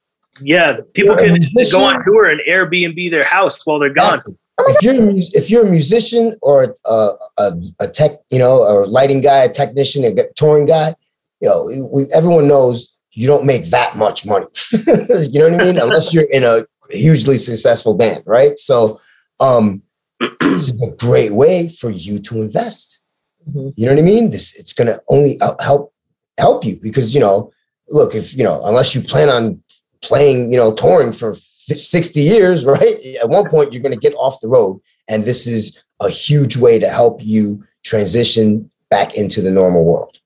Yeah, 0.40 0.76
people 0.94 1.16
can 1.16 1.40
go 1.72 1.82
on 1.82 2.04
tour 2.04 2.26
and 2.26 2.40
Airbnb 2.48 3.10
their 3.10 3.24
house 3.24 3.66
while 3.66 3.80
they're 3.80 3.92
gone. 3.92 4.20
If 4.58 4.82
you're 4.82 4.94
a, 4.94 5.14
if 5.16 5.50
you're 5.50 5.66
a 5.66 5.70
musician 5.70 6.34
or 6.40 6.74
a, 6.84 7.12
a, 7.36 7.52
a 7.80 7.88
tech, 7.88 8.12
you 8.30 8.38
know, 8.38 8.62
a 8.62 8.86
lighting 8.86 9.20
guy, 9.20 9.44
a 9.44 9.52
technician, 9.52 10.04
a 10.04 10.32
touring 10.34 10.66
guy, 10.66 10.94
you 11.40 11.48
know, 11.48 11.88
we, 11.92 12.06
everyone 12.12 12.48
knows 12.48 12.96
you 13.12 13.26
don't 13.26 13.44
make 13.44 13.66
that 13.66 13.96
much 13.96 14.26
money. 14.26 14.46
you 14.72 15.40
know 15.40 15.50
what 15.50 15.60
I 15.60 15.64
mean? 15.64 15.78
Unless 15.78 16.14
you're 16.14 16.24
in 16.24 16.44
a 16.44 16.66
hugely 16.90 17.38
successful 17.38 17.94
band, 17.94 18.22
right? 18.26 18.58
So, 18.58 19.00
um, 19.40 19.82
this 20.40 20.72
is 20.72 20.82
a 20.82 20.90
great 20.92 21.32
way 21.32 21.68
for 21.68 21.90
you 21.90 22.18
to 22.20 22.42
invest. 22.42 23.00
Mm-hmm. 23.48 23.68
You 23.76 23.86
know 23.86 23.92
what 23.92 24.00
I 24.00 24.04
mean? 24.04 24.30
This 24.30 24.56
it's 24.56 24.72
going 24.72 24.88
to 24.88 25.00
only 25.08 25.38
help 25.60 25.92
help 26.38 26.64
you 26.64 26.78
because 26.82 27.14
you 27.14 27.20
know, 27.20 27.52
look, 27.88 28.14
if 28.14 28.34
you 28.34 28.44
know, 28.44 28.64
unless 28.64 28.94
you 28.94 29.00
plan 29.00 29.28
on 29.28 29.62
playing, 30.02 30.52
you 30.52 30.58
know, 30.58 30.72
touring 30.72 31.12
for 31.12 31.36
60 31.66 32.20
years, 32.20 32.64
right? 32.64 33.16
At 33.20 33.28
one 33.28 33.48
point, 33.48 33.72
you're 33.72 33.82
going 33.82 33.94
to 33.94 34.00
get 34.00 34.14
off 34.14 34.40
the 34.40 34.48
road. 34.48 34.80
And 35.08 35.24
this 35.24 35.46
is 35.46 35.82
a 36.00 36.08
huge 36.08 36.56
way 36.56 36.78
to 36.78 36.88
help 36.88 37.20
you 37.22 37.64
transition 37.84 38.70
back 38.90 39.14
into 39.14 39.40
the 39.40 39.50
normal 39.50 39.84
world, 39.84 40.20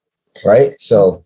right? 0.45 0.78
So, 0.78 1.24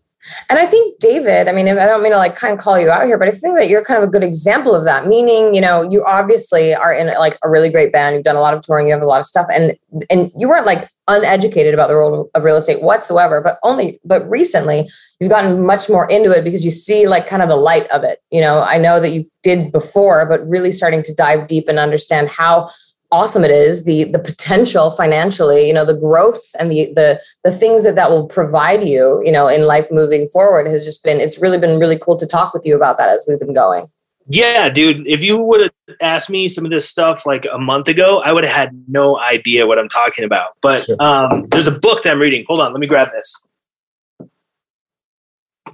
and 0.48 0.58
I 0.58 0.66
think 0.66 0.98
David, 1.00 1.48
I 1.48 1.52
mean, 1.52 1.68
I 1.68 1.84
don't 1.84 2.02
mean 2.02 2.12
to 2.12 2.18
like 2.18 2.36
kind 2.36 2.52
of 2.52 2.58
call 2.58 2.80
you 2.80 2.90
out 2.90 3.04
here, 3.04 3.18
but 3.18 3.28
I 3.28 3.32
think 3.32 3.56
that 3.56 3.68
you're 3.68 3.84
kind 3.84 4.02
of 4.02 4.08
a 4.08 4.10
good 4.10 4.24
example 4.24 4.74
of 4.74 4.84
that. 4.84 5.06
Meaning, 5.06 5.54
you 5.54 5.60
know, 5.60 5.82
you 5.82 6.02
obviously 6.04 6.74
are 6.74 6.94
in 6.94 7.08
like 7.18 7.38
a 7.42 7.50
really 7.50 7.70
great 7.70 7.92
band. 7.92 8.14
You've 8.14 8.24
done 8.24 8.36
a 8.36 8.40
lot 8.40 8.54
of 8.54 8.62
touring. 8.62 8.86
You 8.86 8.94
have 8.94 9.02
a 9.02 9.06
lot 9.06 9.20
of 9.20 9.26
stuff, 9.26 9.46
and 9.52 9.76
and 10.10 10.30
you 10.36 10.48
weren't 10.48 10.66
like 10.66 10.88
uneducated 11.08 11.74
about 11.74 11.88
the 11.88 11.94
world 11.94 12.30
of 12.34 12.42
real 12.42 12.56
estate 12.56 12.82
whatsoever. 12.82 13.40
But 13.40 13.58
only, 13.62 14.00
but 14.04 14.28
recently 14.28 14.88
you've 15.20 15.30
gotten 15.30 15.64
much 15.64 15.88
more 15.88 16.08
into 16.08 16.30
it 16.30 16.44
because 16.44 16.64
you 16.64 16.70
see 16.70 17.06
like 17.06 17.26
kind 17.26 17.42
of 17.42 17.48
the 17.48 17.56
light 17.56 17.86
of 17.88 18.04
it. 18.04 18.22
You 18.30 18.40
know, 18.40 18.62
I 18.62 18.78
know 18.78 19.00
that 19.00 19.10
you 19.10 19.24
did 19.42 19.72
before, 19.72 20.26
but 20.26 20.46
really 20.48 20.72
starting 20.72 21.02
to 21.02 21.14
dive 21.14 21.48
deep 21.48 21.68
and 21.68 21.78
understand 21.78 22.28
how 22.28 22.70
awesome 23.12 23.44
it 23.44 23.50
is 23.50 23.84
the 23.84 24.04
the 24.04 24.18
potential 24.18 24.90
financially 24.90 25.68
you 25.68 25.72
know 25.72 25.84
the 25.84 25.96
growth 25.96 26.42
and 26.58 26.68
the 26.68 26.92
the 26.96 27.20
the 27.44 27.52
things 27.52 27.84
that 27.84 27.94
that 27.94 28.10
will 28.10 28.26
provide 28.26 28.88
you 28.88 29.22
you 29.24 29.30
know 29.30 29.46
in 29.46 29.66
life 29.68 29.86
moving 29.92 30.28
forward 30.30 30.66
has 30.66 30.84
just 30.84 31.04
been 31.04 31.20
it's 31.20 31.40
really 31.40 31.58
been 31.58 31.78
really 31.78 31.98
cool 31.98 32.16
to 32.16 32.26
talk 32.26 32.52
with 32.52 32.66
you 32.66 32.74
about 32.74 32.98
that 32.98 33.08
as 33.08 33.24
we've 33.28 33.38
been 33.38 33.54
going 33.54 33.86
yeah 34.28 34.68
dude 34.68 35.06
if 35.06 35.22
you 35.22 35.36
would 35.36 35.60
have 35.60 35.96
asked 36.00 36.30
me 36.30 36.48
some 36.48 36.64
of 36.64 36.70
this 36.70 36.88
stuff 36.88 37.26
like 37.26 37.46
a 37.52 37.58
month 37.58 37.88
ago 37.88 38.20
i 38.22 38.32
would 38.32 38.44
have 38.44 38.54
had 38.54 38.84
no 38.88 39.18
idea 39.18 39.66
what 39.66 39.78
i'm 39.78 39.88
talking 39.88 40.24
about. 40.24 40.52
But 40.62 40.88
um, 41.00 41.46
there's 41.50 41.66
a 41.66 41.72
book 41.72 42.02
that 42.02 42.12
i'm 42.12 42.20
reading. 42.20 42.44
Hold 42.48 42.60
on 42.60 42.72
let 42.72 42.80
me 42.80 42.86
grab 42.86 43.10
this. 43.10 43.44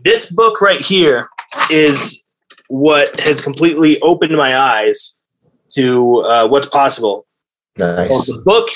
This 0.05 0.31
book 0.31 0.61
right 0.61 0.81
here 0.81 1.29
is 1.71 2.25
what 2.69 3.19
has 3.21 3.41
completely 3.41 4.01
opened 4.01 4.37
my 4.37 4.57
eyes 4.57 5.17
to 5.75 6.21
uh, 6.21 6.49
what's 6.49 6.69
possible. 6.69 7.27
Nice. 7.79 7.97
So 7.97 8.35
the 8.35 8.41
book, 8.43 8.69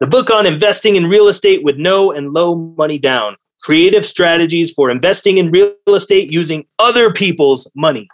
the 0.00 0.06
book 0.06 0.30
on 0.30 0.46
investing 0.46 0.96
in 0.96 1.06
real 1.06 1.28
estate 1.28 1.64
with 1.64 1.76
no 1.76 2.12
and 2.12 2.32
low 2.32 2.54
money 2.54 2.98
down. 2.98 3.36
Creative 3.62 4.04
strategies 4.04 4.72
for 4.72 4.90
investing 4.90 5.38
in 5.38 5.50
real 5.50 5.74
estate 5.88 6.30
using 6.30 6.66
other 6.78 7.12
people's 7.12 7.70
money 7.74 8.08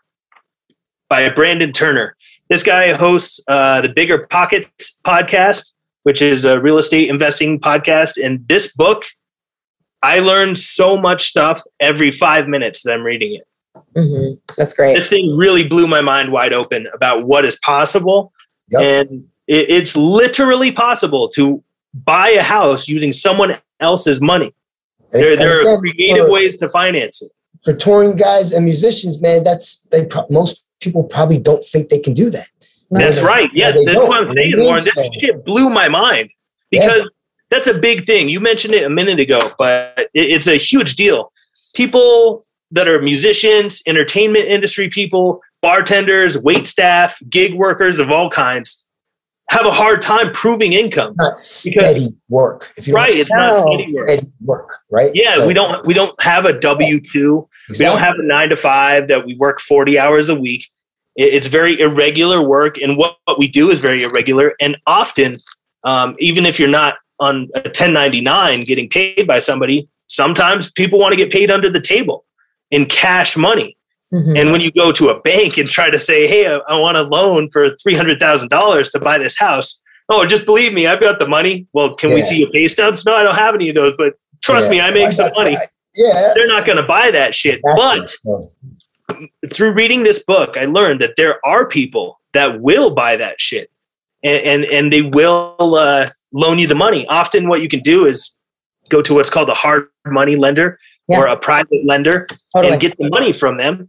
by 1.11 1.29
Brandon 1.29 1.73
Turner. 1.73 2.17
This 2.49 2.63
guy 2.63 2.95
hosts 2.95 3.41
uh, 3.49 3.83
the 3.83 3.91
Bigger 3.91 4.27
Pockets 4.29 4.99
podcast, 5.05 5.75
which 6.05 6.23
is 6.23 6.47
a 6.47 6.59
real 6.59 6.79
estate 6.79 7.11
investing 7.11 7.61
podcast. 7.61 8.13
And 8.23 8.49
this 8.49 8.73
book, 8.73 9.05
I 10.03 10.21
learned 10.21 10.57
so 10.57 10.97
much 10.97 11.29
stuff 11.29 11.63
every 11.81 12.11
five 12.11 12.49
minutes 12.49 12.83
that 12.85 12.95
I'm 12.95 13.03
reading 13.03 13.35
it. 13.35 13.47
Mm-hmm. 13.95 14.39
That's 14.57 14.73
great. 14.73 14.95
This 14.95 15.09
thing 15.09 15.37
really 15.37 15.69
blew 15.69 15.87
my 15.87 16.01
mind 16.01 16.33
wide 16.33 16.55
open 16.55 16.87
about 16.95 17.27
what 17.27 17.45
is 17.45 17.59
possible. 17.59 18.33
Yep. 18.71 18.83
And 18.83 19.29
it's 19.47 19.97
literally 19.97 20.71
possible 20.71 21.29
to 21.31 21.63
buy 21.93 22.31
a 22.31 22.43
house 22.43 22.89
using 22.89 23.13
someone 23.13 23.57
else's 23.81 24.21
money. 24.21 24.55
There, 25.11 25.37
there 25.37 25.59
again, 25.61 25.75
are 25.75 25.79
creative 25.79 26.27
for, 26.27 26.33
ways 26.33 26.57
to 26.59 26.69
finance 26.69 27.21
it. 27.21 27.33
For 27.65 27.75
touring 27.75 28.15
guys 28.15 28.53
and 28.53 28.65
musicians, 28.65 29.21
man, 29.21 29.43
that's 29.43 29.81
they. 29.91 30.07
Most 30.31 30.65
people 30.81 31.05
probably 31.05 31.39
don't 31.39 31.65
think 31.65 31.89
they 31.89 31.99
can 31.99 32.15
do 32.15 32.31
that. 32.31 32.49
That's 32.91 33.19
they, 33.19 33.25
right. 33.25 33.51
Yeah, 33.53 33.73
that's 33.73 33.85
don't. 33.85 34.09
what 34.09 34.21
I'm 34.21 34.33
saying, 34.33 34.55
Lauren. 34.57 34.83
This 34.83 35.11
shit 35.21 35.45
blew 35.45 35.71
my 35.71 35.89
mind 35.89 36.31
because 36.71 37.01
yeah. 37.01 37.07
that's 37.51 37.67
a 37.67 37.75
big 37.75 38.05
thing. 38.05 38.29
You 38.29 38.41
mentioned 38.41 38.75
it 38.75 38.85
a 38.85 38.91
minute 38.91 39.21
ago, 39.21 39.53
but 39.59 40.09
it's 40.13 40.47
a 40.47 40.57
huge 40.57 40.97
deal. 40.97 41.33
People 41.75 42.45
that 42.73 42.89
are 42.89 43.01
musicians, 43.01 43.83
entertainment 43.87 44.47
industry 44.47 44.89
people, 44.89 45.41
bartenders, 45.61 46.39
wait 46.39 46.67
staff, 46.67 47.21
gig 47.29 47.55
workers 47.55 47.99
of 47.99 48.11
all 48.11 48.29
kinds 48.31 48.85
have 49.51 49.67
a 49.67 49.71
hard 49.71 50.01
time 50.01 50.33
proving 50.33 50.73
income. 50.73 51.15
Not 51.19 51.41
steady 51.41 51.75
because, 51.75 52.15
work. 52.29 52.73
If 52.77 52.87
you 52.87 52.95
right, 52.95 53.13
it's 53.13 53.31
not 53.31 53.59
steady 53.59 53.93
work. 53.93 54.09
Steady 54.09 54.33
work, 54.43 54.75
right? 54.91 55.11
Yeah, 55.13 55.37
so, 55.37 55.47
we 55.47 55.55
don't 55.55 55.85
we 55.85 55.93
don't 55.93 56.21
have 56.23 56.45
a 56.45 56.59
W 56.59 57.01
two. 57.01 57.49
Exactly. 57.71 57.87
We 57.87 57.91
don't 57.91 58.07
have 58.07 58.19
a 58.19 58.23
nine 58.23 58.49
to 58.51 58.57
five 58.57 59.09
that 59.09 59.27
we 59.27 59.35
work 59.37 59.61
forty 59.61 59.99
hours 59.99 60.29
a 60.29 60.35
week. 60.35 60.69
It's 61.17 61.49
very 61.49 61.79
irregular 61.81 62.41
work, 62.47 62.79
and 62.79 62.97
what, 62.97 63.17
what 63.25 63.39
we 63.39 63.49
do 63.49 63.71
is 63.71 63.81
very 63.81 64.03
irregular. 64.03 64.55
And 64.61 64.77
often, 64.87 65.37
um, 65.85 66.15
even 66.19 66.47
if 66.47 66.59
you're 66.59 66.69
not 66.69 66.95
on 67.19 67.49
a 67.55 67.61
1099 67.61 68.65
getting 68.65 68.89
paid 68.89 69.27
by 69.27 69.39
somebody, 69.39 69.89
sometimes 70.07 70.71
people 70.71 70.99
want 70.99 71.13
to 71.13 71.17
get 71.17 71.31
paid 71.31 71.51
under 71.51 71.69
the 71.69 71.81
table 71.81 72.25
in 72.71 72.87
cash 72.87 73.37
money. 73.37 73.77
Mm-hmm. 74.15 74.37
And 74.37 74.53
when 74.53 74.61
you 74.61 74.73
go 74.73 74.93
to 74.93 75.09
a 75.11 75.21
bank 75.21 75.57
and 75.59 75.69
try 75.69 75.91
to 75.91 75.99
say, 75.99 76.27
"Hey, 76.27 76.47
I, 76.47 76.57
I 76.69 76.79
want 76.79 76.97
a 76.97 77.03
loan 77.03 77.49
for 77.51 77.69
three 77.77 77.95
hundred 77.95 78.19
thousand 78.19 78.49
dollars 78.49 78.91
to 78.91 78.99
buy 78.99 79.19
this 79.19 79.39
house," 79.39 79.81
oh, 80.09 80.27
just 80.27 80.45
believe 80.45 80.75
me, 80.75 80.87
I've 80.87 81.01
got 81.01 81.19
the 81.19 81.29
money. 81.29 81.69
Well, 81.73 81.95
can 81.95 82.11
yeah. 82.11 82.17
we 82.17 82.23
see 82.23 82.41
your 82.41 82.51
pay 82.51 82.67
stubs? 82.67 83.05
No, 83.07 83.15
I 83.15 83.23
don't 83.23 83.37
have 83.37 83.55
any 83.55 83.69
of 83.69 83.77
those, 83.77 83.95
but 83.97 84.15
trust 84.43 84.67
yeah. 84.67 84.71
me, 84.71 84.81
I 84.81 84.91
make 84.91 85.13
some 85.13 85.31
money. 85.35 85.57
Yeah, 85.95 86.33
they're 86.35 86.47
not 86.47 86.67
going 86.67 86.79
to 86.79 86.87
buy 86.87 87.11
that 87.11 87.35
shit. 87.35 87.61
But 87.63 88.15
through 89.53 89.73
reading 89.73 90.03
this 90.03 90.23
book, 90.23 90.57
I 90.57 90.65
learned 90.65 91.01
that 91.01 91.15
there 91.17 91.45
are 91.45 91.67
people 91.67 92.21
that 92.33 92.61
will 92.61 92.91
buy 92.91 93.17
that 93.17 93.41
shit, 93.41 93.71
and 94.23 94.43
and, 94.45 94.65
and 94.65 94.93
they 94.93 95.03
will 95.03 95.57
uh, 95.59 96.09
loan 96.33 96.59
you 96.59 96.67
the 96.67 96.75
money. 96.75 97.07
Often, 97.09 97.49
what 97.49 97.63
you 97.63 97.69
can 97.69 97.81
do 97.81 98.07
is 98.07 98.37
go 98.89 99.03
to 99.03 99.15
what's 99.15 99.31
called 99.31 99.49
a 99.49 99.55
hard 99.55 99.89
money 100.07 100.37
lender 100.37 100.79
yeah. 101.09 101.19
or 101.19 101.27
a 101.27 101.37
private 101.37 101.85
lender 101.85 102.27
totally. 102.55 102.73
and 102.73 102.81
get 102.81 102.97
the 102.99 103.09
money 103.11 103.33
from 103.33 103.57
them 103.57 103.89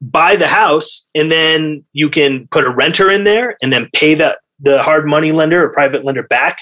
buy 0.00 0.36
the 0.36 0.46
house 0.46 1.06
and 1.14 1.30
then 1.30 1.84
you 1.92 2.08
can 2.08 2.48
put 2.48 2.64
a 2.64 2.70
renter 2.70 3.10
in 3.10 3.24
there 3.24 3.56
and 3.62 3.72
then 3.72 3.88
pay 3.92 4.14
that 4.14 4.38
the 4.58 4.82
hard 4.82 5.06
money 5.06 5.32
lender 5.32 5.64
or 5.64 5.72
private 5.72 6.04
lender 6.04 6.22
back 6.22 6.58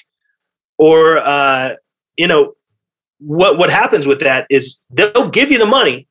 or 0.76 1.18
uh, 1.18 1.74
you 2.16 2.26
know 2.26 2.54
what 3.18 3.58
what 3.58 3.70
happens 3.70 4.06
with 4.06 4.20
that 4.20 4.46
is 4.50 4.80
they'll 4.90 5.30
give 5.30 5.50
you 5.50 5.58
the 5.58 5.66
money 5.66 6.06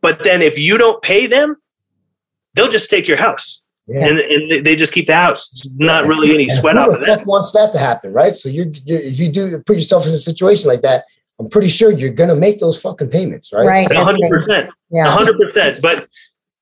but 0.00 0.22
then 0.24 0.42
if 0.42 0.58
you 0.58 0.76
don't 0.78 1.02
pay 1.02 1.26
them 1.26 1.56
they'll 2.54 2.70
just 2.70 2.90
take 2.90 3.08
your 3.08 3.16
house 3.16 3.62
yeah. 3.86 4.06
and, 4.06 4.18
and 4.18 4.66
they 4.66 4.76
just 4.76 4.92
keep 4.92 5.06
the 5.06 5.14
house 5.14 5.50
it's 5.52 5.68
not 5.76 6.06
really 6.06 6.34
any 6.34 6.48
sweat 6.48 6.76
off 6.76 6.88
of 6.88 7.00
that 7.00 7.24
wants 7.26 7.52
that 7.52 7.72
to 7.72 7.78
happen 7.78 8.12
right 8.12 8.34
so 8.34 8.48
you're, 8.48 8.66
you're 8.84 9.00
if 9.00 9.18
you 9.18 9.30
do 9.30 9.58
put 9.66 9.76
yourself 9.76 10.06
in 10.06 10.12
a 10.12 10.18
situation 10.18 10.68
like 10.68 10.82
that 10.82 11.04
I'm 11.40 11.48
pretty 11.48 11.68
sure 11.68 11.90
you're 11.90 12.10
going 12.10 12.30
to 12.30 12.36
make 12.36 12.60
those 12.60 12.80
fucking 12.80 13.10
payments, 13.10 13.52
right? 13.52 13.66
Right. 13.66 13.88
100%. 13.88 14.68
Yeah. 14.90 15.06
100%. 15.06 15.80
But 15.80 16.08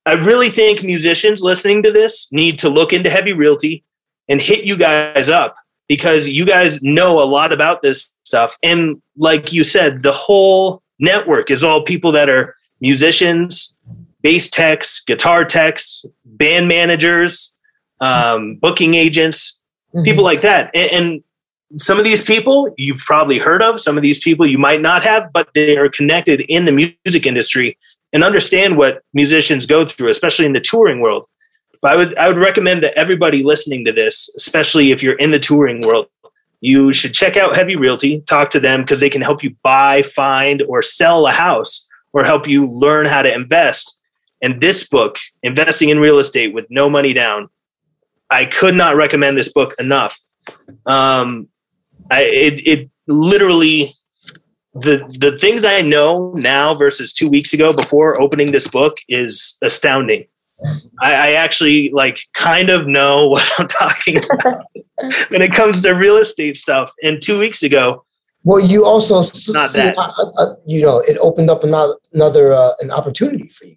I 0.06 0.12
really 0.12 0.48
think 0.48 0.82
musicians 0.82 1.42
listening 1.42 1.82
to 1.82 1.92
this 1.92 2.28
need 2.32 2.58
to 2.60 2.68
look 2.68 2.92
into 2.92 3.10
heavy 3.10 3.32
realty 3.32 3.84
and 4.28 4.40
hit 4.40 4.64
you 4.64 4.76
guys 4.76 5.28
up 5.28 5.56
because 5.88 6.28
you 6.28 6.46
guys 6.46 6.82
know 6.82 7.22
a 7.22 7.24
lot 7.24 7.52
about 7.52 7.82
this 7.82 8.11
stuff. 8.32 8.56
And 8.62 9.02
like 9.18 9.52
you 9.52 9.62
said, 9.62 10.02
the 10.02 10.12
whole 10.12 10.82
network 10.98 11.50
is 11.50 11.62
all 11.62 11.82
people 11.82 12.12
that 12.12 12.30
are 12.30 12.56
musicians, 12.80 13.76
bass 14.22 14.48
techs, 14.48 15.04
guitar 15.04 15.44
techs, 15.44 16.02
band 16.24 16.66
managers, 16.66 17.54
um, 18.00 18.54
booking 18.54 18.94
agents, 18.94 19.60
mm-hmm. 19.94 20.04
people 20.04 20.24
like 20.24 20.40
that. 20.40 20.70
And, 20.74 20.90
and 20.92 21.24
some 21.76 21.98
of 21.98 22.06
these 22.06 22.24
people 22.24 22.72
you've 22.78 23.04
probably 23.04 23.36
heard 23.36 23.62
of, 23.62 23.78
some 23.78 23.98
of 23.98 24.02
these 24.02 24.18
people 24.18 24.46
you 24.46 24.58
might 24.58 24.80
not 24.80 25.04
have, 25.04 25.30
but 25.34 25.50
they 25.54 25.76
are 25.76 25.90
connected 25.90 26.40
in 26.48 26.64
the 26.64 26.72
music 26.72 27.26
industry 27.26 27.76
and 28.14 28.24
understand 28.24 28.78
what 28.78 29.02
musicians 29.12 29.66
go 29.66 29.84
through, 29.84 30.08
especially 30.08 30.46
in 30.46 30.54
the 30.54 30.60
touring 30.60 31.00
world. 31.00 31.26
But 31.82 31.92
I 31.92 31.96
would 31.96 32.16
I 32.16 32.28
would 32.28 32.38
recommend 32.38 32.80
to 32.82 32.96
everybody 32.96 33.42
listening 33.42 33.84
to 33.84 33.92
this, 33.92 34.30
especially 34.38 34.90
if 34.90 35.02
you're 35.02 35.16
in 35.16 35.32
the 35.32 35.38
touring 35.38 35.82
world, 35.82 36.06
you 36.62 36.92
should 36.92 37.12
check 37.12 37.36
out 37.36 37.56
Heavy 37.56 37.74
Realty, 37.74 38.20
talk 38.20 38.50
to 38.50 38.60
them 38.60 38.82
because 38.82 39.00
they 39.00 39.10
can 39.10 39.20
help 39.20 39.42
you 39.42 39.56
buy, 39.64 40.00
find, 40.02 40.62
or 40.62 40.80
sell 40.80 41.26
a 41.26 41.32
house 41.32 41.88
or 42.12 42.22
help 42.22 42.46
you 42.46 42.66
learn 42.66 43.06
how 43.06 43.20
to 43.20 43.34
invest. 43.34 43.98
And 44.40 44.60
this 44.60 44.88
book, 44.88 45.18
Investing 45.42 45.88
in 45.88 45.98
Real 45.98 46.20
Estate 46.20 46.54
with 46.54 46.68
No 46.70 46.88
Money 46.88 47.12
Down, 47.12 47.48
I 48.30 48.44
could 48.44 48.76
not 48.76 48.94
recommend 48.94 49.36
this 49.36 49.52
book 49.52 49.74
enough. 49.80 50.20
Um, 50.86 51.48
I, 52.12 52.22
it, 52.22 52.66
it 52.66 52.90
literally 53.08 53.92
the 54.74 55.04
the 55.18 55.36
things 55.36 55.64
I 55.64 55.82
know 55.82 56.32
now 56.36 56.74
versus 56.74 57.12
two 57.12 57.28
weeks 57.28 57.52
ago 57.52 57.72
before 57.72 58.20
opening 58.20 58.52
this 58.52 58.68
book 58.68 58.98
is 59.08 59.58
astounding. 59.62 60.26
I, 61.00 61.12
I 61.14 61.32
actually 61.32 61.90
like 61.90 62.20
kind 62.34 62.70
of 62.70 62.86
know 62.86 63.26
what 63.28 63.50
I'm 63.58 63.68
talking 63.68 64.18
about 64.32 64.64
when 65.28 65.42
it 65.42 65.52
comes 65.52 65.82
to 65.82 65.90
real 65.92 66.16
estate 66.16 66.56
stuff. 66.56 66.92
And 67.02 67.20
two 67.20 67.38
weeks 67.38 67.62
ago, 67.62 68.04
Well, 68.44 68.60
you 68.60 68.84
also 68.84 69.16
Not 69.52 69.70
see, 69.70 69.78
that. 69.80 69.94
uh, 69.96 70.30
uh, 70.38 70.54
you 70.66 70.82
know, 70.82 71.00
it 71.00 71.16
opened 71.18 71.50
up 71.50 71.64
another 71.64 71.94
another 72.12 72.52
uh, 72.52 72.72
an 72.80 72.90
opportunity 72.90 73.48
for 73.48 73.66
you. 73.66 73.76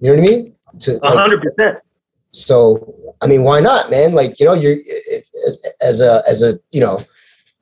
You 0.00 0.10
know 0.14 0.20
what 0.22 0.26
I 0.26 0.30
mean? 0.30 0.54
To 0.80 0.92
like, 0.98 1.14
hundred 1.14 1.42
percent. 1.42 1.78
so, 2.30 2.94
I 3.20 3.26
mean, 3.26 3.42
why 3.44 3.60
not, 3.60 3.90
man? 3.90 4.12
Like, 4.12 4.38
you 4.40 4.46
know, 4.46 4.54
you're 4.54 4.76
as 5.82 6.00
a 6.00 6.22
as 6.28 6.42
a 6.42 6.58
you 6.70 6.80
know, 6.80 7.02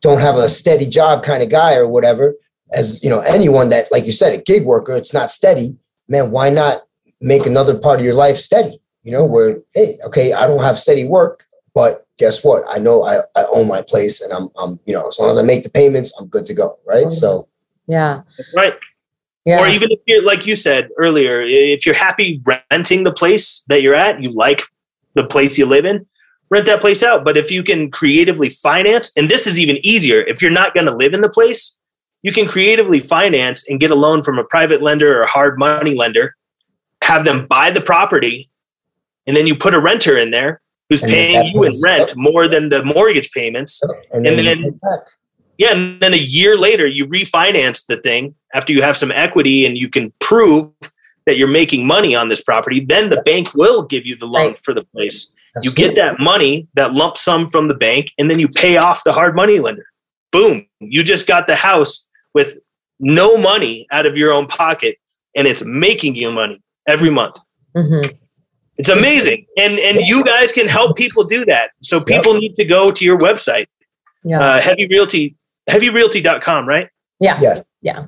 don't 0.02 0.20
have 0.20 0.36
a 0.36 0.48
steady 0.48 0.86
job 0.86 1.24
kind 1.24 1.42
of 1.42 1.48
guy 1.50 1.74
or 1.74 1.88
whatever. 1.88 2.34
As 2.72 3.02
you 3.02 3.08
know, 3.10 3.20
anyone 3.20 3.70
that, 3.70 3.90
like 3.90 4.04
you 4.04 4.12
said, 4.12 4.34
a 4.34 4.42
gig 4.42 4.64
worker, 4.64 4.94
it's 4.94 5.14
not 5.14 5.30
steady. 5.30 5.76
Man, 6.06 6.30
why 6.30 6.50
not 6.50 6.82
make 7.20 7.46
another 7.46 7.78
part 7.78 8.00
of 8.00 8.04
your 8.04 8.14
life 8.14 8.36
steady? 8.36 8.80
You 9.02 9.12
know, 9.12 9.24
where 9.24 9.60
hey, 9.74 9.98
okay, 10.04 10.32
I 10.32 10.46
don't 10.46 10.62
have 10.62 10.78
steady 10.78 11.04
work, 11.04 11.46
but 11.74 12.06
guess 12.18 12.44
what? 12.44 12.64
I 12.68 12.78
know 12.78 13.04
I, 13.04 13.20
I 13.36 13.44
own 13.52 13.68
my 13.68 13.82
place, 13.82 14.20
and 14.20 14.32
I'm 14.32 14.50
I'm 14.58 14.80
you 14.86 14.94
know, 14.94 15.08
as 15.08 15.18
long 15.18 15.30
as 15.30 15.38
I 15.38 15.42
make 15.42 15.62
the 15.62 15.70
payments, 15.70 16.12
I'm 16.18 16.26
good 16.26 16.46
to 16.46 16.54
go, 16.54 16.78
right? 16.86 17.06
Mm-hmm. 17.06 17.10
So. 17.10 17.48
Yeah. 17.86 18.20
That's 18.36 18.54
right. 18.54 18.74
Yeah. 19.46 19.60
Or 19.60 19.66
even 19.66 19.90
if 19.90 20.00
you're 20.04 20.22
like 20.22 20.46
you 20.46 20.54
said 20.54 20.90
earlier, 20.98 21.40
if 21.40 21.86
you're 21.86 21.94
happy 21.94 22.42
renting 22.44 23.04
the 23.04 23.12
place 23.12 23.64
that 23.68 23.80
you're 23.80 23.94
at, 23.94 24.22
you 24.22 24.30
like 24.32 24.62
the 25.14 25.24
place 25.24 25.56
you 25.56 25.64
live 25.64 25.86
in, 25.86 26.06
rent 26.50 26.66
that 26.66 26.82
place 26.82 27.02
out. 27.02 27.24
But 27.24 27.38
if 27.38 27.50
you 27.50 27.62
can 27.62 27.90
creatively 27.90 28.50
finance, 28.50 29.10
and 29.16 29.30
this 29.30 29.46
is 29.46 29.58
even 29.58 29.78
easier, 29.82 30.20
if 30.20 30.42
you're 30.42 30.50
not 30.50 30.74
going 30.74 30.84
to 30.84 30.94
live 30.94 31.14
in 31.14 31.22
the 31.22 31.30
place, 31.30 31.78
you 32.22 32.30
can 32.30 32.46
creatively 32.46 33.00
finance 33.00 33.66
and 33.68 33.80
get 33.80 33.90
a 33.90 33.94
loan 33.94 34.22
from 34.22 34.38
a 34.38 34.44
private 34.44 34.82
lender 34.82 35.18
or 35.18 35.22
a 35.22 35.26
hard 35.26 35.58
money 35.58 35.94
lender, 35.94 36.36
have 37.08 37.24
them 37.24 37.46
buy 37.46 37.70
the 37.70 37.80
property, 37.80 38.50
and 39.26 39.36
then 39.36 39.46
you 39.46 39.56
put 39.56 39.74
a 39.74 39.80
renter 39.80 40.16
in 40.16 40.30
there 40.30 40.60
who's 40.88 41.02
And 41.02 41.12
paying 41.12 41.46
you 41.54 41.64
in 41.64 41.72
rent 41.84 42.16
more 42.16 42.48
than 42.48 42.68
the 42.68 42.82
mortgage 42.84 43.30
payments. 43.32 43.82
Oh, 43.84 43.92
and 44.12 44.26
And 44.26 44.38
then, 44.38 44.44
then- 44.44 44.58
you 44.58 44.64
get 44.70 44.80
back. 44.80 45.00
Yeah, 45.58 45.72
and 45.72 46.00
then 46.00 46.14
a 46.14 46.18
year 46.18 46.56
later, 46.56 46.86
you 46.86 47.04
refinance 47.06 47.84
the 47.86 47.96
thing 47.96 48.34
after 48.54 48.72
you 48.72 48.80
have 48.80 48.96
some 48.96 49.10
equity 49.10 49.66
and 49.66 49.76
you 49.76 49.88
can 49.88 50.12
prove 50.20 50.70
that 51.26 51.36
you're 51.36 51.48
making 51.48 51.84
money 51.84 52.14
on 52.14 52.28
this 52.28 52.40
property. 52.42 52.78
Then 52.80 53.10
the 53.10 53.20
bank 53.22 53.54
will 53.54 53.82
give 53.82 54.06
you 54.06 54.14
the 54.14 54.26
loan 54.26 54.48
Right. 54.48 54.58
for 54.64 54.72
the 54.72 54.84
place. 54.84 55.32
You 55.62 55.72
get 55.72 55.96
that 55.96 56.20
money, 56.20 56.68
that 56.74 56.94
lump 56.94 57.18
sum 57.18 57.48
from 57.48 57.66
the 57.66 57.74
bank, 57.74 58.12
and 58.18 58.30
then 58.30 58.38
you 58.38 58.46
pay 58.48 58.76
off 58.76 59.02
the 59.02 59.12
hard 59.12 59.34
money 59.34 59.58
lender. 59.58 59.86
Boom! 60.30 60.66
You 60.78 61.02
just 61.02 61.26
got 61.26 61.48
the 61.48 61.56
house 61.56 62.06
with 62.34 62.58
no 63.00 63.36
money 63.36 63.86
out 63.90 64.06
of 64.06 64.16
your 64.16 64.30
own 64.32 64.46
pocket, 64.46 64.96
and 65.34 65.48
it's 65.48 65.64
making 65.64 66.14
you 66.14 66.30
money 66.30 66.62
every 66.88 67.10
month. 67.10 67.36
Mhm. 67.76 68.14
It's 68.78 68.88
amazing, 68.88 69.44
and 69.58 69.78
and 69.78 69.98
you 70.06 70.24
guys 70.24 70.52
can 70.52 70.66
help 70.68 70.96
people 70.96 71.24
do 71.24 71.44
that. 71.44 71.70
So 71.82 72.00
people 72.00 72.34
need 72.34 72.54
to 72.56 72.64
go 72.64 72.90
to 72.90 73.04
your 73.04 73.18
website, 73.18 73.66
Yeah. 74.24 74.40
uh, 74.40 74.60
Heavy 74.60 74.86
Realty, 74.86 75.36
HeavyRealty.com, 75.70 76.66
right? 76.68 76.88
yeah. 77.20 77.38
yeah, 77.40 77.60
Yeah. 77.82 78.04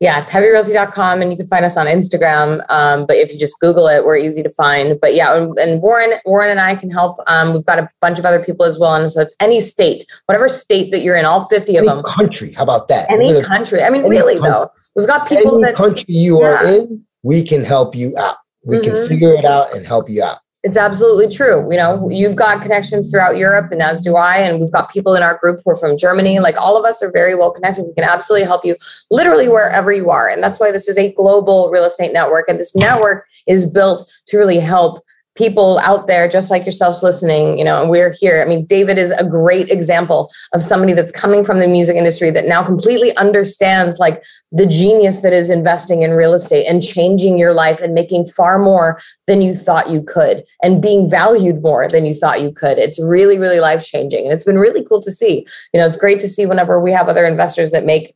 Yeah. 0.00 0.20
It's 0.20 0.30
heavyrealty.com 0.30 1.22
and 1.22 1.30
you 1.30 1.36
can 1.36 1.46
find 1.46 1.64
us 1.64 1.76
on 1.76 1.86
Instagram. 1.86 2.60
Um, 2.68 3.06
but 3.06 3.16
if 3.18 3.32
you 3.32 3.38
just 3.38 3.54
Google 3.60 3.86
it, 3.86 4.04
we're 4.04 4.16
easy 4.16 4.42
to 4.42 4.50
find. 4.50 4.98
But 5.00 5.14
yeah, 5.14 5.36
and, 5.36 5.56
and 5.60 5.80
Warren, 5.80 6.14
Warren 6.26 6.50
and 6.50 6.58
I 6.60 6.74
can 6.74 6.90
help. 6.90 7.18
Um, 7.28 7.54
we've 7.54 7.64
got 7.64 7.78
a 7.78 7.88
bunch 8.00 8.18
of 8.18 8.24
other 8.24 8.44
people 8.44 8.66
as 8.66 8.78
well. 8.80 8.94
And 8.96 9.12
so 9.12 9.20
it's 9.22 9.34
any 9.40 9.60
state, 9.60 10.04
whatever 10.26 10.48
state 10.48 10.90
that 10.90 11.02
you're 11.02 11.14
in, 11.14 11.24
all 11.24 11.44
50 11.44 11.76
of 11.76 11.84
Any 11.84 11.86
them, 11.86 12.02
country. 12.02 12.50
How 12.52 12.64
about 12.64 12.88
that? 12.88 13.08
any 13.12 13.26
We're 13.28 13.34
gonna- 13.34 13.46
country. 13.46 13.80
I 13.82 13.90
mean, 13.90 14.02
really 14.08 14.34
country. 14.40 14.50
though, 14.50 14.70
we've 14.96 15.06
got 15.06 15.28
people 15.28 15.54
any 15.54 15.66
that 15.70 15.76
country 15.76 16.04
you 16.08 16.40
are 16.40 16.66
in, 16.66 17.04
we 17.22 17.44
can 17.44 17.64
help 17.64 17.94
you 17.94 18.16
out. 18.18 18.36
We 18.64 18.78
Mhm. 18.78 18.84
can 18.84 19.06
figure 19.08 19.32
it 19.34 19.44
out 19.44 19.74
and 19.74 19.86
help 19.86 20.08
you 20.08 20.22
out. 20.22 20.38
It's 20.64 20.76
absolutely 20.76 21.28
true. 21.28 21.66
You 21.70 21.76
know, 21.76 22.08
you've 22.08 22.36
got 22.36 22.62
connections 22.62 23.10
throughout 23.10 23.36
Europe, 23.36 23.72
and 23.72 23.82
as 23.82 24.00
do 24.00 24.14
I. 24.14 24.36
And 24.36 24.60
we've 24.60 24.70
got 24.70 24.92
people 24.92 25.16
in 25.16 25.22
our 25.24 25.36
group 25.38 25.60
who 25.64 25.72
are 25.72 25.76
from 25.76 25.98
Germany. 25.98 26.38
Like 26.38 26.54
all 26.56 26.76
of 26.76 26.84
us 26.84 27.02
are 27.02 27.10
very 27.10 27.34
well 27.34 27.52
connected. 27.52 27.82
We 27.84 27.94
can 27.94 28.04
absolutely 28.04 28.46
help 28.46 28.64
you 28.64 28.76
literally 29.10 29.48
wherever 29.48 29.90
you 29.90 30.10
are. 30.10 30.28
And 30.28 30.40
that's 30.40 30.60
why 30.60 30.70
this 30.70 30.86
is 30.86 30.96
a 30.96 31.12
global 31.14 31.68
real 31.72 31.84
estate 31.84 32.12
network. 32.12 32.48
And 32.48 32.60
this 32.60 32.76
network 32.76 33.24
is 33.48 33.68
built 33.68 34.08
to 34.28 34.38
really 34.38 34.60
help 34.60 35.02
people 35.34 35.78
out 35.78 36.06
there 36.06 36.28
just 36.28 36.50
like 36.50 36.64
yourselves 36.64 37.02
listening 37.02 37.58
you 37.58 37.64
know 37.64 37.80
and 37.80 37.90
we're 37.90 38.12
here. 38.12 38.42
I 38.42 38.48
mean 38.48 38.66
david 38.66 38.98
is 38.98 39.10
a 39.12 39.24
great 39.24 39.70
example 39.70 40.30
of 40.52 40.62
somebody 40.62 40.92
that's 40.92 41.12
coming 41.12 41.44
from 41.44 41.58
the 41.58 41.68
music 41.68 41.96
industry 41.96 42.30
that 42.30 42.46
now 42.46 42.64
completely 42.64 43.16
understands 43.16 43.98
like 43.98 44.22
the 44.50 44.66
genius 44.66 45.20
that 45.20 45.32
is 45.32 45.48
investing 45.48 46.02
in 46.02 46.10
real 46.12 46.34
estate 46.34 46.66
and 46.66 46.82
changing 46.82 47.38
your 47.38 47.54
life 47.54 47.80
and 47.80 47.94
making 47.94 48.26
far 48.26 48.58
more 48.58 49.00
than 49.26 49.40
you 49.40 49.54
thought 49.54 49.90
you 49.90 50.02
could 50.02 50.44
and 50.62 50.82
being 50.82 51.08
valued 51.08 51.62
more 51.62 51.88
than 51.88 52.04
you 52.04 52.14
thought 52.14 52.42
you 52.42 52.52
could. 52.52 52.78
It's 52.78 53.02
really 53.02 53.38
really 53.38 53.60
life 53.60 53.84
changing 53.84 54.24
and 54.24 54.32
it's 54.32 54.44
been 54.44 54.58
really 54.58 54.84
cool 54.84 55.00
to 55.02 55.12
see. 55.12 55.46
You 55.72 55.80
know 55.80 55.86
it's 55.86 55.96
great 55.96 56.20
to 56.20 56.28
see 56.28 56.46
whenever 56.46 56.80
we 56.80 56.92
have 56.92 57.08
other 57.08 57.24
investors 57.24 57.70
that 57.70 57.84
make 57.84 58.14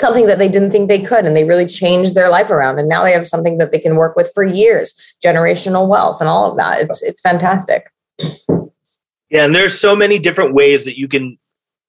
something 0.00 0.26
that 0.26 0.38
they 0.38 0.48
didn't 0.48 0.70
think 0.70 0.88
they 0.88 1.02
could 1.02 1.24
and 1.24 1.36
they 1.36 1.44
really 1.44 1.66
changed 1.66 2.14
their 2.14 2.28
life 2.28 2.50
around 2.50 2.78
and 2.78 2.88
now 2.88 3.04
they 3.04 3.12
have 3.12 3.26
something 3.26 3.58
that 3.58 3.70
they 3.70 3.78
can 3.78 3.96
work 3.96 4.16
with 4.16 4.30
for 4.34 4.42
years 4.42 4.98
generational 5.24 5.88
wealth 5.88 6.20
and 6.20 6.28
all 6.28 6.50
of 6.50 6.56
that 6.56 6.80
it's 6.80 7.02
it's 7.02 7.20
fantastic 7.20 7.90
Yeah, 9.30 9.44
and 9.44 9.54
there's 9.54 9.78
so 9.78 9.94
many 9.94 10.18
different 10.18 10.54
ways 10.54 10.84
that 10.84 10.98
you 10.98 11.08
can 11.08 11.38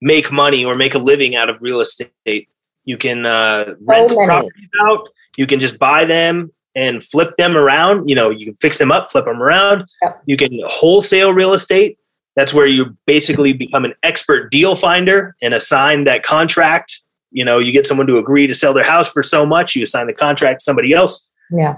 make 0.02 0.32
money 0.32 0.64
or 0.64 0.76
make 0.76 0.94
a 0.94 1.00
living 1.00 1.36
out 1.36 1.50
of 1.50 1.58
real 1.60 1.82
estate. 1.82 2.48
You 2.86 2.98
can 2.98 3.26
uh, 3.26 3.76
rent 3.82 4.12
many. 4.16 4.28
properties 4.28 4.70
out. 4.84 5.10
You 5.38 5.48
can 5.48 5.60
just 5.60 5.80
buy 5.80 6.06
them 6.06 6.52
and 6.76 7.04
flip 7.04 7.36
them 7.38 7.58
around. 7.58 8.08
You 8.08 8.16
know, 8.16 8.30
you 8.30 8.46
can 8.46 8.56
fix 8.56 8.78
them 8.78 8.92
up, 8.92 9.12
flip 9.12 9.26
them 9.26 9.42
around. 9.42 9.86
Yep. 10.04 10.24
You 10.26 10.38
can 10.38 10.60
wholesale 10.66 11.34
real 11.34 11.54
estate. 11.54 11.98
That's 12.36 12.54
where 12.54 12.68
you 12.68 12.96
basically 13.06 13.54
become 13.54 13.86
an 13.86 13.94
expert 14.04 14.52
deal 14.52 14.76
finder 14.76 15.36
and 15.42 15.54
assign 15.54 16.06
that 16.06 16.24
contract. 16.24 17.02
You 17.32 17.46
know, 17.46 17.60
you 17.60 17.72
get 17.72 17.86
someone 17.86 18.08
to 18.08 18.18
agree 18.18 18.46
to 18.48 18.54
sell 18.54 18.74
their 18.74 18.84
house 18.84 19.10
for 19.12 19.24
so 19.24 19.46
much. 19.46 19.76
You 19.76 19.84
assign 19.84 20.08
the 20.08 20.14
contract 20.14 20.60
to 20.60 20.64
somebody 20.64 20.94
else. 20.94 21.26
Yeah. 21.52 21.78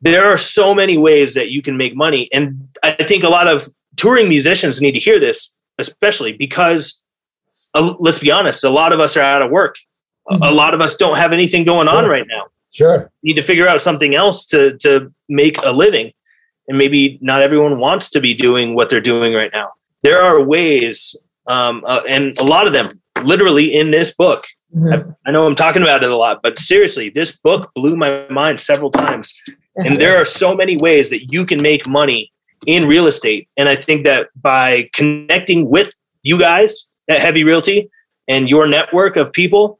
There 0.00 0.26
are 0.32 0.38
so 0.38 0.74
many 0.74 0.96
ways 0.98 1.34
that 1.34 1.48
you 1.50 1.62
can 1.62 1.76
make 1.76 1.96
money. 1.96 2.28
And 2.32 2.68
i 2.82 2.92
think 2.92 3.24
a 3.24 3.28
lot 3.28 3.48
of 3.48 3.68
touring 3.96 4.28
musicians 4.28 4.80
need 4.82 4.92
to 4.92 5.00
hear 5.00 5.18
this 5.18 5.52
especially 5.78 6.32
because 6.32 7.02
uh, 7.74 7.94
let's 7.98 8.18
be 8.18 8.30
honest 8.30 8.62
a 8.64 8.70
lot 8.70 8.92
of 8.92 9.00
us 9.00 9.16
are 9.16 9.22
out 9.22 9.42
of 9.42 9.50
work. 9.50 9.76
A- 10.30 10.38
a 10.50 10.52
lot 10.52 10.74
of 10.74 10.80
us 10.80 10.96
don't 10.96 11.16
have 11.18 11.32
anything 11.32 11.64
going 11.64 11.88
on 11.88 12.04
Yeah. 12.04 12.10
right 12.10 12.26
now. 12.28 12.44
Sure. 12.72 13.10
need 13.22 13.34
to 13.36 13.42
figure 13.42 13.66
out 13.66 13.80
something 13.80 14.14
else 14.14 14.46
to 14.48 14.76
to 14.78 15.12
make 15.28 15.56
a 15.62 15.72
living. 15.72 16.12
And 16.68 16.76
maybe 16.78 17.18
not 17.22 17.42
everyone 17.42 17.78
wants 17.78 18.10
to 18.10 18.20
be 18.20 18.34
doing 18.34 18.74
what 18.74 18.90
they're 18.90 19.00
doing 19.12 19.32
right 19.34 19.52
now. 19.52 19.68
There 20.02 20.20
are 20.22 20.42
ways 20.42 21.16
um, 21.46 21.84
uh, 21.86 22.02
and 22.08 22.36
a 22.38 22.44
lot 22.44 22.66
of 22.66 22.72
them 22.72 22.88
literally 23.22 23.72
in 23.72 23.90
this 23.92 24.14
book 24.14 24.44
Mhm. 24.76 25.16
I 25.24 25.30
know 25.30 25.46
I'm 25.46 25.54
talking 25.54 25.82
about 25.82 26.04
it 26.04 26.10
a 26.10 26.16
lot, 26.16 26.40
but 26.42 26.58
seriously, 26.58 27.08
this 27.08 27.34
book 27.34 27.70
blew 27.74 27.96
my 27.96 28.26
mind 28.28 28.60
several 28.60 28.90
times. 28.90 29.34
And 29.76 29.98
there 29.98 30.20
are 30.20 30.24
so 30.24 30.54
many 30.54 30.76
ways 30.76 31.10
that 31.10 31.32
you 31.32 31.44
can 31.44 31.62
make 31.62 31.86
money 31.86 32.32
in 32.66 32.88
real 32.88 33.06
estate. 33.06 33.48
And 33.56 33.68
I 33.68 33.76
think 33.76 34.04
that 34.04 34.28
by 34.40 34.88
connecting 34.92 35.68
with 35.68 35.92
you 36.22 36.38
guys 36.38 36.86
at 37.10 37.20
Heavy 37.20 37.44
Realty 37.44 37.90
and 38.28 38.48
your 38.48 38.66
network 38.66 39.16
of 39.16 39.32
people, 39.32 39.78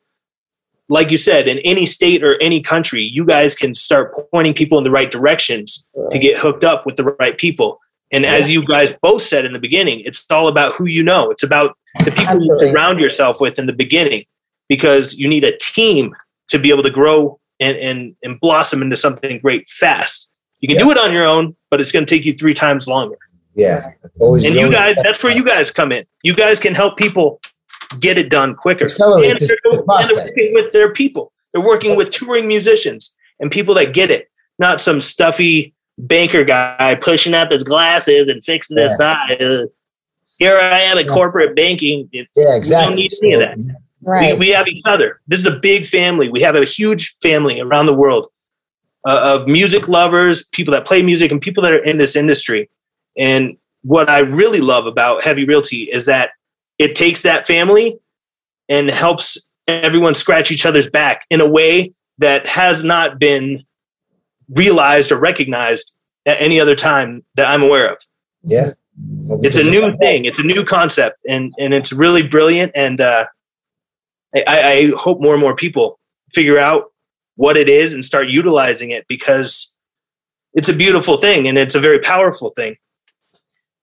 like 0.88 1.10
you 1.10 1.18
said, 1.18 1.48
in 1.48 1.58
any 1.58 1.84
state 1.84 2.22
or 2.22 2.40
any 2.40 2.60
country, 2.60 3.02
you 3.02 3.24
guys 3.24 3.54
can 3.56 3.74
start 3.74 4.14
pointing 4.30 4.54
people 4.54 4.78
in 4.78 4.84
the 4.84 4.90
right 4.90 5.10
directions 5.10 5.84
to 6.10 6.18
get 6.18 6.38
hooked 6.38 6.62
up 6.62 6.86
with 6.86 6.96
the 6.96 7.04
right 7.18 7.36
people. 7.36 7.80
And 8.12 8.24
as 8.24 8.50
you 8.50 8.64
guys 8.64 8.94
both 9.02 9.22
said 9.22 9.44
in 9.44 9.52
the 9.52 9.58
beginning, 9.58 10.00
it's 10.00 10.24
all 10.30 10.46
about 10.46 10.74
who 10.74 10.84
you 10.86 11.02
know. 11.02 11.30
It's 11.30 11.42
about 11.42 11.76
the 12.04 12.12
people 12.12 12.42
you 12.42 12.56
surround 12.58 13.00
yourself 13.00 13.40
with 13.40 13.58
in 13.58 13.66
the 13.66 13.72
beginning 13.72 14.26
because 14.68 15.18
you 15.18 15.28
need 15.28 15.44
a 15.44 15.56
team 15.58 16.14
to 16.48 16.58
be 16.58 16.70
able 16.70 16.82
to 16.82 16.90
grow 16.90 17.38
and, 17.60 17.76
and, 17.76 18.16
and 18.22 18.40
blossom 18.40 18.82
into 18.82 18.96
something 18.96 19.38
great 19.38 19.68
fast. 19.68 20.30
You 20.60 20.68
can 20.68 20.78
do 20.78 20.90
it 20.90 20.98
on 20.98 21.12
your 21.12 21.24
own, 21.24 21.54
but 21.70 21.80
it's 21.80 21.92
going 21.92 22.04
to 22.04 22.10
take 22.10 22.24
you 22.24 22.32
three 22.32 22.54
times 22.54 22.88
longer. 22.88 23.16
Yeah. 23.54 23.92
Always 24.18 24.44
And 24.44 24.54
you 24.54 24.70
guys, 24.70 24.96
that's 25.02 25.22
where 25.22 25.32
you 25.32 25.44
guys 25.44 25.70
come 25.70 25.92
in. 25.92 26.04
You 26.22 26.34
guys 26.34 26.60
can 26.60 26.74
help 26.74 26.96
people 26.96 27.40
get 28.00 28.18
it 28.18 28.30
done 28.30 28.54
quicker. 28.54 28.84
Accelerate 28.84 29.30
and 29.30 29.40
they're, 29.40 29.56
and 29.64 29.86
they're 30.08 30.16
working 30.16 30.54
with 30.54 30.72
their 30.72 30.92
people. 30.92 31.32
They're 31.52 31.64
working 31.64 31.96
with 31.96 32.10
touring 32.10 32.46
musicians 32.46 33.14
and 33.40 33.50
people 33.50 33.74
that 33.74 33.94
get 33.94 34.10
it, 34.10 34.30
not 34.58 34.80
some 34.80 35.00
stuffy 35.00 35.74
banker 35.98 36.44
guy 36.44 36.96
pushing 37.00 37.34
up 37.34 37.50
his 37.50 37.64
glasses 37.64 38.28
and 38.28 38.44
fixing 38.44 38.76
his 38.76 38.98
eye. 39.00 39.36
Uh, 39.40 39.66
here 40.38 40.58
I 40.58 40.80
am 40.80 40.98
at 40.98 41.08
corporate 41.08 41.56
banking. 41.56 42.08
Yeah, 42.12 42.24
exactly. 42.56 42.66
We 42.66 42.84
don't 42.90 42.96
need 42.96 43.12
any 43.22 43.32
of 43.34 43.40
that. 43.40 43.76
Right. 44.06 44.34
We, 44.34 44.46
we 44.46 44.48
have 44.50 44.68
each 44.68 44.82
other. 44.86 45.20
This 45.26 45.40
is 45.40 45.46
a 45.46 45.58
big 45.58 45.84
family. 45.84 46.28
We 46.28 46.40
have 46.40 46.54
a 46.54 46.64
huge 46.64 47.14
family 47.20 47.60
around 47.60 47.86
the 47.86 47.94
world 47.94 48.28
uh, 49.06 49.40
of 49.40 49.48
music 49.48 49.88
lovers, 49.88 50.46
people 50.52 50.72
that 50.72 50.86
play 50.86 51.02
music, 51.02 51.32
and 51.32 51.40
people 51.40 51.62
that 51.64 51.72
are 51.72 51.82
in 51.82 51.98
this 51.98 52.14
industry. 52.14 52.70
And 53.18 53.56
what 53.82 54.08
I 54.08 54.20
really 54.20 54.60
love 54.60 54.86
about 54.86 55.24
Heavy 55.24 55.44
Realty 55.44 55.82
is 55.84 56.06
that 56.06 56.30
it 56.78 56.94
takes 56.94 57.22
that 57.22 57.46
family 57.46 57.98
and 58.68 58.90
helps 58.90 59.38
everyone 59.66 60.14
scratch 60.14 60.52
each 60.52 60.66
other's 60.66 60.88
back 60.88 61.22
in 61.30 61.40
a 61.40 61.48
way 61.48 61.92
that 62.18 62.46
has 62.46 62.84
not 62.84 63.18
been 63.18 63.64
realized 64.50 65.10
or 65.10 65.16
recognized 65.18 65.96
at 66.26 66.40
any 66.40 66.60
other 66.60 66.76
time 66.76 67.24
that 67.34 67.48
I'm 67.48 67.62
aware 67.62 67.92
of. 67.92 67.98
Yeah. 68.42 68.74
Well, 68.98 69.40
It's 69.42 69.56
a 69.56 69.68
new 69.68 69.96
thing. 69.98 70.24
It's 70.24 70.38
a 70.38 70.42
new 70.42 70.64
concept, 70.64 71.18
and 71.28 71.52
and 71.58 71.74
it's 71.74 71.92
really 71.92 72.26
brilliant. 72.26 72.72
And 72.74 73.00
uh, 73.00 73.26
I, 74.46 74.72
I 74.72 74.92
hope 74.96 75.20
more 75.20 75.32
and 75.32 75.40
more 75.40 75.54
people 75.54 75.98
figure 76.32 76.58
out 76.58 76.92
what 77.36 77.56
it 77.56 77.68
is 77.68 77.94
and 77.94 78.04
start 78.04 78.28
utilizing 78.28 78.90
it 78.90 79.06
because 79.08 79.72
it's 80.54 80.68
a 80.68 80.74
beautiful 80.74 81.18
thing 81.18 81.46
and 81.46 81.58
it's 81.58 81.74
a 81.74 81.80
very 81.80 81.98
powerful 81.98 82.50
thing. 82.50 82.76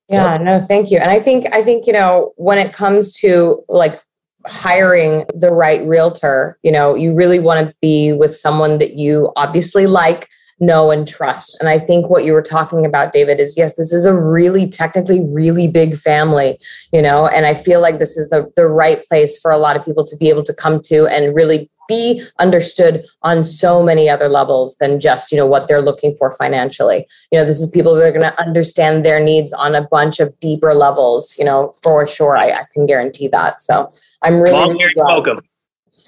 Yeah, 0.09 0.37
no, 0.37 0.59
thank 0.61 0.91
you. 0.91 0.97
And 0.97 1.09
I 1.09 1.19
think 1.19 1.45
I 1.53 1.63
think 1.63 1.87
you 1.87 1.93
know 1.93 2.33
when 2.35 2.57
it 2.57 2.73
comes 2.73 3.13
to 3.19 3.63
like 3.69 4.01
hiring 4.45 5.25
the 5.33 5.51
right 5.51 5.85
realtor, 5.87 6.57
you 6.63 6.71
know, 6.71 6.95
you 6.95 7.15
really 7.15 7.39
want 7.39 7.67
to 7.67 7.75
be 7.81 8.13
with 8.13 8.35
someone 8.35 8.79
that 8.79 8.93
you 8.93 9.31
obviously 9.35 9.87
like, 9.87 10.27
know 10.65 10.91
and 10.91 11.07
trust. 11.07 11.57
And 11.59 11.69
I 11.69 11.79
think 11.79 12.09
what 12.09 12.23
you 12.23 12.33
were 12.33 12.41
talking 12.41 12.85
about 12.85 13.13
David 13.13 13.39
is 13.39 13.57
yes, 13.57 13.75
this 13.75 13.93
is 13.93 14.05
a 14.05 14.19
really 14.19 14.67
technically 14.67 15.23
really 15.25 15.67
big 15.67 15.97
family, 15.97 16.59
you 16.91 17.01
know, 17.01 17.27
and 17.27 17.45
I 17.45 17.53
feel 17.53 17.81
like 17.81 17.99
this 17.99 18.17
is 18.17 18.29
the 18.29 18.51
the 18.55 18.67
right 18.67 19.03
place 19.05 19.39
for 19.39 19.51
a 19.51 19.57
lot 19.57 19.75
of 19.75 19.85
people 19.85 20.05
to 20.05 20.17
be 20.17 20.29
able 20.29 20.43
to 20.43 20.53
come 20.53 20.81
to 20.83 21.07
and 21.07 21.35
really 21.35 21.69
be 21.89 22.23
understood 22.39 23.05
on 23.23 23.43
so 23.43 23.83
many 23.83 24.09
other 24.09 24.29
levels 24.29 24.77
than 24.77 24.99
just 24.99 25.31
you 25.31 25.37
know 25.37 25.45
what 25.45 25.67
they're 25.67 25.81
looking 25.81 26.15
for 26.15 26.31
financially 26.31 27.05
you 27.29 27.37
know 27.37 27.45
this 27.45 27.59
is 27.59 27.69
people 27.69 27.93
that 27.93 28.07
are 28.07 28.17
going 28.17 28.21
to 28.21 28.41
understand 28.41 29.03
their 29.03 29.21
needs 29.21 29.51
on 29.51 29.75
a 29.75 29.85
bunch 29.89 30.21
of 30.21 30.39
deeper 30.39 30.73
levels 30.73 31.37
you 31.37 31.43
know 31.43 31.73
for 31.83 32.07
sure 32.07 32.37
i, 32.37 32.51
I 32.51 32.65
can 32.73 32.85
guarantee 32.85 33.27
that 33.27 33.59
so 33.59 33.91
i'm 34.21 34.41
really, 34.41 34.73
really 34.75 34.93
welcome. 34.95 35.41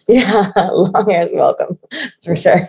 yeah 0.07 0.51
long 0.71 1.09
hair 1.09 1.23
is 1.23 1.31
welcome 1.33 1.79
for 2.23 2.35
sure 2.35 2.67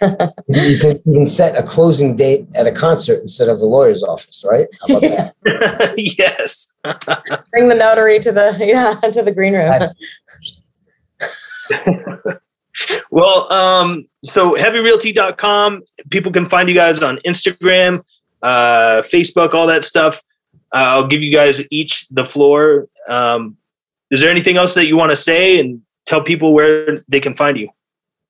You 0.49 0.79
can, 0.79 0.99
you 1.05 1.13
can 1.13 1.27
set 1.27 1.59
a 1.59 1.63
closing 1.63 2.17
date 2.17 2.47
at 2.57 2.67
a 2.67 2.73
concert 2.73 3.21
instead 3.21 3.49
of 3.49 3.59
the 3.59 3.67
lawyer's 3.67 4.03
office, 4.03 4.45
right? 4.51 4.67
How 4.81 4.97
about 4.97 5.03
that? 5.03 5.95
yes. 6.19 6.73
bring 7.51 7.69
the 7.69 7.75
notary 7.75 8.19
to 8.21 8.33
the 8.33 8.57
yeah 8.61 8.95
to 9.11 9.23
the 9.23 9.33
green 9.33 9.55
room 9.55 9.71
Well, 13.11 13.51
um, 13.53 14.09
so 14.25 14.55
heavyrealty.com, 14.55 15.83
people 16.11 16.33
can 16.33 16.47
find 16.47 16.69
you 16.69 16.75
guys 16.75 17.03
on 17.03 17.19
Instagram, 17.25 18.03
uh, 18.43 19.03
Facebook, 19.03 19.55
all 19.55 19.67
that 19.67 19.85
stuff. 19.85 20.23
Uh, 20.75 20.79
I'll 20.79 21.07
give 21.07 21.23
you 21.23 21.33
guys 21.33 21.63
each 21.71 22.07
the 22.09 22.25
floor. 22.25 22.89
Um, 23.09 23.57
is 24.11 24.21
there 24.21 24.31
anything 24.31 24.57
else 24.57 24.75
that 24.75 24.87
you 24.87 24.97
want 24.97 25.11
to 25.11 25.17
say 25.17 25.59
and 25.59 25.83
tell 26.07 26.23
people 26.23 26.55
where 26.55 27.05
they 27.09 27.21
can 27.21 27.35
find 27.35 27.59
you? 27.59 27.69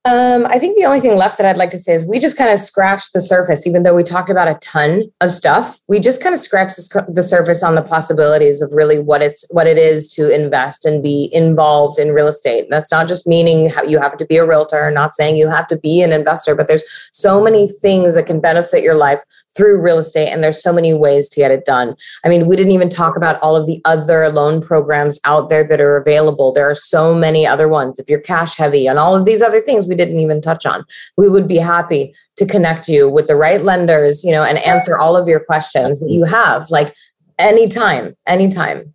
Um, 0.07 0.47
I 0.47 0.61
think 0.61 0.77
the 0.77 0.85
only 0.85 1.01
thing 1.01 1.17
left 1.17 1.37
that 1.39 1.49
I'd 1.49 1.57
like 1.57 1.71
to 1.71 1.81
say 1.81 1.93
is 1.93 2.07
we 2.07 2.21
just 2.21 2.39
kind 2.39 2.51
of 2.51 2.61
scratched 2.61 3.13
the 3.13 3.21
surface, 3.21 3.67
even 3.67 3.83
though 3.83 3.95
we 3.95 4.05
talked 4.05 4.31
about 4.31 4.47
a 4.47 4.55
ton 4.61 5.11
of 5.21 5.33
stuff. 5.33 5.81
We 5.89 5.99
just 5.99 6.23
kind 6.23 6.33
of 6.33 6.41
scratched 6.41 6.77
the, 6.77 7.23
surface 7.25 7.65
on 7.65 7.75
the 7.75 7.83
possibilities 7.83 8.63
of 8.63 8.71
really 8.73 9.01
what 9.01 9.21
it's 9.21 9.45
what 9.51 9.67
it 9.67 9.79
is 9.79 10.15
to 10.15 10.33
invest 10.33 10.85
and 10.85 11.03
be 11.03 11.29
involved 11.33 11.99
in 11.99 12.15
real 12.15 12.29
estate. 12.29 12.69
That's 12.71 12.93
not 12.93 13.09
just 13.09 13.27
meaning 13.27 13.69
how 13.69 13.83
you 13.83 13.99
have 13.99 14.17
to 14.19 14.27
be 14.27 14.37
a 14.37 14.47
realtor, 14.47 14.89
not 14.93 15.17
saying 15.17 15.39
you 15.39 15.49
have 15.49 15.67
to 15.69 15.77
be 15.77 16.03
an 16.03 16.13
investor, 16.13 16.55
but 16.55 16.69
there's 16.69 16.85
so 17.11 17.43
many 17.43 17.67
things 17.67 18.15
that 18.15 18.29
can 18.29 18.41
benefit 18.41 18.85
your 18.85 18.95
life 18.95 19.25
through 19.57 19.81
real 19.81 19.99
estate, 19.99 20.29
and 20.29 20.43
there's 20.43 20.63
so 20.63 20.73
many 20.73 20.93
ways 20.93 21.29
to 21.31 21.41
get 21.41 21.51
it 21.51 21.65
done. 21.65 21.97
I 22.25 22.29
mean, 22.29 22.47
we 22.47 22.57
didn't 22.57 22.73
even 22.73 22.91
talk 22.91 23.17
about 23.17 23.41
all 23.41 23.57
of 23.57 23.67
the 23.67 23.81
other 23.85 24.29
loan 24.29 24.61
programs 24.61 25.19
out 25.25 25.49
there 25.49 25.67
that 25.67 25.81
are 25.81 25.97
available. 25.97 26.53
There 26.53 26.71
are 26.71 26.75
so 26.75 27.15
many 27.15 27.47
other 27.47 27.69
ones. 27.69 27.99
If 27.99 28.09
you're 28.09 28.21
cash 28.21 28.57
heavy 28.57 28.87
and 28.87 28.99
all 28.99 29.17
of 29.17 29.25
these 29.25 29.43
other 29.43 29.61
things 29.61 29.87
we 29.87 29.95
didn't 29.95 30.19
even 30.19 30.41
touch 30.41 30.67
on, 30.67 30.85
we 31.17 31.29
would 31.29 31.49
be 31.49 31.59
happy 31.59 32.15
to 32.37 32.47
connect 32.47 32.89
you 32.89 33.11
with 33.11 33.27
the 33.27 33.37
right 33.37 33.63
lenders, 33.63 34.25
you 34.25 34.33
know, 34.33 34.43
and 34.43 34.59
answer 34.59 34.99
all 34.99 35.17
of 35.17 35.29
your 35.29 35.41
questions 35.41 36.01
that 36.01 36.11
you 36.11 36.25
have 36.25 36.71
like 36.71 36.95
anytime, 37.39 38.17
anytime. 38.27 38.93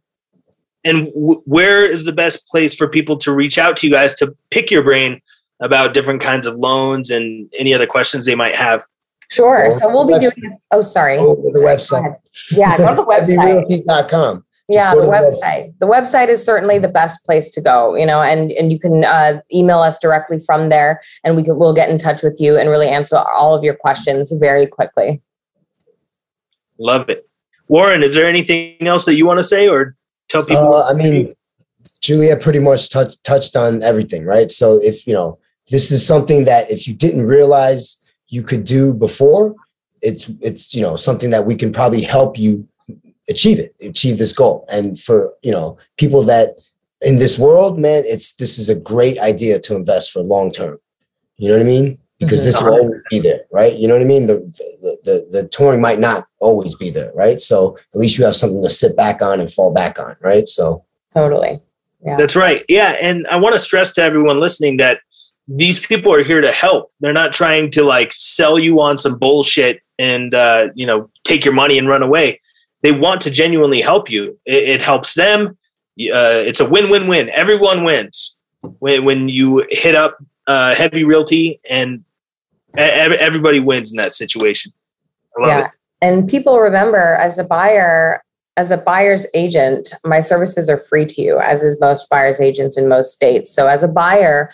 And 0.83 1.07
w- 1.13 1.41
where 1.45 1.85
is 1.85 2.05
the 2.05 2.11
best 2.11 2.47
place 2.47 2.75
for 2.75 2.87
people 2.87 3.17
to 3.17 3.31
reach 3.31 3.57
out 3.57 3.77
to 3.77 3.87
you 3.87 3.93
guys 3.93 4.15
to 4.15 4.35
pick 4.49 4.71
your 4.71 4.83
brain 4.83 5.21
about 5.59 5.93
different 5.93 6.21
kinds 6.21 6.47
of 6.47 6.57
loans 6.57 7.11
and 7.11 7.51
any 7.57 7.73
other 7.73 7.85
questions 7.85 8.25
they 8.25 8.35
might 8.35 8.55
have? 8.55 8.83
Sure. 9.31 9.69
Go 9.71 9.77
So 9.77 9.89
we'll 9.89 10.05
be 10.05 10.13
to 10.13 10.29
the 10.29 10.41
doing. 10.41 10.59
Oh, 10.71 10.81
sorry. 10.81 11.17
Go 11.17 11.35
to 11.35 11.51
the 11.53 11.59
website. 11.59 11.99
ahead. 11.99 12.15
Yeah, 12.51 12.77
go 12.77 12.89
to 12.89 12.95
the 12.95 13.03
website. 13.05 13.65
Heavyrealty.com. 13.87 14.45
yeah 14.69 14.93
go 14.93 14.99
the 14.99 15.05
to 15.05 15.11
the 15.11 15.17
website 15.17 15.73
the 15.79 15.85
website 15.87 16.29
is 16.29 16.43
certainly 16.45 16.79
the 16.79 16.87
best 16.87 17.25
place 17.25 17.49
to 17.51 17.59
go 17.59 17.95
you 17.95 18.05
know 18.05 18.21
and 18.21 18.51
and 18.53 18.71
you 18.71 18.79
can 18.79 19.03
uh, 19.03 19.41
email 19.53 19.79
us 19.79 19.97
directly 19.99 20.39
from 20.39 20.69
there 20.69 21.01
and 21.25 21.35
we 21.35 21.43
can 21.43 21.57
we'll 21.59 21.73
get 21.73 21.89
in 21.89 21.97
touch 21.97 22.21
with 22.23 22.37
you 22.39 22.55
and 22.57 22.69
really 22.69 22.87
answer 22.87 23.17
all 23.17 23.53
of 23.53 23.63
your 23.65 23.75
questions 23.75 24.31
very 24.39 24.65
quickly 24.67 25.21
Love 26.81 27.09
it. 27.09 27.29
Warren, 27.67 28.01
is 28.01 28.15
there 28.15 28.27
anything 28.27 28.87
else 28.87 29.05
that 29.05 29.13
you 29.13 29.25
want 29.25 29.37
to 29.37 29.43
say 29.43 29.67
or 29.67 29.95
tell 30.29 30.43
people? 30.43 30.73
Uh, 30.73 30.89
I 30.89 30.93
mean, 30.95 31.35
Julia 32.01 32.35
pretty 32.35 32.57
much 32.59 32.89
touched 32.89 33.23
touched 33.23 33.55
on 33.55 33.83
everything, 33.83 34.25
right? 34.25 34.51
So 34.51 34.79
if 34.81 35.05
you 35.05 35.13
know, 35.13 35.37
this 35.69 35.91
is 35.91 36.05
something 36.05 36.45
that 36.45 36.71
if 36.71 36.87
you 36.87 36.95
didn't 36.95 37.27
realize 37.27 38.00
you 38.31 38.41
could 38.41 38.65
do 38.65 38.93
before, 38.93 39.55
it's 40.01 40.29
it's 40.41 40.73
you 40.73 40.81
know 40.81 40.95
something 40.95 41.29
that 41.29 41.45
we 41.45 41.55
can 41.55 41.71
probably 41.71 42.01
help 42.01 42.39
you 42.39 42.67
achieve 43.29 43.59
it, 43.59 43.75
achieve 43.81 44.17
this 44.17 44.33
goal. 44.33 44.65
And 44.71 44.99
for 44.99 45.33
you 45.43 45.51
know 45.51 45.77
people 45.97 46.23
that 46.23 46.59
in 47.01 47.19
this 47.19 47.37
world, 47.37 47.77
man, 47.77 48.03
it's 48.05 48.35
this 48.35 48.57
is 48.57 48.69
a 48.69 48.79
great 48.79 49.19
idea 49.19 49.59
to 49.59 49.75
invest 49.75 50.11
for 50.11 50.21
long 50.21 50.51
term. 50.51 50.79
You 51.37 51.49
know 51.49 51.55
what 51.55 51.63
I 51.63 51.65
mean? 51.65 51.99
Because 52.19 52.39
mm-hmm. 52.39 52.45
this 52.45 52.61
will 52.61 52.73
always 52.73 53.01
be 53.09 53.19
there, 53.19 53.41
right? 53.51 53.75
You 53.75 53.87
know 53.87 53.95
what 53.95 54.03
I 54.03 54.05
mean? 54.05 54.25
The, 54.27 54.37
the 54.81 54.97
the 55.03 55.41
the 55.41 55.47
touring 55.49 55.81
might 55.81 55.99
not 55.99 56.25
always 56.39 56.75
be 56.75 56.89
there, 56.89 57.11
right? 57.13 57.39
So 57.39 57.77
at 57.93 57.99
least 57.99 58.17
you 58.17 58.25
have 58.25 58.35
something 58.35 58.63
to 58.63 58.69
sit 58.69 58.95
back 58.95 59.21
on 59.21 59.39
and 59.39 59.51
fall 59.51 59.73
back 59.73 59.99
on, 59.99 60.15
right? 60.21 60.47
So 60.47 60.85
totally 61.13 61.61
yeah 62.03 62.17
That's 62.17 62.35
right. 62.35 62.65
Yeah. 62.67 62.95
And 63.01 63.27
I 63.27 63.37
want 63.37 63.53
to 63.53 63.59
stress 63.59 63.93
to 63.93 64.01
everyone 64.01 64.39
listening 64.39 64.77
that 64.77 65.01
these 65.57 65.85
people 65.85 66.13
are 66.13 66.23
here 66.23 66.41
to 66.41 66.51
help. 66.51 66.91
They're 66.99 67.13
not 67.13 67.33
trying 67.33 67.71
to 67.71 67.83
like 67.83 68.13
sell 68.13 68.57
you 68.57 68.79
on 68.79 68.97
some 68.97 69.17
bullshit 69.17 69.81
and, 69.99 70.33
uh, 70.33 70.69
you 70.75 70.85
know, 70.85 71.09
take 71.23 71.43
your 71.43 71.53
money 71.53 71.77
and 71.77 71.89
run 71.89 72.01
away. 72.01 72.39
They 72.83 72.91
want 72.91 73.21
to 73.21 73.31
genuinely 73.31 73.81
help 73.81 74.09
you. 74.09 74.39
It, 74.45 74.69
it 74.69 74.81
helps 74.81 75.13
them. 75.13 75.57
Uh, 75.99 76.41
it's 76.45 76.59
a 76.59 76.67
win 76.67 76.89
win 76.89 77.07
win. 77.07 77.29
Everyone 77.29 77.83
wins 77.83 78.35
when, 78.79 79.03
when 79.03 79.29
you 79.29 79.65
hit 79.69 79.93
up 79.93 80.17
uh, 80.47 80.73
Heavy 80.73 81.03
Realty 81.03 81.59
and 81.69 82.03
ev- 82.77 83.11
everybody 83.11 83.59
wins 83.59 83.91
in 83.91 83.97
that 83.97 84.15
situation. 84.15 84.71
Yeah 85.39 85.65
it. 85.65 85.71
and 86.01 86.29
people 86.29 86.59
remember 86.59 87.15
as 87.19 87.37
a 87.37 87.43
buyer 87.43 88.23
as 88.57 88.69
a 88.69 88.77
buyer's 88.77 89.25
agent 89.33 89.93
my 90.03 90.19
services 90.19 90.69
are 90.69 90.77
free 90.77 91.05
to 91.05 91.21
you 91.21 91.39
as 91.39 91.63
is 91.63 91.79
most 91.79 92.09
buyer's 92.09 92.41
agents 92.41 92.77
in 92.77 92.89
most 92.89 93.13
states 93.13 93.49
so 93.49 93.67
as 93.67 93.81
a 93.81 93.87
buyer 93.87 94.51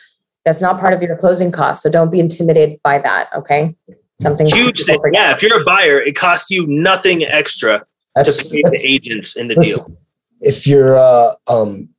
that's 0.47 0.61
not 0.61 0.79
part 0.79 0.93
of 0.93 1.01
your 1.01 1.17
closing 1.17 1.51
cost. 1.51 1.81
so 1.83 1.89
don't 1.91 2.09
be 2.09 2.19
intimidated 2.27 2.79
by 2.83 2.97
that 3.07 3.27
okay 3.35 3.75
something 4.21 4.47
Huge 4.47 4.83
thing. 4.85 4.99
forget. 5.01 5.21
Yeah. 5.21 5.35
If 5.35 5.43
you're 5.43 5.61
a 5.61 5.65
buyer, 5.65 5.97
it 6.01 6.15
costs 6.15 6.49
you 6.49 6.65
nothing 6.67 7.23
extra 7.39 7.73
to 7.79 7.85
that's, 8.15 8.49
pay 8.49 8.61
the 8.63 8.81
agents 8.95 9.35
in 9.35 9.47
the 9.49 9.55
listen, 9.55 9.85
deal. 9.85 9.97
if 10.41 10.65
your 10.65 10.97
uh, 10.97 11.33
um 11.47 11.89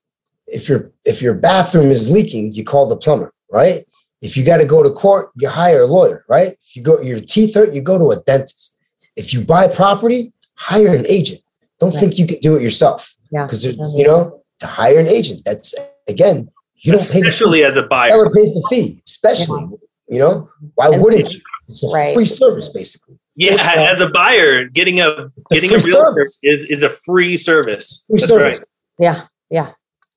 if 0.48 0.68
your 0.68 0.90
if 1.04 1.22
your 1.22 1.34
bathroom 1.34 1.90
is 1.96 2.10
leaking, 2.10 2.52
you 2.54 2.64
call 2.64 2.88
the 2.88 2.96
plumber, 2.96 3.32
right? 3.52 3.84
If 4.20 4.36
you 4.36 4.42
got 4.44 4.56
to 4.56 4.64
go 4.64 4.82
to 4.82 4.90
court, 4.90 5.30
you 5.36 5.48
hire 5.48 5.82
a 5.82 5.86
lawyer, 5.86 6.24
right? 6.28 6.50
If 6.66 6.74
you 6.74 6.82
go 6.82 7.00
your 7.00 7.20
teeth 7.20 7.54
hurt, 7.54 7.72
you 7.72 7.82
go 7.82 7.98
to 7.98 8.10
a 8.10 8.20
dentist. 8.22 8.76
If 9.14 9.32
you 9.32 9.44
buy 9.54 9.68
property, 9.68 10.32
hire 10.54 10.92
an 10.96 11.06
agent. 11.06 11.40
Don't 11.78 11.92
Right. 11.94 12.00
think 12.00 12.18
you 12.18 12.26
can 12.26 12.40
do 12.40 12.56
it 12.56 12.62
yourself 12.62 13.00
yeah 13.30 13.44
because 13.44 13.64
you 13.64 14.06
know 14.10 14.42
to 14.62 14.66
hire 14.66 14.98
an 14.98 15.06
agent. 15.18 15.42
That's 15.44 15.68
again, 16.08 16.50
you 16.80 16.92
don't 16.92 17.00
pay 17.10 17.20
the 17.20 17.24
fee. 17.24 17.28
Especially 17.28 17.64
as 17.64 17.76
a 17.76 17.82
buyer. 17.82 18.10
Whoever 18.12 18.30
pays 18.34 18.54
the 18.54 18.66
fee, 18.70 19.02
especially 19.06 19.64
you 20.08 20.18
know 20.18 20.48
why 20.74 20.88
And- 20.90 21.02
wouldn't 21.02 21.32
you? 21.32 21.40
It's 21.68 21.84
a 21.84 21.88
Right. 21.88 22.14
free 22.14 22.24
service, 22.24 22.68
basically. 22.70 23.18
Yeah, 23.36 23.54
Yeah. 23.54 23.82
Uh, 23.82 23.92
as 23.92 24.00
a 24.00 24.08
buyer, 24.08 24.64
getting 24.64 25.00
a 25.00 25.30
getting 25.50 25.72
a 25.74 25.78
free 25.80 25.92
realtor 25.92 26.24
service. 26.24 26.38
is, 26.42 26.66
is 26.70 26.82
a 26.82 26.88
free 26.90 27.36
service. 27.36 28.02
Free 28.10 28.20
That's 28.20 28.32
service. 28.32 28.58
right. 28.58 28.68
yeah 28.98 29.20
yeah 29.50 29.72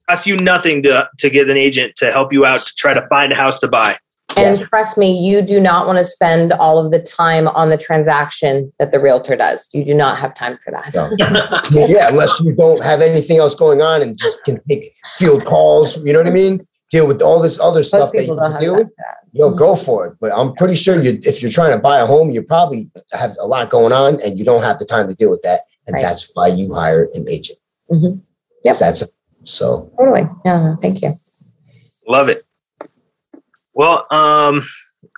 Costs 0.10 0.26
you 0.28 0.38
nothing 0.38 0.82
to 0.84 1.08
to 1.20 1.30
get 1.30 1.50
an 1.50 1.58
agent 1.58 1.96
to 1.98 2.12
help 2.12 2.32
you 2.34 2.46
out 2.46 2.66
to 2.66 2.76
try 2.76 2.94
to 2.94 3.06
find 3.10 3.32
a 3.32 3.36
house 3.36 3.60
to 3.60 3.68
buy. 3.68 3.98
And 4.38 4.58
Yes. 4.58 4.68
trust 4.68 4.98
me, 4.98 5.12
you 5.12 5.42
do 5.42 5.60
not 5.60 5.86
want 5.88 5.98
to 5.98 6.04
spend 6.04 6.54
all 6.54 6.78
of 6.84 6.92
the 6.92 7.02
time 7.02 7.48
on 7.50 7.70
the 7.70 7.78
transaction 7.78 8.72
that 8.80 8.92
the 8.92 9.00
realtor 9.00 9.36
does. 9.36 9.70
You 9.74 9.84
do 9.84 9.94
not 9.94 10.18
have 10.20 10.34
time 10.34 10.58
for 10.64 10.72
that. 10.72 10.94
No. 10.94 11.10
I 11.52 11.70
mean, 11.74 11.90
yeah, 11.90 12.08
unless 12.10 12.32
you 12.40 12.56
don't 12.56 12.84
have 12.84 13.02
anything 13.02 13.38
else 13.38 13.56
going 13.56 13.82
on 13.82 14.02
and 14.02 14.18
just 14.18 14.44
can 14.44 14.60
take 14.70 14.94
field 15.18 15.46
calls, 15.46 15.98
you 16.04 16.14
know 16.14 16.20
what 16.20 16.28
I 16.28 16.32
mean? 16.32 16.66
Deal 16.92 17.08
with 17.08 17.22
all 17.22 17.42
this 17.42 17.60
other 17.60 17.80
Most 17.80 17.88
stuff 17.90 18.12
that 18.12 18.18
you 18.18 18.24
people 18.24 18.36
don't 18.38 18.52
can 18.52 18.60
deal 18.60 18.76
with. 18.76 18.88
for 18.88 18.94
that. 18.98 19.18
Yo, 19.34 19.52
go 19.52 19.76
for 19.76 20.08
it. 20.08 20.14
But 20.20 20.32
I'm 20.34 20.54
pretty 20.56 20.76
sure 20.76 21.02
you, 21.02 21.20
if 21.24 21.42
you're 21.42 21.52
trying 21.52 21.72
to 21.72 21.80
buy 21.80 22.00
a 22.00 22.06
home, 22.06 22.32
you 22.32 22.42
probably 22.42 22.90
have 23.14 23.34
a 23.40 23.48
lot 23.48 23.70
going 23.70 23.94
on 23.94 24.20
and 24.22 24.38
you 24.38 24.44
don't 24.46 24.64
have 24.64 24.78
the 24.80 24.86
time 24.86 25.08
to 25.08 25.14
deal 25.16 25.30
with 25.30 25.42
that. 25.44 25.62
And 25.88 25.94
Right. 25.96 26.04
that's 26.04 26.30
why 26.34 26.48
you 26.48 26.74
hire 26.74 27.10
an 27.14 27.28
agent. 27.30 27.58
Mhm. 27.92 28.20
Yep. 28.64 28.78
That's 28.78 29.04
so. 29.46 29.90
Totally. 29.98 30.30
Yeah, 30.46 30.76
thank 30.82 31.02
you. 31.02 31.14
Love 32.08 32.30
it. 32.30 32.46
Well, 33.74 34.06
um, 34.12 34.64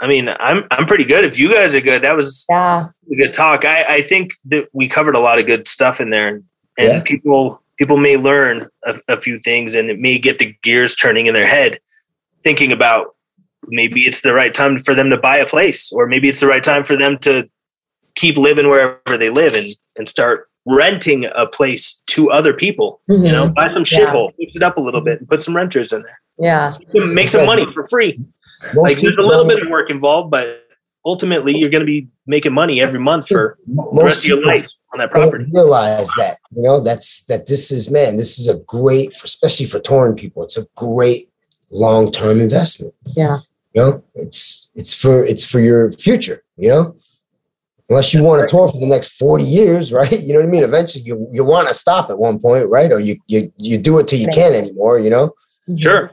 I 0.01 0.07
mean, 0.07 0.29
I'm 0.29 0.65
I'm 0.71 0.85
pretty 0.85 1.03
good. 1.03 1.25
If 1.25 1.37
you 1.39 1.51
guys 1.51 1.75
are 1.75 1.81
good, 1.81 2.03
that 2.03 2.15
was 2.15 2.45
Yeah. 2.49 2.87
a 3.11 3.15
good 3.15 3.33
talk. 3.33 3.65
I, 3.65 3.83
I 3.97 4.01
think 4.01 4.33
that 4.45 4.67
we 4.73 4.87
covered 4.87 5.15
a 5.15 5.19
lot 5.19 5.39
of 5.39 5.45
good 5.45 5.67
stuff 5.67 5.99
in 5.99 6.09
there, 6.09 6.27
and 6.27 6.43
Yeah. 6.77 7.01
people 7.03 7.61
people 7.77 7.97
may 7.97 8.17
learn 8.17 8.67
a, 8.85 8.99
a 9.07 9.17
few 9.19 9.39
things, 9.39 9.75
and 9.75 9.89
it 9.89 9.99
may 9.99 10.17
get 10.19 10.39
the 10.39 10.55
gears 10.63 10.95
turning 10.95 11.27
in 11.27 11.33
their 11.33 11.47
head, 11.47 11.79
thinking 12.43 12.71
about 12.71 13.15
maybe 13.67 14.01
it's 14.05 14.21
the 14.21 14.33
right 14.33 14.53
time 14.53 14.77
for 14.77 14.93
them 14.93 15.09
to 15.09 15.17
buy 15.17 15.37
a 15.37 15.45
place, 15.45 15.91
or 15.91 16.05
maybe 16.07 16.29
it's 16.29 16.39
the 16.39 16.47
right 16.47 16.63
time 16.63 16.83
for 16.83 16.95
them 16.95 17.17
to 17.19 17.49
keep 18.15 18.37
living 18.37 18.69
wherever 18.69 19.17
they 19.17 19.29
live 19.29 19.55
and 19.55 19.67
and 19.97 20.07
start 20.07 20.47
renting 20.65 21.25
a 21.35 21.45
place 21.45 22.01
to 22.07 22.31
other 22.31 22.53
people. 22.53 23.01
Mhm. 23.09 23.25
You 23.25 23.31
know, 23.33 23.49
buy 23.49 23.67
some 23.67 23.83
Yeah. 23.85 23.99
shithole, 24.05 24.33
fix 24.37 24.55
it 24.55 24.63
up 24.63 24.77
a 24.77 24.81
little 24.81 25.01
bit, 25.01 25.19
and 25.19 25.27
put 25.27 25.43
some 25.43 25.55
renters 25.55 25.91
in 25.91 26.03
there. 26.03 26.21
Yeah. 26.39 26.73
Make 26.93 27.27
some 27.29 27.45
money 27.45 27.65
for 27.73 27.85
free. 27.87 28.17
Most 28.73 28.77
Like 28.77 28.97
there's 28.99 29.17
a 29.17 29.21
little 29.21 29.45
bit 29.45 29.61
of 29.61 29.69
work 29.69 29.89
involved, 29.89 30.31
but 30.31 30.63
ultimately 31.05 31.57
you're 31.57 31.69
going 31.69 31.81
to 31.81 31.85
be 31.85 32.07
making 32.27 32.53
money 32.53 32.81
every 32.81 32.99
month 32.99 33.27
for 33.27 33.57
most 33.67 33.95
the 33.95 34.03
rest 34.03 34.19
of 34.19 34.25
your 34.25 34.45
life 34.45 34.69
on 34.93 34.99
that 34.99 35.11
property. 35.11 35.45
realize 35.53 36.09
that 36.17 36.37
you 36.51 36.61
know 36.61 36.79
that's 36.79 37.25
that 37.25 37.47
this 37.47 37.71
is 37.71 37.91
man 37.91 38.15
this 38.15 38.39
is 38.39 38.47
a 38.47 38.57
great 38.67 39.13
especially 39.23 39.65
for 39.65 39.79
touring 39.79 40.15
people 40.15 40.43
it's 40.43 40.57
a 40.57 40.65
great 40.75 41.29
long-term 41.71 42.39
investment. 42.39 42.93
Yeah. 43.03 43.39
you 43.73 43.81
know 43.81 44.03
it's 44.15 44.69
it's 44.75 44.93
for 44.93 45.25
it's 45.25 45.45
for 45.45 45.59
your 45.59 45.91
future 45.91 46.43
you 46.57 46.69
know? 46.69 46.95
Unless 47.89 48.13
you 48.13 48.23
want 48.23 48.41
to 48.41 48.47
tour 48.47 48.69
for 48.69 48.79
the 48.79 48.87
next 48.87 49.17
40 49.17 49.43
years 49.43 49.91
right? 49.99 50.11
You 50.11 50.33
know 50.33 50.39
what 50.39 50.47
i 50.47 50.51
mean? 50.51 50.63
Eventually 50.63 51.03
you 51.03 51.27
you 51.31 51.43
want 51.43 51.67
to 51.67 51.73
stop 51.73 52.09
at 52.09 52.17
one 52.17 52.39
point 52.39 52.69
right? 52.69 52.91
Or 52.91 52.99
you 52.99 53.17
you 53.27 53.51
you 53.57 53.77
do 53.77 53.99
it 53.99 54.07
till 54.07 54.19
you 54.19 54.27
can't 54.27 54.55
anymore 54.55 54.99
you 54.99 55.09
know? 55.09 55.33
Sure. 55.77 56.11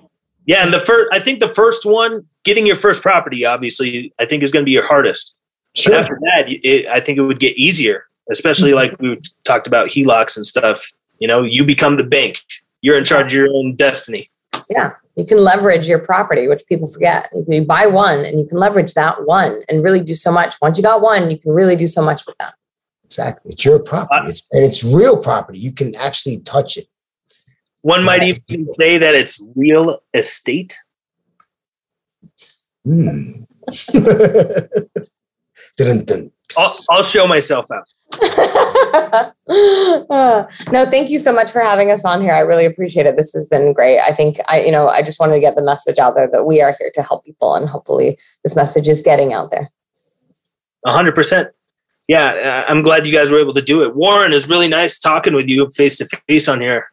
Yeah, 0.51 0.65
and 0.65 0.75
the 0.75 0.81
first, 0.81 1.09
I 1.13 1.21
think 1.21 1.39
the 1.39 1.55
first 1.55 1.87
one, 1.87 2.27
getting 2.43 2.67
your 2.67 2.75
first 2.75 3.03
property, 3.03 3.47
obviously, 3.47 4.13
I 4.19 4.27
think 4.27 4.43
is 4.43 4.51
going 4.51 4.65
to 4.65 4.67
be 4.67 4.73
your 4.73 4.85
hardest. 4.85 5.37
But 5.77 5.81
sure 5.81 5.95
after 5.95 6.19
that, 6.23 6.47
it, 6.49 6.89
I 6.89 6.99
think 6.99 7.19
it 7.19 7.23
would 7.23 7.39
get 7.39 7.57
easier, 7.57 8.07
especially 8.33 8.71
mm-hmm. 8.71 8.91
like 8.91 9.01
we 9.01 9.21
talked 9.45 9.69
about 9.69 9.91
HELOCs 9.91 10.37
and 10.37 10.45
stuff. 10.45 10.91
You 11.21 11.29
know, 11.29 11.45
you 11.45 11.65
become 11.65 11.99
the 11.99 12.03
bank. 12.03 12.41
You're 12.81 12.99
in 12.99 13.05
charge 13.05 13.27
of 13.27 13.33
your 13.35 13.55
own 13.55 13.77
destiny. 13.77 14.29
Yeah, 14.69 14.95
you 15.15 15.25
can 15.25 15.39
leverage 15.39 15.87
your 15.87 16.01
property, 16.01 16.49
which 16.49 16.65
people 16.69 16.89
forget. 16.89 17.29
You 17.33 17.45
can 17.45 17.65
buy 17.65 17.87
one 17.87 18.25
and 18.25 18.37
you 18.37 18.45
can 18.45 18.59
leverage 18.59 18.95
that 18.95 19.25
one 19.27 19.63
and 19.69 19.85
really 19.85 20.03
do 20.03 20.17
so 20.17 20.33
much. 20.33 20.57
Once 20.61 20.77
you 20.77 20.83
got 20.83 21.01
one, 21.01 21.31
you 21.31 21.39
can 21.39 21.53
really 21.53 21.77
do 21.77 21.87
so 21.87 22.03
much 22.03 22.27
with 22.27 22.37
that. 22.39 22.55
exactly 23.05 23.53
it's 23.53 23.65
your 23.65 23.79
property 23.79 24.27
uh, 24.27 24.29
it's, 24.29 24.43
and 24.51 24.65
it's 24.65 24.83
real 24.83 25.17
property 25.17 25.61
you 25.61 25.71
can 25.71 25.95
actually 25.95 26.41
touch 26.41 26.77
it 26.77 26.89
One 27.83 28.05
might 28.05 28.25
even 28.25 28.73
say 28.75 28.99
that 28.99 29.15
it's 29.15 29.41
real 29.55 30.03
estate. 30.13 30.77
Hmm. 32.85 33.33
Dun, 35.77 36.05
dun. 36.05 36.31
I'll, 36.59 36.77
I'll 36.91 37.11
show 37.11 37.27
myself 37.27 37.67
out. 37.71 37.87
Uh, 39.49 40.45
no, 40.73 40.91
thank 40.91 41.11
you 41.11 41.19
so 41.19 41.33
much 41.33 41.51
for 41.51 41.61
having 41.61 41.91
us 41.91 42.05
on 42.05 42.21
here. 42.21 42.33
I 42.33 42.41
really 42.41 42.67
appreciate 42.67 43.07
it. 43.07 43.17
This 43.17 43.33
has 43.33 43.47
been 43.47 43.73
great. 43.73 43.99
I 44.01 44.13
think 44.13 44.39
I, 44.49 44.63
you 44.63 44.73
know, 44.73 44.89
I 44.89 45.03
just 45.03 45.21
wanted 45.21 45.35
to 45.35 45.41
get 45.41 45.55
the 45.57 45.63
message 45.63 45.99
out 45.99 46.15
there 46.15 46.29
that 46.31 46.45
we 46.45 46.61
are 46.61 46.77
here 46.79 46.91
to 46.95 47.03
help 47.03 47.25
people, 47.25 47.55
and 47.55 47.69
hopefully, 47.69 48.19
this 48.45 48.57
message 48.57 48.89
is 48.89 49.01
getting 49.03 49.33
out 49.33 49.51
there. 49.51 49.71
A 50.85 50.93
hundred 50.93 51.15
percent. 51.15 51.49
Yeah, 52.09 52.65
uh, 52.67 52.71
I'm 52.71 52.83
glad 52.83 53.07
you 53.07 53.13
guys 53.13 53.31
were 53.31 53.39
able 53.39 53.55
to 53.55 53.63
do 53.63 53.85
it. 53.85 53.95
Warren 53.95 54.33
is 54.33 54.49
really 54.49 54.69
nice 54.69 54.99
talking 54.99 55.33
with 55.33 55.49
you 55.49 55.71
face 55.71 55.99
to 55.99 56.09
face 56.27 56.49
on 56.49 56.61
here. 56.61 56.91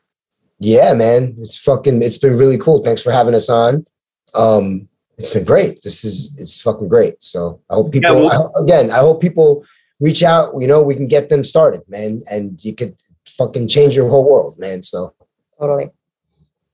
Yeah, 0.59 0.93
man. 0.93 1.35
It's 1.39 1.57
fucking 1.57 2.01
it's 2.01 2.17
been 2.17 2.37
really 2.37 2.57
cool. 2.57 2.83
Thanks 2.83 3.01
for 3.01 3.11
having 3.11 3.33
us 3.35 3.49
on. 3.49 3.85
Um 4.33 4.87
it's 5.17 5.29
been 5.31 5.43
great. 5.45 5.81
This 5.83 6.03
is 6.03 6.35
it's 6.39 6.61
fucking 6.61 6.87
great. 6.87 7.21
So 7.21 7.61
I 7.69 7.75
hope 7.75 7.91
people 7.91 8.15
Yeah, 8.15 8.21
well- 8.29 8.53
I 8.57 8.63
again, 8.63 8.91
I 8.91 8.97
hope 8.97 9.21
people 9.21 9.65
reach 9.99 10.21
out, 10.23 10.53
you 10.59 10.67
know, 10.67 10.81
we 10.81 10.95
can 10.95 11.07
get 11.07 11.29
them 11.29 11.43
started, 11.43 11.81
man, 11.87 12.21
and 12.29 12.63
you 12.63 12.73
could 12.75 12.95
fucking 13.25 13.67
change 13.67 13.95
your 13.95 14.09
whole 14.09 14.29
world, 14.29 14.57
man. 14.59 14.83
So 14.83 15.13
Totally. 15.59 15.89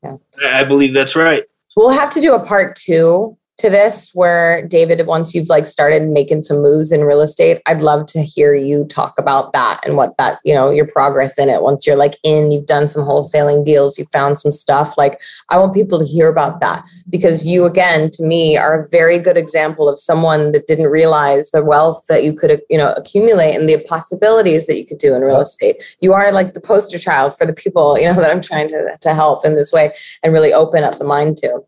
Yeah. 0.03 0.17
I 0.45 0.65
believe 0.65 0.93
that's 0.93 1.15
right. 1.15 1.45
We'll 1.77 1.89
have 1.89 2.11
to 2.11 2.21
do 2.21 2.33
a 2.33 2.45
part 2.45 2.75
two 2.75 3.37
to 3.59 3.69
this 3.69 4.11
where 4.13 4.67
David, 4.67 5.05
once 5.05 5.35
you've 5.35 5.49
like 5.49 5.67
started 5.67 6.09
making 6.09 6.41
some 6.41 6.61
moves 6.61 6.91
in 6.91 7.01
real 7.01 7.21
estate, 7.21 7.61
I'd 7.67 7.81
love 7.81 8.07
to 8.07 8.23
hear 8.23 8.55
you 8.55 8.85
talk 8.85 9.13
about 9.19 9.53
that 9.53 9.79
and 9.85 9.95
what 9.95 10.17
that, 10.17 10.39
you 10.43 10.55
know, 10.55 10.71
your 10.71 10.87
progress 10.87 11.37
in 11.37 11.49
it. 11.49 11.61
Once 11.61 11.85
you're 11.85 11.95
like 11.95 12.15
in, 12.23 12.51
you've 12.51 12.65
done 12.65 12.87
some 12.87 13.03
wholesaling 13.03 13.63
deals, 13.63 13.97
you 13.97 14.05
found 14.11 14.39
some 14.39 14.51
stuff. 14.51 14.97
Like 14.97 15.21
I 15.49 15.59
want 15.59 15.73
people 15.73 15.99
to 15.99 16.05
hear 16.05 16.29
about 16.29 16.61
that 16.61 16.83
because 17.09 17.45
you 17.45 17.65
again, 17.65 18.09
to 18.11 18.23
me, 18.23 18.57
are 18.57 18.83
a 18.83 18.89
very 18.89 19.19
good 19.19 19.37
example 19.37 19.87
of 19.87 19.99
someone 19.99 20.51
that 20.53 20.65
didn't 20.65 20.89
realize 20.89 21.51
the 21.51 21.63
wealth 21.63 22.03
that 22.09 22.23
you 22.23 22.33
could, 22.35 22.59
you 22.69 22.77
know, 22.77 22.91
accumulate 22.97 23.55
and 23.55 23.69
the 23.69 23.83
possibilities 23.87 24.65
that 24.65 24.79
you 24.79 24.85
could 24.85 24.97
do 24.97 25.13
in 25.13 25.21
real 25.21 25.41
estate. 25.41 25.81
You 26.01 26.13
are 26.13 26.31
like 26.31 26.53
the 26.53 26.61
poster 26.61 26.97
child 26.97 27.37
for 27.37 27.45
the 27.45 27.53
people, 27.53 27.99
you 27.99 28.09
know, 28.09 28.15
that 28.15 28.31
I'm 28.31 28.41
trying 28.41 28.69
to, 28.69 28.97
to 28.99 29.13
help 29.13 29.45
in 29.45 29.55
this 29.55 29.71
way 29.71 29.91
and 30.23 30.33
really 30.33 30.53
open 30.53 30.83
up 30.83 30.97
the 30.97 31.05
mind 31.05 31.37
to. 31.37 31.63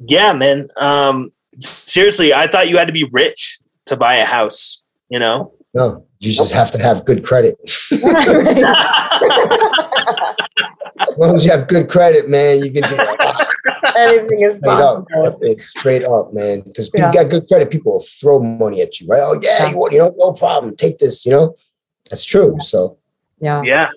Yeah, 0.00 0.32
man. 0.32 0.68
Um, 0.76 1.30
seriously, 1.60 2.32
I 2.34 2.46
thought 2.46 2.68
you 2.68 2.76
had 2.78 2.86
to 2.86 2.92
be 2.92 3.08
rich 3.12 3.58
to 3.86 3.96
buy 3.96 4.16
a 4.16 4.24
house. 4.24 4.82
You 5.08 5.18
know, 5.18 5.52
no, 5.74 6.06
you 6.18 6.32
just 6.32 6.52
have 6.52 6.70
to 6.72 6.78
have 6.78 7.04
good 7.04 7.24
credit. 7.24 7.56
As 11.08 11.18
long 11.18 11.36
as 11.36 11.44
you 11.44 11.50
have 11.50 11.66
good 11.68 11.88
credit, 11.90 12.28
man, 12.28 12.62
you 12.64 12.70
can 12.72 12.88
do 12.88 12.96
it. 12.98 13.96
Anything 13.96 14.28
is 14.48 14.54
straight 14.54 14.80
up. 14.80 15.04
It's 15.40 15.62
straight 15.78 16.04
up, 16.04 16.32
man. 16.32 16.60
Because 16.60 16.88
people 16.88 17.10
Yeah. 17.12 17.22
got 17.22 17.30
good 17.30 17.48
credit, 17.48 17.70
people 17.70 17.92
will 17.92 18.00
throw 18.20 18.38
money 18.40 18.80
at 18.82 19.00
you, 19.00 19.06
right? 19.08 19.20
Oh 19.22 19.38
yeah, 19.42 19.70
you 19.70 19.76
want, 19.76 19.92
you 19.92 19.98
know, 19.98 20.14
no 20.16 20.32
problem. 20.32 20.76
Take 20.76 20.98
this, 20.98 21.26
you 21.26 21.32
know. 21.32 21.54
That's 22.10 22.24
true. 22.24 22.56
So 22.60 22.98
Yeah. 23.40 23.62
yeah, 23.64 23.88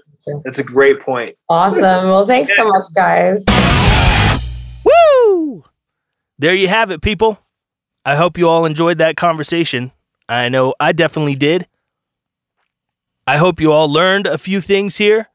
that's 0.44 0.60
a 0.60 0.64
great 0.64 1.00
point. 1.02 1.36
Awesome. 1.50 1.82
Well, 1.82 2.26
thanks 2.26 2.56
so 2.56 2.68
much, 2.68 2.86
guys. 2.96 3.44
There 6.40 6.56
you 6.56 6.68
have 6.68 6.92
it, 6.92 7.02
people. 7.02 7.40
I 8.06 8.16
hope 8.16 8.38
you 8.38 8.48
all 8.48 8.66
enjoyed 8.66 9.00
that 9.00 9.18
conversation. 9.18 9.92
I 10.30 10.50
know 10.50 10.74
I 10.80 10.92
definitely 10.92 11.36
did. 11.36 11.68
I 13.26 13.38
hope 13.38 13.60
you 13.60 13.72
all 13.72 13.92
learned 13.92 14.28
a 14.28 14.38
few 14.38 14.62
things 14.62 14.98
here, 14.98 15.28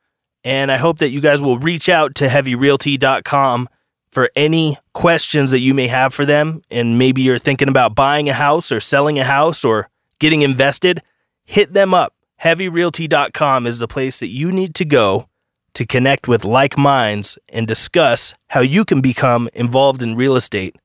and 0.45 0.73
I 0.73 0.79
hope 0.79 0.99
that 0.99 1.11
you 1.11 1.21
guys 1.21 1.43
will 1.43 1.59
reach 1.59 1.89
out 1.89 2.15
to 2.17 2.29
heavyrealty.com 2.29 3.69
for 4.11 4.31
any 4.37 4.79
questions 4.93 5.51
that 5.51 5.61
you 5.61 5.75
may 5.75 5.89
have 5.89 6.15
for 6.15 6.25
them. 6.25 6.63
And 6.71 6.99
maybe 6.99 7.23
you're 7.23 7.39
thinking 7.39 7.69
about 7.69 7.95
buying 7.95 8.29
a 8.29 8.35
house 8.35 8.71
or 8.71 8.81
selling 8.81 9.19
a 9.19 9.25
house 9.25 9.65
or 9.65 9.89
getting 10.21 10.43
invested. 10.43 11.03
Hit 11.45 11.73
them 11.73 11.93
up. 11.93 12.15
Heavyrealty.com 12.43 13.67
is 13.67 13.79
the 13.79 13.89
place 13.89 14.21
that 14.21 14.29
you 14.29 14.53
need 14.53 14.75
to 14.77 14.85
go 14.85 15.29
to 15.75 15.87
connect 15.87 16.29
with 16.29 16.45
like 16.45 16.77
minds 16.77 17.39
and 17.49 17.67
discuss 17.67 18.35
how 18.49 18.61
you 18.61 18.85
can 18.85 19.01
become 19.01 19.49
involved 19.55 20.03
in 20.03 20.15
real 20.15 20.37
estate. 20.37 20.77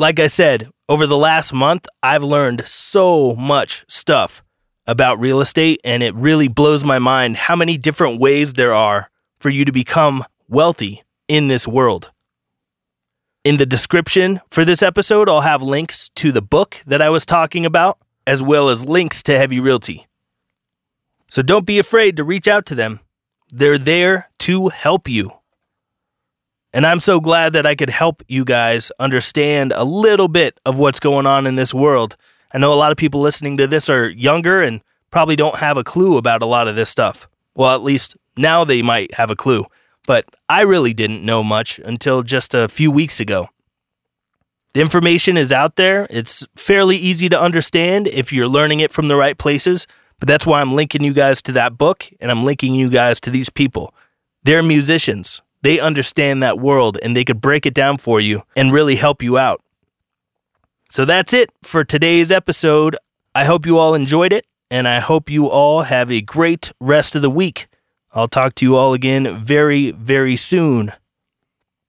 Like 0.00 0.18
I 0.18 0.28
said, 0.28 0.70
over 0.88 1.06
the 1.06 1.18
last 1.18 1.52
month, 1.52 1.86
I've 2.02 2.22
learned 2.22 2.66
so 2.66 3.34
much 3.34 3.84
stuff 3.86 4.42
about 4.86 5.20
real 5.20 5.42
estate, 5.42 5.78
and 5.84 6.02
it 6.02 6.14
really 6.14 6.48
blows 6.48 6.82
my 6.82 6.98
mind 6.98 7.36
how 7.36 7.54
many 7.54 7.76
different 7.76 8.18
ways 8.18 8.54
there 8.54 8.72
are 8.72 9.10
for 9.40 9.50
you 9.50 9.66
to 9.66 9.72
become 9.72 10.24
wealthy 10.48 11.02
in 11.28 11.48
this 11.48 11.68
world. 11.68 12.12
In 13.44 13.58
the 13.58 13.66
description 13.66 14.40
for 14.48 14.64
this 14.64 14.82
episode, 14.82 15.28
I'll 15.28 15.42
have 15.42 15.60
links 15.60 16.08
to 16.14 16.32
the 16.32 16.40
book 16.40 16.78
that 16.86 17.02
I 17.02 17.10
was 17.10 17.26
talking 17.26 17.66
about, 17.66 17.98
as 18.26 18.42
well 18.42 18.70
as 18.70 18.88
links 18.88 19.22
to 19.24 19.36
Heavy 19.36 19.60
Realty. 19.60 20.06
So 21.28 21.42
don't 21.42 21.66
be 21.66 21.78
afraid 21.78 22.16
to 22.16 22.24
reach 22.24 22.48
out 22.48 22.64
to 22.64 22.74
them. 22.74 23.00
They're 23.50 23.76
there 23.76 24.30
to 24.38 24.68
help 24.68 25.10
you. 25.10 25.39
And 26.72 26.86
I'm 26.86 27.00
so 27.00 27.20
glad 27.20 27.52
that 27.54 27.66
I 27.66 27.74
could 27.74 27.90
help 27.90 28.22
you 28.28 28.44
guys 28.44 28.92
understand 28.98 29.72
a 29.74 29.84
little 29.84 30.28
bit 30.28 30.60
of 30.64 30.78
what's 30.78 31.00
going 31.00 31.26
on 31.26 31.46
in 31.46 31.56
this 31.56 31.74
world. 31.74 32.16
I 32.52 32.58
know 32.58 32.72
a 32.72 32.74
lot 32.74 32.92
of 32.92 32.96
people 32.96 33.20
listening 33.20 33.56
to 33.56 33.66
this 33.66 33.88
are 33.88 34.08
younger 34.08 34.62
and 34.62 34.80
probably 35.10 35.36
don't 35.36 35.56
have 35.56 35.76
a 35.76 35.84
clue 35.84 36.16
about 36.16 36.42
a 36.42 36.46
lot 36.46 36.68
of 36.68 36.76
this 36.76 36.90
stuff. 36.90 37.28
Well, 37.56 37.74
at 37.74 37.82
least 37.82 38.16
now 38.36 38.64
they 38.64 38.82
might 38.82 39.14
have 39.14 39.30
a 39.30 39.36
clue, 39.36 39.64
but 40.06 40.24
I 40.48 40.62
really 40.62 40.94
didn't 40.94 41.24
know 41.24 41.42
much 41.42 41.80
until 41.80 42.22
just 42.22 42.54
a 42.54 42.68
few 42.68 42.90
weeks 42.90 43.18
ago. 43.18 43.48
The 44.72 44.80
information 44.80 45.36
is 45.36 45.50
out 45.50 45.74
there. 45.74 46.06
It's 46.10 46.46
fairly 46.56 46.96
easy 46.96 47.28
to 47.28 47.40
understand 47.40 48.06
if 48.06 48.32
you're 48.32 48.48
learning 48.48 48.78
it 48.78 48.92
from 48.92 49.08
the 49.08 49.16
right 49.16 49.36
places. 49.36 49.88
But 50.20 50.28
that's 50.28 50.46
why 50.46 50.60
I'm 50.60 50.74
linking 50.74 51.02
you 51.02 51.12
guys 51.12 51.42
to 51.42 51.52
that 51.52 51.76
book 51.76 52.08
and 52.20 52.30
I'm 52.30 52.44
linking 52.44 52.74
you 52.74 52.88
guys 52.90 53.20
to 53.22 53.30
these 53.30 53.50
people. 53.50 53.92
They're 54.44 54.62
musicians. 54.62 55.42
They 55.62 55.78
understand 55.78 56.42
that 56.42 56.58
world 56.58 56.98
and 57.02 57.14
they 57.14 57.24
could 57.24 57.40
break 57.40 57.66
it 57.66 57.74
down 57.74 57.98
for 57.98 58.20
you 58.20 58.42
and 58.56 58.72
really 58.72 58.96
help 58.96 59.22
you 59.22 59.36
out. 59.36 59.62
So 60.88 61.04
that's 61.04 61.32
it 61.32 61.50
for 61.62 61.84
today's 61.84 62.32
episode. 62.32 62.96
I 63.34 63.44
hope 63.44 63.66
you 63.66 63.78
all 63.78 63.94
enjoyed 63.94 64.32
it 64.32 64.46
and 64.70 64.88
I 64.88 65.00
hope 65.00 65.28
you 65.28 65.46
all 65.46 65.82
have 65.82 66.10
a 66.10 66.20
great 66.20 66.72
rest 66.80 67.14
of 67.14 67.22
the 67.22 67.30
week. 67.30 67.68
I'll 68.12 68.28
talk 68.28 68.54
to 68.56 68.64
you 68.64 68.76
all 68.76 68.92
again 68.92 69.38
very, 69.38 69.92
very 69.92 70.36
soon. 70.36 70.92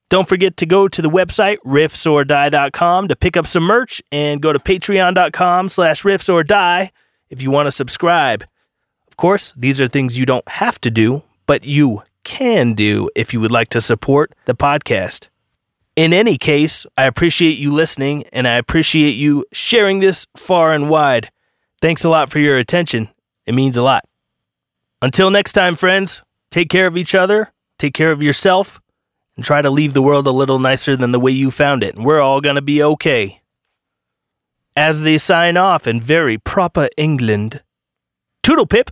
Don't 0.10 0.28
forget 0.28 0.58
to 0.58 0.66
go 0.66 0.88
to 0.90 1.02
the 1.02 1.10
website, 1.10 1.58
riffsordie.com 1.66 3.08
to 3.08 3.16
pick 3.16 3.38
up 3.38 3.48
some 3.48 3.64
merch 3.64 4.02
and 4.12 4.42
go 4.42 4.52
to 4.52 4.60
patreon.com 4.60 5.70
slash 5.70 6.04
riffsordie 6.04 6.92
if 7.30 7.42
you 7.42 7.50
want 7.50 7.68
to 7.68 7.72
subscribe. 7.72 8.44
Of 9.08 9.16
course, 9.18 9.54
these 9.56 9.80
are 9.80 9.88
things 9.88 10.18
you 10.18 10.26
don't 10.26 10.48
have 10.50 10.82
to 10.82 10.92
do, 10.92 11.24
but 11.46 11.64
you 11.64 12.04
can 12.24 12.74
do 12.74 13.10
if 13.16 13.34
you 13.34 13.40
would 13.40 13.52
like 13.52 13.70
to 13.70 13.82
support 13.82 14.34
the 14.46 14.56
podcast. 14.56 15.28
In 15.96 16.14
any 16.14 16.38
case, 16.38 16.86
I 16.98 17.06
appreciate 17.06 17.58
you 17.58 17.74
listening 17.74 18.24
and 18.32 18.48
I 18.48 18.56
appreciate 18.56 19.16
you 19.16 19.46
sharing 19.52 20.00
this 20.00 20.26
far 20.38 20.74
and 20.74 20.90
wide. 20.90 21.32
Thanks 21.82 22.04
a 22.04 22.10
lot 22.10 22.30
for 22.30 22.40
your 22.40 22.58
attention. 22.58 23.10
It 23.46 23.56
means 23.56 23.76
a 23.76 23.82
lot. 23.82 24.06
Until 25.02 25.30
next 25.30 25.54
time, 25.54 25.76
friends, 25.76 26.22
take 26.50 26.70
care 26.70 26.88
of 26.88 26.96
each 26.96 27.16
other, 27.16 27.52
take 27.78 27.94
care 27.94 28.12
of 28.12 28.22
yourself, 28.24 28.80
and 29.36 29.44
try 29.44 29.62
to 29.62 29.70
leave 29.70 29.94
the 29.94 30.02
world 30.02 30.28
a 30.28 30.32
little 30.32 30.60
nicer 30.60 30.96
than 30.96 31.12
the 31.12 31.20
way 31.20 31.32
you 31.32 31.52
found 31.52 31.84
it. 31.84 31.96
And 31.96 32.06
we're 32.06 32.22
all 32.22 32.40
going 32.40 32.56
to 32.56 32.62
be 32.62 32.84
okay. 32.84 33.42
As 34.76 35.02
they 35.02 35.18
sign 35.18 35.58
off 35.58 35.88
in 35.88 36.00
very 36.00 36.38
proper 36.38 36.88
England, 36.98 37.64
Toodle 38.44 38.68
Pip. 38.68 38.92